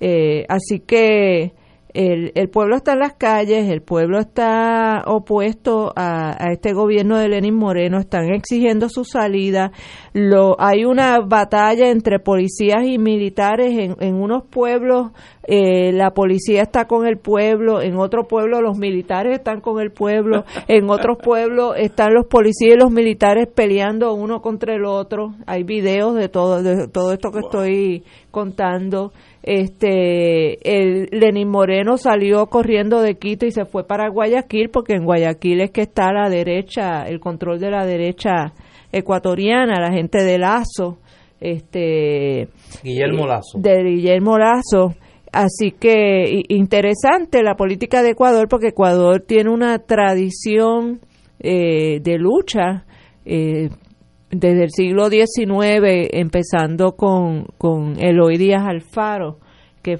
Eh, 0.00 0.44
así 0.50 0.80
que 0.80 1.54
el, 1.96 2.32
el 2.34 2.48
pueblo 2.50 2.76
está 2.76 2.92
en 2.92 2.98
las 3.00 3.14
calles, 3.14 3.68
el 3.70 3.80
pueblo 3.80 4.18
está 4.18 5.02
opuesto 5.06 5.92
a, 5.96 6.30
a 6.44 6.52
este 6.52 6.72
gobierno 6.74 7.16
de 7.18 7.28
Lenín 7.28 7.54
Moreno, 7.54 7.98
están 7.98 8.32
exigiendo 8.34 8.88
su 8.88 9.04
salida. 9.04 9.72
Lo, 10.12 10.60
hay 10.60 10.84
una 10.84 11.20
batalla 11.20 11.88
entre 11.90 12.18
policías 12.20 12.84
y 12.84 12.98
militares 12.98 13.78
en, 13.78 13.96
en 14.00 14.14
unos 14.14 14.44
pueblos. 14.44 15.12
eh, 15.48 15.92
la 15.92 16.10
policía 16.10 16.62
está 16.62 16.86
con 16.86 17.06
el 17.06 17.18
pueblo, 17.18 17.80
en 17.80 17.96
otro 17.96 18.24
pueblo 18.24 18.60
los 18.60 18.76
militares 18.76 19.38
están 19.38 19.60
con 19.60 19.80
el 19.80 19.90
pueblo, 19.92 20.44
en 20.68 20.90
otros 20.90 21.18
pueblos 21.22 21.74
están 21.78 22.12
los 22.14 22.26
policías 22.26 22.74
y 22.76 22.78
los 22.78 22.90
militares 22.90 23.48
peleando 23.54 24.12
uno 24.12 24.42
contra 24.42 24.74
el 24.74 24.84
otro. 24.84 25.34
Hay 25.46 25.62
videos 25.62 26.14
de 26.14 26.28
todo, 26.28 26.62
de 26.62 26.88
todo 26.88 27.12
esto 27.12 27.30
que 27.30 27.38
estoy 27.38 28.04
contando. 28.30 29.12
Este, 29.46 30.58
el 30.64 31.08
Lenín 31.12 31.48
Moreno 31.48 31.98
salió 31.98 32.46
corriendo 32.46 33.00
de 33.00 33.14
Quito 33.14 33.46
y 33.46 33.52
se 33.52 33.64
fue 33.64 33.86
para 33.86 34.08
Guayaquil 34.08 34.70
porque 34.70 34.94
en 34.94 35.04
Guayaquil 35.04 35.60
es 35.60 35.70
que 35.70 35.82
está 35.82 36.12
la 36.12 36.28
derecha, 36.28 37.04
el 37.04 37.20
control 37.20 37.60
de 37.60 37.70
la 37.70 37.86
derecha 37.86 38.52
ecuatoriana, 38.90 39.80
la 39.80 39.92
gente 39.92 40.24
de 40.24 40.38
Lazo, 40.38 40.98
este, 41.40 42.48
Guillermo 42.82 43.24
Lazo. 43.28 43.56
de 43.60 43.84
Guillermo 43.84 44.36
Lazo. 44.36 44.96
Así 45.32 45.70
que 45.70 46.42
interesante 46.48 47.44
la 47.44 47.54
política 47.54 48.02
de 48.02 48.10
Ecuador 48.10 48.48
porque 48.48 48.68
Ecuador 48.68 49.20
tiene 49.20 49.50
una 49.50 49.78
tradición 49.78 50.98
eh, 51.38 52.00
de 52.00 52.18
lucha 52.18 52.84
eh, 53.24 53.68
desde 54.38 54.64
el 54.64 54.70
siglo 54.70 55.08
XIX, 55.08 56.08
empezando 56.12 56.92
con, 56.92 57.46
con 57.58 57.94
Eloy 57.98 58.36
Díaz 58.36 58.64
Alfaro, 58.66 59.38
que, 59.82 59.98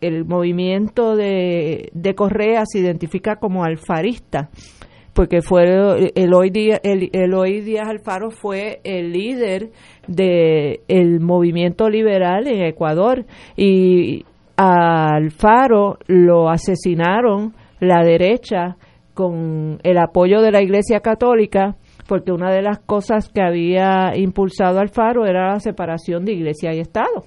el 0.00 0.24
movimiento 0.24 1.14
de, 1.14 1.90
de 1.92 2.14
Correa 2.14 2.62
se 2.64 2.78
identifica 2.78 3.36
como 3.36 3.64
alfarista, 3.64 4.48
porque 5.12 5.42
fue 5.42 5.64
Eloy 6.14 6.48
Díaz, 6.50 6.80
el- 6.82 7.10
Eloy 7.12 7.60
Díaz 7.60 7.88
Alfaro 7.88 8.30
fue 8.30 8.80
el 8.84 9.12
líder 9.12 9.68
de 10.08 10.80
el 10.88 11.20
movimiento 11.20 11.90
liberal 11.90 12.46
en 12.46 12.62
Ecuador 12.62 13.26
y 13.56 14.24
a 14.56 15.16
Alfaro 15.16 15.98
lo 16.06 16.48
asesinaron 16.48 17.52
la 17.80 18.02
derecha 18.02 18.76
con 19.12 19.78
el 19.82 19.98
apoyo 19.98 20.40
de 20.40 20.52
la 20.52 20.62
Iglesia 20.62 21.00
Católica 21.00 21.76
porque 22.10 22.32
una 22.32 22.50
de 22.50 22.60
las 22.60 22.80
cosas 22.80 23.28
que 23.28 23.40
había 23.40 24.16
impulsado 24.16 24.80
Alfaro 24.80 25.26
era 25.26 25.52
la 25.52 25.60
separación 25.60 26.24
de 26.24 26.32
Iglesia 26.32 26.74
y 26.74 26.80
Estado. 26.80 27.24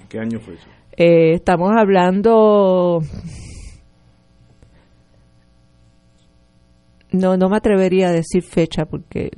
¿En 0.00 0.06
qué 0.06 0.20
año 0.20 0.38
fue 0.38 0.54
eso? 0.54 0.68
Eh, 0.96 1.32
estamos 1.32 1.72
hablando 1.76 3.00
no 7.10 7.36
no 7.36 7.48
me 7.48 7.56
atrevería 7.56 8.06
a 8.06 8.12
decir 8.12 8.44
fecha 8.44 8.84
porque 8.84 9.30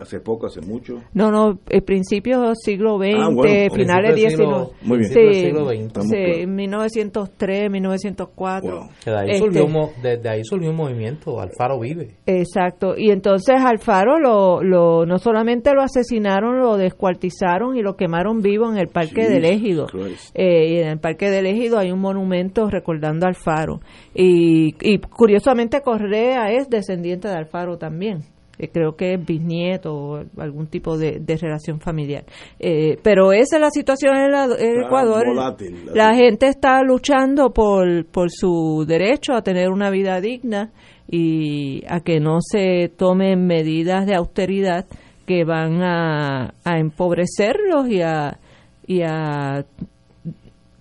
Hace 0.00 0.20
poco, 0.20 0.46
hace 0.46 0.60
mucho. 0.62 1.02
No, 1.12 1.30
no, 1.30 1.58
el 1.68 1.82
principio 1.82 2.54
siglo 2.54 2.96
XX, 2.98 3.14
Ah, 3.18 3.28
bueno, 3.32 3.74
finales 3.74 4.14
19. 4.14 4.30
siglo- 4.54 4.70
Muy 4.82 4.98
bien. 4.98 5.10
Sí, 5.12 5.34
siglo 5.34 5.68
XX. 5.68 6.02
Sí, 6.08 6.16
claros. 6.16 6.46
1903, 6.48 7.70
1904. 7.70 8.88
Que 9.04 9.10
de 9.10 9.16
ahí, 9.18 9.26
Este, 9.30 9.38
surgió, 9.44 9.64
un 9.66 9.72
mo- 9.72 9.90
desde 10.02 10.28
ahí 10.28 10.40
surgió 10.44 10.70
un 10.70 10.76
movimiento, 10.76 11.40
Alfaro 11.40 11.78
vive. 11.80 12.16
Exacto, 12.26 12.94
y 12.96 13.10
entonces 13.10 13.56
Alfaro 13.58 14.18
lo, 14.18 14.62
lo, 14.62 15.04
no 15.06 15.18
solamente 15.18 15.72
lo 15.74 15.82
asesinaron, 15.82 16.58
lo 16.58 16.76
descuartizaron 16.76 17.76
y 17.76 17.82
lo 17.82 17.96
quemaron 17.96 18.40
vivo 18.40 18.70
en 18.70 18.78
el 18.78 18.88
Parque 18.88 19.28
del 19.28 19.44
Ejido. 19.44 19.86
Eh, 20.34 20.68
y 20.74 20.78
en 20.78 20.88
el 20.88 20.98
Parque 20.98 21.30
del 21.30 21.46
Ejido 21.46 21.78
hay 21.78 21.90
un 21.90 22.00
monumento 22.00 22.68
recordando 22.70 23.26
a 23.26 23.28
Alfaro. 23.28 23.80
Y, 24.14 24.74
y 24.80 24.98
curiosamente 24.98 25.80
Correa 25.82 26.52
es 26.52 26.68
descendiente 26.70 27.28
de 27.28 27.34
Alfaro 27.34 27.76
también. 27.78 28.22
Eh, 28.62 28.68
creo 28.70 28.94
que 28.94 29.14
es 29.14 29.24
bisnieto 29.24 29.94
o 29.94 30.22
algún 30.36 30.66
tipo 30.66 30.98
de, 30.98 31.18
de 31.18 31.36
relación 31.36 31.80
familiar. 31.80 32.24
Eh, 32.58 32.98
pero 33.02 33.32
esa 33.32 33.56
es 33.56 33.62
la 33.62 33.70
situación 33.70 34.14
en, 34.16 34.30
la- 34.30 34.44
en 34.58 34.82
Ecuador. 34.84 35.26
volátil 35.26 35.86
la 35.86 35.94
La 36.10 36.14
gente 36.14 36.46
está 36.48 36.82
luchando 36.82 37.50
por, 37.54 38.04
por 38.06 38.28
su 38.30 38.84
derecho 38.86 39.32
a 39.32 39.42
tener 39.42 39.70
una 39.70 39.88
vida 39.88 40.20
digna 40.20 40.72
y 41.08 41.82
a 41.88 42.00
que 42.00 42.20
no 42.20 42.38
se 42.40 42.90
tomen 42.96 43.46
medidas 43.46 44.04
de 44.06 44.14
austeridad 44.14 44.84
que 45.26 45.44
van 45.44 45.82
a, 45.82 46.52
a 46.64 46.78
empobrecerlos 46.78 47.88
y 47.88 48.02
a, 48.02 48.38
y 48.86 49.00
a 49.02 49.64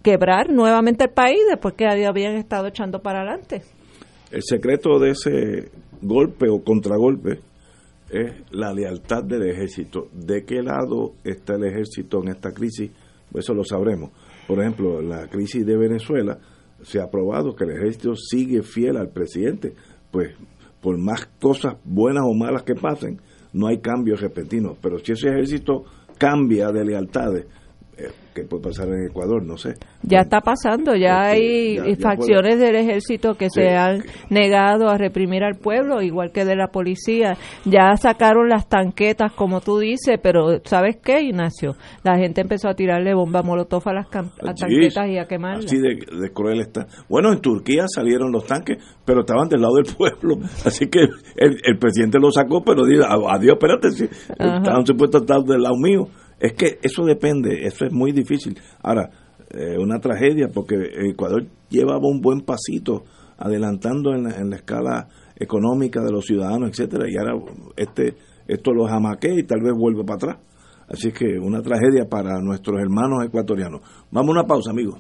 quebrar 0.02 0.50
nuevamente 0.50 1.06
el 1.06 1.12
país 1.12 1.40
después 1.50 1.76
que 1.76 1.86
habían 1.88 2.36
estado 2.36 2.68
echando 2.68 3.00
para 3.00 3.22
adelante. 3.22 3.62
El 4.32 4.44
secreto 4.44 5.00
de 5.00 5.12
ese 5.12 5.72
golpe 6.02 6.48
o 6.50 6.64
contragolpe 6.64 7.40
es 8.10 8.34
la 8.52 8.74
lealtad 8.74 9.24
del 9.24 9.50
ejército. 9.50 10.08
¿De 10.14 10.44
qué 10.44 10.62
lado 10.62 11.14
está 11.24 11.56
el 11.56 11.66
ejército 11.66 12.22
en 12.22 12.30
esta 12.30 12.52
crisis? 12.52 12.92
Eso 13.34 13.54
lo 13.54 13.64
sabremos. 13.64 14.12
Por 14.48 14.60
ejemplo, 14.60 15.02
la 15.02 15.28
crisis 15.28 15.66
de 15.66 15.78
Venezuela 15.78 16.40
se 16.82 17.00
ha 17.00 17.10
probado 17.10 17.56
que 17.56 17.66
el 17.66 17.72
ejército 17.72 18.16
sigue 18.16 18.64
fiel 18.64 18.98
al 18.98 19.10
presidente. 19.10 19.74
Pues 20.12 20.36
por 20.82 20.98
más 20.98 21.28
cosas 21.40 21.76
buenas 21.84 22.24
o 22.26 22.34
malas 22.34 22.64
que 22.64 22.76
pasen, 22.76 23.20
no 23.54 23.68
hay 23.68 23.80
cambios 23.80 24.22
repentinos. 24.22 24.78
Pero 24.82 24.98
si 25.00 25.12
ese 25.12 25.30
ejército 25.30 25.84
cambia 26.18 26.72
de 26.72 26.86
lealtades, 26.86 27.46
¿qué 28.42 28.48
puede 28.48 28.64
pasar 28.64 28.88
en 28.88 29.08
Ecuador? 29.10 29.44
No 29.46 29.58
sé. 29.58 29.74
Ya 30.04 30.20
está 30.22 30.42
pasando, 30.42 30.96
ya 30.96 31.22
hay 31.22 31.76
ya- 31.78 31.86
ya 31.88 31.96
facciones 31.98 32.60
del 32.60 32.76
ejército 32.76 33.36
que 33.36 33.50
Sí. 33.50 33.62
se 33.62 33.70
han 33.76 34.04
negado 34.30 34.90
a 34.90 34.98
reprimir 34.98 35.44
al 35.44 35.56
pueblo, 35.56 36.02
igual 36.02 36.32
que 36.32 36.46
de 36.46 36.56
la 36.56 36.68
policía. 36.68 37.38
Ya 37.66 37.96
sacaron 37.98 38.50
las 38.50 38.68
tanquetas, 38.70 39.32
como 39.34 39.62
tú 39.62 39.80
dices, 39.80 40.20
pero 40.22 40.60
¿sabes 40.64 40.98
qué, 41.04 41.22
Ignacio? 41.22 41.76
La 42.04 42.18
gente 42.18 42.42
empezó 42.42 42.70
a 42.70 42.74
tirarle 42.76 43.14
bomba 43.14 43.42
molotov 43.44 43.84
a 43.88 43.94
las, 43.94 44.06
a 44.08 44.54
tanquetas 44.54 45.08
y 45.10 45.18
a 45.18 45.26
quemarlas. 45.26 45.66
Así 45.66 45.78
de, 45.78 45.96
de 45.96 46.30
cruel 46.32 46.60
está. 46.62 46.88
Bueno, 47.10 47.32
en 47.34 47.42
Turquía 47.42 47.86
salieron 47.88 48.32
los 48.32 48.46
tanques, 48.46 48.78
pero 49.06 49.22
estaban 49.22 49.50
del 49.50 49.62
lado 49.62 49.76
del 49.76 49.86
pueblo. 49.98 50.38
Así 50.66 50.88
que 50.88 51.00
el, 51.02 51.58
el 51.64 51.78
presidente 51.78 52.20
lo 52.20 52.32
sacó, 52.32 52.64
pero 52.64 52.86
dijo, 52.86 53.04
"Ah, 53.06 53.36
adiós, 53.36 53.58
espérate, 53.60 53.88
estaban 53.88 54.86
supuestos 54.86 55.22
a 55.22 55.24
estar 55.24 55.42
del 55.44 55.62
lado 55.62 55.76
mío. 55.78 56.08
Es 56.40 56.54
que 56.54 56.80
eso 56.82 57.04
depende, 57.04 57.66
eso 57.66 57.86
es 57.86 57.92
muy 57.92 58.12
difícil. 58.12 58.58
Ahora, 58.82 59.10
eh, 59.50 59.78
una 59.78 60.00
tragedia, 60.00 60.48
porque 60.54 60.76
Ecuador 61.10 61.46
llevaba 61.70 62.08
un 62.08 62.22
buen 62.22 62.42
pasito 62.42 63.04
adelantando 63.38 64.14
en 64.14 64.24
la, 64.24 64.38
en 64.38 64.50
la 64.50 64.58
escala 64.58 65.08
económica 65.36 66.02
de 66.02 66.12
los 66.12 66.26
ciudadanos, 66.26 66.70
etcétera, 66.70 67.06
y 67.10 67.18
ahora 67.18 67.34
este 67.78 68.16
esto 68.48 68.74
lo 68.74 68.88
jamaquea 68.88 69.40
y 69.40 69.44
tal 69.44 69.62
vez 69.62 69.74
vuelve 69.74 70.04
para 70.04 70.16
atrás. 70.16 70.38
Así 70.88 71.12
que 71.12 71.38
una 71.40 71.62
tragedia 71.62 72.10
para 72.10 72.42
nuestros 72.42 72.82
hermanos 72.82 73.24
ecuatorianos. 73.24 73.82
Vamos 74.10 74.30
a 74.30 74.40
una 74.40 74.48
pausa, 74.48 74.72
amigos. 74.72 75.00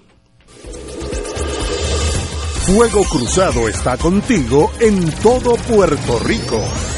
Fuego 2.67 3.01
Cruzado 3.11 3.67
está 3.67 3.97
contigo 3.97 4.69
en 4.79 5.09
todo 5.23 5.55
Puerto 5.67 6.19
Rico. 6.23 6.88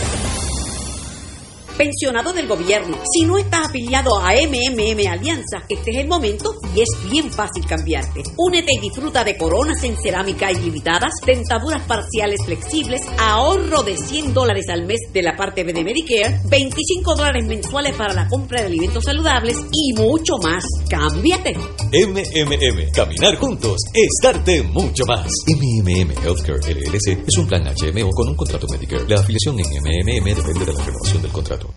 Pensionado 1.78 2.34
del 2.34 2.48
gobierno. 2.48 2.98
Si 3.14 3.26
no 3.26 3.38
estás 3.38 3.68
afiliado 3.68 4.18
a 4.20 4.34
MMM 4.34 5.08
Alianza, 5.10 5.64
este 5.70 5.92
es 5.92 5.98
el 5.98 6.08
momento 6.08 6.54
y 6.76 6.82
es 6.82 6.90
bien 7.10 7.32
fácil 7.32 7.66
cambiarte. 7.66 8.24
Únete 8.38 8.74
y 8.74 8.80
disfruta 8.80 9.24
de 9.24 9.38
coronas 9.38 9.84
en 9.84 9.96
cerámica 10.02 10.52
ilimitadas, 10.52 11.14
dentaduras 11.26 11.84
parciales 11.84 12.40
flexibles, 12.46 13.02
ahorro 13.18 13.84
de 13.84 13.98
100 13.98 14.34
dólares 14.34 14.66
al 14.70 14.86
mes 14.86 15.00
de 15.12 15.22
la 15.22 15.36
parte 15.36 15.64
B 15.64 15.74
de 15.74 15.84
Medicare, 15.84 16.40
25 16.50 17.16
dólares 17.16 17.46
mensuales 17.46 17.96
para 17.96 18.14
la 18.14 18.28
compra 18.28 18.62
de 18.62 18.68
alimentos 18.68 19.04
saludables 19.04 19.58
y 19.72 19.94
mucho 19.94 20.38
más. 20.38 20.64
¡Cámbiate! 20.90 21.56
MMM, 21.92 22.92
caminar 22.94 23.36
juntos 23.38 23.78
es 23.94 24.10
darte 24.22 24.64
mucho 24.64 25.06
más. 25.06 25.28
MMM 25.48 26.12
Healthcare 26.24 26.60
LLC 26.60 27.28
es 27.28 27.38
un 27.38 27.48
plan 27.48 27.64
HMO 27.64 28.10
con 28.12 28.30
un 28.30 28.36
contrato 28.36 28.68
Medicare. 28.70 29.08
La 29.08 29.20
afiliación 29.20 29.60
en 29.60 29.66
MMM 29.66 30.36
depende 30.36 30.66
de 30.66 30.74
la 30.74 30.84
renovación 30.84 31.22
del 31.22 31.32
contrato. 31.32 31.71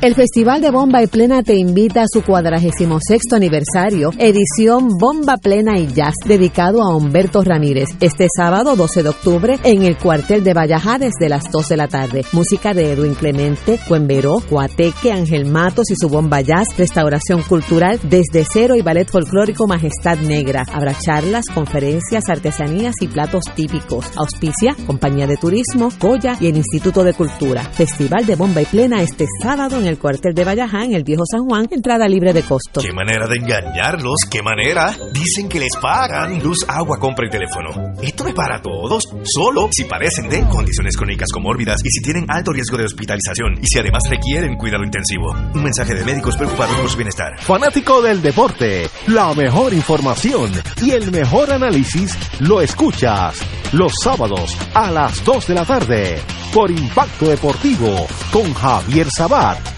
El 0.00 0.14
Festival 0.14 0.60
de 0.60 0.70
Bomba 0.70 1.02
y 1.02 1.08
Plena 1.08 1.42
te 1.42 1.56
invita 1.56 2.02
a 2.02 2.06
su 2.06 2.22
46 2.22 3.20
aniversario, 3.32 4.12
edición 4.16 4.96
Bomba 4.96 5.38
Plena 5.38 5.76
y 5.76 5.88
Jazz, 5.88 6.14
dedicado 6.24 6.82
a 6.82 6.94
Humberto 6.94 7.42
Ramírez, 7.42 7.88
este 8.00 8.28
sábado 8.32 8.76
12 8.76 9.02
de 9.02 9.08
octubre 9.08 9.58
en 9.64 9.82
el 9.82 9.98
cuartel 9.98 10.44
de 10.44 10.54
Vallajá 10.54 10.98
desde 11.00 11.28
las 11.28 11.50
2 11.50 11.68
de 11.70 11.76
la 11.76 11.88
tarde. 11.88 12.24
Música 12.30 12.74
de 12.74 12.92
Edwin 12.92 13.14
Clemente, 13.14 13.80
Cuemberó, 13.88 14.36
Cuateque, 14.48 15.10
Ángel 15.10 15.46
Matos 15.46 15.90
y 15.90 15.96
su 16.00 16.08
Bomba 16.08 16.42
Jazz, 16.42 16.68
restauración 16.78 17.42
cultural 17.42 17.98
desde 18.04 18.46
cero 18.48 18.76
y 18.76 18.82
ballet 18.82 19.10
folclórico 19.10 19.66
Majestad 19.66 20.18
Negra. 20.18 20.64
Habrá 20.72 20.96
charlas, 20.96 21.46
conferencias, 21.52 22.28
artesanías 22.28 22.94
y 23.00 23.08
platos 23.08 23.42
típicos. 23.56 24.06
Auspicia, 24.14 24.76
Compañía 24.86 25.26
de 25.26 25.38
Turismo, 25.38 25.90
Goya 25.98 26.36
y 26.40 26.46
el 26.46 26.56
Instituto 26.56 27.02
de 27.02 27.14
Cultura. 27.14 27.64
Festival 27.64 28.26
de 28.26 28.36
Bomba 28.36 28.62
y 28.62 28.66
Plena 28.66 29.02
este 29.02 29.26
sábado 29.42 29.80
en 29.80 29.87
el 29.88 29.98
cuartel 29.98 30.34
de 30.34 30.44
Vallajá, 30.44 30.84
en 30.84 30.94
el 30.94 31.04
Viejo 31.04 31.24
San 31.30 31.44
Juan, 31.46 31.66
entrada 31.70 32.08
libre 32.08 32.32
de 32.32 32.42
costo. 32.42 32.80
¿Qué 32.80 32.92
manera 32.92 33.26
de 33.26 33.36
engañarlos? 33.36 34.16
¿Qué 34.30 34.42
manera? 34.42 34.94
Dicen 35.12 35.48
que 35.48 35.58
les 35.58 35.76
pagan 35.80 36.42
luz, 36.42 36.58
agua, 36.68 36.98
compra 36.98 37.26
y 37.26 37.30
teléfono. 37.30 37.70
Esto 38.02 38.28
es 38.28 38.34
para 38.34 38.60
todos, 38.60 39.04
solo 39.24 39.68
si 39.72 39.84
parecen 39.84 40.28
de 40.28 40.46
condiciones 40.48 40.96
crónicas 40.96 41.28
comórbidas 41.32 41.80
y 41.84 41.90
si 41.90 42.02
tienen 42.02 42.26
alto 42.28 42.52
riesgo 42.52 42.76
de 42.76 42.84
hospitalización 42.84 43.58
y 43.62 43.66
si 43.66 43.78
además 43.78 44.02
requieren 44.08 44.56
cuidado 44.56 44.84
intensivo. 44.84 45.32
Un 45.54 45.62
mensaje 45.62 45.94
de 45.94 46.04
médicos 46.04 46.36
preocupados 46.36 46.76
por 46.76 46.88
su 46.88 46.96
bienestar. 46.96 47.38
Fanático 47.40 48.02
del 48.02 48.22
deporte, 48.22 48.88
la 49.08 49.34
mejor 49.34 49.72
información 49.72 50.52
y 50.82 50.90
el 50.90 51.10
mejor 51.10 51.52
análisis 51.52 52.16
lo 52.40 52.60
escuchas 52.60 53.36
los 53.72 53.92
sábados 54.02 54.56
a 54.74 54.90
las 54.90 55.24
2 55.24 55.46
de 55.46 55.54
la 55.54 55.64
tarde 55.64 56.18
por 56.52 56.70
Impacto 56.70 57.26
Deportivo 57.26 58.06
con 58.32 58.52
Javier 58.54 59.08
Sabat 59.10 59.77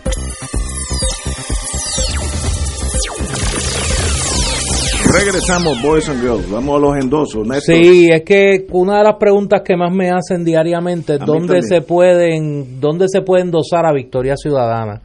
Regresamos, 5.13 5.81
Boys 5.81 6.07
and 6.07 6.21
Girls. 6.21 6.49
Vamos 6.49 6.77
a 6.77 6.79
los 6.79 6.97
endosos. 6.97 7.45
Néstor. 7.45 7.75
Sí, 7.75 8.09
es 8.09 8.23
que 8.23 8.65
una 8.71 8.99
de 8.99 9.03
las 9.03 9.15
preguntas 9.17 9.61
que 9.61 9.75
más 9.75 9.93
me 9.93 10.09
hacen 10.09 10.45
diariamente 10.45 11.15
es 11.15 11.19
dónde 11.19 11.61
se 11.61 11.81
pueden 11.81 12.79
dónde 12.79 13.05
se 13.09 13.21
puede 13.21 13.43
endosar 13.43 13.85
a 13.85 13.91
Victoria 13.91 14.35
Ciudadana, 14.37 15.01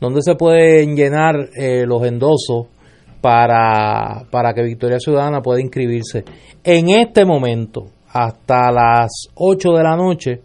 dónde 0.00 0.22
se 0.22 0.36
pueden 0.36 0.96
llenar 0.96 1.34
eh, 1.54 1.84
los 1.86 2.02
endosos 2.04 2.68
para, 3.20 4.24
para 4.30 4.54
que 4.54 4.62
Victoria 4.62 4.98
Ciudadana 4.98 5.42
pueda 5.42 5.60
inscribirse. 5.60 6.24
En 6.64 6.88
este 6.88 7.24
momento, 7.24 7.88
hasta 8.08 8.72
las 8.72 9.28
8 9.34 9.72
de 9.72 9.82
la 9.82 9.96
noche, 9.96 10.40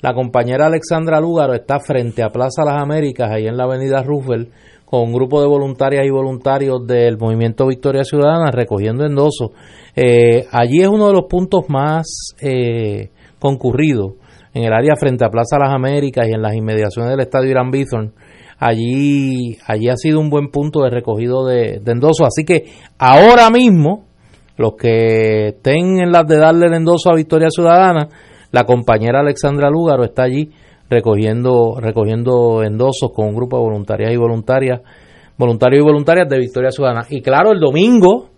la 0.00 0.14
compañera 0.14 0.66
Alexandra 0.66 1.20
Lúgaro 1.20 1.54
está 1.54 1.78
frente 1.80 2.22
a 2.22 2.30
Plaza 2.30 2.64
Las 2.64 2.82
Américas, 2.82 3.30
ahí 3.30 3.46
en 3.46 3.56
la 3.56 3.64
avenida 3.64 4.02
Roosevelt, 4.02 4.50
con 4.92 5.04
un 5.04 5.12
grupo 5.14 5.40
de 5.40 5.46
voluntarias 5.46 6.04
y 6.04 6.10
voluntarios 6.10 6.86
del 6.86 7.16
movimiento 7.16 7.66
Victoria 7.66 8.04
Ciudadana 8.04 8.50
recogiendo 8.50 9.06
endosos. 9.06 9.52
Eh, 9.96 10.44
allí 10.52 10.82
es 10.82 10.88
uno 10.88 11.06
de 11.06 11.14
los 11.14 11.24
puntos 11.30 11.64
más 11.70 12.34
eh, 12.42 13.08
concurridos 13.38 14.16
en 14.52 14.64
el 14.64 14.72
área 14.74 14.94
frente 14.96 15.24
a 15.24 15.30
Plaza 15.30 15.58
Las 15.58 15.70
Américas 15.70 16.28
y 16.28 16.32
en 16.32 16.42
las 16.42 16.54
inmediaciones 16.54 17.10
del 17.10 17.20
estadio 17.20 17.48
Irán 17.48 17.70
Bithorn. 17.70 18.12
allí, 18.58 19.56
allí 19.66 19.88
ha 19.88 19.96
sido 19.96 20.20
un 20.20 20.28
buen 20.28 20.50
punto 20.50 20.82
de 20.82 20.90
recogido 20.90 21.46
de, 21.46 21.80
de 21.82 21.92
endoso. 21.92 22.26
Así 22.26 22.44
que 22.44 22.66
ahora 22.98 23.48
mismo, 23.48 24.04
los 24.58 24.74
que 24.74 25.48
estén 25.56 26.02
en 26.02 26.12
las 26.12 26.26
de 26.26 26.36
darle 26.36 26.66
el 26.66 26.74
endoso 26.74 27.10
a 27.10 27.16
Victoria 27.16 27.48
Ciudadana, 27.48 28.10
la 28.50 28.64
compañera 28.64 29.20
Alexandra 29.20 29.70
Lúgaro 29.70 30.04
está 30.04 30.24
allí 30.24 30.50
recogiendo, 30.92 31.76
recogiendo 31.80 32.62
endosos 32.62 33.10
con 33.14 33.28
un 33.28 33.34
grupo 33.34 33.56
de 33.56 33.62
voluntarias 33.64 34.12
y 34.12 34.16
voluntarias, 34.16 34.80
voluntarios 35.36 35.80
y 35.80 35.84
voluntarias 35.84 36.28
de 36.28 36.38
Victoria 36.38 36.70
Ciudadana. 36.70 37.06
Y 37.08 37.22
claro, 37.22 37.52
el 37.52 37.60
domingo, 37.60 38.28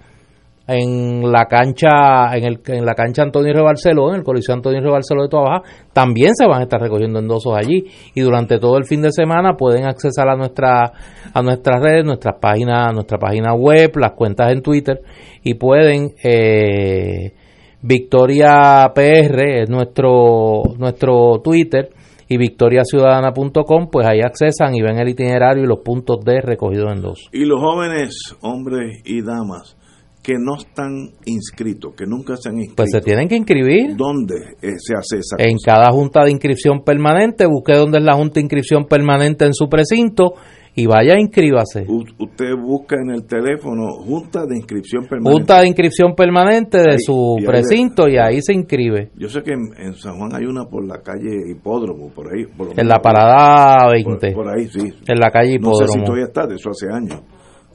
en 0.67 1.31
la 1.31 1.47
cancha 1.47 2.35
en, 2.35 2.45
el, 2.45 2.61
en 2.67 2.87
la 2.87 2.95
cancha 2.95 3.23
Antonio 3.23 3.53
Rebarceló, 3.53 4.11
en 4.11 4.17
el 4.17 4.23
Coliseo 4.23 4.55
Antonio 4.55 4.81
Rebarceló 4.81 5.25
de 5.25 5.29
Toa 5.29 5.43
Baja, 5.43 5.63
también 5.93 6.35
se 6.35 6.47
van 6.47 6.61
a 6.61 6.63
estar 6.63 6.81
recogiendo 6.81 7.19
endosos 7.19 7.55
allí 7.55 7.85
y 8.15 8.21
durante 8.23 8.59
todo 8.59 8.79
el 8.79 8.85
fin 8.85 9.03
de 9.03 9.11
semana 9.13 9.57
pueden 9.59 9.85
accesar 9.85 10.29
a 10.29 10.37
nuestra 10.37 10.93
a 11.35 11.43
nuestras 11.43 11.83
redes, 11.83 12.05
nuestras 12.05 12.37
páginas, 12.41 12.95
nuestra 12.95 13.19
página 13.19 13.53
web, 13.55 13.93
las 13.97 14.13
cuentas 14.13 14.53
en 14.53 14.63
Twitter 14.63 15.03
y 15.43 15.55
pueden 15.55 16.15
eh, 16.23 17.35
Victoria 17.83 18.91
PR 18.95 19.63
es 19.63 19.69
nuestro 19.69 20.63
nuestro 20.79 21.43
Twitter 21.45 21.91
y 22.29 22.37
victoriaciudadana.com, 22.37 23.89
pues 23.91 24.07
ahí 24.07 24.21
accesan 24.21 24.75
y 24.75 24.83
ven 24.83 24.99
el 24.99 25.09
itinerario 25.09 25.65
y 25.65 25.67
los 25.67 25.81
puntos 25.81 26.25
de 26.25 26.41
recogido 26.41 26.91
en 26.91 27.01
dos. 27.01 27.29
Y 27.33 27.45
los 27.45 27.61
jóvenes, 27.61 28.35
hombres 28.41 29.01
y 29.05 29.23
damas, 29.23 29.77
que 30.23 30.35
no 30.39 30.57
están 30.57 31.11
inscritos, 31.27 31.95
que 31.95 32.07
nunca 32.07 32.37
se 32.37 32.49
han 32.49 32.57
inscrito. 32.57 32.77
Pues 32.77 32.91
se 32.91 33.01
tienen 33.03 33.29
que 33.29 33.37
inscribir. 33.37 33.95
¿Dónde 33.95 34.35
eh, 34.63 34.73
se 34.79 34.95
hace 34.97 35.19
esa 35.19 35.37
En 35.39 35.57
cosa? 35.59 35.73
cada 35.73 35.91
junta 35.93 36.25
de 36.25 36.31
inscripción 36.31 36.83
permanente, 36.83 37.45
busque 37.47 37.75
dónde 37.75 37.99
es 37.99 38.05
la 38.05 38.15
junta 38.15 38.35
de 38.35 38.41
inscripción 38.41 38.87
permanente 38.87 39.45
en 39.45 39.53
su 39.53 39.69
precinto 39.69 40.33
y 40.77 40.87
vaya, 40.87 41.19
inscríbase. 41.19 41.85
U- 41.89 42.05
usted 42.19 42.55
busca 42.61 42.97
en 43.01 43.11
el 43.11 43.25
teléfono 43.27 43.87
Junta 43.93 44.45
de 44.47 44.57
Inscripción 44.57 45.05
Permanente. 45.05 45.31
Junta 45.39 45.61
de 45.61 45.67
inscripción 45.69 46.15
permanente 46.15 46.79
de 46.79 46.93
Ahí, 46.93 46.99
su 46.99 47.37
y 47.39 47.43
ahí 47.43 47.47
precinto 47.47 48.09
y 48.09 48.17
ahí 48.17 48.41
se 48.43 48.53
inscribe. 48.55 49.11
Yo 49.17 49.29
sé 49.29 49.43
que 49.43 49.53
en, 49.53 49.69
en 49.79 49.95
San 49.95 50.19
Juan 50.19 50.35
hay 50.35 50.45
una 50.47 50.65
por 50.65 50.85
la 50.87 51.01
calle 51.03 51.31
Hipódromo, 51.51 52.11
por 52.11 52.35
ahí. 52.35 52.45
por 52.47 52.67
lo 52.67 52.73
En 52.73 52.77
menos 52.79 52.93
la 52.93 53.01
parada 53.01 53.91
20. 53.93 54.33
Por, 54.33 54.45
por 54.45 54.55
ahí, 54.59 54.67
sí. 54.69 54.81
En 55.07 55.19
la 55.21 55.31
calle 55.31 55.59
No 55.61 55.75
sé 55.75 55.85
si 55.87 55.99
Hipódromo. 55.99 56.05
todavía 56.05 56.25
está, 56.27 56.47
de 56.47 56.55
eso 56.57 56.71
hace 56.71 56.87
años. 56.93 57.23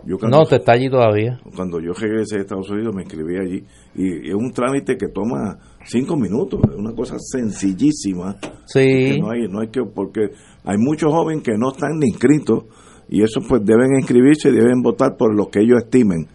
Yo 0.05 0.17
cuando- 0.17 0.37
No, 0.39 0.45
te 0.45 0.55
está 0.55 0.71
allí 0.73 0.89
todavía. 0.89 1.39
Cuando 1.55 1.79
yo 1.81 1.91
regresé 1.91 2.37
a 2.37 2.39
Estados 2.39 2.69
Unidos 2.69 2.95
me 2.95 3.01
inscribí 3.03 3.35
allí 3.37 3.63
y 3.95 4.29
es 4.29 4.33
un 4.35 4.51
trámite 4.51 4.95
que 4.97 5.07
toma 5.09 5.57
cinco 5.85 6.15
minutos, 6.15 6.61
es 6.69 6.75
una 6.77 6.93
cosa 6.93 7.15
sencillísima. 7.19 8.35
Sí. 8.65 9.19
No 9.19 9.31
hay, 9.31 9.47
no 9.49 9.59
hay 9.59 9.67
que, 9.69 9.81
porque 9.83 10.29
hay 10.63 10.77
muchos 10.77 11.11
jóvenes 11.11 11.43
que 11.43 11.57
no 11.57 11.71
están 11.71 11.97
ni 11.99 12.07
inscritos 12.07 12.63
y 13.09 13.23
eso 13.23 13.41
pues 13.47 13.61
deben 13.65 13.95
inscribirse 13.99 14.49
y 14.49 14.53
deben 14.53 14.81
votar 14.81 15.15
por 15.17 15.35
lo 15.35 15.47
que 15.47 15.61
ellos 15.61 15.83
estimen. 15.83 16.27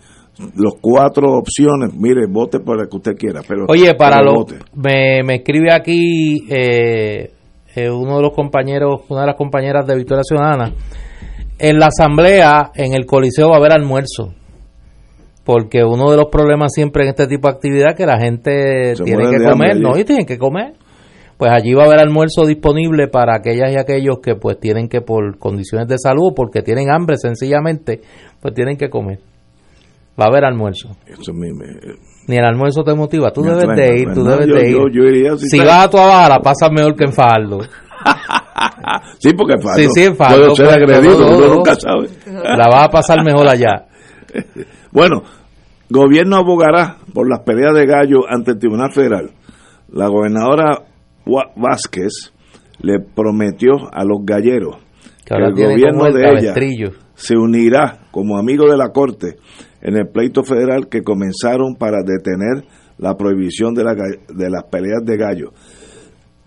Los 0.57 0.75
cuatro 0.81 1.29
opciones, 1.39 1.95
mire, 1.95 2.27
vote 2.29 2.59
por 2.59 2.77
la 2.77 2.89
que 2.89 2.97
usted 2.97 3.13
quiera, 3.17 3.41
pero 3.47 3.67
Oye, 3.69 3.95
para 3.95 4.17
pero 4.19 4.31
lo 4.31 4.35
vote. 4.41 4.57
me, 4.75 5.23
me 5.25 5.37
escribe 5.37 5.73
aquí 5.73 6.45
eh, 6.51 7.31
eh, 7.77 7.91
uno 7.91 8.17
de 8.17 8.23
los 8.23 8.33
compañeros, 8.35 9.03
una 9.09 9.21
de 9.21 9.27
las 9.29 9.37
compañeras 9.37 9.87
de 9.87 9.97
Victoria 9.97 10.23
Ciudadana. 10.25 10.73
En 11.59 11.79
la 11.79 11.87
asamblea, 11.87 12.73
en 12.75 12.95
el 12.95 13.07
Coliseo 13.07 13.49
va 13.51 13.57
a 13.57 13.59
haber 13.59 13.73
almuerzo. 13.73 14.35
Porque 15.45 15.85
uno 15.85 16.11
de 16.11 16.17
los 16.17 16.27
problemas 16.33 16.73
siempre 16.73 17.05
en 17.05 17.11
este 17.11 17.27
tipo 17.27 17.47
de 17.49 17.55
actividad 17.55 17.91
es 17.91 17.97
que 17.97 18.07
la 18.07 18.19
gente 18.19 18.97
Se 18.97 19.05
tiene 19.05 19.25
que 19.25 19.37
comer, 19.37 19.73
hambre 19.73 19.81
¿no? 19.81 19.99
Y 19.99 20.05
tienen 20.05 20.25
que 20.27 20.39
comer. 20.39 20.73
Pues 21.45 21.53
allí 21.53 21.75
va 21.75 21.83
a 21.83 21.87
haber 21.89 22.01
almuerzo 22.01 22.47
disponible 22.47 23.07
para 23.09 23.37
aquellas 23.37 23.71
y 23.71 23.77
aquellos 23.77 24.21
que 24.23 24.35
pues 24.35 24.59
tienen 24.59 24.89
que 24.89 25.03
por 25.03 25.37
condiciones 25.39 25.87
de 25.89 25.99
salud 25.99 26.33
porque 26.35 26.63
tienen 26.63 26.91
hambre 26.91 27.19
sencillamente, 27.19 28.01
pues 28.41 28.55
tienen 28.55 28.79
que 28.79 28.89
comer. 28.89 29.19
Va 30.19 30.25
a 30.25 30.29
haber 30.29 30.47
almuerzo. 30.47 30.97
Eso 31.07 31.35
mí 31.35 31.53
me- 31.53 31.97
Ni 32.29 32.37
el 32.37 32.45
almuerzo 32.47 32.83
te 32.83 32.95
motiva. 32.95 33.31
Tú 33.31 33.43
Me 33.43 33.51
debes 33.51 33.77
de 33.77 33.93
me 33.93 33.99
ir, 33.99 34.15
tú 34.15 34.25
debes 34.25 34.47
de 34.47 34.71
ir. 34.71 34.75
yo- 34.75 34.89
yo 34.91 35.03
iría 35.03 35.37
si 35.37 35.51
si 35.51 35.59
vas 35.59 35.85
a 35.85 35.91
tu 35.91 35.99
la 35.99 36.41
pasas 36.43 36.71
mejor 36.73 36.97
que 36.97 37.05
en 37.05 37.13
Fajardo. 37.13 37.59
Sí, 39.19 39.35
porque 39.37 39.59
Fajardo 39.59 39.91
Sí, 39.95 40.05
en 40.05 40.17
Fajardo, 40.17 40.57
ser 40.57 40.65
pues, 40.65 40.77
agredido, 40.79 41.19
no, 41.41 41.55
nunca 41.57 41.75
sabe. 41.75 42.09
La 42.57 42.69
vas 42.71 42.85
a 42.87 42.89
pasar 42.89 43.23
mejor 43.23 43.47
allá. 43.49 43.85
Bueno, 44.93 45.23
gobierno 45.91 46.37
abogará 46.37 46.97
por 47.13 47.29
las 47.29 47.41
peleas 47.41 47.75
de 47.75 47.85
gallo 47.85 48.21
ante 48.31 48.53
el 48.53 48.59
Tribunal 48.59 48.93
Federal. 48.95 49.31
La 49.93 50.09
gobernadora 50.09 50.85
Vázquez 51.57 52.33
le 52.81 53.01
prometió 53.01 53.73
a 53.93 54.05
los 54.05 54.25
galleros 54.25 54.77
Que 55.25 55.35
el 55.35 55.55
gobierno 55.55 56.07
el 56.07 56.15
de 56.15 56.21
ella 56.31 56.91
se 57.15 57.37
unirá 57.37 58.01
como 58.11 58.39
amigo 58.39 58.69
de 58.69 58.77
la 58.77 58.91
Corte 58.91 59.37
en 59.81 59.97
el 59.97 60.09
pleito 60.09 60.43
federal 60.43 60.89
que 60.89 61.03
comenzaron 61.03 61.77
para 61.77 61.99
detener 62.03 62.65
la 62.99 63.17
prohibición 63.17 63.75
de, 63.75 63.85
la 63.85 63.95
de 63.95 64.51
las 64.51 64.65
peleas 64.65 65.05
de 65.05 65.17
gallo. 65.17 65.53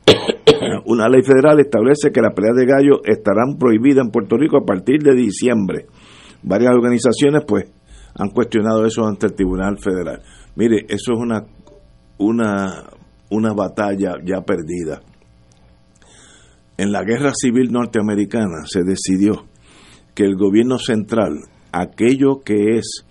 Una 0.86 1.08
ley 1.08 1.22
federal 1.22 1.60
establece 1.60 2.12
que 2.12 2.22
las 2.22 2.34
peleas 2.34 2.56
de 2.56 2.66
gallo 2.66 3.02
estarán 3.06 3.58
prohibidas 3.60 4.06
en 4.06 4.12
Puerto 4.12 4.38
Rico 4.38 4.58
a 4.58 4.66
partir 4.66 5.04
de 5.04 5.14
diciembre. 5.14 5.86
Varias 6.42 6.74
organizaciones 6.74 7.44
pues 7.48 7.66
han 8.16 8.30
cuestionado 8.30 8.86
eso 8.86 9.06
ante 9.06 9.28
el 9.28 9.34
Tribunal 9.34 9.78
Federal. 9.80 10.22
Mire, 10.56 10.86
eso 10.90 11.14
es 11.14 11.20
una 11.20 11.46
una 12.18 12.84
una 13.30 13.54
batalla 13.54 14.16
ya 14.26 14.42
perdida. 14.42 15.02
En 16.78 16.92
la 16.92 17.04
Guerra 17.04 17.32
Civil 17.36 17.72
Norteamericana 17.72 18.66
se 18.66 18.84
decidió 18.84 19.46
que 20.14 20.24
el 20.24 20.36
gobierno 20.36 20.78
central, 20.78 21.40
aquello 21.72 22.42
que 22.44 22.78
es 22.78 23.06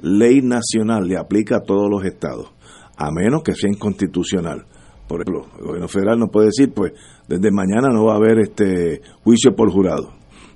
ley 0.00 0.40
nacional, 0.42 1.06
le 1.06 1.18
aplica 1.18 1.56
a 1.56 1.60
todos 1.62 1.90
los 1.90 2.04
estados, 2.04 2.52
a 2.96 3.10
menos 3.10 3.42
que 3.42 3.54
sea 3.54 3.70
inconstitucional. 3.70 4.66
Por 5.06 5.22
ejemplo, 5.22 5.46
el 5.58 5.64
gobierno 5.66 5.88
federal 5.88 6.18
no 6.18 6.28
puede 6.28 6.46
decir, 6.46 6.72
pues, 6.72 6.92
desde 7.28 7.50
mañana 7.50 7.88
no 7.92 8.06
va 8.06 8.14
a 8.14 8.16
haber 8.16 8.38
este 8.40 9.00
juicio 9.22 9.54
por 9.54 9.70
jurado. 9.70 10.12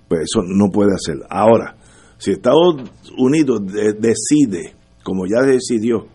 Pues 0.09 0.23
eso 0.23 0.43
no 0.47 0.71
puede 0.71 0.93
hacer. 0.95 1.17
Ahora, 1.29 1.77
si 2.19 2.31
Estados 2.33 2.77
Unidos 3.19 3.61
de- 3.67 3.95
decide, 3.95 4.75
como 5.03 5.25
ya 5.27 5.45
decidió, 5.47 6.07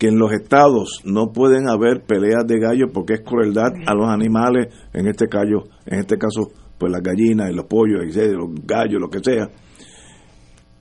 que 0.00 0.08
en 0.08 0.18
los 0.18 0.32
estados 0.32 1.02
no 1.04 1.30
pueden 1.30 1.68
haber 1.68 2.02
peleas 2.04 2.46
de 2.46 2.58
gallos 2.58 2.90
porque 2.90 3.12
es 3.12 3.20
crueldad 3.20 3.70
a 3.86 3.94
los 3.94 4.08
animales, 4.08 4.72
en 4.94 5.06
este 5.06 5.28
caso, 5.28 5.68
en 5.84 5.98
este 5.98 6.16
caso, 6.16 6.48
pues 6.78 6.90
las 6.90 7.02
gallinas 7.02 7.50
y 7.50 7.54
los 7.54 7.66
pollos, 7.66 8.00
etcétera, 8.02 8.38
los 8.38 8.48
gallos, 8.64 8.98
lo 8.98 9.10
que 9.10 9.18
sea. 9.22 9.50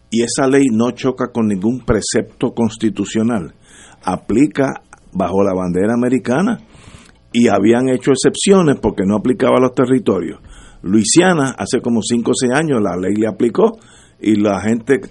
Y 0.10 0.24
esa 0.24 0.48
ley 0.48 0.68
no 0.72 0.92
choca 0.92 1.34
con 1.34 1.50
ningún 1.50 1.82
precepto 1.82 2.54
constitucional. 2.54 3.56
Aplica 4.06 4.68
bajo 5.12 5.44
la 5.44 5.54
bandera 5.54 5.96
americana 5.96 6.60
y 7.34 7.50
habían 7.50 7.90
hecho 7.90 8.12
excepciones 8.12 8.78
porque 8.82 9.04
no 9.06 9.18
aplicaba 9.18 9.58
a 9.58 9.62
los 9.62 9.74
territorios. 9.74 10.40
Luisiana, 10.82 11.56
hace 11.58 11.82
como 11.82 12.02
5 12.02 12.32
o 12.32 12.34
6 12.34 12.54
años, 12.56 12.80
la 12.82 12.96
ley 12.96 13.16
le 13.16 13.28
aplicó 13.28 13.80
y 14.22 14.36
la 14.36 14.62
gente, 14.62 15.02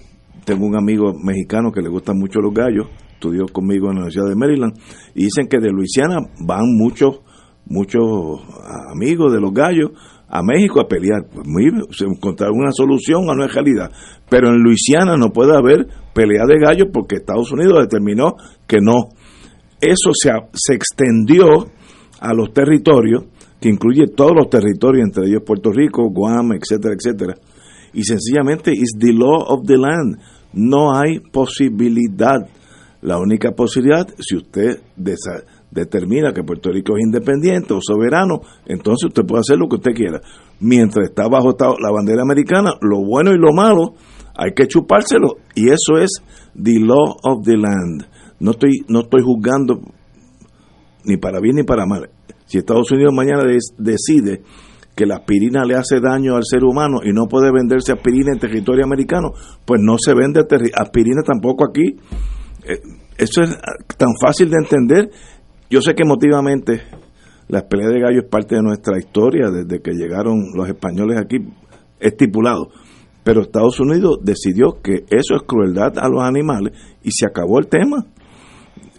tengo 0.47 0.65
un 0.65 0.79
amigo 0.79 1.13
mexicano 1.13 1.71
que 1.71 1.83
le 1.83 1.91
gustan 1.91 2.19
mucho 2.19 2.41
los 2.41 2.55
gallos, 2.55 2.87
estudió 3.19 3.47
conmigo 3.47 3.89
en 3.89 3.97
la 3.97 4.01
Universidad 4.03 4.29
de 4.29 4.37
Maryland, 4.37 4.79
y 5.15 5.25
dicen 5.25 5.49
que 5.49 5.59
de 5.59 5.71
Luisiana 5.71 6.19
van 6.41 6.65
muchos 6.77 7.21
muchos 7.69 8.41
amigos 8.91 9.33
de 9.33 9.41
los 9.41 9.53
gallos 9.53 9.91
a 10.29 10.43
México 10.43 10.81
a 10.81 10.89
pelear. 10.89 11.27
Pues 11.33 11.47
muy, 11.47 11.71
se 11.91 12.05
encontraron 12.05 12.59
una 12.59 12.73
solución 12.73 13.29
a 13.29 13.33
una 13.33 13.47
realidad. 13.47 13.91
Pero 14.29 14.49
en 14.49 14.63
Luisiana 14.63 15.17
no 15.17 15.31
puede 15.31 15.57
haber 15.57 15.87
pelea 16.15 16.45
de 16.47 16.59
gallos 16.59 16.89
porque 16.93 17.17
Estados 17.17 17.51
Unidos 17.53 17.81
determinó 17.81 18.35
que 18.67 18.79
no. 18.81 19.11
Eso 19.81 20.11
se, 20.13 20.31
se 20.55 20.75
extendió 20.75 21.47
a 22.21 22.35
los 22.35 22.53
territorios, 22.53 23.25
que 23.61 23.69
incluye 23.69 24.07
todos 24.09 24.33
los 24.35 24.51
territorios, 24.51 25.07
entre 25.07 25.29
ellos 25.29 25.43
Puerto 25.47 25.71
Rico, 25.73 26.11
Guam, 26.11 26.53
etcétera, 26.53 26.95
etcétera. 26.95 27.35
Y 27.93 28.03
sencillamente 28.03 28.73
es 28.73 28.93
the 28.99 29.13
law 29.13 29.45
of 29.47 29.67
the 29.67 29.79
land. 29.79 30.19
No 30.53 30.95
hay 30.95 31.21
posibilidad. 31.21 32.47
La 33.01 33.19
única 33.19 33.53
posibilidad, 33.53 34.09
si 34.19 34.37
usted 34.37 34.81
determina 35.71 36.33
que 36.33 36.43
Puerto 36.43 36.71
Rico 36.71 36.97
es 36.97 37.05
independiente 37.05 37.73
o 37.75 37.81
soberano, 37.81 38.41
entonces 38.67 39.09
usted 39.09 39.25
puede 39.25 39.41
hacer 39.41 39.57
lo 39.57 39.69
que 39.69 39.77
usted 39.77 39.93
quiera. 39.93 40.21
Mientras 40.61 41.09
está 41.09 41.29
bajo 41.29 41.57
la 41.81 41.93
bandera 41.93 42.23
americana, 42.23 42.73
lo 42.81 43.05
bueno 43.05 43.33
y 43.33 43.39
lo 43.39 43.53
malo 43.53 43.95
hay 44.37 44.53
que 44.55 44.67
chupárselo. 44.67 45.37
Y 45.55 45.69
eso 45.69 45.99
es 46.01 46.23
the 46.61 46.79
law 46.81 47.17
of 47.23 47.45
the 47.45 47.57
land. 47.57 48.05
No 48.41 48.53
estoy, 48.53 48.85
no 48.89 49.01
estoy 49.01 49.23
juzgando 49.23 49.81
ni 51.05 51.17
para 51.17 51.41
bien 51.41 51.57
ni 51.57 51.65
para 51.65 51.87
mal. 51.87 52.11
Si 52.47 52.59
Estados 52.59 52.91
Unidos 52.91 53.13
mañana 53.15 53.45
decide 53.79 54.43
que 54.97 55.07
la 55.07 55.17
aspirina 55.17 55.65
le 55.65 55.75
hace 55.75 56.01
daño 56.01 56.37
al 56.37 56.45
ser 56.45 56.65
humano 56.65 57.01
y 57.05 57.13
no 57.13 57.27
puede 57.27 57.53
venderse 57.53 57.93
aspirina 57.93 58.33
en 58.33 58.39
territorio 58.39 58.85
americano, 58.85 59.33
pues 59.65 59.81
no 59.83 59.97
se 59.99 60.15
vende 60.15 60.41
aspirina 60.75 61.23
tampoco 61.23 61.65
aquí. 61.65 61.97
Eh, 62.65 62.81
eso 63.17 63.43
es 63.43 63.57
tan 63.97 64.11
fácil 64.21 64.51
de 64.51 64.57
entender. 64.59 65.11
Yo 65.71 65.81
sé 65.81 65.95
que 65.95 66.03
emotivamente 66.03 66.83
las 67.49 67.65
peleas 67.65 67.93
de 67.93 68.01
gallo 68.01 68.21
es 68.21 68.29
parte 68.29 68.55
de 68.57 68.63
nuestra 68.63 68.99
historia 68.99 69.51
desde 69.51 69.81
que 69.81 69.93
llegaron 69.93 70.51
los 70.55 70.69
españoles 70.69 71.19
aquí. 71.19 71.39
estipulado. 72.01 72.69
Pero 73.25 73.43
Estados 73.43 73.79
Unidos 73.81 74.21
decidió 74.23 74.81
que 74.83 75.05
eso 75.11 75.35
es 75.35 75.43
crueldad 75.47 75.99
a 75.99 76.09
los 76.09 76.23
animales 76.23 76.73
y 77.03 77.11
se 77.11 77.27
acabó 77.27 77.59
el 77.59 77.67
tema. 77.67 78.07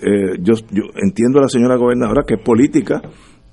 Eh, 0.02 0.38
yo, 0.41 0.53
yo 0.72 0.84
entiendo 1.02 1.40
a 1.40 1.44
la 1.44 1.49
señora 1.49 1.77
gobernadora 1.77 2.23
que 2.27 2.36
es 2.36 2.41
política, 2.41 3.02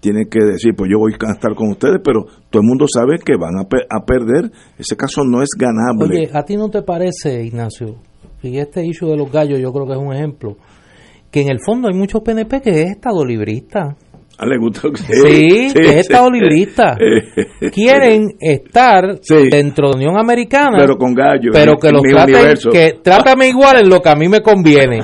tiene 0.01 0.27
que 0.31 0.45
decir, 0.45 0.75
pues 0.77 0.91
yo 0.91 0.99
voy 0.99 1.13
a 1.13 1.33
estar 1.33 1.55
con 1.55 1.71
ustedes, 1.71 2.01
pero 2.05 2.27
todo 2.51 2.63
el 2.63 2.69
mundo 2.69 2.87
sabe 2.93 3.19
que 3.25 3.37
van 3.37 3.57
a, 3.57 3.63
a 3.63 4.05
perder. 4.05 4.51
Ese 4.79 4.97
caso 4.97 5.25
no 5.25 5.43
es 5.43 5.49
ganable. 5.57 6.19
Oye, 6.19 6.31
¿a 6.33 6.45
ti 6.45 6.57
no 6.57 6.69
te 6.69 6.83
parece, 6.83 7.45
Ignacio? 7.45 7.97
Y 8.49 8.59
este 8.59 8.85
issue 8.85 9.09
de 9.11 9.17
los 9.17 9.31
gallos 9.31 9.59
yo 9.61 9.73
creo 9.73 9.87
que 9.87 9.93
es 9.93 9.99
un 9.99 10.13
ejemplo. 10.15 10.57
Que 11.31 11.43
en 11.43 11.49
el 11.51 11.59
fondo 11.61 11.89
hay 11.89 11.95
muchos 11.95 12.23
PNP 12.23 12.61
que 12.63 12.71
es 12.83 12.91
estado 12.93 13.25
librista. 13.25 13.97
Ah, 14.39 14.45
le 14.45 14.59
gusta 14.59 14.83
que- 14.91 14.97
Sí, 15.15 15.73
que 15.75 15.81
es 15.89 15.97
estado 15.97 16.31
librista. 16.31 16.97
Eh, 17.01 17.71
Quieren 17.71 18.35
estar 18.39 19.19
dentro 19.51 19.89
de 19.89 19.93
la 19.93 19.97
Unión 19.97 20.19
Americana. 20.19 20.77
Pero 20.79 20.97
con 20.99 21.15
gallos, 21.15 21.51
Pero 21.55 21.77
que 21.79 21.91
los 21.91 22.03
mi 22.03 22.11
traten, 22.13 22.35
universo. 22.35 22.71
que 22.71 22.99
trátame 23.03 23.49
igual 23.55 23.79
en 23.81 23.89
lo 23.89 24.01
que 24.03 24.09
a 24.11 24.15
mí 24.15 24.29
me 24.29 24.43
conviene. 24.43 25.01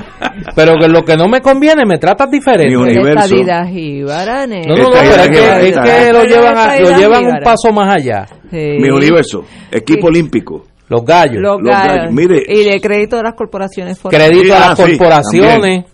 pero 0.55 0.75
que 0.77 0.85
en 0.85 0.93
lo 0.93 1.01
que 1.03 1.15
no 1.17 1.27
me 1.27 1.41
conviene 1.41 1.83
me 1.85 1.97
tratas 1.97 2.29
diferente. 2.29 2.99
Estadidad 3.09 3.67
jíbara, 3.67 4.45
No, 4.45 4.55
no, 4.75 4.83
no, 4.83 4.89
pero 4.91 5.23
es 5.23 5.29
que, 5.29 5.69
es 5.69 5.77
que 5.79 6.13
lo 6.13 6.23
llevan, 6.25 6.57
a- 6.57 6.79
lo 6.79 6.97
llevan 6.97 7.25
un 7.25 7.39
paso 7.43 7.71
más 7.73 7.95
allá. 7.95 8.25
Sí. 8.51 8.77
Mi 8.79 8.89
universo, 8.89 9.43
equipo 9.71 10.07
olímpico. 10.07 10.63
Los 10.89 11.03
gallos. 11.05 11.41
Los 11.41 11.57
gallos. 11.61 12.13
Mire, 12.13 12.43
y 12.47 12.63
de 12.65 12.79
crédito 12.81 13.17
de 13.17 13.23
las 13.23 13.33
corporaciones. 13.35 13.99
Crédito 13.99 14.53
a 14.53 14.57
Ah, 14.57 14.69
las 14.69 14.77
sí, 14.79 14.83
corporaciones. 14.97 15.85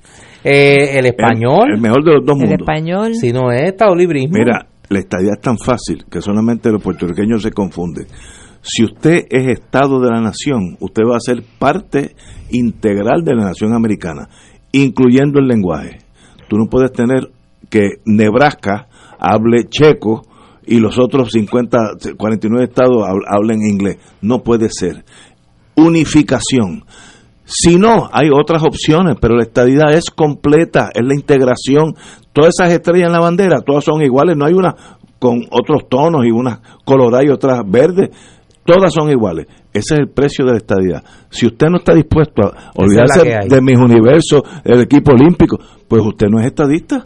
eh, 0.44 0.98
el 1.00 1.06
español. 1.06 1.74
El, 1.74 1.82
mejor 1.82 2.04
de 2.04 2.14
los 2.14 2.26
dos 2.26 2.36
El 2.36 2.42
mundos. 2.48 2.60
español. 2.60 3.16
Si 3.16 3.32
no 3.32 3.52
es 3.52 3.64
estado 3.64 3.96
librismo. 3.96 4.38
Mira, 4.38 4.66
la 4.90 5.00
estadía 5.00 5.32
es 5.34 5.42
tan 5.42 5.58
fácil 5.58 6.06
que 6.10 6.22
solamente 6.22 6.72
los 6.72 6.82
puertorriqueños 6.82 7.42
se 7.44 7.52
confunden. 7.52 8.08
Si 8.62 8.84
usted 8.84 9.26
es 9.30 9.48
Estado 9.48 10.02
de 10.02 10.10
la 10.10 10.20
nación, 10.20 10.76
usted 10.82 11.04
va 11.04 11.16
a 11.16 11.20
ser 11.22 11.44
parte 11.60 12.16
integral 12.52 13.24
de 13.24 13.34
la 13.36 13.44
nación 13.46 13.74
americana, 13.74 14.28
incluyendo 14.74 15.40
el 15.40 15.48
lenguaje. 15.48 16.00
Tú 16.50 16.58
no 16.58 16.66
puedes 16.70 16.92
tener 16.92 17.30
que 17.70 18.00
Nebraska 18.06 18.88
hable 19.20 19.66
checo 19.70 20.24
y 20.72 20.80
los 20.80 20.98
otros 21.00 21.30
50, 21.32 21.78
49 22.18 22.64
estados 22.66 22.98
hab- 23.04 23.26
hablen 23.28 23.60
inglés. 23.62 23.98
No 24.22 24.44
puede 24.44 24.70
ser. 24.70 25.04
Unificación. 25.76 26.84
Si 27.46 27.78
no, 27.78 28.08
hay 28.12 28.30
otras 28.30 28.62
opciones, 28.64 29.16
pero 29.20 29.36
la 29.36 29.44
estadidad 29.44 29.92
es 29.94 30.12
completa, 30.12 30.90
es 30.94 31.04
la 31.04 31.16
integración. 31.16 31.96
Todas 32.32 32.54
esas 32.60 32.72
estrellas 32.74 33.08
en 33.08 33.14
la 33.14 33.20
bandera, 33.22 33.62
todas 33.62 33.84
son 33.86 34.02
iguales, 34.04 34.38
no 34.38 34.46
hay 34.46 34.54
una 34.54 34.76
con 35.18 35.42
otros 35.50 35.90
tonos 35.90 36.26
y 36.26 36.32
unas 36.32 36.60
coloradas 36.86 37.26
y 37.26 37.30
otras 37.30 37.60
verdes, 37.70 38.10
todas 38.64 38.94
son 38.94 39.10
iguales. 39.10 39.48
Ese 39.74 39.96
es 39.96 40.00
el 40.02 40.10
precio 40.10 40.46
de 40.46 40.52
la 40.52 40.58
estadidad. 40.58 41.04
Si 41.30 41.48
usted 41.48 41.68
no 41.70 41.78
está 41.78 41.94
dispuesto 41.94 42.44
a 42.44 42.72
olvidarse 42.76 43.20
de 43.56 43.62
mis 43.62 43.78
universos, 43.78 44.42
el 44.64 44.82
equipo 44.82 45.12
olímpico, 45.12 45.58
pues 45.88 46.04
usted 46.06 46.28
no 46.30 46.40
es 46.40 46.46
estadista. 46.46 47.04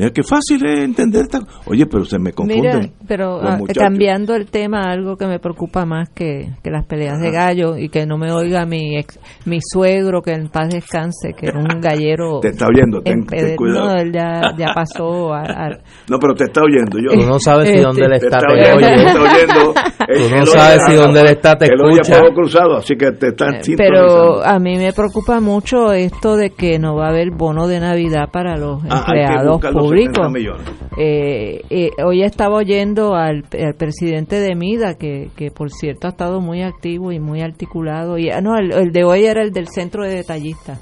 Es 0.00 0.12
que 0.12 0.22
fácil 0.22 0.64
es 0.66 0.80
entender 0.84 1.22
esta. 1.22 1.40
Oye, 1.66 1.84
pero 1.86 2.04
se 2.04 2.18
me 2.18 2.32
confunden. 2.32 2.78
Mira, 2.78 2.88
pero 3.06 3.42
los 3.42 3.50
ah, 3.52 3.56
muchachos. 3.58 3.82
cambiando 3.82 4.34
el 4.34 4.46
tema, 4.50 4.82
algo 4.90 5.16
que 5.16 5.26
me 5.26 5.38
preocupa 5.38 5.84
más 5.84 6.08
que, 6.10 6.48
que 6.62 6.70
las 6.70 6.86
peleas 6.86 7.20
de 7.20 7.30
gallo 7.30 7.76
y 7.76 7.88
que 7.90 8.06
no 8.06 8.16
me 8.16 8.32
oiga 8.32 8.64
mi 8.64 8.96
ex, 8.98 9.18
mi 9.44 9.58
suegro, 9.62 10.22
que 10.22 10.32
en 10.32 10.48
paz 10.48 10.70
descanse, 10.70 11.34
que 11.36 11.46
era 11.48 11.58
un 11.58 11.66
gallero. 11.80 12.40
Te 12.40 12.48
está 12.48 12.66
oyendo, 12.66 13.02
ten- 13.02 13.26
ten 13.26 13.56
cuidado. 13.56 13.86
No, 13.90 13.96
él 14.00 14.12
ya, 14.12 14.40
ya 14.56 14.68
pasó 14.74 15.34
a, 15.34 15.42
a- 15.42 15.78
No, 16.08 16.18
pero 16.18 16.34
te 16.34 16.44
está 16.44 16.62
oyendo. 16.62 16.98
Yo, 16.98 17.10
Tú 17.20 17.26
no 17.26 17.38
sabes 17.38 17.68
si 17.68 17.74
Este- 17.74 17.86
donde 17.86 18.04
él 18.06 18.12
está 18.14 18.38
Te 18.38 18.46
está 18.46 18.52
oyendo, 18.52 18.76
oye. 18.76 18.96
te 18.96 19.06
está 19.06 19.20
oyendo. 19.22 19.74
Tú 20.30 20.36
no 20.36 20.46
sabes 20.46 20.82
si 20.86 20.94
donde 20.94 21.20
él 21.20 21.26
está 21.26 21.56
te 21.56 21.64
él 21.66 21.80
oye 21.82 21.98
a 21.98 22.02
escucha. 22.02 22.34
cruzado, 22.34 22.76
así 22.78 22.96
que 22.96 23.12
te 23.12 23.28
están 23.28 23.50
Pero 23.52 23.62
sintonizando. 23.62 24.44
a 24.44 24.58
mí 24.58 24.76
me 24.78 24.92
preocupa 24.92 25.40
mucho 25.40 25.92
esto 25.92 26.36
de 26.36 26.50
que 26.50 26.78
no 26.78 26.96
va 26.96 27.06
a 27.06 27.10
haber 27.10 27.30
bono 27.30 27.66
de 27.68 27.80
Navidad 27.80 28.28
para 28.32 28.56
los 28.56 28.82
Ah, 28.88 29.04
empleados 29.06 29.62
los 29.62 29.72
públicos. 29.72 29.89
70 29.90 30.28
millones. 30.30 30.66
Eh, 30.98 31.62
eh, 31.70 31.90
hoy 32.04 32.22
estaba 32.22 32.56
oyendo 32.56 33.14
al, 33.14 33.44
al 33.52 33.74
presidente 33.76 34.40
de 34.40 34.54
MIDA, 34.54 34.94
que, 34.94 35.30
que 35.36 35.50
por 35.50 35.70
cierto 35.70 36.06
ha 36.06 36.10
estado 36.10 36.40
muy 36.40 36.62
activo 36.62 37.12
y 37.12 37.20
muy 37.20 37.40
articulado. 37.42 38.18
Y, 38.18 38.30
ah, 38.30 38.40
no, 38.40 38.56
el, 38.58 38.72
el 38.72 38.92
de 38.92 39.04
hoy 39.04 39.24
era 39.26 39.42
el 39.42 39.52
del 39.52 39.68
centro 39.68 40.04
de 40.04 40.14
detallistas. 40.16 40.80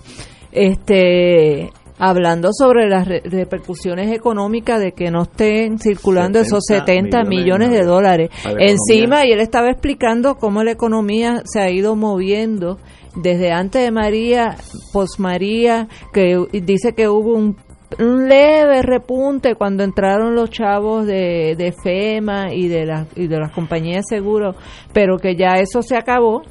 Este, 0.52 1.70
hablando 1.98 2.50
sobre 2.52 2.88
las 2.88 3.06
re- 3.08 3.22
repercusiones 3.24 4.12
económicas 4.12 4.80
de 4.80 4.92
que 4.92 5.10
no 5.10 5.22
estén 5.22 5.78
circulando 5.78 6.38
esos 6.40 6.64
70 6.66 7.24
millones 7.24 7.70
de 7.70 7.82
dólares 7.84 8.30
encima 8.58 9.26
y 9.26 9.32
él 9.32 9.40
estaba 9.40 9.70
explicando 9.70 10.36
cómo 10.36 10.62
la 10.62 10.70
economía 10.72 11.42
se 11.44 11.60
ha 11.60 11.70
ido 11.70 11.96
moviendo 11.96 12.78
desde 13.16 13.50
antes 13.50 13.82
de 13.82 13.90
María, 13.90 14.56
pos 14.92 15.18
María, 15.18 15.88
que 16.12 16.36
dice 16.62 16.92
que 16.94 17.08
hubo 17.08 17.34
un, 17.34 17.56
un 17.98 18.28
leve 18.28 18.82
repunte 18.82 19.54
cuando 19.54 19.82
entraron 19.82 20.34
los 20.34 20.50
chavos 20.50 21.06
de, 21.06 21.54
de 21.56 21.72
FEMA 21.72 22.52
y 22.52 22.68
de, 22.68 22.86
las 22.86 23.06
y 23.16 23.26
de 23.26 23.38
las 23.38 23.52
compañías 23.52 24.04
de 24.06 24.16
seguros, 24.16 24.56
pero 24.92 25.16
que 25.18 25.36
ya 25.36 25.58
eso 25.58 25.82
se 25.82 25.96
acabó 25.96 26.42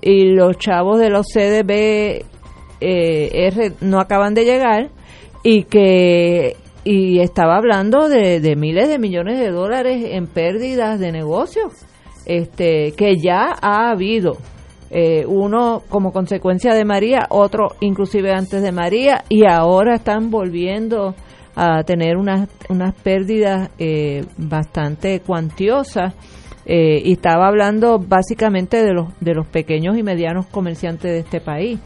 y 0.00 0.32
los 0.32 0.56
chavos 0.58 0.98
de 0.98 1.10
los 1.10 1.26
CDB 1.26 2.24
eh, 2.80 3.72
no 3.80 4.00
acaban 4.00 4.34
de 4.34 4.44
llegar 4.44 4.90
y 5.42 5.64
que 5.64 6.56
y 6.84 7.20
estaba 7.20 7.56
hablando 7.56 8.08
de, 8.08 8.40
de 8.40 8.56
miles 8.56 8.88
de 8.88 8.98
millones 8.98 9.38
de 9.38 9.50
dólares 9.50 10.04
en 10.12 10.26
pérdidas 10.26 10.98
de 10.98 11.12
negocios 11.12 11.72
este 12.24 12.92
que 12.96 13.16
ya 13.16 13.56
ha 13.60 13.90
habido 13.90 14.38
eh, 14.90 15.24
uno 15.26 15.82
como 15.88 16.12
consecuencia 16.12 16.74
de 16.74 16.84
María 16.84 17.26
otro 17.28 17.68
inclusive 17.80 18.32
antes 18.32 18.62
de 18.62 18.72
María 18.72 19.24
y 19.28 19.46
ahora 19.46 19.96
están 19.96 20.30
volviendo 20.30 21.14
a 21.54 21.82
tener 21.82 22.16
unas 22.16 22.48
unas 22.68 22.94
pérdidas 22.94 23.70
eh, 23.78 24.24
bastante 24.36 25.20
cuantiosas. 25.20 26.14
Eh, 26.70 27.00
y 27.02 27.12
estaba 27.12 27.48
hablando 27.48 27.98
básicamente 27.98 28.82
de 28.84 28.92
los 28.92 29.18
de 29.20 29.32
los 29.32 29.46
pequeños 29.46 29.96
y 29.96 30.02
medianos 30.02 30.44
comerciantes 30.48 31.10
de 31.10 31.20
este 31.20 31.40
país 31.40 31.80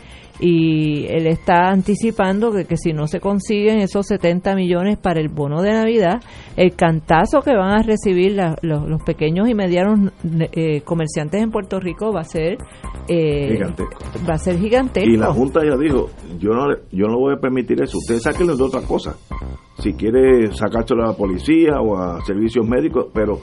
y 0.45 1.07
él 1.07 1.29
está 1.29 1.69
anticipando 1.71 2.51
que, 2.51 2.65
que 2.65 2.77
si 2.77 2.93
no 2.93 3.07
se 3.07 3.21
consiguen 3.21 3.79
esos 3.79 4.07
70 4.09 4.57
millones 4.57 4.99
para 4.99 5.21
el 5.21 5.29
bono 5.29 5.63
de 5.63 5.71
Navidad, 5.73 6.21
el 6.57 6.75
cantazo 6.75 7.41
que 7.43 7.55
van 7.55 7.71
a 7.79 7.83
recibir 7.83 8.33
la- 8.33 8.57
los, 8.61 8.89
los 8.89 9.01
pequeños 9.05 9.49
y 9.49 9.55
medianos 9.55 10.11
eh, 10.53 10.81
comerciantes 10.83 11.41
en 11.43 11.51
Puerto 11.53 11.79
Rico 11.79 12.13
va 12.13 12.23
a 12.23 12.25
ser 12.25 12.59
eh, 13.09 13.53
Gigantesco. 13.53 13.99
va 14.29 14.35
a 14.35 14.39
ser 14.39 14.59
gigantesco. 14.59 15.09
Y 15.09 15.17
la 15.17 15.33
Junta 15.33 15.61
ya 15.65 15.77
dijo, 15.77 16.11
yo 16.41 16.51
no, 16.51 16.67
yo 16.91 17.07
no 17.07 17.19
voy 17.19 17.35
a 17.35 17.41
permitir 17.41 17.81
eso, 17.81 17.99
ustedes 17.99 18.23
sáquenlo 18.25 18.57
de 18.57 18.65
otra 18.65 18.83
cosa. 18.83 19.17
Si 19.79 19.93
quiere 19.95 20.53
sacárselo 20.53 21.05
a 21.05 21.09
la 21.09 21.17
policía 21.17 21.81
o 21.81 21.97
a 21.97 22.21
servicios 22.25 22.67
médicos, 22.67 23.07
pero 23.15 23.39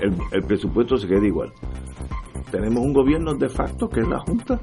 el, 0.00 0.12
el 0.32 0.42
presupuesto 0.42 0.96
se 0.96 1.06
queda 1.06 1.24
igual. 1.26 1.52
Tenemos 2.50 2.84
un 2.84 2.92
gobierno 2.92 3.34
de 3.34 3.48
facto 3.48 3.88
que 3.88 4.00
es 4.00 4.08
la 4.08 4.18
Junta. 4.18 4.58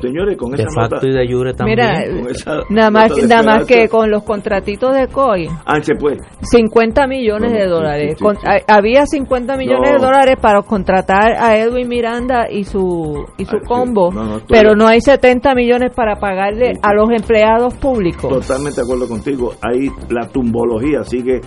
Señores, 0.00 0.36
con 0.36 0.50
De 0.52 0.62
esa 0.62 0.70
facto 0.74 0.96
nota... 0.96 1.08
y 1.08 1.12
de 1.12 1.32
jure 1.32 1.54
también. 1.54 1.78
Mira, 1.78 2.30
esa 2.30 2.60
nada 2.70 2.90
más, 2.90 3.10
nada 3.28 3.42
más 3.42 3.66
que 3.66 3.88
con 3.88 4.10
los 4.10 4.22
contratitos 4.24 4.94
de 4.94 5.08
COI, 5.08 5.48
Ah, 5.64 5.80
se 5.82 5.94
puede. 5.94 6.18
50 6.42 7.06
millones 7.06 7.50
No, 7.50 7.56
no, 7.56 7.62
de 7.62 7.68
dólares. 7.68 8.10
sí, 8.10 8.16
sí, 8.18 8.24
Con- 8.24 8.36
sí. 8.36 8.46
ha- 8.46 8.74
Había 8.76 9.06
50 9.06 9.56
millones 9.56 9.90
No. 9.92 9.98
de 9.98 10.04
dólares 10.06 10.36
para 10.40 10.62
contratar 10.62 11.32
a 11.38 11.56
Edwin 11.56 11.88
Miranda 11.88 12.46
y 12.50 12.64
su 12.64 13.24
y 13.38 13.44
su 13.44 13.56
Ah, 13.56 13.60
sí. 13.62 13.66
combo, 13.68 14.10
No, 14.12 14.24
no, 14.24 14.36
estoy- 14.38 14.46
pero 14.58 14.74
no 14.76 14.86
hay 14.86 15.00
70 15.00 15.54
millones 15.54 15.92
para 15.94 16.16
pagarle 16.16 16.72
a 16.82 16.92
los 16.94 17.08
empleados 17.10 17.74
públicos. 17.74 18.28
Totalmente 18.30 18.80
de 18.80 18.86
acuerdo 18.86 19.08
contigo. 19.08 19.52
Ahí 19.62 19.88
la 20.10 20.28
tumbología 20.28 21.02
sigue. 21.04 21.40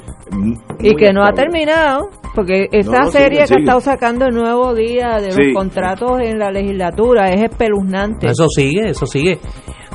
Y 0.79 0.95
que 0.95 1.11
no 1.13 1.23
ha 1.23 1.33
terminado, 1.33 2.09
porque 2.35 2.67
no, 2.85 3.11
serie 3.11 3.45
sigue, 3.45 3.47
que 3.47 3.53
ha 3.53 3.59
estado 3.63 3.79
sacando 3.81 4.25
el 4.25 4.33
nuevo 4.35 4.73
día 4.73 5.17
de 5.21 5.31
Sí. 5.31 5.41
los 5.43 5.53
contratos 5.55 6.19
en 6.21 6.39
la 6.39 6.51
legislatura 6.51 7.29
es 7.31 7.41
espeluznante. 7.43 8.27
Eso 8.39 8.47
sigue, 8.49 8.89
eso 8.91 9.05
sigue. 9.05 9.39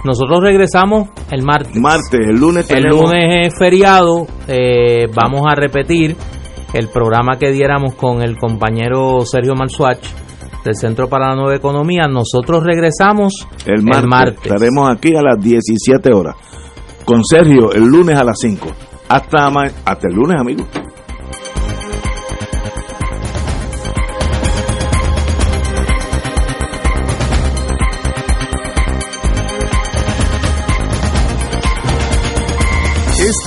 Nosotros 0.05 0.41
regresamos 0.43 1.09
el 1.31 1.43
martes. 1.43 1.75
Martes, 1.77 2.21
el 2.29 2.37
lunes 2.39 2.71
El 2.71 2.85
lunes 2.85 3.47
es 3.47 3.55
feriado. 3.59 4.27
eh, 4.49 5.07
vamos 5.15 5.43
a 5.51 5.55
repetir 5.55 6.15
el 6.75 6.89
programa 6.89 7.39
que 7.39 7.53
diéramos 7.53 7.95
con 7.95 8.21
el 8.23 8.37
compañero 8.37 9.21
Sergio 9.25 9.55
Malsuach 9.55 9.99
del 10.63 10.75
Centro 10.77 11.09
para 11.09 11.29
la 11.31 11.37
Nueva 11.37 11.55
Economía. 11.57 12.07
Nosotros 12.07 12.63
regresamos 12.65 13.47
El 13.65 13.83
martes. 14.07 14.45
Estaremos 14.45 14.91
aquí 14.91 15.15
a 15.17 15.23
las 15.23 15.43
17 15.43 16.13
horas. 16.13 16.35
Con 17.07 17.25
Sergio, 17.25 17.73
el 17.73 17.85
lunes 17.85 18.17
a 18.19 18.25
las 18.25 18.39
5. 18.41 18.67
Hasta, 19.09 19.49
ma- 19.51 19.71
hasta 19.85 20.09
el 20.09 20.15
lunes, 20.17 20.37
amigos. 20.39 20.67